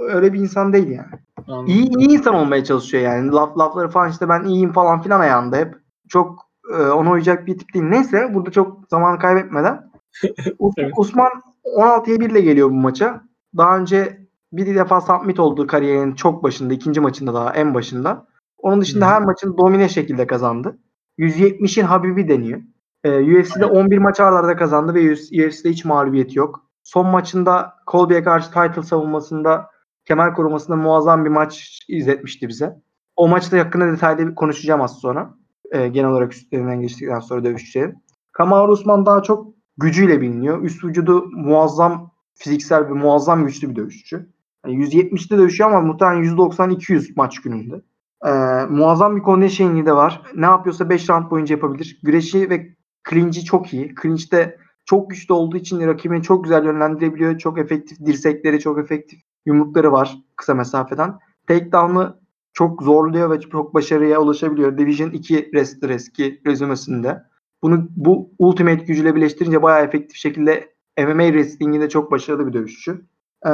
Öyle 0.00 0.32
bir 0.32 0.38
insan 0.38 0.72
değil 0.72 0.88
yani. 0.88 1.20
Anladım. 1.48 1.66
İyi, 1.66 1.88
iyi 1.98 2.08
insan 2.08 2.34
olmaya 2.34 2.64
çalışıyor 2.64 3.02
yani. 3.02 3.30
Laf, 3.30 3.58
lafları 3.58 3.88
falan 3.88 4.10
işte 4.10 4.28
ben 4.28 4.44
iyiyim 4.44 4.72
falan 4.72 5.02
filan 5.02 5.20
ayağında 5.20 5.56
hep. 5.56 5.74
Çok 6.08 6.50
e, 6.74 6.82
ona 6.82 7.10
uyacak 7.10 7.46
bir 7.46 7.58
tip 7.58 7.74
değil. 7.74 7.84
Neyse 7.84 8.34
burada 8.34 8.50
çok 8.50 8.88
zaman 8.90 9.18
kaybetmeden. 9.18 9.90
Evet. 10.78 10.92
Usman 10.96 11.30
16'ya 11.64 12.20
1 12.20 12.30
ile 12.30 12.40
geliyor 12.40 12.70
bu 12.70 12.74
maça. 12.74 13.22
Daha 13.56 13.78
önce 13.78 14.26
bir 14.52 14.74
defa 14.74 15.00
submit 15.00 15.40
oldu 15.40 15.66
kariyerinin 15.66 16.14
çok 16.14 16.42
başında. 16.42 16.74
ikinci 16.74 17.00
maçında 17.00 17.34
daha 17.34 17.52
en 17.52 17.74
başında. 17.74 18.26
Onun 18.62 18.80
dışında 18.80 19.06
Hı. 19.06 19.10
her 19.10 19.22
maçını 19.22 19.58
domine 19.58 19.88
şekilde 19.88 20.26
kazandı. 20.26 20.78
170'in 21.18 21.84
Habibi 21.84 22.28
deniyor. 22.28 22.60
Ee, 23.04 23.40
UFC'de 23.40 23.66
11 23.66 23.98
maç 23.98 24.20
arda 24.20 24.38
arda 24.38 24.56
kazandı 24.56 24.94
ve 24.94 25.12
UFC'de 25.12 25.70
hiç 25.70 25.84
mağlubiyeti 25.84 26.38
yok. 26.38 26.64
Son 26.82 27.06
maçında 27.06 27.74
Colby'ye 27.90 28.22
karşı 28.22 28.46
title 28.46 28.82
savunmasında 28.82 29.70
kemer 30.04 30.34
korumasında 30.34 30.76
muazzam 30.76 31.24
bir 31.24 31.30
maç 31.30 31.80
izletmişti 31.88 32.48
bize. 32.48 32.76
O 33.16 33.28
maçta 33.28 33.58
hakkında 33.58 33.92
detaylı 33.92 34.34
konuşacağım 34.34 34.80
az 34.80 34.98
sonra. 34.98 35.34
Ee, 35.72 35.88
genel 35.88 36.10
olarak 36.10 36.32
üstlerinden 36.34 36.80
geçtikten 36.80 37.20
sonra 37.20 37.44
dövüşeceğim. 37.44 37.94
Kamaru 38.32 38.72
Usman 38.72 39.06
daha 39.06 39.22
çok 39.22 39.54
gücüyle 39.76 40.20
biliniyor. 40.20 40.62
Üst 40.62 40.84
vücudu 40.84 41.30
muazzam 41.32 42.10
fiziksel 42.34 42.88
ve 42.88 42.92
muazzam 42.92 43.46
güçlü 43.46 43.70
bir 43.70 43.76
dövüşçü. 43.76 44.30
Yani 44.66 44.84
170'te 44.84 45.38
dövüşüyor 45.38 45.70
ama 45.70 45.80
muhtemelen 45.80 46.22
190-200 46.22 47.12
maç 47.16 47.40
gününde. 47.40 47.82
Ee, 48.26 48.30
muazzam 48.68 49.16
bir 49.16 49.22
conditioning'i 49.22 49.86
de 49.86 49.92
var. 49.92 50.22
Ne 50.34 50.46
yapıyorsa 50.46 50.90
5 50.90 51.10
round 51.10 51.30
boyunca 51.30 51.54
yapabilir. 51.54 52.00
Güreşi 52.02 52.50
ve 52.50 52.74
clinch'i 53.10 53.44
çok 53.44 53.74
iyi. 53.74 53.94
Clinch'te 54.02 54.56
çok 54.84 55.10
güçlü 55.10 55.34
olduğu 55.34 55.56
için 55.56 55.86
rakibini 55.86 56.22
çok 56.22 56.44
güzel 56.44 56.64
yönlendirebiliyor. 56.64 57.38
Çok 57.38 57.58
efektif 57.58 57.98
dirsekleri, 58.06 58.60
çok 58.60 58.78
efektif 58.78 59.20
yumrukları 59.46 59.92
var 59.92 60.18
kısa 60.36 60.54
mesafeden. 60.54 61.18
Takedown'ı 61.46 62.20
çok 62.52 62.82
zorluyor 62.82 63.30
ve 63.30 63.40
çok 63.40 63.74
başarıya 63.74 64.20
ulaşabiliyor. 64.20 64.78
Division 64.78 65.10
2 65.10 65.34
wrestler 65.34 65.90
eski 65.90 66.40
rezümesinde. 66.46 67.22
Bunu 67.62 67.88
bu 67.96 68.30
ultimate 68.38 68.84
gücüyle 68.84 69.14
birleştirince 69.14 69.62
bayağı 69.62 69.84
efektif 69.84 70.16
şekilde 70.16 70.74
MMA 70.98 71.26
wrestling'inde 71.26 71.88
çok 71.88 72.10
başarılı 72.10 72.46
bir 72.46 72.52
dövüşçü. 72.52 73.06
Ee, 73.46 73.50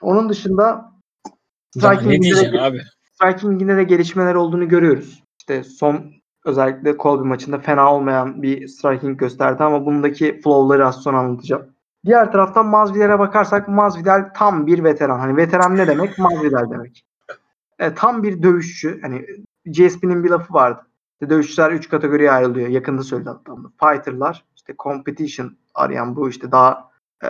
onun 0.00 0.28
dışında 0.28 0.92
Daha 1.82 1.92
ne 1.92 2.22
diyeceksin 2.22 2.56
abi? 2.56 2.82
Striking'inde 3.20 3.76
de 3.76 3.84
gelişmeler 3.84 4.34
olduğunu 4.34 4.68
görüyoruz. 4.68 5.24
İşte 5.38 5.64
son 5.64 6.12
özellikle 6.44 6.96
Colby 6.96 7.28
maçında 7.28 7.58
fena 7.58 7.94
olmayan 7.94 8.42
bir 8.42 8.68
striking 8.68 9.18
gösterdi 9.18 9.64
ama 9.64 9.86
bundaki 9.86 10.40
flow'ları 10.40 10.86
az 10.86 11.02
sonra 11.02 11.18
anlatacağım. 11.18 11.66
Diğer 12.06 12.32
taraftan 12.32 12.66
Masvidal'e 12.66 13.18
bakarsak 13.18 13.68
Masvidal 13.68 14.30
tam 14.34 14.66
bir 14.66 14.84
veteran. 14.84 15.18
Hani 15.18 15.36
veteran 15.36 15.76
ne 15.76 15.86
demek? 15.86 16.18
Masvidal 16.18 16.70
demek. 16.70 17.04
E, 17.78 17.94
tam 17.94 18.22
bir 18.22 18.42
dövüşçü. 18.42 19.00
Hani 19.02 19.26
GSP'nin 19.66 20.24
bir 20.24 20.30
lafı 20.30 20.54
vardı. 20.54 20.86
İşte 21.12 21.30
dövüşçüler 21.30 21.72
3 21.72 21.88
kategoriye 21.88 22.30
ayrılıyor. 22.30 22.68
Yakında 22.68 23.02
söyledi 23.02 23.28
hatta 23.28 23.56
bunu. 23.56 23.72
Fighter'lar, 23.80 24.44
işte 24.56 24.74
competition 24.78 25.56
arayan 25.74 26.16
bu 26.16 26.28
işte 26.28 26.52
daha 26.52 26.90
e, 27.24 27.28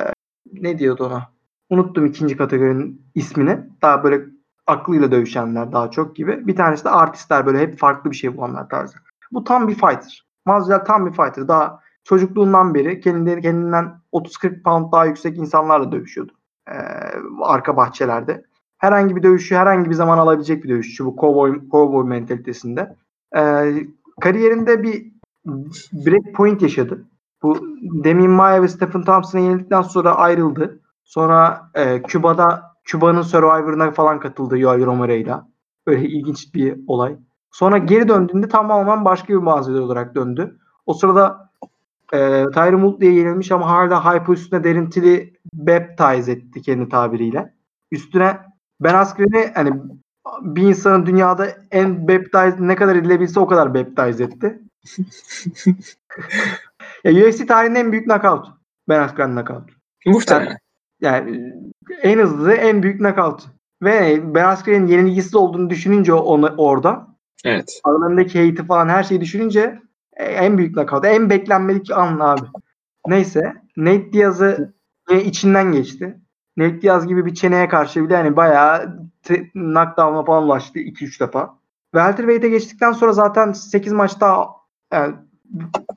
ne 0.53 0.79
diyordu 0.79 1.07
ona? 1.07 1.29
Unuttum 1.71 2.07
ikinci 2.07 2.37
kategorinin 2.37 3.03
ismini. 3.15 3.59
Daha 3.83 4.05
böyle 4.05 4.25
aklıyla 4.66 5.11
dövüşenler 5.11 5.73
daha 5.73 5.91
çok 5.91 6.16
gibi. 6.16 6.47
Bir 6.47 6.57
tanesi 6.57 6.85
de 6.85 6.91
artistler 6.91 7.47
böyle 7.47 7.59
hep 7.59 7.78
farklı 7.78 8.11
bir 8.11 8.16
şey 8.16 8.37
bulanlar 8.37 8.69
tarzı. 8.69 8.99
Bu 9.32 9.45
tam 9.45 9.69
bir 9.69 9.74
fighter. 9.74 10.27
Masvidal 10.47 10.78
tam 10.78 11.07
bir 11.07 11.12
fighter. 11.12 11.49
Daha 11.49 11.81
çocukluğundan 12.05 12.74
beri 12.74 13.01
kendileri 13.01 13.41
kendinden 13.41 14.01
30-40 14.12 14.62
pound 14.62 14.93
daha 14.93 15.07
yüksek 15.07 15.39
insanlarla 15.39 15.93
dövüşüyordu. 15.93 16.32
Ee, 16.69 16.74
arka 17.43 17.77
bahçelerde. 17.77 18.45
Herhangi 18.78 19.16
bir 19.16 19.23
dövüşü 19.23 19.55
herhangi 19.55 19.91
bir 19.91 19.95
zaman 19.95 20.19
alabilecek 20.19 20.65
bir 20.65 20.69
dövüşçü 20.69 21.05
bu 21.05 21.16
cowboy, 21.20 21.61
cowboy 21.70 22.05
mentalitesinde. 22.05 22.97
Ee, 23.37 23.73
kariyerinde 24.20 24.82
bir 24.82 25.12
break 25.93 26.35
point 26.35 26.62
yaşadı. 26.62 27.05
Bu 27.43 27.59
Demin 28.05 28.31
Maya 28.31 28.62
ve 28.62 28.69
Stephen 28.69 29.03
Thompson'a 29.03 29.43
yenildikten 29.43 29.82
sonra 29.82 30.15
ayrıldı. 30.15 30.81
Sonra 31.05 31.70
e, 31.74 32.03
Küba'da 32.03 32.70
Küba'nın 32.85 33.23
Survivor'ına 33.23 33.90
falan 33.90 34.20
katıldı 34.20 34.59
Yoel 34.59 34.86
Romero'yla. 34.86 35.48
Böyle 35.86 36.09
ilginç 36.09 36.55
bir 36.55 36.81
olay. 36.86 37.16
Sonra 37.51 37.78
geri 37.78 38.09
döndüğünde 38.09 38.48
tamamen 38.48 39.05
başka 39.05 39.28
bir 39.28 39.39
malzeme 39.39 39.81
olarak 39.81 40.15
döndü. 40.15 40.59
O 40.86 40.94
sırada 40.94 41.51
e, 42.12 42.44
Tyron 42.55 42.81
Woodley'e 42.81 43.12
yenilmiş 43.12 43.52
ama 43.52 43.70
hala 43.70 44.15
hype 44.15 44.32
üstüne 44.32 44.65
derintili 44.65 45.35
baptize 45.52 46.32
etti 46.32 46.62
kendi 46.62 46.89
tabiriyle. 46.89 47.55
Üstüne 47.93 48.40
Ben 48.81 48.94
Askren'i 48.94 49.52
hani 49.55 49.73
bir 50.43 50.62
insanın 50.62 51.07
dünyada 51.07 51.48
en 51.70 52.09
baptize 52.09 52.57
ne 52.59 52.77
kadar 52.77 52.97
edilebilse 52.97 53.40
o 53.40 53.47
kadar 53.47 53.74
baptize 53.74 54.24
etti. 54.24 54.61
ya 57.05 57.12
UFC 57.12 57.47
tarihinin 57.47 57.74
en 57.74 57.93
büyük 57.93 58.05
knockout. 58.05 58.47
Ben 58.89 59.01
Askren 59.01 59.31
knockout. 59.31 59.70
Muhtemelen. 60.07 60.47
Yani 60.47 60.59
en 62.03 62.19
hızlı, 62.19 62.53
en 62.53 62.83
büyük 62.83 62.99
knockout. 62.99 63.47
Ve 63.83 64.21
Ben 64.35 64.45
Askren'in 64.45 64.87
yenilgisiz 64.87 65.35
olduğunu 65.35 65.71
düşününce 65.71 66.13
onu 66.13 66.55
orada 66.57 67.07
Evet. 67.45 67.81
aralarındaki 67.85 68.47
hate'i 68.49 68.67
falan 68.67 68.89
her 68.89 69.03
şeyi 69.03 69.21
düşününce 69.21 69.81
e, 70.17 70.25
en 70.25 70.59
büyük 70.59 70.75
knockout. 70.75 71.05
En 71.05 71.31
beklenmedik 71.31 71.91
an 71.91 72.21
abi. 72.21 72.47
Neyse. 73.07 73.55
Nate 73.77 74.13
Diaz'ı 74.13 74.75
içinden 75.25 75.73
geçti. 75.73 76.19
Nate 76.57 76.83
Diaz 76.83 77.07
gibi 77.07 77.27
bir 77.27 77.35
çeneye 77.35 77.69
karşı 77.69 78.05
bile 78.05 78.17
hani 78.17 78.37
bayağı 78.37 78.99
knockdown'a 79.53 80.25
falan 80.25 80.45
ulaştı 80.45 80.79
2-3 80.79 81.21
defa. 81.21 81.59
Welterweight'e 81.95 82.49
geçtikten 82.49 82.93
sonra 82.93 83.13
zaten 83.13 83.53
8 83.53 83.93
maçta 83.93 84.47
yani, 84.93 85.15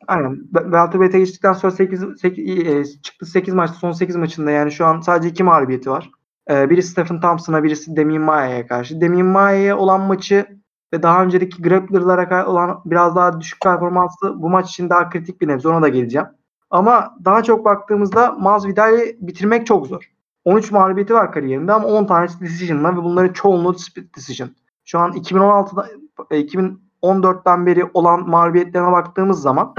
Aynen. 0.07 0.35
Welterweight'e 0.53 1.19
geçtikten 1.19 1.53
sonra 1.53 1.71
8, 1.71 2.03
8 2.21 2.67
e, 2.67 2.83
çıktı 3.01 3.25
8 3.25 3.53
maçta 3.53 3.77
son 3.77 3.91
8 3.91 4.15
maçında 4.15 4.51
yani 4.51 4.71
şu 4.71 4.85
an 4.85 5.01
sadece 5.01 5.29
2 5.29 5.43
mağlubiyeti 5.43 5.89
var. 5.89 6.11
E, 6.49 6.69
biri 6.69 6.83
Stephen 6.83 7.21
Thompson'a 7.21 7.63
birisi 7.63 7.95
Demin 7.95 8.21
Maya'ya 8.21 8.67
karşı. 8.67 9.01
Demin 9.01 9.25
Maya'ya 9.25 9.77
olan 9.77 10.01
maçı 10.01 10.45
ve 10.93 11.03
daha 11.03 11.23
önceki 11.23 11.61
grappler'lara 11.61 12.47
olan 12.47 12.81
biraz 12.85 13.15
daha 13.15 13.41
düşük 13.41 13.61
performansı 13.61 14.41
bu 14.41 14.49
maç 14.49 14.69
için 14.69 14.89
daha 14.89 15.09
kritik 15.09 15.41
bir 15.41 15.47
nebze 15.47 15.69
ona 15.69 15.81
da 15.81 15.89
geleceğim. 15.89 16.27
Ama 16.69 17.17
daha 17.25 17.43
çok 17.43 17.65
baktığımızda 17.65 18.31
Masvidal'i 18.31 19.17
bitirmek 19.21 19.67
çok 19.67 19.87
zor. 19.87 20.11
13 20.45 20.71
mağlubiyeti 20.71 21.13
var 21.13 21.31
kariyerinde 21.31 21.73
ama 21.73 21.87
10 21.87 22.05
tanesi 22.05 22.41
decision'la 22.41 22.93
ve 22.93 23.03
bunların 23.03 23.33
çoğunluğu 23.33 23.73
split 23.73 24.15
decision. 24.17 24.49
Şu 24.85 24.99
an 24.99 25.11
2016'da 25.11 25.89
2000 26.35 26.65
e, 26.65 26.71
14'ten 27.03 27.65
beri 27.65 27.85
olan 27.93 28.29
mağlubiyetlerine 28.29 28.91
baktığımız 28.91 29.41
zaman 29.41 29.73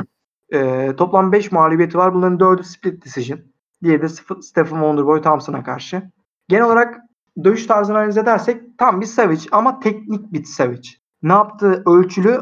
e, 0.53 0.91
toplam 0.97 1.33
5 1.33 1.53
mağlubiyeti 1.53 1.99
var. 1.99 2.15
Bunların 2.15 2.39
4'ü 2.39 2.65
split 2.65 3.05
decision. 3.05 3.41
Diğeri 3.83 4.03
de 4.03 4.09
Stephen 4.43 4.77
Wonderboy 4.77 5.23
Thompson'a 5.23 5.63
karşı. 5.63 6.03
Genel 6.49 6.65
olarak 6.65 7.01
dövüş 7.45 7.67
tarzını 7.67 7.99
analiz 7.99 8.17
edersek 8.17 8.79
tam 8.79 9.01
bir 9.01 9.07
Savage 9.07 9.43
ama 9.53 9.81
teknik 9.81 10.33
bir 10.33 10.45
Savage. 10.45 10.89
Ne 11.23 11.33
yaptığı 11.33 11.83
ölçülü 11.87 12.41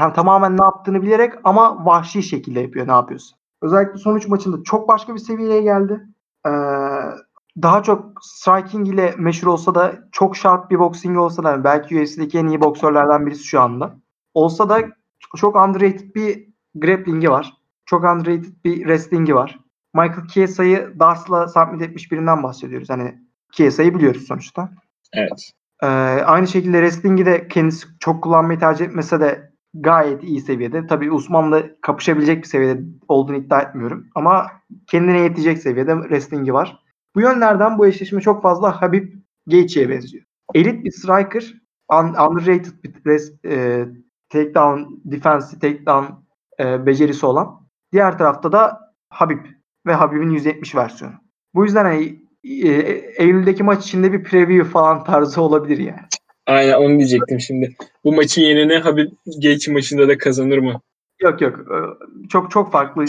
yani 0.00 0.12
tamamen 0.12 0.56
ne 0.56 0.64
yaptığını 0.64 1.02
bilerek 1.02 1.32
ama 1.44 1.86
vahşi 1.86 2.22
şekilde 2.22 2.60
yapıyor 2.60 2.88
ne 2.88 2.92
yapıyorsa. 2.92 3.36
Özellikle 3.62 3.98
son 3.98 4.16
3 4.16 4.28
maçında 4.28 4.62
çok 4.64 4.88
başka 4.88 5.14
bir 5.14 5.18
seviyeye 5.18 5.62
geldi. 5.62 6.06
Ee, 6.46 6.50
daha 7.62 7.82
çok 7.82 8.12
striking 8.22 8.88
ile 8.88 9.14
meşhur 9.18 9.46
olsa 9.46 9.74
da 9.74 9.94
çok 10.12 10.36
sharp 10.36 10.70
bir 10.70 10.78
boxing 10.78 11.18
olsa 11.18 11.44
da 11.44 11.64
belki 11.64 12.02
UFC'deki 12.02 12.38
en 12.38 12.46
iyi 12.46 12.60
boksörlerden 12.60 13.26
birisi 13.26 13.44
şu 13.44 13.60
anda. 13.60 14.01
Olsa 14.34 14.68
da 14.68 14.80
çok 15.36 15.56
underrated 15.56 16.14
bir 16.14 16.48
grappling'i 16.74 17.30
var. 17.30 17.52
Çok 17.86 18.04
underrated 18.04 18.64
bir 18.64 18.76
wrestling'i 18.76 19.34
var. 19.34 19.58
Michael 19.94 20.28
Chiesa'yı 20.28 20.94
Dars'la 20.98 21.48
submit 21.48 21.82
etmiş 21.82 22.12
birinden 22.12 22.42
bahsediyoruz. 22.42 22.90
Hani 22.90 23.18
Chiesa'yı 23.52 23.94
biliyoruz 23.94 24.26
sonuçta. 24.26 24.70
Evet. 25.12 25.50
Ee, 25.82 25.86
aynı 26.26 26.46
şekilde 26.48 26.76
wrestling'i 26.76 27.26
de 27.26 27.48
kendisi 27.48 27.86
çok 28.00 28.22
kullanmayı 28.22 28.58
tercih 28.58 28.84
etmese 28.84 29.20
de 29.20 29.52
gayet 29.74 30.24
iyi 30.24 30.40
seviyede. 30.40 30.86
Tabii 30.86 31.12
Usman'la 31.12 31.62
kapışabilecek 31.80 32.42
bir 32.42 32.48
seviyede 32.48 32.82
olduğunu 33.08 33.36
iddia 33.36 33.60
etmiyorum. 33.60 34.06
Ama 34.14 34.46
kendine 34.86 35.20
yetecek 35.20 35.58
seviyede 35.58 35.94
wrestling'i 36.02 36.52
var. 36.54 36.82
Bu 37.14 37.20
yönlerden 37.20 37.78
bu 37.78 37.86
eşleşme 37.86 38.20
çok 38.20 38.42
fazla 38.42 38.82
Habib 38.82 39.12
Gaethje'ye 39.46 39.88
benziyor. 39.88 40.24
Elit 40.54 40.84
bir 40.84 40.90
striker, 40.90 41.54
un- 41.92 42.14
underrated 42.30 42.72
bir 42.84 42.94
rest, 43.06 43.44
e, 43.44 43.86
takedown 44.32 44.82
defense, 45.04 45.58
takedown 45.58 46.04
e, 46.60 46.86
becerisi 46.86 47.26
olan. 47.26 47.60
Diğer 47.92 48.18
tarafta 48.18 48.52
da 48.52 48.80
Habib 49.08 49.44
ve 49.86 49.92
Habib'in 49.94 50.30
170 50.30 50.74
versiyonu. 50.74 51.14
Bu 51.54 51.64
yüzden 51.64 51.84
hani, 51.84 52.22
e, 52.44 52.68
Eylül'deki 53.18 53.62
maç 53.62 53.84
içinde 53.84 54.12
bir 54.12 54.24
preview 54.24 54.70
falan 54.70 55.04
tarzı 55.04 55.42
olabilir 55.42 55.78
yani. 55.78 56.06
Aynen 56.46 56.74
onu 56.74 56.98
diyecektim 56.98 57.40
şimdi. 57.40 57.76
Bu 58.04 58.12
maçın 58.12 58.42
yenene 58.42 58.78
Habib 58.78 59.12
Gaethje 59.42 59.72
maçında 59.72 60.08
da 60.08 60.18
kazanır 60.18 60.58
mı? 60.58 60.80
Yok 61.20 61.40
yok. 61.40 61.58
e, 61.58 61.76
Çok 62.28 62.50
çok 62.50 62.72
farklı 62.72 63.04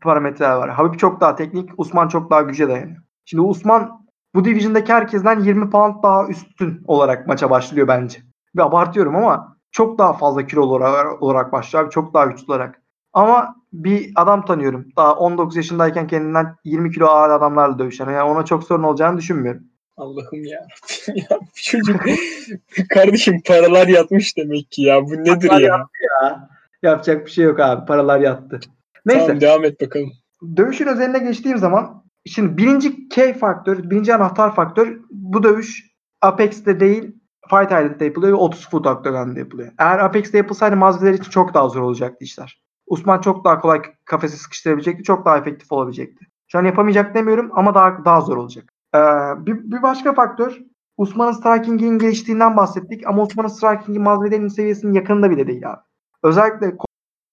parametreler 0.00 0.56
var. 0.56 0.70
Habib 0.70 0.98
çok 0.98 1.20
daha 1.20 1.36
teknik, 1.36 1.70
Usman 1.76 2.08
çok 2.08 2.30
daha 2.30 2.42
güce 2.42 2.68
dayanıyor. 2.68 3.02
Şimdi 3.24 3.42
Usman 3.42 4.06
bu 4.34 4.44
division'daki 4.44 4.92
herkesten 4.92 5.40
20 5.40 5.70
pound 5.70 6.02
daha 6.02 6.28
üstün 6.28 6.82
olarak 6.86 7.26
maça 7.26 7.50
başlıyor 7.50 7.88
bence. 7.88 8.18
Ve 8.56 8.62
abartıyorum 8.62 9.16
ama 9.16 9.57
çok 9.78 9.98
daha 9.98 10.12
fazla 10.12 10.46
kilo 10.46 10.60
olarak, 10.60 11.22
olarak 11.22 11.52
başlıyor. 11.52 11.84
abi, 11.84 11.90
Çok 11.90 12.14
daha 12.14 12.24
güçlü 12.24 12.44
olarak. 12.46 12.82
Ama 13.12 13.56
bir 13.72 14.12
adam 14.16 14.44
tanıyorum. 14.44 14.86
Daha 14.96 15.14
19 15.14 15.56
yaşındayken 15.56 16.06
kendinden 16.06 16.56
20 16.64 16.90
kilo 16.90 17.06
ağır 17.06 17.30
adamlarla 17.30 17.78
dövüşen. 17.78 18.10
Yani 18.10 18.22
ona 18.22 18.44
çok 18.44 18.64
sorun 18.64 18.82
olacağını 18.82 19.18
düşünmüyorum. 19.18 19.62
Allah'ım 19.96 20.44
ya. 20.44 20.66
ya 21.14 21.38
çocuk 21.54 22.00
kardeşim 22.88 23.40
paralar 23.46 23.88
yatmış 23.88 24.36
demek 24.36 24.70
ki 24.70 24.82
ya. 24.82 25.04
Bu 25.04 25.12
nedir 25.12 25.48
Paralar 25.48 25.60
ya? 25.60 25.88
Ya, 26.22 26.48
yapacak 26.82 27.26
bir 27.26 27.30
şey 27.30 27.44
yok 27.44 27.60
abi. 27.60 27.86
Paralar 27.86 28.20
yattı. 28.20 28.60
Neyse. 29.06 29.26
Tamam 29.26 29.40
devam 29.40 29.64
et 29.64 29.80
bakalım. 29.80 30.12
Dövüşün 30.56 30.86
özeline 30.86 31.18
geçtiğim 31.18 31.58
zaman 31.58 32.04
şimdi 32.26 32.56
birinci 32.56 33.08
K 33.08 33.34
faktör, 33.34 33.90
birinci 33.90 34.14
anahtar 34.14 34.54
faktör 34.54 35.00
bu 35.10 35.42
dövüş 35.42 35.84
Apex'te 36.20 36.80
değil 36.80 37.17
Fight 37.50 37.72
Island'da 37.72 38.04
yapılıyor 38.04 38.32
ve 38.32 38.36
30 38.36 38.70
foot 38.70 38.86
octagon'da 38.86 39.38
yapılıyor. 39.38 39.72
Eğer 39.78 39.98
Apex'te 39.98 40.38
yapılsaydı 40.38 40.76
Masvidal 40.76 41.14
için 41.14 41.30
çok 41.30 41.54
daha 41.54 41.68
zor 41.68 41.82
olacaktı 41.82 42.24
işler. 42.24 42.62
Usman 42.86 43.20
çok 43.20 43.44
daha 43.44 43.58
kolay 43.58 43.82
kafesi 44.04 44.36
sıkıştırabilecekti, 44.36 45.02
çok 45.02 45.24
daha 45.24 45.38
efektif 45.38 45.72
olabilecekti. 45.72 46.26
Şu 46.48 46.58
an 46.58 46.64
yapamayacak 46.64 47.14
demiyorum 47.14 47.50
ama 47.54 47.74
daha 47.74 48.04
daha 48.04 48.20
zor 48.20 48.36
olacak. 48.36 48.72
Ee, 48.94 48.98
bir, 49.46 49.54
bir 49.54 49.82
başka 49.82 50.14
faktör 50.14 50.58
Usman'ın 50.96 51.32
striking'in 51.32 51.98
geliştiğinden 51.98 52.56
bahsettik 52.56 53.06
ama 53.06 53.22
Usman'ın 53.22 53.48
striking'i 53.48 53.98
Masvidal'in 53.98 54.48
seviyesinin 54.48 54.92
yakınında 54.92 55.30
bile 55.30 55.46
değil 55.46 55.70
abi. 55.70 55.80
Özellikle 56.22 56.76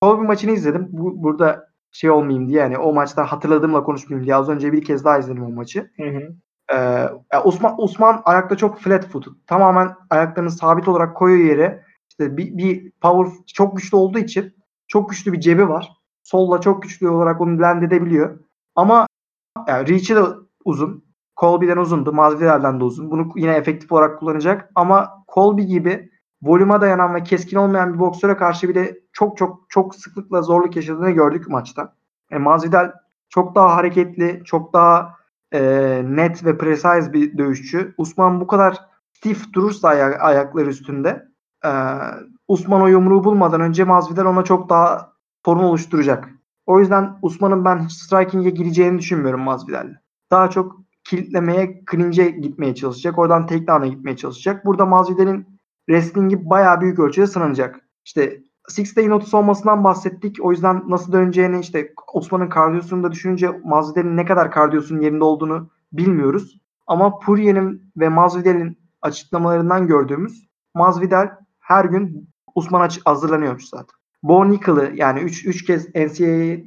Colby 0.01 0.25
maçını 0.25 0.51
izledim. 0.51 0.87
Bu, 0.91 1.23
burada 1.23 1.69
şey 1.91 2.09
olmayayım 2.09 2.49
diye 2.49 2.59
yani 2.59 2.77
o 2.77 2.93
maçta 2.93 3.31
hatırladığımla 3.31 3.83
konuşmayayım 3.83 4.25
diye 4.25 4.35
az 4.35 4.49
önce 4.49 4.73
bir 4.73 4.83
kez 4.83 5.05
daha 5.05 5.19
izledim 5.19 5.43
o 5.43 5.49
maçı. 5.49 5.91
Hı 5.97 6.03
hı. 6.03 6.35
Ee, 6.73 7.09
Osman 7.43 7.81
Osman 7.81 8.21
ayakta 8.25 8.57
çok 8.57 8.79
flat 8.79 9.07
footed. 9.07 9.31
Tamamen 9.47 9.95
ayaklarını 10.09 10.51
sabit 10.51 10.87
olarak 10.87 11.17
koyuyor 11.17 11.49
yere. 11.49 11.83
İşte 12.09 12.37
bir, 12.37 12.57
bir 12.57 12.91
power 12.91 13.45
çok 13.53 13.77
güçlü 13.77 13.97
olduğu 13.97 14.19
için 14.19 14.55
çok 14.87 15.09
güçlü 15.09 15.33
bir 15.33 15.39
cebi 15.39 15.69
var. 15.69 15.91
Solla 16.23 16.61
çok 16.61 16.83
güçlü 16.83 17.09
olarak 17.09 17.41
onu 17.41 17.59
blend 17.59 17.83
edebiliyor. 17.83 18.39
Ama 18.75 19.07
yani 19.67 19.89
reach'i 19.89 20.15
de 20.15 20.23
uzun. 20.65 21.05
Colby'den 21.37 21.77
uzundu. 21.77 22.13
Masvidal'den 22.13 22.79
de 22.79 22.83
uzun. 22.83 23.11
Bunu 23.11 23.27
yine 23.35 23.55
efektif 23.55 23.91
olarak 23.91 24.19
kullanacak. 24.19 24.71
Ama 24.75 25.23
Colby 25.33 25.61
gibi 25.61 26.09
volüme 26.41 26.81
dayanan 26.81 27.15
ve 27.15 27.23
keskin 27.23 27.57
olmayan 27.57 27.93
bir 27.93 27.99
boksöre 27.99 28.37
karşı 28.37 28.69
bile 28.69 28.97
çok 29.13 29.37
çok 29.37 29.65
çok 29.69 29.95
sıklıkla 29.95 30.41
zorluk 30.41 30.75
yaşadığını 30.75 31.11
gördük 31.11 31.47
maçta. 31.47 31.93
Yani 32.31 32.43
Masvidal 32.43 32.91
çok 33.29 33.55
daha 33.55 33.75
hareketli, 33.75 34.41
çok 34.45 34.73
daha 34.73 35.15
e, 35.56 36.02
net 36.06 36.45
ve 36.45 36.57
precise 36.57 37.14
bir 37.14 37.38
dövüşçü. 37.38 37.94
Usman 37.98 38.41
bu 38.41 38.48
kadar 38.48 38.77
stiff 39.14 39.53
durursa 39.53 39.88
aya- 39.88 40.19
ayakları 40.19 40.69
üstünde 40.69 41.26
e, 41.65 41.72
Usman 42.48 42.82
o 42.82 42.88
yumruğu 42.88 43.23
bulmadan 43.23 43.61
önce 43.61 43.84
Masvidal 43.84 44.26
ona 44.26 44.44
çok 44.44 44.69
daha 44.69 45.14
sorun 45.45 45.64
oluşturacak. 45.64 46.30
O 46.65 46.80
yüzden 46.80 47.18
Usman'ın 47.22 47.65
ben 47.65 47.88
striking'e 47.88 48.49
gireceğini 48.49 48.99
düşünmüyorum 48.99 49.41
Masvidal'le. 49.41 49.95
Daha 50.32 50.49
çok 50.49 50.76
kilitlemeye, 51.03 51.84
clinch'e 51.91 52.30
gitmeye 52.30 52.76
çalışacak. 52.76 53.19
Oradan 53.19 53.45
takedown'a 53.48 53.88
gitmeye 53.88 54.18
çalışacak. 54.18 54.65
Burada 54.65 54.86
Masvidal'in 54.86 55.48
wrestling'i 55.90 56.49
bayağı 56.49 56.82
büyük 56.82 56.99
ölçüde 56.99 57.27
sınanacak. 57.27 57.82
İşte 58.06 58.41
Six 58.67 58.95
Day 58.95 59.09
Notice 59.09 59.37
olmasından 59.37 59.83
bahsettik. 59.83 60.37
O 60.41 60.51
yüzden 60.51 60.83
nasıl 60.87 61.11
döneceğini 61.11 61.59
işte 61.59 61.93
Osman'ın 62.13 62.49
kardiyosunu 62.49 63.03
da 63.03 63.11
düşününce 63.11 63.49
Masvidal'in 63.63 64.17
ne 64.17 64.25
kadar 64.25 64.51
kardiyosunun 64.51 65.01
yerinde 65.01 65.23
olduğunu 65.23 65.69
bilmiyoruz. 65.93 66.59
Ama 66.87 67.19
Poirier'in 67.19 67.91
ve 67.97 68.09
Masvidal'in 68.09 68.77
açıklamalarından 69.01 69.87
gördüğümüz 69.87 70.47
Masvidal 70.73 71.29
her 71.59 71.85
gün 71.85 72.29
Usman 72.55 72.81
aç- 72.81 73.01
hazırlanıyormuş 73.05 73.65
zaten. 73.65 73.95
Bo 74.23 74.49
Nickel'ı 74.49 74.91
yani 74.95 75.19
3 75.19 75.45
3 75.45 75.65
kez 75.65 75.95
NCAA 75.95 76.57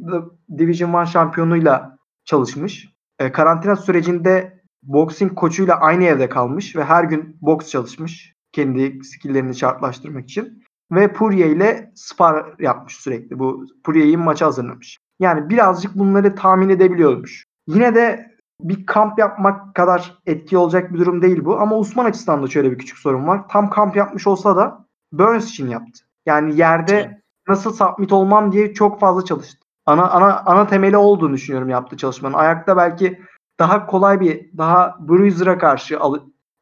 Division 0.58 1.02
1 1.02 1.06
şampiyonuyla 1.06 1.98
çalışmış. 2.24 2.88
E, 3.18 3.32
karantina 3.32 3.76
sürecinde 3.76 4.62
boxing 4.82 5.34
koçuyla 5.34 5.76
aynı 5.80 6.04
evde 6.04 6.28
kalmış 6.28 6.76
ve 6.76 6.84
her 6.84 7.04
gün 7.04 7.36
boks 7.40 7.68
çalışmış 7.68 8.34
kendi 8.52 9.04
skilllerini 9.04 9.54
şartlaştırmak 9.54 10.24
için 10.24 10.62
ve 10.92 11.12
Poirier 11.12 11.50
ile 11.50 11.92
spar 11.94 12.46
yapmış 12.58 12.96
sürekli. 12.96 13.38
Bu 13.38 13.66
Poirier'in 13.84 14.20
maça 14.20 14.46
hazırlamış. 14.46 14.98
Yani 15.20 15.48
birazcık 15.48 15.94
bunları 15.94 16.34
tahmin 16.34 16.68
edebiliyormuş. 16.68 17.44
Yine 17.66 17.94
de 17.94 18.28
bir 18.60 18.86
kamp 18.86 19.18
yapmak 19.18 19.74
kadar 19.74 20.18
etki 20.26 20.58
olacak 20.58 20.92
bir 20.92 20.98
durum 20.98 21.22
değil 21.22 21.44
bu. 21.44 21.60
Ama 21.60 21.78
Usman 21.78 22.04
açısından 22.04 22.42
da 22.42 22.46
şöyle 22.46 22.70
bir 22.70 22.78
küçük 22.78 22.98
sorun 22.98 23.26
var. 23.26 23.48
Tam 23.48 23.70
kamp 23.70 23.96
yapmış 23.96 24.26
olsa 24.26 24.56
da 24.56 24.86
Burns 25.12 25.50
için 25.50 25.68
yaptı. 25.68 26.04
Yani 26.26 26.56
yerde 26.56 27.22
nasıl 27.48 27.72
submit 27.72 28.12
olmam 28.12 28.52
diye 28.52 28.74
çok 28.74 29.00
fazla 29.00 29.24
çalıştı. 29.24 29.58
Ana 29.86 30.10
ana 30.10 30.42
ana 30.46 30.66
temeli 30.66 30.96
olduğunu 30.96 31.32
düşünüyorum 31.32 31.68
yaptığı 31.68 31.96
çalışmanın. 31.96 32.34
Ayakta 32.34 32.76
belki 32.76 33.20
daha 33.58 33.86
kolay 33.86 34.20
bir 34.20 34.58
daha 34.58 34.96
bruiser'a 35.00 35.58
karşı 35.58 36.00
al, 36.00 36.18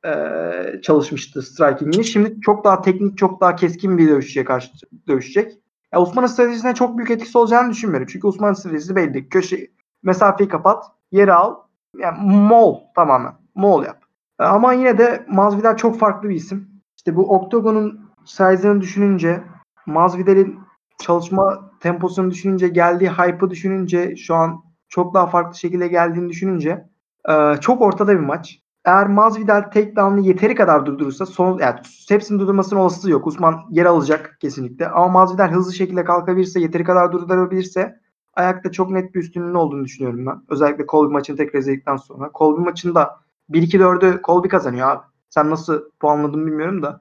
e, 0.06 0.80
çalışmıştı 0.82 1.42
striking'ini. 1.42 2.04
Şimdi 2.04 2.40
çok 2.40 2.64
daha 2.64 2.82
teknik, 2.82 3.18
çok 3.18 3.40
daha 3.40 3.56
keskin 3.56 3.98
bir 3.98 4.08
dövüşçüye 4.08 4.44
karşı 4.44 4.70
dövüşecek. 5.08 5.52
Ya 5.92 6.00
Osman'ın 6.00 6.26
stratejisine 6.26 6.74
çok 6.74 6.98
büyük 6.98 7.10
etkisi 7.10 7.38
olacağını 7.38 7.70
düşünmüyorum. 7.70 8.08
Çünkü 8.12 8.26
Osman'ın 8.26 8.52
stratejisi 8.52 8.96
belli. 8.96 9.28
Köşe 9.28 9.70
mesafeyi 10.02 10.48
kapat, 10.48 10.84
yere 11.12 11.32
al. 11.32 11.54
Yani 11.98 12.18
mol 12.22 12.80
tamamen. 12.94 13.32
Mol 13.54 13.84
yap. 13.84 14.02
E, 14.40 14.44
Ama 14.44 14.72
yine 14.72 14.98
de 14.98 15.26
Masvidal 15.28 15.76
çok 15.76 15.98
farklı 15.98 16.28
bir 16.28 16.34
isim. 16.34 16.68
İşte 16.96 17.16
bu 17.16 17.36
Octagon'un 17.36 18.10
size'ını 18.24 18.80
düşününce, 18.80 19.42
Masvidal'in 19.86 20.58
çalışma 21.02 21.70
temposunu 21.80 22.30
düşününce, 22.30 22.68
geldiği 22.68 23.10
hype'ı 23.10 23.50
düşününce, 23.50 24.16
şu 24.16 24.34
an 24.34 24.64
çok 24.88 25.14
daha 25.14 25.26
farklı 25.26 25.58
şekilde 25.58 25.88
geldiğini 25.88 26.28
düşününce 26.28 26.88
e, 27.28 27.54
çok 27.60 27.82
ortada 27.82 28.12
bir 28.12 28.24
maç. 28.24 28.60
Eğer 28.86 29.06
Masvidal 29.06 29.62
takedown'ı 29.62 30.20
yeteri 30.20 30.54
kadar 30.54 30.86
durdurursa 30.86 31.26
son 31.26 31.58
yani 31.58 31.80
hepsini 32.08 32.38
durdurmasının 32.40 32.80
olasılığı 32.80 33.10
yok. 33.10 33.26
Usman 33.26 33.64
yer 33.70 33.84
alacak 33.84 34.36
kesinlikle. 34.40 34.88
Ama 34.88 35.08
Masvidal 35.08 35.50
hızlı 35.50 35.72
şekilde 35.72 36.04
kalkabilirse, 36.04 36.60
yeteri 36.60 36.84
kadar 36.84 37.12
durdurabilirse 37.12 38.00
ayakta 38.34 38.72
çok 38.72 38.90
net 38.90 39.14
bir 39.14 39.20
üstünlüğün 39.20 39.54
olduğunu 39.54 39.84
düşünüyorum 39.84 40.26
ben. 40.26 40.42
Özellikle 40.48 40.86
Colby 40.86 41.12
maçını 41.12 41.36
tekrar 41.36 41.60
izledikten 41.60 41.96
sonra. 41.96 42.30
Colby 42.34 42.60
maçında 42.60 43.20
1-2-4'ü 43.50 44.20
Colby 44.24 44.48
kazanıyor 44.48 44.88
abi. 44.88 45.02
Sen 45.30 45.50
nasıl 45.50 45.82
puanladın 46.00 46.46
bilmiyorum 46.46 46.82
da. 46.82 47.00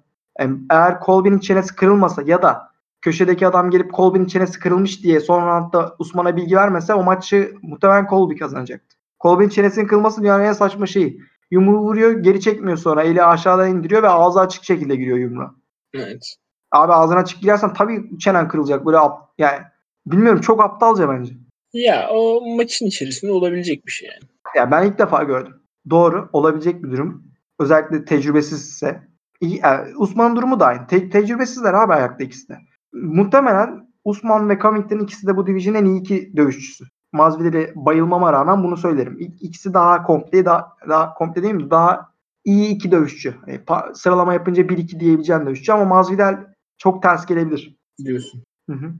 Eğer 0.70 1.00
Colby'nin 1.06 1.40
çenesi 1.40 1.76
kırılmasa 1.76 2.22
ya 2.22 2.42
da 2.42 2.72
köşedeki 3.02 3.48
adam 3.48 3.70
gelip 3.70 3.94
Colby'nin 3.94 4.26
çenesi 4.26 4.60
kırılmış 4.60 5.04
diye 5.04 5.20
son 5.20 5.48
roundda 5.48 5.96
Usman'a 6.00 6.38
bilgi 6.38 6.56
vermese 6.56 6.94
o 6.94 7.04
maçı 7.04 7.54
muhtemelen 7.62 8.08
Colby 8.10 8.36
kazanacaktı. 8.36 8.96
Colby'nin 9.20 9.50
çenesinin 9.50 9.88
kırılması 9.88 10.22
dünyanın 10.22 10.44
en 10.44 10.54
saçma 10.54 10.86
şeyi. 10.86 11.22
Yumruğu 11.56 11.80
vuruyor, 11.80 12.12
geri 12.12 12.42
çekmiyor 12.42 12.78
sonra. 12.78 13.04
Eli 13.04 13.24
aşağıdan 13.24 13.70
indiriyor 13.70 14.04
ve 14.04 14.10
ağzı 14.10 14.40
açık 14.40 14.64
şekilde 14.64 14.96
giriyor 14.96 15.18
yumruğa. 15.18 15.56
Evet. 15.94 16.36
Abi 16.72 16.94
ağzına 16.94 17.20
açık 17.20 17.42
girersen 17.42 17.74
tabii 17.74 18.20
çenen 18.20 18.48
kırılacak. 18.48 18.86
Böyle 18.86 18.98
ap- 18.98 19.30
yani 19.38 19.60
bilmiyorum 20.06 20.42
çok 20.42 20.64
aptalca 20.64 21.10
bence. 21.10 21.34
Ya 21.74 22.10
o 22.12 22.42
maçın 22.58 22.86
içerisinde 22.86 23.32
olabilecek 23.32 23.86
bir 23.86 23.92
şey 23.92 24.10
yani. 24.10 24.30
Ya 24.56 24.72
ben 24.72 24.88
ilk 24.88 25.00
defa 25.00 25.24
gördüm. 25.24 25.54
Doğru 25.90 26.30
olabilecek 26.34 26.84
bir 26.84 26.92
durum. 26.92 27.24
Özellikle 27.60 28.06
tecrübesizse. 28.06 29.08
İyi, 29.42 29.60
yani 29.64 29.98
Usman'ın 29.98 30.36
durumu 30.36 30.60
da 30.60 30.66
aynı. 30.66 30.88
Te- 30.88 31.10
tecrübesizler 31.10 31.74
abi 31.74 31.94
ayakta 31.94 32.24
ikisi 32.24 32.50
de. 32.50 32.58
Muhtemelen 32.94 33.88
Usman 34.04 34.50
ve 34.50 34.60
Covington 34.60 35.00
ikisi 35.00 35.28
de 35.28 35.38
bu 35.38 35.48
division'ın 35.48 35.78
en 35.78 35.86
iyi 35.86 36.00
iki 36.00 36.38
dövüşçüsü. 36.38 36.86
Masvidal'e 37.14 37.74
bayılmama 37.76 38.34
rağmen 38.34 38.64
bunu 38.64 38.78
söylerim. 38.78 39.18
İk- 39.20 39.42
İkisi 39.42 39.74
daha 39.74 40.04
komple, 40.04 40.46
daha, 40.46 40.74
daha 40.90 41.14
komple 41.14 41.44
değil 41.44 41.54
mi? 41.54 41.70
Daha 41.70 42.12
iyi 42.46 42.68
iki 42.76 42.92
dövüşçü. 42.92 43.36
Hani 43.46 43.56
pa- 43.56 43.96
sıralama 43.96 44.34
yapınca 44.34 44.64
1-2 44.70 45.00
diyebileceğim 45.00 45.46
dövüşçü 45.46 45.72
ama 45.72 45.86
Masvidal 45.86 46.38
çok 46.78 47.02
ters 47.04 47.26
gelebilir. 47.26 47.78
Diyorsun. 48.06 48.44
Hı 48.70 48.74
hı. 48.76 48.94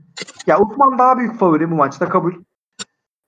Ya 0.46 0.60
Usman 0.60 0.98
daha 0.98 1.18
büyük 1.18 1.38
favori 1.38 1.70
bu 1.70 1.74
maçta 1.74 2.08
kabul. 2.08 2.32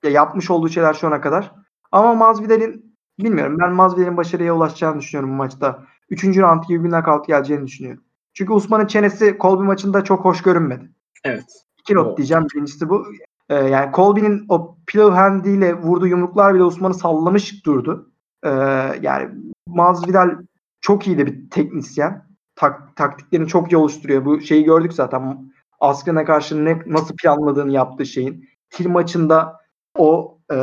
Ya 0.05 0.11
yapmış 0.11 0.51
olduğu 0.51 0.69
şeyler 0.69 0.95
şu 0.95 1.07
ana 1.07 1.21
kadar. 1.21 1.53
Ama 1.93 2.15
Masvidal'in 2.15 2.97
bilmiyorum 3.19 3.57
ben 3.61 3.73
Masvidal'in 3.73 4.17
başarıya 4.17 4.55
ulaşacağını 4.55 5.01
düşünüyorum 5.01 5.31
bu 5.31 5.35
maçta. 5.37 5.85
Üçüncü 6.11 6.43
round 6.43 6.65
gibi 6.65 6.85
bir 6.85 6.91
knockout 6.91 7.27
geleceğini 7.27 7.67
düşünüyorum. 7.67 8.05
Çünkü 8.35 8.53
Usman'ın 8.53 8.87
çenesi 8.87 9.37
Colby 9.41 9.63
maçında 9.63 10.05
çok 10.05 10.25
hoş 10.25 10.43
görünmedi. 10.43 10.91
Evet. 11.25 11.45
İki 11.81 11.95
not 11.95 12.07
Doğru. 12.07 12.17
diyeceğim. 12.17 12.47
Birincisi 12.55 12.89
bu. 12.89 13.07
Ee, 13.49 13.55
yani 13.55 13.93
Colby'nin 13.95 14.47
o 14.49 14.77
pillow 14.87 15.17
handiyle 15.17 15.75
vurduğu 15.75 16.07
yumruklar 16.07 16.55
bile 16.55 16.65
Usman'ı 16.65 16.95
sallamış 16.95 17.67
durdu. 17.67 18.13
Ee, 18.43 18.51
yani 19.03 19.29
Masvidal 19.67 20.31
çok 20.81 21.07
iyi 21.07 21.19
de 21.19 21.27
bir 21.27 21.51
teknisyen. 21.51 22.29
Tak, 22.57 22.97
taktiklerini 22.97 23.49
çok 23.49 23.73
iyi 23.73 23.77
oluşturuyor. 23.77 24.25
Bu 24.25 24.41
şeyi 24.41 24.65
gördük 24.65 24.93
zaten. 24.93 25.53
Askren'e 25.81 26.25
karşı 26.25 26.65
ne, 26.65 26.83
nasıl 26.87 27.15
planladığını 27.17 27.73
yaptığı 27.73 28.07
şeyin. 28.07 28.49
Til 28.71 28.89
maçında 28.89 29.61
o 29.99 30.39
e, 30.53 30.57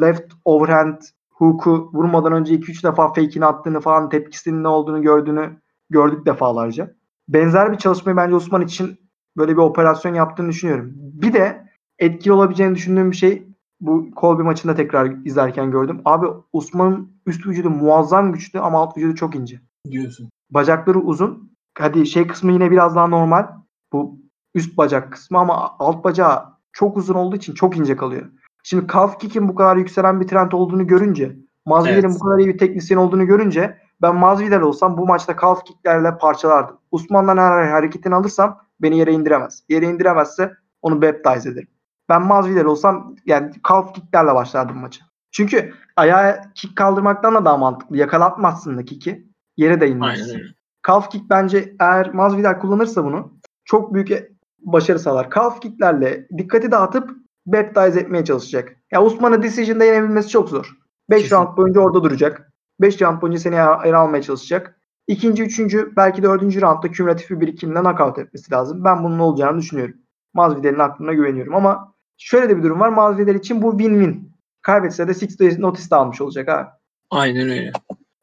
left 0.00 0.32
overhand 0.44 1.02
hook'u 1.30 1.90
vurmadan 1.92 2.32
önce 2.32 2.54
2-3 2.54 2.82
defa 2.82 3.08
fake'ini 3.08 3.46
attığını 3.46 3.80
falan 3.80 4.08
tepkisinin 4.08 4.62
ne 4.62 4.68
olduğunu 4.68 5.02
gördüğünü 5.02 5.60
gördük 5.90 6.26
defalarca. 6.26 6.94
Benzer 7.28 7.72
bir 7.72 7.78
çalışmayı 7.78 8.16
bence 8.16 8.34
Osman 8.34 8.62
için 8.62 8.98
böyle 9.36 9.52
bir 9.52 9.62
operasyon 9.62 10.14
yaptığını 10.14 10.48
düşünüyorum. 10.48 10.92
Bir 10.94 11.32
de 11.32 11.67
etkili 11.98 12.32
olabileceğini 12.32 12.74
düşündüğüm 12.74 13.10
bir 13.10 13.16
şey 13.16 13.48
bu 13.80 14.08
Colby 14.20 14.42
maçında 14.42 14.74
tekrar 14.74 15.24
izlerken 15.24 15.70
gördüm. 15.70 16.00
Abi 16.04 16.26
Osman'ın 16.52 17.12
üst 17.26 17.46
vücudu 17.46 17.70
muazzam 17.70 18.32
güçlü 18.32 18.60
ama 18.60 18.78
alt 18.78 18.96
vücudu 18.96 19.14
çok 19.14 19.34
ince. 19.34 19.60
Diyorsun. 19.90 20.28
Bacakları 20.50 20.98
uzun. 20.98 21.52
Hadi 21.78 22.06
şey 22.06 22.26
kısmı 22.26 22.52
yine 22.52 22.70
biraz 22.70 22.96
daha 22.96 23.06
normal. 23.06 23.46
Bu 23.92 24.18
üst 24.54 24.78
bacak 24.78 25.12
kısmı 25.12 25.38
ama 25.38 25.76
alt 25.78 26.04
bacağı 26.04 26.44
çok 26.72 26.96
uzun 26.96 27.14
olduğu 27.14 27.36
için 27.36 27.54
çok 27.54 27.76
ince 27.76 27.96
kalıyor. 27.96 28.26
Şimdi 28.62 28.86
calf 28.92 29.18
kick'in 29.18 29.48
bu 29.48 29.54
kadar 29.54 29.76
yükselen 29.76 30.20
bir 30.20 30.28
trend 30.28 30.52
olduğunu 30.52 30.86
görünce, 30.86 31.36
Masvidal'in 31.66 32.02
Evet. 32.02 32.16
bu 32.20 32.24
kadar 32.24 32.38
iyi 32.38 32.48
bir 32.48 32.58
teknisyen 32.58 32.98
olduğunu 32.98 33.26
görünce 33.26 33.78
ben 34.02 34.16
Masvidal 34.16 34.60
olsam 34.60 34.98
bu 34.98 35.06
maçta 35.06 35.36
calf 35.40 35.64
kick'lerle 35.64 36.18
parçalardım. 36.18 36.76
Usman'dan 36.90 37.36
her 37.36 37.68
hareketini 37.68 38.14
alırsam 38.14 38.58
beni 38.80 38.98
yere 38.98 39.12
indiremez. 39.12 39.64
Yere 39.68 39.86
indiremezse 39.86 40.52
onu 40.82 41.02
baptize 41.02 41.50
ederim. 41.50 41.68
Ben 42.08 42.22
Masvidal 42.22 42.64
olsam 42.64 43.16
yani 43.26 43.52
calf 43.68 43.94
kick'lerle 43.94 44.34
başlardım 44.34 44.78
maçı. 44.78 45.00
Çünkü 45.30 45.74
ayağa 45.96 46.52
kick 46.54 46.76
kaldırmaktan 46.76 47.34
da 47.34 47.44
daha 47.44 47.56
mantıklı. 47.56 47.96
Yakalatmazsın 47.96 48.78
da 48.78 48.84
kick'i. 48.84 49.28
Yere 49.56 49.80
de 49.80 49.88
inmezsin. 49.88 50.42
Calf 50.86 51.10
kick 51.10 51.30
bence 51.30 51.74
eğer 51.80 52.14
Masvidal 52.14 52.58
kullanırsa 52.60 53.04
bunu 53.04 53.32
çok 53.64 53.94
büyük 53.94 54.10
başarı 54.58 54.98
sağlar. 54.98 55.30
Calf 55.34 55.60
kicklerle 55.60 56.28
dikkati 56.38 56.70
dağıtıp 56.70 57.10
baptize 57.46 58.00
etmeye 58.00 58.24
çalışacak. 58.24 58.76
Ya 58.92 59.02
Usman'ı 59.04 59.42
decision'da 59.42 59.84
yenebilmesi 59.84 60.28
çok 60.28 60.48
zor. 60.48 60.78
5 61.10 61.22
Kesin. 61.22 61.36
round 61.36 61.56
boyunca 61.56 61.80
orada 61.80 62.02
duracak. 62.02 62.52
5 62.80 63.02
round 63.02 63.22
boyunca 63.22 63.38
seni 63.38 63.54
ele 63.54 63.96
almaya 63.96 64.22
çalışacak. 64.22 64.80
İkinci, 65.06 65.42
üçüncü, 65.42 65.96
belki 65.96 66.22
dördüncü 66.22 66.60
roundda 66.60 66.90
kümülatif 66.90 67.30
bir 67.30 67.40
birikimle 67.40 67.80
knockout 67.80 68.18
etmesi 68.18 68.52
lazım. 68.52 68.84
Ben 68.84 69.04
bunun 69.04 69.18
olacağını 69.18 69.58
düşünüyorum. 69.58 69.94
Masvidal'in 70.34 70.78
aklına 70.78 71.12
güveniyorum 71.12 71.54
ama 71.54 71.94
şöyle 72.18 72.48
de 72.48 72.56
bir 72.56 72.62
durum 72.62 72.80
var. 72.80 72.88
Masvidal 72.88 73.34
için 73.34 73.62
bu 73.62 73.72
win-win. 73.72 74.20
Kaybetse 74.62 75.08
de 75.08 75.12
6 75.12 75.38
days 75.38 75.58
notice 75.58 75.90
de 75.90 75.94
almış 75.94 76.20
olacak 76.20 76.48
abi. 76.48 76.68
Aynen 77.10 77.50
öyle. 77.50 77.72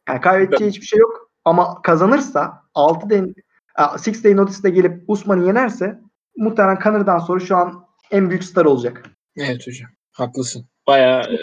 Yani 0.09 0.21
kaybedeceği 0.21 0.69
hiçbir 0.69 0.85
şey 0.85 0.99
yok. 0.99 1.31
Ama 1.45 1.81
kazanırsa 1.81 2.61
6 2.73 3.09
day, 3.09 3.33
6 3.75 4.23
day 4.23 4.35
notice'de 4.35 4.69
gelip 4.69 5.03
Usman'ı 5.07 5.45
yenerse 5.45 5.99
muhtemelen 6.37 6.79
Connor'dan 6.83 7.19
sonra 7.19 7.39
şu 7.39 7.55
an 7.55 7.85
en 8.11 8.29
büyük 8.29 8.43
star 8.43 8.65
olacak. 8.65 9.03
Evet 9.37 9.67
hocam. 9.67 9.89
Haklısın. 10.11 10.65
Bayağı 10.87 11.21
e, 11.21 11.37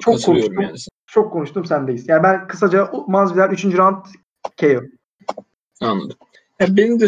Çok 0.00 0.22
konuştum. 0.22 0.60
yani. 0.60 0.76
Çok 1.06 1.32
konuştum 1.32 1.64
sendeyiz. 1.64 2.08
Yani 2.08 2.22
ben 2.22 2.46
kısaca 2.46 2.90
Masvidal 3.08 3.52
3. 3.52 3.64
round 3.64 4.04
KO. 4.60 4.82
Anladım. 5.80 6.16
Ya 6.60 6.76
benim 6.76 7.00
de 7.00 7.06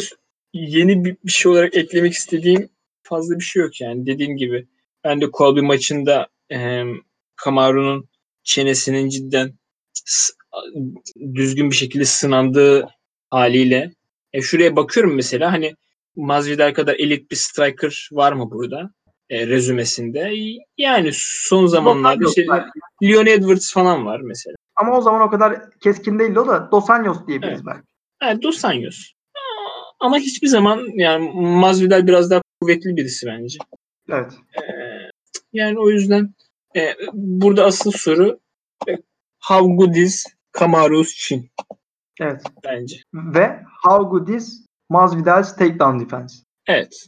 yeni 0.53 1.05
bir, 1.05 1.17
bir 1.25 1.31
şey 1.31 1.53
olarak 1.53 1.77
eklemek 1.77 2.13
istediğim 2.13 2.69
fazla 3.03 3.35
bir 3.39 3.45
şey 3.45 3.63
yok 3.63 3.81
yani. 3.81 4.07
Dediğim 4.07 4.37
gibi 4.37 4.67
ben 5.07 5.21
de 5.21 5.27
Colby 5.39 5.61
maçında 5.61 6.27
e, 6.53 6.83
Kamaru'nun 7.37 8.09
çenesinin 8.43 9.09
cidden 9.09 9.53
düzgün 11.35 11.71
bir 11.71 11.77
şekilde 11.77 12.05
sınandığı 12.05 12.89
haliyle 13.31 13.93
e, 14.33 14.43
şuraya 14.43 14.77
bakıyorum 14.77 15.15
mesela 15.15 15.53
hani 15.53 15.75
Masvidal 16.17 16.75
kadar 16.75 16.95
elit 16.95 17.31
bir 17.31 17.37
striker 17.37 18.09
var 18.13 18.33
mı 18.33 18.51
burada? 18.51 18.91
E, 19.31 19.47
rezümesinde. 19.47 20.33
Yani 20.79 21.11
son 21.15 21.67
zamanlarda 21.67 22.25
belki. 22.25 22.47
Leon 23.03 23.27
Edwards 23.27 23.73
falan 23.73 24.07
var 24.07 24.21
mesela. 24.21 24.57
Ama 24.77 24.99
o 24.99 25.01
zaman 25.01 25.21
o 25.21 25.31
kadar 25.31 25.71
keskin 25.81 26.19
değildi 26.19 26.41
o 26.41 26.47
da 26.47 26.69
Dos 26.73 26.91
Anjos 26.91 27.27
diyebiliriz 27.27 27.61
Evet. 27.67 27.67
belki. 27.67 27.87
Evet, 28.23 28.43
Dos 28.43 28.65
Anjos. 28.65 29.13
Ama 30.01 30.19
hiçbir 30.19 30.49
zaman 30.49 30.89
yani 30.95 31.31
Masvidal 31.35 32.07
biraz 32.07 32.31
daha 32.31 32.41
kuvvetli 32.61 32.97
birisi 32.97 33.27
bence. 33.27 33.59
Evet. 34.09 34.33
Ee, 34.57 34.86
yani 35.57 35.79
o 35.79 35.91
yüzden 35.91 36.35
e, 36.77 36.95
burada 37.13 37.65
asıl 37.65 37.91
soru 37.93 38.39
e, 38.89 38.93
how 39.49 39.77
good 39.77 39.95
is 39.95 40.27
Kamaru's 40.53 41.15
chin 41.15 41.51
Evet. 42.21 42.43
bence. 42.65 42.97
Ve 43.15 43.61
how 43.85 44.11
good 44.11 44.29
is 44.29 44.67
Masvidal's 44.91 45.57
takedown 45.57 46.01
defense? 46.01 46.35
Evet. 46.69 47.07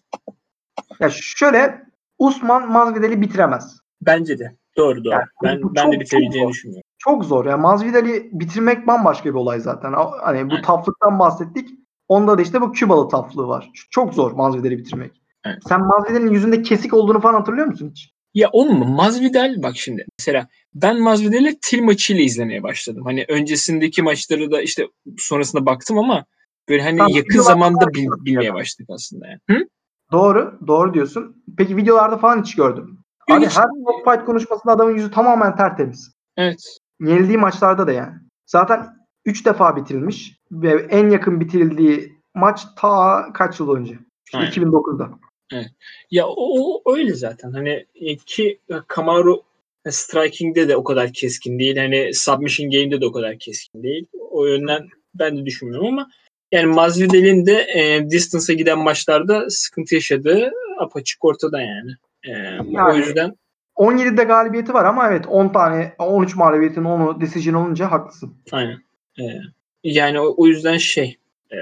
Ya 1.01 1.11
şöyle 1.13 1.83
Usman 2.19 2.71
Masvidal'i 2.73 3.21
bitiremez. 3.21 3.81
Bence 4.03 4.39
de. 4.39 4.57
Doğru 4.77 5.05
doğru. 5.05 5.13
Yani 5.13 5.25
ben 5.45 5.61
ben 5.75 5.83
çok- 5.85 5.93
de 5.93 6.01
bitebileceğini 6.01 6.45
çok- 6.47 6.53
düşünüyorum. 6.53 6.83
Çok 6.99 7.25
zor. 7.25 7.47
Yani 7.47 7.61
Masvidal'i 7.61 8.31
bitirmek 8.33 8.87
bambaşka 8.87 9.25
bir 9.25 9.35
olay 9.35 9.61
zaten. 9.61 9.93
Hani 10.23 10.51
bu 10.51 10.55
Evet. 10.55 10.65
taflıktan 10.65 11.19
bahsettik. 11.19 11.69
Onda 12.09 12.39
da 12.39 12.43
işte 12.43 12.61
bu 12.61 12.73
Kübalı 12.73 13.09
taflığı 13.09 13.47
var. 13.49 13.71
Çok 13.91 14.15
zor 14.15 14.33
Masvidal'i 14.33 14.79
bitirmek. 14.79 15.23
Evet. 15.45 15.59
Sen 15.69 15.81
Masvidal'in 15.87 16.31
yüzünde 16.31 16.63
kesik 16.63 16.95
olduğunu 16.95 17.21
falan 17.21 17.35
hatırlıyor 17.35 17.67
musun 17.67 17.91
hiç? 17.91 18.13
Ya 18.39 18.49
olma 18.53 18.85
Masvidal 18.85 19.63
bak 19.63 19.77
şimdi 19.77 20.07
mesela 20.19 20.49
ben 20.75 21.01
Masvidal'i 21.01 21.59
til 21.63 21.83
maçıyla 21.83 22.23
izlemeye 22.23 22.63
başladım. 22.63 23.05
Hani 23.05 23.25
öncesindeki 23.29 24.03
maçları 24.03 24.51
da 24.51 24.63
işte 24.63 24.89
sonrasında 25.19 25.67
baktım 25.67 25.99
ama 25.99 26.25
böyle 26.69 26.83
hani 26.83 26.99
tamam, 26.99 27.13
yakın 27.13 27.41
zamanda 27.41 27.89
bil, 27.95 28.07
bilmeye 28.25 28.55
başladık 28.55 28.91
aslında 28.91 29.27
yani. 29.27 29.41
Hı? 29.51 29.67
Doğru, 30.13 30.59
doğru 30.67 30.95
diyorsun. 30.95 31.45
Peki 31.57 31.77
videolarda 31.77 32.17
falan 32.19 32.43
hiç 32.43 32.57
gördüm. 32.57 32.99
Abi 33.31 33.47
hiç... 33.47 33.57
her 33.57 33.67
fight 34.05 34.27
konuşmasında 34.27 34.73
adamın 34.73 34.95
yüzü 34.95 35.11
tamamen 35.11 35.57
tertemiz. 35.57 36.15
Evet. 36.37 36.79
Yenildiği 37.01 37.39
maçlarda 37.39 37.87
da 37.87 37.93
yani. 37.93 38.15
Zaten 38.47 38.87
3 39.25 39.47
defa 39.47 39.77
bitirilmiş 39.77 40.39
ve 40.53 40.87
en 40.91 41.11
yakın 41.11 41.41
bitirildiği 41.41 42.19
maç 42.35 42.67
ta 42.77 43.27
kaç 43.35 43.61
yıl 43.61 43.75
önce? 43.75 43.99
İşte 44.25 44.39
2009'da. 44.39 45.11
Evet. 45.53 45.71
Ya 46.11 46.27
o, 46.29 46.35
o 46.37 46.97
öyle 46.97 47.15
zaten. 47.15 47.53
Hani 47.53 47.87
e, 47.95 48.17
ki 48.17 48.59
e, 48.71 48.75
Kamaru 48.89 49.43
e, 49.87 49.91
striking'de 49.91 50.69
de 50.69 50.77
o 50.77 50.85
kadar 50.85 51.13
keskin 51.13 51.59
değil. 51.59 51.77
Hani 51.77 52.15
submission 52.15 52.71
game'de 52.71 53.01
de 53.01 53.07
o 53.07 53.13
kadar 53.13 53.39
keskin 53.39 53.83
değil. 53.83 54.07
O 54.31 54.47
yönden 54.47 54.89
ben 55.15 55.37
de 55.37 55.47
düşünmüyorum 55.47 55.87
ama 55.87 56.11
yani 56.53 56.67
Masvidal'in 56.67 57.47
de 57.47 57.67
e, 57.75 58.11
distance'a 58.11 58.57
giden 58.57 58.79
maçlarda 58.79 59.51
sıkıntı 59.51 59.95
yaşadığı 59.95 60.53
apaçık 60.81 61.25
ortada 61.25 61.61
yani. 61.61 61.91
E, 62.25 62.31
yani. 62.31 62.93
O 62.93 62.97
yüzden 62.97 63.35
17'de 63.77 64.25
galibiyeti 64.25 64.75
var 64.75 64.85
ama 64.85 65.09
evet 65.09 65.27
10 65.29 65.49
tane 65.49 65.95
13 65.99 66.37
mağlubiyetin 66.37 66.83
10'u 66.83 67.21
decision 67.21 67.55
olunca 67.55 67.91
haklısın. 67.91 68.35
Aynen. 68.53 68.79
Ee, 69.21 69.41
yani 69.85 70.21
o, 70.21 70.35
o 70.37 70.47
yüzden 70.47 70.77
şey 70.77 71.17
e, 71.53 71.57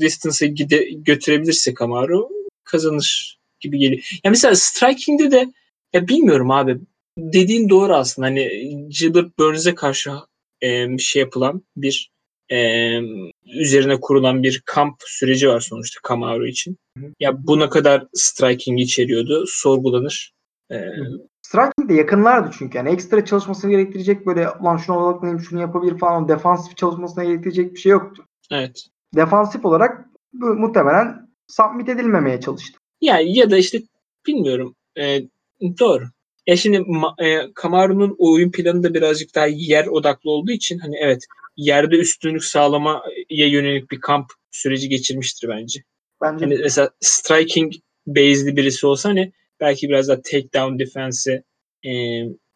distance'ı 0.00 0.48
gide, 0.48 0.88
götürebilirse 0.90 1.74
Kamaru 1.74 2.28
kazanır 2.64 3.38
gibi 3.60 3.78
geliyor. 3.78 4.02
Ya 4.24 4.30
mesela 4.30 4.56
striking'de 4.56 5.30
de 5.30 5.52
ya 5.92 6.08
bilmiyorum 6.08 6.50
abi. 6.50 6.80
Dediğin 7.18 7.68
doğru 7.68 7.94
aslında. 7.94 8.28
Hani 8.28 8.48
Gilbert 8.88 9.38
Burns'e 9.38 9.74
karşı 9.74 10.10
e, 10.60 10.98
şey 10.98 11.20
yapılan 11.20 11.62
bir 11.76 12.10
e, 12.52 12.58
üzerine 13.44 14.00
kurulan 14.00 14.42
bir 14.42 14.62
kamp 14.66 14.96
süreci 15.06 15.48
var 15.48 15.60
sonuçta 15.60 16.08
Camaro 16.08 16.46
için. 16.46 16.76
Ya 17.20 17.46
bu 17.46 17.58
ne 17.58 17.68
kadar 17.68 18.06
striking 18.14 18.80
içeriyordu 18.80 19.44
sorgulanır. 19.46 20.34
E, 20.72 20.76
Striking 21.42 21.88
de 21.88 21.94
yakınlardı 21.94 22.50
çünkü. 22.58 22.78
Yani 22.78 22.90
ekstra 22.90 23.24
çalışmasını 23.24 23.70
gerektirecek 23.70 24.26
böyle 24.26 24.42
lan 24.64 24.76
şuna 24.76 24.98
odaklanayım 24.98 25.40
şunu 25.40 25.60
yapabilir 25.60 25.98
falan 25.98 26.28
defansif 26.28 26.76
çalışmasına 26.76 27.24
gerektirecek 27.24 27.74
bir 27.74 27.78
şey 27.78 27.92
yoktu. 27.92 28.24
evet. 28.50 28.86
Defansif 29.14 29.64
olarak 29.64 30.06
bu, 30.32 30.46
muhtemelen 30.46 31.28
submit 31.48 31.88
edilmemeye 31.88 32.40
çalıştı. 32.40 32.78
Ya 33.00 33.20
ya 33.24 33.50
da 33.50 33.56
işte 33.58 33.82
bilmiyorum. 34.26 34.76
E, 34.98 35.22
doğru. 35.78 36.04
Ya 36.46 36.56
şimdi 36.56 36.76
Ma- 36.78 37.24
e, 37.26 37.52
Camaro'nun 37.62 38.16
oyun 38.18 38.50
planı 38.50 38.82
da 38.82 38.94
birazcık 38.94 39.34
daha 39.34 39.46
yer 39.46 39.86
odaklı 39.86 40.30
olduğu 40.30 40.52
için 40.52 40.78
hani 40.78 40.96
evet 41.00 41.22
yerde 41.56 41.96
üstünlük 41.96 42.44
sağlamaya 42.44 43.02
yönelik 43.28 43.90
bir 43.90 44.00
kamp 44.00 44.26
süreci 44.50 44.88
geçirmiştir 44.88 45.48
bence. 45.48 45.82
Bence 46.22 46.44
Hani 46.44 46.56
mesela 46.56 46.90
striking 47.00 47.72
based'li 48.06 48.56
birisi 48.56 48.86
olsa 48.86 49.08
hani 49.08 49.32
belki 49.60 49.88
biraz 49.88 50.08
daha 50.08 50.22
takedown 50.22 50.78
defense'i 50.78 51.42
e, 51.86 51.92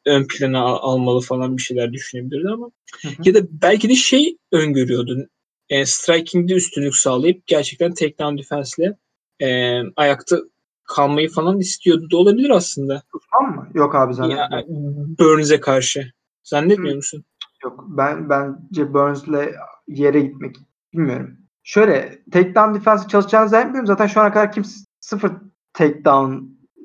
ön 0.07 0.27
plana 0.27 0.61
al- 0.61 0.93
almalı 0.93 1.21
falan 1.21 1.57
bir 1.57 1.63
şeyler 1.63 1.93
düşünebilirdi 1.93 2.49
ama 2.49 2.71
Hı 3.03 3.09
hı. 3.09 3.13
ya 3.25 3.35
da 3.35 3.41
belki 3.51 3.89
de 3.89 3.95
şey 3.95 4.37
öngörüyordu. 4.53 5.29
E, 5.71 5.87
striking'de 5.87 6.55
üstünlük 6.55 6.97
sağlayıp 6.97 7.47
gerçekten 7.47 7.95
takedown 7.95 8.39
defense'le 8.39 8.97
e, 9.41 9.81
ayakta 9.97 10.37
kalmayı 10.85 11.31
falan 11.31 11.59
istiyordu 11.59 12.11
da 12.11 12.17
olabilir 12.17 12.51
aslında. 12.51 13.03
Tutmam 13.13 13.57
mı? 13.57 13.69
Yok 13.75 13.95
abi 13.95 14.15
zannetmiyorum. 14.15 15.17
Burns'e 15.19 15.61
karşı. 15.61 16.13
Zannetmiyor 16.45 16.93
Hı. 16.93 16.97
musun? 16.97 17.25
Yok. 17.65 17.85
Ben 17.89 18.29
bence 18.29 18.95
Burns'le 18.95 19.55
yere 19.89 20.21
gitmek 20.21 20.57
bilmiyorum. 20.93 21.37
Şöyle 21.63 22.23
takedown 22.33 22.75
defense 22.75 23.09
çalışacağını 23.09 23.49
zannetmiyorum. 23.49 23.87
Zaten 23.87 24.07
şu 24.07 24.21
ana 24.21 24.33
kadar 24.33 24.53
kimse 24.53 24.81
sıfır 25.01 25.33
takedown 25.73 26.35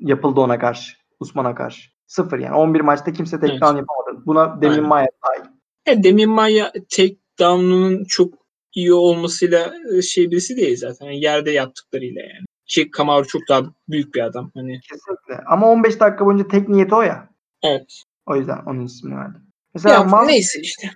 yapıldı 0.00 0.40
ona 0.40 0.58
karşı. 0.58 0.96
Usman'a 1.20 1.54
karşı. 1.54 1.90
Sıfır 2.06 2.38
yani. 2.38 2.54
11 2.54 2.80
maçta 2.80 3.12
kimse 3.12 3.40
takedown 3.40 3.76
yapamadı. 3.76 4.26
Buna 4.26 4.62
Demin 4.62 4.74
Aynen. 4.74 4.88
Maya 4.88 5.08
dahil. 5.24 5.50
E, 5.86 6.02
Demi 6.02 6.26
Maya 6.26 6.72
takedown'unun 6.72 8.04
çok 8.04 8.43
iyi 8.74 8.92
olmasıyla 8.94 9.74
e, 9.98 10.02
şey 10.02 10.30
birisi 10.30 10.56
değil 10.56 10.76
zaten. 10.76 11.06
Yani 11.06 11.20
yerde 11.20 11.50
yaptıklarıyla 11.50 12.22
yani. 12.22 12.44
Ki 12.66 12.90
Kamaru 12.90 13.26
çok 13.26 13.42
daha 13.48 13.62
büyük 13.88 14.14
bir 14.14 14.20
adam. 14.20 14.50
Hani 14.54 14.80
Kesinlikle. 14.80 15.44
Ama 15.46 15.70
15 15.70 16.00
dakika 16.00 16.26
boyunca 16.26 16.48
tek 16.48 16.68
niyeti 16.68 16.94
o 16.94 17.02
ya. 17.02 17.28
evet. 17.62 18.02
O 18.26 18.36
yüzden 18.36 18.58
onun 18.66 18.84
ismini 18.86 19.16
verdim. 19.16 19.40
Mesela 19.74 19.94
Ya, 19.94 20.00
Mas- 20.00 20.26
neyse 20.26 20.60
işte. 20.60 20.90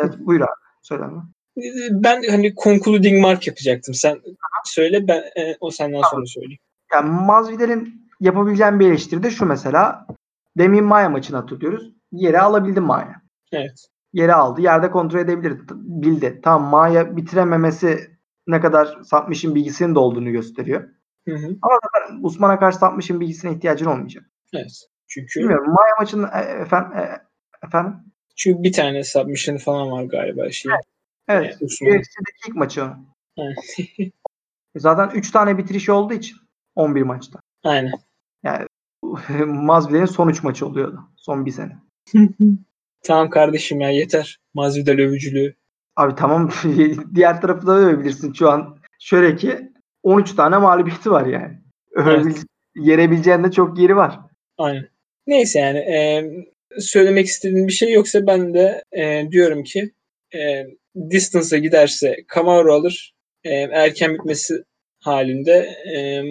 Evet, 0.00 0.14
buyur 0.18 0.40
abi. 0.40 0.48
Söyle 0.82 1.02
abi. 1.04 1.14
Ben 1.90 2.22
hani 2.30 2.54
concluding 2.54 3.20
mark 3.22 3.46
yapacaktım. 3.46 3.94
Sen 3.94 4.20
söyle 4.64 5.08
ben 5.08 5.22
e, 5.36 5.56
o 5.60 5.70
senden 5.70 6.02
sonra 6.10 6.26
söyleyeyim. 6.26 6.58
Yani 6.92 7.10
Masvidal'in 7.10 8.10
yapabileceğim 8.20 8.80
bir 8.80 8.86
eleştiri 8.88 9.22
de 9.22 9.30
şu 9.30 9.46
mesela. 9.46 10.06
Demin 10.58 10.84
Maya 10.84 11.08
maçını 11.08 11.36
hatırlıyoruz. 11.36 11.90
Yere 12.12 12.40
alabildi 12.40 12.80
Maya. 12.80 13.22
Evet. 13.52 13.88
Yere 14.14 14.32
aldı. 14.34 14.60
Yerde 14.60 14.90
kontrol 14.90 15.18
edebilirdi. 15.18 15.72
Bildi. 15.74 16.40
Tamam 16.42 16.70
Maya 16.70 17.16
bitirememesi 17.16 18.10
ne 18.46 18.60
kadar 18.60 18.98
Submission 19.10 19.54
bilgisinin 19.54 19.94
de 19.94 19.98
olduğunu 19.98 20.30
gösteriyor. 20.30 20.88
Hı 21.28 21.34
hı. 21.34 21.56
Usman'a 22.22 22.58
karşı 22.58 22.78
Submission 22.78 23.20
bilgisine 23.20 23.52
ihtiyacın 23.52 23.86
olmayacak. 23.86 24.24
Evet. 24.54 24.88
Çünkü 25.06 25.40
Bilmiyorum. 25.40 25.66
Maya 25.66 25.94
maçının 26.00 26.28
e, 26.34 26.40
efendim, 26.62 26.98
e, 26.98 27.20
efendim? 27.66 27.94
çünkü 28.36 28.62
bir 28.62 28.72
tane 28.72 29.04
submission 29.04 29.56
falan 29.56 29.90
var 29.90 30.04
galiba 30.04 30.50
şey. 30.50 30.72
Evet. 31.28 31.56
E, 31.60 31.64
Usman. 31.64 31.90
UFC'deki 31.90 32.48
ilk 32.48 32.56
maçı. 32.56 32.84
Evet. 33.38 33.56
Zaten 34.76 35.10
3 35.18 35.30
tane 35.30 35.58
bitiriş 35.58 35.88
olduğu 35.88 36.14
için 36.14 36.36
11 36.74 37.02
maçta. 37.02 37.40
Aynen. 37.64 37.92
Masvidal'in 39.46 40.04
son 40.04 40.28
3 40.28 40.42
maçı 40.42 40.66
oluyordu. 40.66 41.00
Son 41.16 41.46
bir 41.46 41.50
sene. 41.50 41.78
tamam 43.04 43.30
kardeşim 43.30 43.80
ya 43.80 43.90
yeter. 43.90 44.38
Mazvidal 44.54 44.98
övücülüğü. 44.98 45.54
Abi 45.96 46.14
tamam 46.14 46.50
diğer 47.14 47.40
tarafı 47.40 47.66
da 47.66 47.72
övebilirsin 47.78 48.32
şu 48.32 48.50
an. 48.50 48.78
Şöyle 48.98 49.36
ki 49.36 49.58
13 50.02 50.34
tane 50.34 50.58
mağlubiyeti 50.58 51.10
var 51.10 51.26
yani. 51.26 51.58
Övebil 51.92 52.34
yerebileceğin 52.76 53.44
de 53.44 53.50
çok 53.50 53.78
yeri 53.78 53.96
var. 53.96 54.18
Aynen. 54.58 54.88
Neyse 55.26 55.58
yani 55.58 55.78
e, 55.78 56.24
söylemek 56.78 57.26
istediğin 57.26 57.68
bir 57.68 57.72
şey 57.72 57.92
yoksa 57.92 58.26
ben 58.26 58.54
de 58.54 58.84
e, 58.92 59.30
diyorum 59.30 59.62
ki 59.62 59.92
e, 60.34 60.66
distance'a 61.10 61.58
giderse 61.58 62.16
Camaro 62.34 62.74
alır. 62.74 63.14
E, 63.44 63.50
erken 63.54 64.14
bitmesi 64.14 64.54
halinde 65.00 65.52
e, 65.96 66.22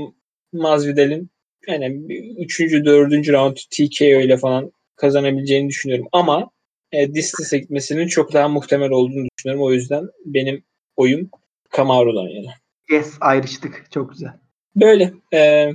Masvidal'in 0.54 1.30
yani 1.68 2.02
3. 2.40 2.60
4. 2.60 3.30
round 3.30 3.58
TKO 3.58 4.22
ile 4.22 4.38
falan 4.38 4.72
kazanabileceğini 4.96 5.70
düşünüyorum. 5.70 6.08
Ama 6.12 6.50
e, 6.94 7.14
distance'a 7.14 7.60
gitmesinin 7.60 8.08
çok 8.08 8.34
daha 8.34 8.48
muhtemel 8.48 8.92
olduğunu 8.92 9.28
düşünüyorum. 9.38 9.66
O 9.66 9.72
yüzden 9.72 10.10
benim 10.26 10.64
oyum 10.96 11.30
Camaro'dan 11.78 12.28
yana. 12.28 12.54
Yes 12.90 13.18
ayrıştık. 13.22 13.92
Çok 13.92 14.12
güzel. 14.12 14.34
Böyle. 14.76 15.14
E, 15.34 15.70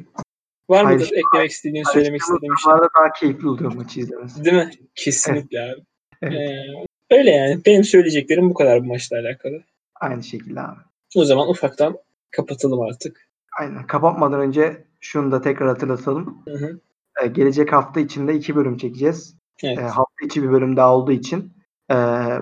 var 0.71 0.85
mıdır 0.85 0.95
Ayrıştık. 0.95 1.19
eklemek 1.19 1.51
istediğin, 1.51 1.85
söylemek 1.85 2.21
istediğin 2.21 2.53
bir 2.53 2.57
şey? 2.57 2.73
Bunlarda 2.73 2.89
daha 2.99 3.13
keyifli 3.13 3.49
oluyor 3.49 3.73
maçı 3.75 4.01
izlemesi. 4.01 4.45
Değil 4.45 4.57
mi? 4.57 4.71
Kesinlikle 4.95 5.61
abi. 5.63 5.81
Evet. 6.23 6.35
Ee, 6.35 7.17
öyle 7.17 7.31
yani. 7.31 7.61
Benim 7.67 7.85
söyleyeceklerim 7.85 8.51
bu 8.51 8.55
kadar 8.55 8.81
bu 8.83 8.87
maçla 8.87 9.19
alakalı. 9.19 9.63
Aynı 10.01 10.23
şekilde 10.23 10.61
abi. 10.61 10.81
O 11.17 11.25
zaman 11.25 11.49
ufaktan 11.49 11.99
kapatalım 12.31 12.81
artık. 12.81 13.29
Aynen. 13.61 13.87
Kapatmadan 13.87 14.41
önce 14.41 14.85
şunu 15.01 15.33
da 15.33 15.41
tekrar 15.43 15.69
hatırlatalım. 15.69 16.43
Hı 16.49 16.55
hı. 16.55 16.81
Ee, 17.23 17.27
gelecek 17.27 17.73
hafta 17.73 18.01
içinde 18.01 18.35
iki 18.35 18.57
bölüm 18.57 18.77
çekeceğiz. 18.77 19.38
Evet. 19.63 19.79
Ee, 19.79 19.83
hafta 19.83 20.25
içi 20.25 20.43
bir 20.43 20.51
bölüm 20.51 20.77
daha 20.77 20.97
olduğu 20.97 21.13
için 21.13 21.53
e, 21.91 21.95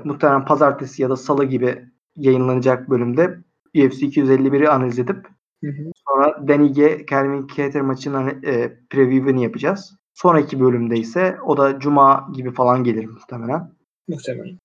muhtemelen 0.05 0.45
pazartesi 0.45 1.03
ya 1.03 1.11
da 1.11 1.17
salı 1.17 1.45
gibi 1.45 1.85
yayınlanacak 2.17 2.91
bölümde 2.91 3.39
UFC 3.77 4.07
251'i 4.07 4.69
analiz 4.69 4.99
edip 4.99 5.27
Hı 5.65 5.71
hı. 5.71 5.91
sonra 6.09 6.49
Denige 6.49 7.07
Kelvin 7.07 7.47
Keter 7.47 7.83
maçının 7.83 8.15
hani, 8.15 8.47
e, 8.47 8.79
preview'ini 8.91 9.43
yapacağız. 9.43 9.97
Sonraki 10.15 10.61
bölümde 10.61 10.97
ise 10.97 11.39
o 11.45 11.57
da 11.57 11.79
cuma 11.79 12.29
gibi 12.33 12.51
falan 12.51 12.85
gelir 12.85 13.07
muhtemelen. 13.07 13.73
Muhtemelen. 14.09 14.59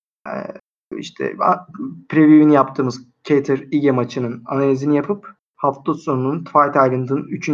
İşte 0.98 1.36
a- 1.40 1.68
preview'ini 2.10 2.54
yaptığımız 2.54 3.02
Keter 3.24 3.58
Ige 3.58 3.92
maçının 3.92 4.44
analizini 4.46 4.96
yapıp 4.96 5.36
hafta 5.56 5.94
sonunun 5.94 6.44
Fight 6.44 6.76
Island'ın 6.76 7.28
3. 7.28 7.50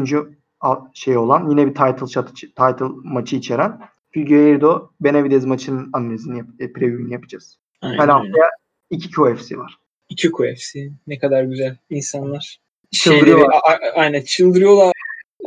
şey 0.94 1.18
olan 1.18 1.50
yine 1.50 1.68
bir 1.68 1.76
title 1.76 2.08
shot, 2.08 2.34
title 2.36 2.86
maçı 3.04 3.36
içeren 3.36 3.80
Figueiredo 4.18 4.90
Benavidez 5.02 5.46
maçının 5.46 5.90
analizini 5.94 6.38
yap, 6.38 6.48
e, 6.60 6.74
preview'ini 6.74 7.14
yapacağız. 7.14 7.58
Aynen 7.82 7.98
Yani 7.98 8.02
öyle. 8.02 8.12
haftaya 8.12 8.50
iki 8.90 9.12
QFC 9.12 9.58
var. 9.58 9.78
İki 10.10 10.30
UFC. 10.30 10.90
Ne 11.08 11.20
kadar 11.20 11.44
güzel 11.44 11.78
insanlar. 11.90 12.60
Çıldırıyorlar. 12.92 13.62
Şeyleri, 13.68 13.92
aynen 13.92 14.22
çıldırıyorlar. 14.22 14.92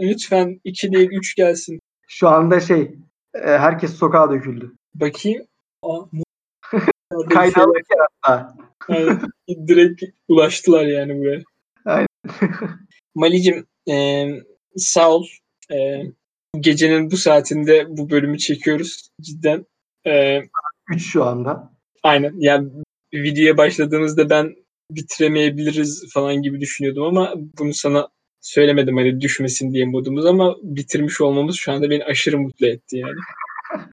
Lütfen 0.00 0.60
iki 0.64 0.92
değil 0.92 1.08
üç 1.12 1.34
gelsin. 1.34 1.80
Şu 2.08 2.28
anda 2.28 2.60
şey 2.60 2.80
e, 3.34 3.48
herkes 3.48 3.94
sokağa 3.94 4.30
döküldü. 4.30 4.72
Bakayım. 4.94 5.46
Aa, 5.82 6.00
Kaydı 7.30 7.60
alırken 7.60 7.98
hatta. 8.22 8.56
Aynen. 8.88 9.20
Direkt 9.48 10.02
ulaştılar 10.28 10.86
yani 10.86 11.18
buraya. 11.18 11.40
Aynen. 11.84 12.06
Malicim 13.14 13.66
e, 13.90 14.26
sağ 14.76 15.10
ol. 15.10 15.26
E, 15.72 16.02
gecenin 16.60 17.10
bu 17.10 17.16
saatinde 17.16 17.86
bu 17.88 18.10
bölümü 18.10 18.38
çekiyoruz. 18.38 19.10
Cidden. 19.20 19.66
E, 20.06 20.40
3 20.90 21.06
şu 21.06 21.24
anda. 21.24 21.72
aynen. 22.02 22.34
Yani 22.38 22.68
videoya 23.14 23.56
başladığımızda 23.56 24.30
ben 24.30 24.54
bitiremeyebiliriz 24.90 26.12
falan 26.12 26.42
gibi 26.42 26.60
düşünüyordum 26.60 27.04
ama 27.04 27.34
bunu 27.58 27.74
sana 27.74 28.08
söylemedim 28.40 28.96
hani 28.96 29.20
düşmesin 29.20 29.72
diye 29.72 29.84
modumuz 29.84 30.26
ama 30.26 30.56
bitirmiş 30.62 31.20
olmamız 31.20 31.56
şu 31.56 31.72
anda 31.72 31.90
beni 31.90 32.04
aşırı 32.04 32.38
mutlu 32.38 32.66
etti 32.66 32.96
yani. 32.96 33.16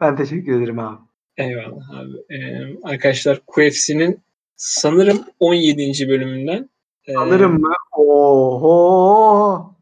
Ben 0.00 0.16
teşekkür 0.16 0.58
ederim 0.60 0.78
abi. 0.78 1.00
Eyvallah 1.36 1.90
abi. 1.90 2.34
Ee, 2.34 2.76
arkadaşlar 2.82 3.40
QFC'nin 3.46 4.20
sanırım 4.56 5.24
17. 5.40 6.08
bölümünden 6.08 6.70
e, 7.06 7.16
Alırım 7.16 7.60
mı? 7.60 7.72
Oho! 7.92 9.76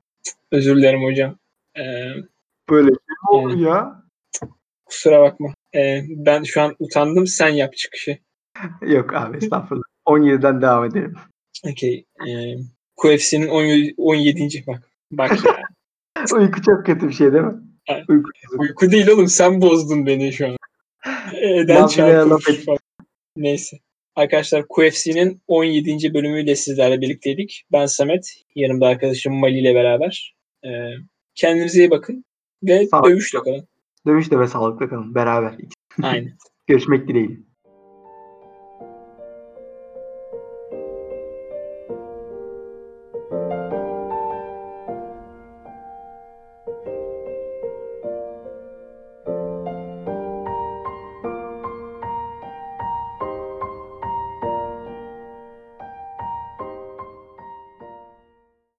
özür 0.53 0.77
dilerim 0.77 1.05
hocam. 1.05 1.39
Ee, 1.79 1.83
Böyle 2.71 2.89
şey 2.89 2.93
mi 2.93 3.31
olur 3.31 3.57
ya? 3.57 4.05
kusura 4.85 5.21
bakma. 5.21 5.55
Ee, 5.75 6.03
ben 6.09 6.43
şu 6.43 6.63
an 6.63 6.77
utandım. 6.79 7.27
Sen 7.27 7.49
yap 7.49 7.77
çıkışı. 7.77 8.19
Yok 8.83 9.15
abi 9.15 9.37
estağfurullah. 9.37 9.85
17'den 10.07 10.63
devam 10.63 10.85
edelim. 10.85 11.15
Okey. 11.65 12.05
Ee, 12.29 12.57
QFC'nin 12.97 13.49
17, 13.49 13.95
17. 13.97 14.65
bak. 14.67 14.91
Bak 15.11 15.45
ya. 15.45 15.57
Uyku 16.35 16.63
çok 16.63 16.87
kötü 16.87 17.09
bir 17.09 17.13
şey 17.13 17.33
değil 17.33 17.45
mi? 17.45 17.55
Evet. 17.89 18.05
Uyku. 18.09 18.31
Uyku 18.59 18.91
değil 18.91 19.09
oğlum. 19.09 19.29
Sen 19.29 19.61
bozdun 19.61 20.07
beni 20.07 20.33
şu 20.33 20.47
an. 20.47 20.57
Eden 21.43 21.87
falan. 21.87 22.79
Neyse. 23.37 23.77
Arkadaşlar 24.17 24.65
QFC'nin 24.69 25.43
17. 25.47 26.15
bölümüyle 26.15 26.57
sizlerle 26.57 27.01
birlikteydik. 27.01 27.65
Ben 27.73 27.87
Samet, 27.87 28.35
yanımda 28.55 28.87
arkadaşım 28.87 29.35
Mali 29.35 29.59
ile 29.59 29.75
beraber. 29.75 30.35
Ee, 30.65 30.69
kendinize 31.35 31.79
iyi 31.79 31.91
bakın 31.91 32.25
ve 32.63 32.87
Sağ 32.87 33.05
dövüşle 33.05 33.39
kalın. 33.39 33.69
Dövüşle 34.07 34.39
ve 34.39 34.47
sağlıkla 34.47 34.89
kalın 34.89 35.15
beraber. 35.15 35.57
Aynen. 36.03 36.37
Görüşmek 36.67 37.09
dileğiyle. 37.09 37.54